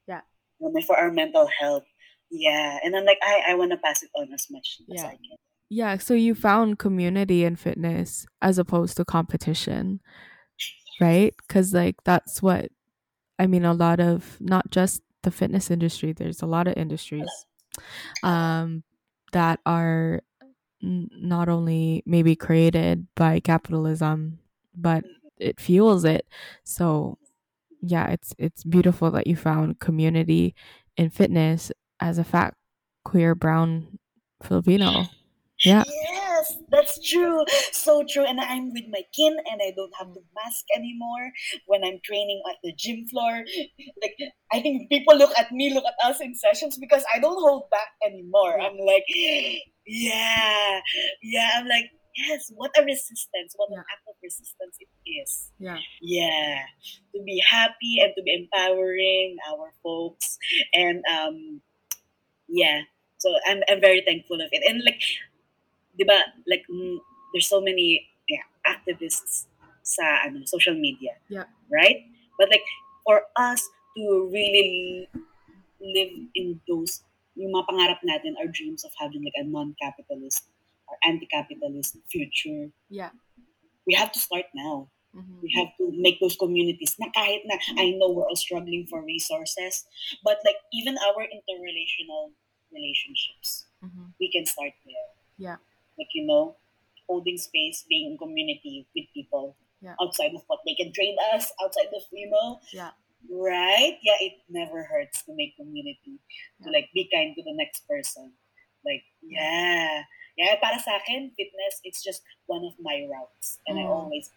Yeah. 0.08 0.28
You 0.60 0.74
know, 0.74 0.82
for 0.84 1.00
our 1.00 1.12
mental 1.12 1.48
health. 1.48 1.88
Yeah. 2.28 2.84
And 2.84 2.98
I'm 2.98 3.06
like, 3.06 3.22
I, 3.24 3.54
I 3.54 3.54
want 3.56 3.72
to 3.72 3.80
pass 3.80 4.04
it 4.04 4.12
on 4.14 4.34
as 4.34 4.52
much 4.52 4.84
as 4.92 5.04
I 5.08 5.16
can. 5.16 5.40
Yeah, 5.70 5.98
so 5.98 6.14
you 6.16 6.34
found 6.34 6.80
community 6.80 7.44
in 7.44 7.56
fitness 7.56 8.26
as 8.42 8.58
opposed 8.58 8.98
to 8.98 9.06
competition, 9.06 10.02
right? 11.02 11.34
Because, 11.38 11.74
like, 11.74 11.96
that's 12.04 12.42
what 12.42 12.70
I 13.40 13.48
mean, 13.48 13.66
a 13.66 13.74
lot 13.74 14.00
of 14.00 14.38
not 14.42 14.72
just 14.72 15.02
the 15.24 15.32
fitness 15.32 15.72
industry, 15.72 16.14
there's 16.14 16.42
a 16.42 16.48
lot 16.48 16.68
of 16.68 16.76
industries 16.78 17.30
um, 18.24 18.84
that 19.34 19.60
are 19.66 20.22
n- 20.84 21.10
not 21.14 21.50
only 21.50 22.04
maybe 22.06 22.36
created 22.36 23.08
by 23.16 23.40
capitalism, 23.40 24.40
but 24.76 25.04
it 25.40 25.60
fuels 25.60 26.06
it. 26.06 26.28
So, 26.64 27.18
yeah, 27.82 28.10
it's 28.10 28.34
it's 28.40 28.64
beautiful 28.64 29.12
that 29.12 29.28
you 29.28 29.36
found 29.36 29.80
community 29.80 30.56
in 30.98 31.10
fitness 31.12 31.72
as 32.00 32.18
a 32.20 32.24
fat, 32.26 32.56
queer, 33.06 33.36
brown 33.36 34.00
Filipino. 34.44 35.10
Yeah. 35.64 35.84
Yes, 35.88 36.58
that's 36.72 36.96
true. 37.04 37.44
So 37.72 38.04
true. 38.10 38.24
And 38.24 38.40
I'm 38.40 38.72
with 38.72 38.86
my 38.90 39.02
kin 39.16 39.36
and 39.52 39.60
I 39.62 39.74
don't 39.76 39.92
have 40.00 40.14
to 40.14 40.22
mask 40.36 40.66
anymore 40.76 41.32
when 41.68 41.84
I'm 41.84 42.00
training 42.04 42.42
at 42.50 42.58
the 42.64 42.74
gym 42.78 43.08
floor. 43.08 43.44
Like 44.02 44.16
I 44.54 44.62
think 44.62 44.90
people 44.90 45.18
look 45.18 45.32
at 45.38 45.52
me, 45.52 45.74
look 45.74 45.84
at 45.86 46.00
us 46.10 46.22
in 46.22 46.34
sessions 46.36 46.78
because 46.80 47.04
I 47.14 47.20
don't 47.20 47.40
hold 47.40 47.70
back 47.72 47.90
anymore. 48.06 48.60
I'm 48.60 48.78
like, 48.78 49.04
yeah, 49.86 50.80
yeah. 51.22 51.50
I'm 51.56 51.68
like, 51.68 51.92
yes, 52.16 52.52
what 52.56 52.72
a 52.80 52.84
resistance, 52.84 53.54
what 53.56 53.70
an 53.72 53.80
act 53.80 54.04
of 54.08 54.16
resistance 54.24 54.78
it 54.80 54.88
is. 55.10 55.52
Yeah. 55.60 55.78
Yeah. 56.02 56.60
To 57.16 57.22
be 57.24 57.44
happy 57.48 58.00
and 58.02 58.14
to 58.16 58.24
be 58.24 58.34
empowering 58.34 59.36
our 59.52 59.74
folks. 59.84 60.38
And 60.74 61.04
um 61.12 61.62
yeah. 62.48 62.82
So 63.18 63.30
I'm 63.48 63.60
I'm 63.70 63.82
very 63.82 64.02
thankful 64.06 64.42
of 64.42 64.50
it. 64.52 64.64
And 64.70 64.84
like 64.86 65.02
di 66.00 66.08
ba, 66.08 66.32
like 66.48 66.64
mm, 66.72 66.98
there's 67.36 67.52
so 67.52 67.60
many 67.60 68.08
yeah, 68.32 68.48
activists 68.64 69.52
sa 69.84 70.24
ano, 70.24 70.48
social 70.48 70.74
media. 70.80 71.20
Yeah. 71.28 71.52
Right? 71.68 72.08
But 72.40 72.50
like 72.50 72.64
for 73.04 73.28
us 73.36 73.60
to 74.00 74.30
really 74.32 75.12
live 75.84 76.14
in 76.36 76.64
those 76.68 77.04
yung 77.36 77.56
mga 77.56 77.68
pangarap 77.72 78.00
natin, 78.04 78.36
our 78.40 78.48
dreams 78.52 78.84
of 78.84 78.92
having 79.00 79.24
like 79.24 79.36
a 79.40 79.48
non-capitalist 79.48 80.48
or 80.88 80.96
anti-capitalist 81.08 81.96
future, 82.12 82.72
Yeah. 82.92 83.16
we 83.88 83.96
have 83.96 84.12
to 84.12 84.20
start 84.20 84.52
now. 84.52 84.92
Mhm. 85.16 85.42
We 85.42 85.50
have 85.56 85.72
to 85.80 85.90
make 85.96 86.20
those 86.20 86.36
communities 86.36 87.00
na 87.00 87.10
kahit 87.16 87.48
na 87.48 87.58
I 87.80 87.96
know 87.96 88.12
we're 88.12 88.28
all 88.28 88.38
struggling 88.38 88.86
for 88.86 89.02
resources, 89.02 89.88
but 90.22 90.38
like 90.46 90.60
even 90.76 91.00
our 91.00 91.26
interrelational 91.26 92.36
relationships, 92.70 93.66
Mhm. 93.82 94.14
we 94.20 94.30
can 94.30 94.46
start 94.46 94.76
there. 94.86 95.10
Yeah. 95.40 95.60
Like, 96.00 96.10
you 96.16 96.26
know, 96.26 96.56
holding 97.08 97.38
space, 97.38 97.84
being 97.90 98.12
in 98.12 98.18
community 98.18 98.88
with 98.96 99.06
people 99.14 99.58
Yeah. 99.84 99.96
outside 100.02 100.32
of 100.36 100.44
what 100.48 100.60
they 100.66 100.76
can 100.76 100.92
train 100.96 101.16
us, 101.36 101.52
outside 101.62 101.92
of, 101.96 102.04
you 102.12 102.30
know, 102.32 102.60
Yeah. 102.72 102.92
right? 103.28 104.00
Yeah, 104.02 104.16
it 104.22 104.40
never 104.50 104.84
hurts 104.84 105.24
to 105.28 105.36
make 105.36 105.56
community, 105.60 106.20
to 106.64 106.72
like 106.72 106.90
be 106.94 107.08
kind 107.12 107.36
to 107.36 107.44
the 107.44 107.54
next 107.54 107.84
person. 107.88 108.32
Like, 108.86 109.04
yeah. 109.22 110.04
Yeah, 110.40 110.56
para 110.64 110.80
sa 110.80 110.96
akin, 111.04 111.36
fitness, 111.36 111.84
it's 111.84 112.00
just 112.00 112.24
one 112.48 112.64
of 112.64 112.72
my 112.80 113.04
routes. 113.12 113.60
And 113.68 113.76
I 113.76 113.84
Mm. 113.84 113.92
always, 113.92 114.32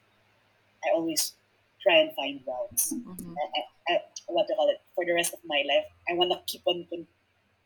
I 0.82 0.90
always 0.98 1.38
try 1.78 2.02
and 2.02 2.10
find 2.18 2.42
routes. 2.46 2.90
Mhm. 2.90 3.34
I, 3.38 3.46
I, 3.86 4.02
what 4.26 4.46
do 4.46 4.54
you 4.54 4.58
call 4.58 4.68
it? 4.70 4.80
For 4.98 5.04
the 5.06 5.14
rest 5.14 5.30
of 5.34 5.38
my 5.46 5.62
life, 5.62 5.86
I 6.10 6.14
want 6.18 6.30
to 6.34 6.42
keep 6.50 6.62
on 6.66 6.86
con- 6.90 7.06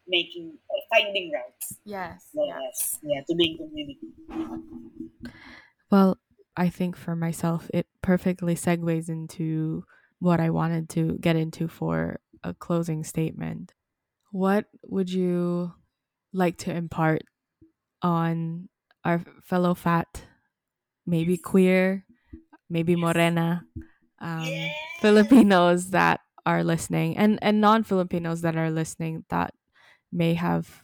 making, 0.08 0.58
uh, 0.70 0.80
finding 0.90 1.32
routes. 1.32 1.78
Yes. 1.84 2.28
Yeah. 2.34 2.58
Yes. 2.60 2.98
Yeah, 3.02 3.20
to 3.28 3.34
being 3.34 3.56
community. 3.56 3.98
Well, 5.90 6.18
I 6.56 6.68
think 6.68 6.96
for 6.96 7.14
myself, 7.14 7.70
it 7.72 7.86
perfectly 8.02 8.54
segues 8.54 9.08
into 9.08 9.84
what 10.18 10.40
I 10.40 10.50
wanted 10.50 10.88
to 10.90 11.18
get 11.20 11.36
into 11.36 11.68
for 11.68 12.20
a 12.42 12.54
closing 12.54 13.04
statement. 13.04 13.72
What 14.32 14.66
would 14.84 15.10
you 15.10 15.72
like 16.32 16.58
to 16.58 16.74
impart 16.74 17.22
on 18.02 18.68
our 19.04 19.22
fellow 19.42 19.74
fat, 19.74 20.24
maybe 21.06 21.36
queer, 21.36 22.04
maybe 22.68 22.96
morena, 22.96 23.64
um, 24.20 24.48
Filipinos 25.00 25.90
that 25.90 26.20
are 26.44 26.62
listening 26.64 27.16
and, 27.16 27.38
and 27.42 27.60
non 27.60 27.82
Filipinos 27.82 28.40
that 28.42 28.56
are 28.56 28.70
listening 28.70 29.24
that 29.30 29.52
may 30.12 30.34
have 30.34 30.82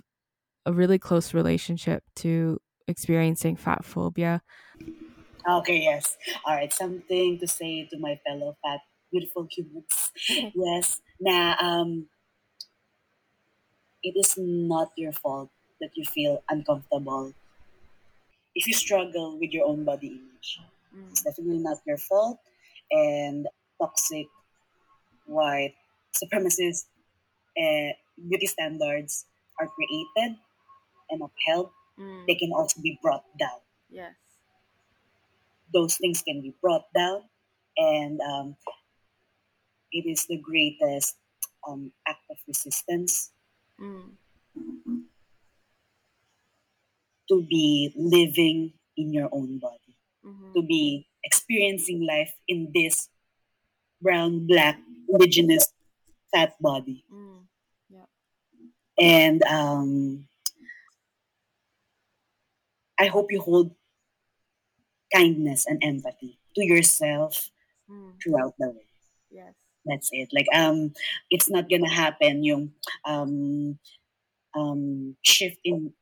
a 0.66 0.72
really 0.72 0.98
close 0.98 1.34
relationship 1.34 2.04
to 2.16 2.60
experiencing 2.88 3.56
fat 3.56 3.84
phobia? 3.84 4.42
Okay, 5.48 5.78
yes. 5.82 6.16
All 6.44 6.54
right, 6.54 6.72
something 6.72 7.38
to 7.40 7.46
say 7.48 7.86
to 7.88 7.98
my 7.98 8.20
fellow 8.24 8.56
fat, 8.62 8.80
beautiful 9.10 9.48
humans. 9.50 10.12
yes, 10.54 11.00
Now, 11.20 11.56
um, 11.58 12.08
it 14.02 14.14
is 14.16 14.36
not 14.36 14.92
your 14.96 15.12
fault 15.12 15.50
that 15.80 15.96
you 15.96 16.04
feel 16.04 16.42
uncomfortable. 16.48 17.32
If 18.54 18.66
you 18.66 18.74
struggle 18.74 19.38
with 19.38 19.50
your 19.52 19.66
own 19.66 19.84
body 19.84 20.08
image, 20.08 20.60
it's 21.10 21.22
definitely 21.22 21.58
not 21.58 21.78
your 21.86 21.98
fault. 21.98 22.40
And 22.90 23.48
toxic, 23.80 24.26
white, 25.26 25.74
supremacist 26.14 26.86
uh, 27.58 27.92
beauty 28.28 28.46
standards 28.46 29.26
are 29.60 29.68
created 29.68 30.36
and 31.10 31.22
upheld. 31.22 31.70
Mm. 31.98 32.26
They 32.26 32.34
can 32.36 32.52
also 32.52 32.80
be 32.80 32.98
brought 33.02 33.24
down. 33.38 33.60
Yes. 33.90 34.14
those 35.72 35.96
things 35.96 36.20
can 36.20 36.42
be 36.42 36.52
brought 36.60 36.84
down 36.92 37.22
and 37.78 38.20
um, 38.20 38.56
it 39.90 40.04
is 40.04 40.26
the 40.28 40.36
greatest 40.36 41.16
um, 41.66 41.92
act 42.06 42.20
of 42.30 42.36
resistance 42.46 43.32
Mm. 43.80 44.16
to 47.28 47.42
be 47.48 47.92
living 47.96 48.72
in 48.96 49.12
your 49.12 49.28
own 49.32 49.58
body 49.58 49.96
Mhm. 50.24 50.52
to 50.54 50.60
be 50.62 51.06
experiencing 51.24 52.04
life 52.04 52.34
in 52.46 52.70
this 52.74 53.08
brown 54.02 54.46
black 54.46 54.76
indigenous 55.08 55.72
fat 56.30 56.52
body 56.60 57.04
Mm. 57.10 57.48
And 58.98 59.42
um, 59.44 60.26
i 62.98 63.06
hope 63.06 63.30
you 63.32 63.40
hold 63.40 63.74
kindness 65.12 65.66
and 65.66 65.80
empathy 65.82 66.38
to 66.54 66.64
yourself 66.64 67.48
Mm. 67.90 68.14
throughout 68.22 68.54
the 68.58 68.70
way 68.70 68.86
Yes. 69.30 69.52
That's 69.84 70.08
it. 70.12 70.28
Like 70.32 70.46
um, 70.54 70.92
it's 71.30 71.50
not 71.50 71.68
gonna 71.68 71.90
happen. 71.90 72.44
Yung 72.44 72.72
um, 73.04 73.76
um, 74.54 75.16
shift 75.22 75.58
in 75.64 75.92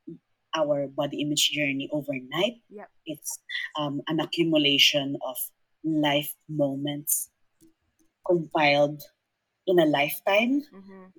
our 0.55 0.87
body 0.87 1.21
image 1.21 1.49
journey 1.51 1.89
overnight. 1.91 2.61
Yep. 2.69 2.89
It's 3.07 3.39
um, 3.79 4.01
an 4.07 4.19
accumulation 4.21 5.17
of 5.25 5.37
life 5.83 6.35
moments 6.47 7.29
compiled 8.27 9.01
in 9.65 9.79
a 9.79 9.85
lifetime, 9.89 10.61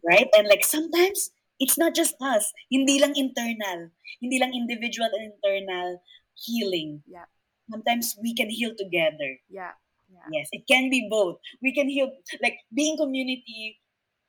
right? 0.07 0.28
And 0.39 0.47
like 0.49 0.65
sometimes 0.65 1.32
it's 1.63 1.79
not 1.79 1.95
just 1.95 2.19
us. 2.19 2.51
Hindi 2.67 2.99
lang 2.99 3.15
internal. 3.15 3.95
Hindi 4.19 4.43
lang 4.43 4.51
individual 4.51 5.07
and 5.15 5.31
internal 5.31 6.03
healing. 6.35 7.07
Yeah. 7.07 7.31
Sometimes 7.71 8.19
we 8.19 8.35
can 8.35 8.51
heal 8.51 8.75
together. 8.75 9.39
Yeah. 9.47 9.79
Yeah. 10.11 10.27
Yes, 10.43 10.49
it 10.51 10.67
can 10.67 10.91
be 10.91 11.07
both. 11.09 11.39
We 11.63 11.73
can 11.73 11.89
heal 11.89 12.11
like 12.43 12.59
being 12.75 12.99
community, 12.99 13.79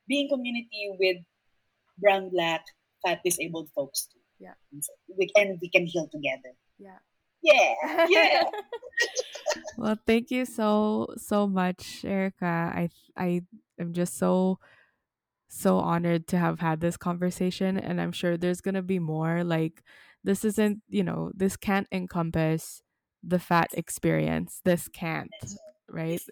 being 0.07 0.29
community 0.29 0.93
with 1.01 1.17
brown, 1.97 2.29
black, 2.29 2.61
fat, 3.01 3.19
disabled 3.25 3.73
folks 3.73 4.05
too. 4.13 4.21
Yeah. 4.39 4.53
We 5.09 5.27
can 5.35 5.57
we 5.59 5.73
can 5.73 5.89
heal 5.89 6.07
together. 6.13 6.53
Yeah. 6.77 7.01
Yeah. 7.41 7.73
Yeah. 8.07 8.43
well, 9.77 9.97
thank 10.05 10.29
you 10.29 10.45
so 10.45 11.09
so 11.17 11.49
much, 11.49 12.05
Erica. 12.05 12.71
I 12.71 12.89
I 13.17 13.41
am 13.81 13.91
just 13.91 14.21
so 14.21 14.59
so 15.53 15.77
honored 15.77 16.27
to 16.27 16.37
have 16.37 16.59
had 16.59 16.79
this 16.81 16.97
conversation 16.97 17.77
and 17.77 18.01
I'm 18.01 18.11
sure 18.11 18.37
there's 18.37 18.61
going 18.61 18.75
to 18.75 18.81
be 18.81 18.99
more 18.99 19.43
like 19.43 19.83
this 20.23 20.43
isn't, 20.45 20.81
you 20.89 21.03
know, 21.03 21.31
this 21.35 21.55
can't 21.57 21.87
encompass 21.91 22.81
the 23.23 23.39
fat 23.39 23.69
experience. 23.73 24.61
This 24.65 24.87
can't, 24.87 25.31
right? 25.89 26.21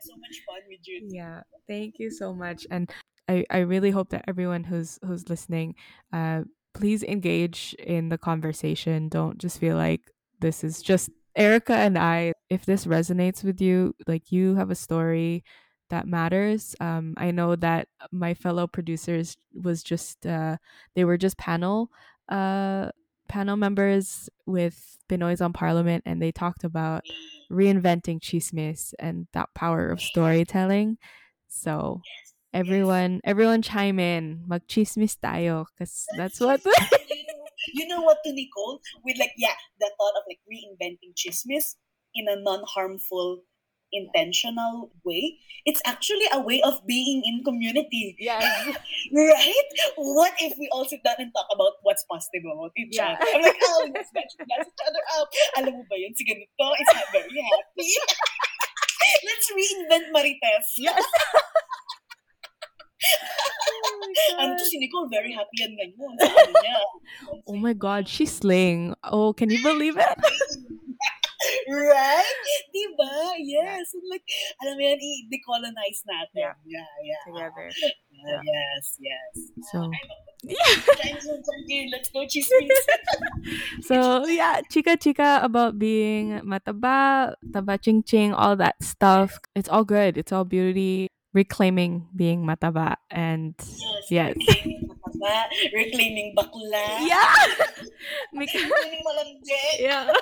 so 0.00 0.16
much 0.18 0.42
fun 0.46 0.60
with 0.68 0.86
you. 0.86 1.08
yeah 1.10 1.40
thank 1.66 1.98
you 1.98 2.10
so 2.10 2.34
much 2.34 2.66
and 2.70 2.90
i 3.28 3.44
i 3.50 3.58
really 3.58 3.90
hope 3.90 4.10
that 4.10 4.24
everyone 4.28 4.64
who's 4.64 4.98
who's 5.06 5.28
listening 5.30 5.74
uh 6.12 6.42
please 6.74 7.02
engage 7.04 7.74
in 7.78 8.10
the 8.10 8.18
conversation 8.18 9.08
don't 9.08 9.38
just 9.38 9.58
feel 9.58 9.76
like 9.76 10.10
this 10.40 10.62
is 10.62 10.82
just 10.82 11.10
erica 11.36 11.74
and 11.74 11.98
i 11.98 12.32
if 12.50 12.64
this 12.64 12.86
resonates 12.86 13.42
with 13.42 13.60
you 13.60 13.94
like 14.06 14.30
you 14.30 14.54
have 14.54 14.70
a 14.70 14.74
story 14.74 15.44
that 15.90 16.06
matters 16.06 16.74
um 16.80 17.14
i 17.16 17.30
know 17.30 17.56
that 17.56 17.88
my 18.12 18.34
fellow 18.34 18.66
producers 18.66 19.36
was 19.54 19.82
just 19.82 20.26
uh 20.26 20.56
they 20.94 21.04
were 21.04 21.18
just 21.18 21.36
panel 21.36 21.90
uh 22.28 22.88
panel 23.28 23.56
members 23.56 24.28
with 24.46 24.98
Benoist 25.08 25.42
on 25.42 25.52
Parliament 25.52 26.02
and 26.06 26.20
they 26.20 26.32
talked 26.32 26.64
about 26.64 27.02
reinventing 27.50 28.20
chismis 28.20 28.94
and 28.98 29.26
that 29.32 29.52
power 29.54 29.90
of 29.90 30.00
storytelling. 30.00 30.98
So 31.48 32.00
everyone 32.52 33.20
everyone 33.24 33.62
chime 33.62 33.98
in. 33.98 34.44
Mag 34.46 34.66
chismis 34.68 35.16
tayo 35.18 35.66
cuz 35.78 36.06
that's 36.16 36.40
what 36.40 36.60
you, 37.72 37.86
know, 37.86 38.02
what 38.02 38.18
to 38.24 38.32
Nicole? 38.32 38.80
With 39.04 39.18
like 39.18 39.32
yeah, 39.36 39.54
the 39.80 39.90
thought 39.98 40.14
of 40.18 40.24
like 40.28 40.40
reinventing 40.44 41.14
chismis 41.16 41.76
in 42.14 42.28
a 42.28 42.36
non-harmful 42.40 43.42
intentional 43.94 44.90
way 45.04 45.38
it's 45.64 45.80
actually 45.86 46.26
a 46.32 46.40
way 46.40 46.60
of 46.62 46.84
being 46.86 47.22
in 47.24 47.42
community. 47.44 48.16
Yeah 48.18 48.40
right? 49.14 49.68
What 49.96 50.32
if 50.40 50.52
we 50.58 50.68
all 50.72 50.84
sit 50.84 51.02
down 51.04 51.16
and 51.18 51.32
talk 51.32 51.46
about 51.54 51.80
what's 51.82 52.04
positive 52.10 52.44
about 52.44 52.72
each 52.76 52.96
Yeah. 52.96 53.16
other 53.16 53.24
I'm 53.34 53.42
like 53.42 53.56
oh 53.62 53.88
let's 53.94 54.10
match 54.12 54.34
each 54.36 54.82
other 54.84 55.04
up. 55.16 55.28
Alam 55.56 55.80
mo 55.80 55.84
ba 55.88 55.96
yun? 55.96 56.12
Si 56.12 56.24
ganito. 56.26 56.66
Is 56.76 56.90
not 56.92 57.08
very 57.12 57.40
happy. 57.40 57.90
Let's 59.24 59.46
reinvent 59.52 60.06
Marites. 60.16 60.68
Yes. 60.80 60.96
and 64.38 64.58
to 64.58 64.64
si 64.64 64.78
Nicole 64.78 65.08
very 65.08 65.32
happy 65.32 65.56
yan 65.60 65.72
ngayon 65.76 66.12
niya 66.18 66.78
Oh 67.46 67.56
my 67.56 67.72
god, 67.72 68.08
she's 68.08 68.32
slaying. 68.32 68.94
Oh, 69.04 69.32
can 69.32 69.50
you 69.50 69.60
believe 69.62 69.96
it? 69.96 70.18
right? 71.68 72.38
Diba? 72.72 73.12
Yes. 73.38 73.92
And 73.94 74.06
like, 74.08 74.24
alam 74.64 74.74
mo 74.76 74.82
yan, 74.82 74.98
i-decolonize 75.00 76.00
natin. 76.08 76.56
Yeah. 76.56 76.56
Yeah, 76.64 76.90
yeah. 77.04 77.22
Together. 77.28 77.68
Ah, 77.68 77.84
yeah, 78.24 78.40
Yes, 78.44 78.84
yes. 79.00 79.32
So 79.72 79.90
Time 81.00 81.20
zone, 81.20 81.40
time 81.40 81.64
in. 81.68 81.88
Let's 81.92 82.08
go, 82.12 82.24
chismis. 82.28 82.68
So 83.84 84.24
yeah, 84.28 84.60
chika 84.72 84.96
chika 84.96 85.44
about 85.44 85.78
being 85.78 86.40
mataba, 86.44 87.32
taba 87.52 87.76
ching 87.80 88.02
ching, 88.02 88.32
all 88.32 88.56
that 88.56 88.76
stuff. 88.80 89.36
It's 89.54 89.68
all 89.68 89.84
good. 89.84 90.16
It's 90.16 90.32
all 90.32 90.44
beauty. 90.44 91.08
Reclaiming 91.34 92.06
being 92.14 92.46
mataba 92.46 92.94
and 93.10 93.58
Yes. 94.08 94.38
Reclaiming 94.38 94.86
mataba, 94.86 95.34
reclaiming 95.74 96.28
bakla. 96.38 96.86
yeah, 97.02 97.34
Reclaiming 98.38 99.02
malandi. 99.02 99.62
yeah. 99.82 100.06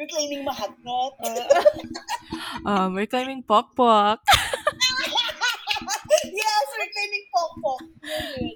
Reclaiming 0.00 0.42
mahakot. 0.46 1.12
Um, 2.64 2.94
reclaiming 2.94 3.42
pok 3.44 3.74
pok. 3.76 4.22
Yes, 6.24 6.64
reclaiming 6.78 7.24
pokpok. 7.34 7.78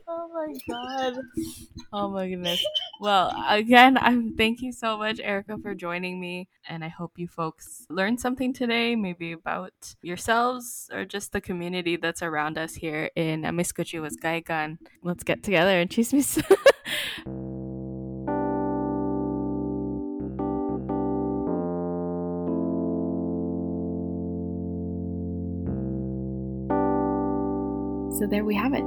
Oh 0.08 0.28
my 0.32 0.54
god. 0.68 1.22
Oh 1.92 2.08
my 2.10 2.28
goodness. 2.28 2.64
Well, 3.00 3.32
again, 3.48 3.98
I'm 3.98 4.36
thank 4.36 4.60
you 4.60 4.72
so 4.72 4.98
much, 4.98 5.20
Erica, 5.20 5.58
for 5.58 5.74
joining 5.74 6.20
me. 6.20 6.48
And 6.68 6.84
I 6.84 6.88
hope 6.88 7.12
you 7.16 7.28
folks 7.28 7.86
learned 7.88 8.20
something 8.20 8.52
today, 8.52 8.96
maybe 8.96 9.32
about 9.32 9.72
yourselves 10.02 10.90
or 10.92 11.04
just 11.04 11.32
the 11.32 11.40
community 11.40 11.96
that's 11.96 12.22
around 12.22 12.58
us 12.58 12.74
here 12.74 13.10
in 13.16 13.42
Amiskwaciwâskahikan. 13.42 14.78
Let's 15.02 15.24
get 15.24 15.42
together 15.42 15.80
and 15.80 15.90
chismis. 15.90 16.42
So 28.18 28.26
there 28.26 28.44
we 28.44 28.56
have 28.56 28.74
it. 28.74 28.82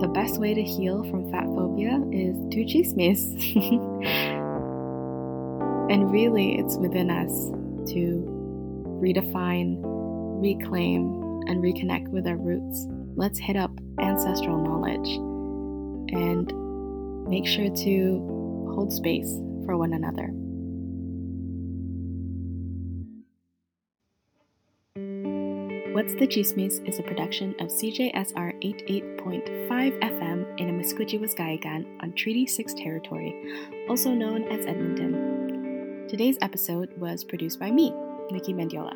The 0.00 0.10
best 0.12 0.38
way 0.38 0.52
to 0.52 0.62
heal 0.62 1.02
from 1.10 1.32
fat 1.32 1.46
phobia 1.46 2.02
is 2.12 2.36
to 2.50 2.64
chismis. 2.66 3.18
and 5.90 6.12
really, 6.12 6.58
it's 6.58 6.76
within 6.76 7.10
us 7.10 7.30
to 7.92 8.26
redefine, 9.00 9.80
reclaim, 10.42 11.02
and 11.46 11.64
reconnect 11.64 12.08
with 12.08 12.26
our 12.26 12.36
roots. 12.36 12.86
Let's 13.16 13.38
hit 13.38 13.56
up 13.56 13.70
ancestral 13.98 14.58
knowledge 14.58 15.08
and 16.12 16.52
make 17.26 17.46
sure 17.46 17.74
to 17.74 18.70
hold 18.74 18.92
space 18.92 19.32
for 19.64 19.78
one 19.78 19.94
another. 19.94 20.30
What's 25.98 26.14
the 26.14 26.28
Chismis 26.28 26.88
is 26.88 27.00
a 27.00 27.02
production 27.02 27.56
of 27.58 27.70
CJSR 27.70 28.62
88.5 28.62 29.98
FM 30.00 30.60
in 30.60 30.68
Amiskwaciwâskahikan 30.68 31.86
on 32.00 32.12
Treaty 32.12 32.46
6 32.46 32.74
territory, 32.74 33.34
also 33.88 34.14
known 34.14 34.44
as 34.44 34.64
Edmonton. 34.64 36.06
Today's 36.08 36.38
episode 36.40 36.96
was 36.98 37.24
produced 37.24 37.58
by 37.58 37.72
me, 37.72 37.92
Nikki 38.30 38.54
Mendiola. 38.54 38.94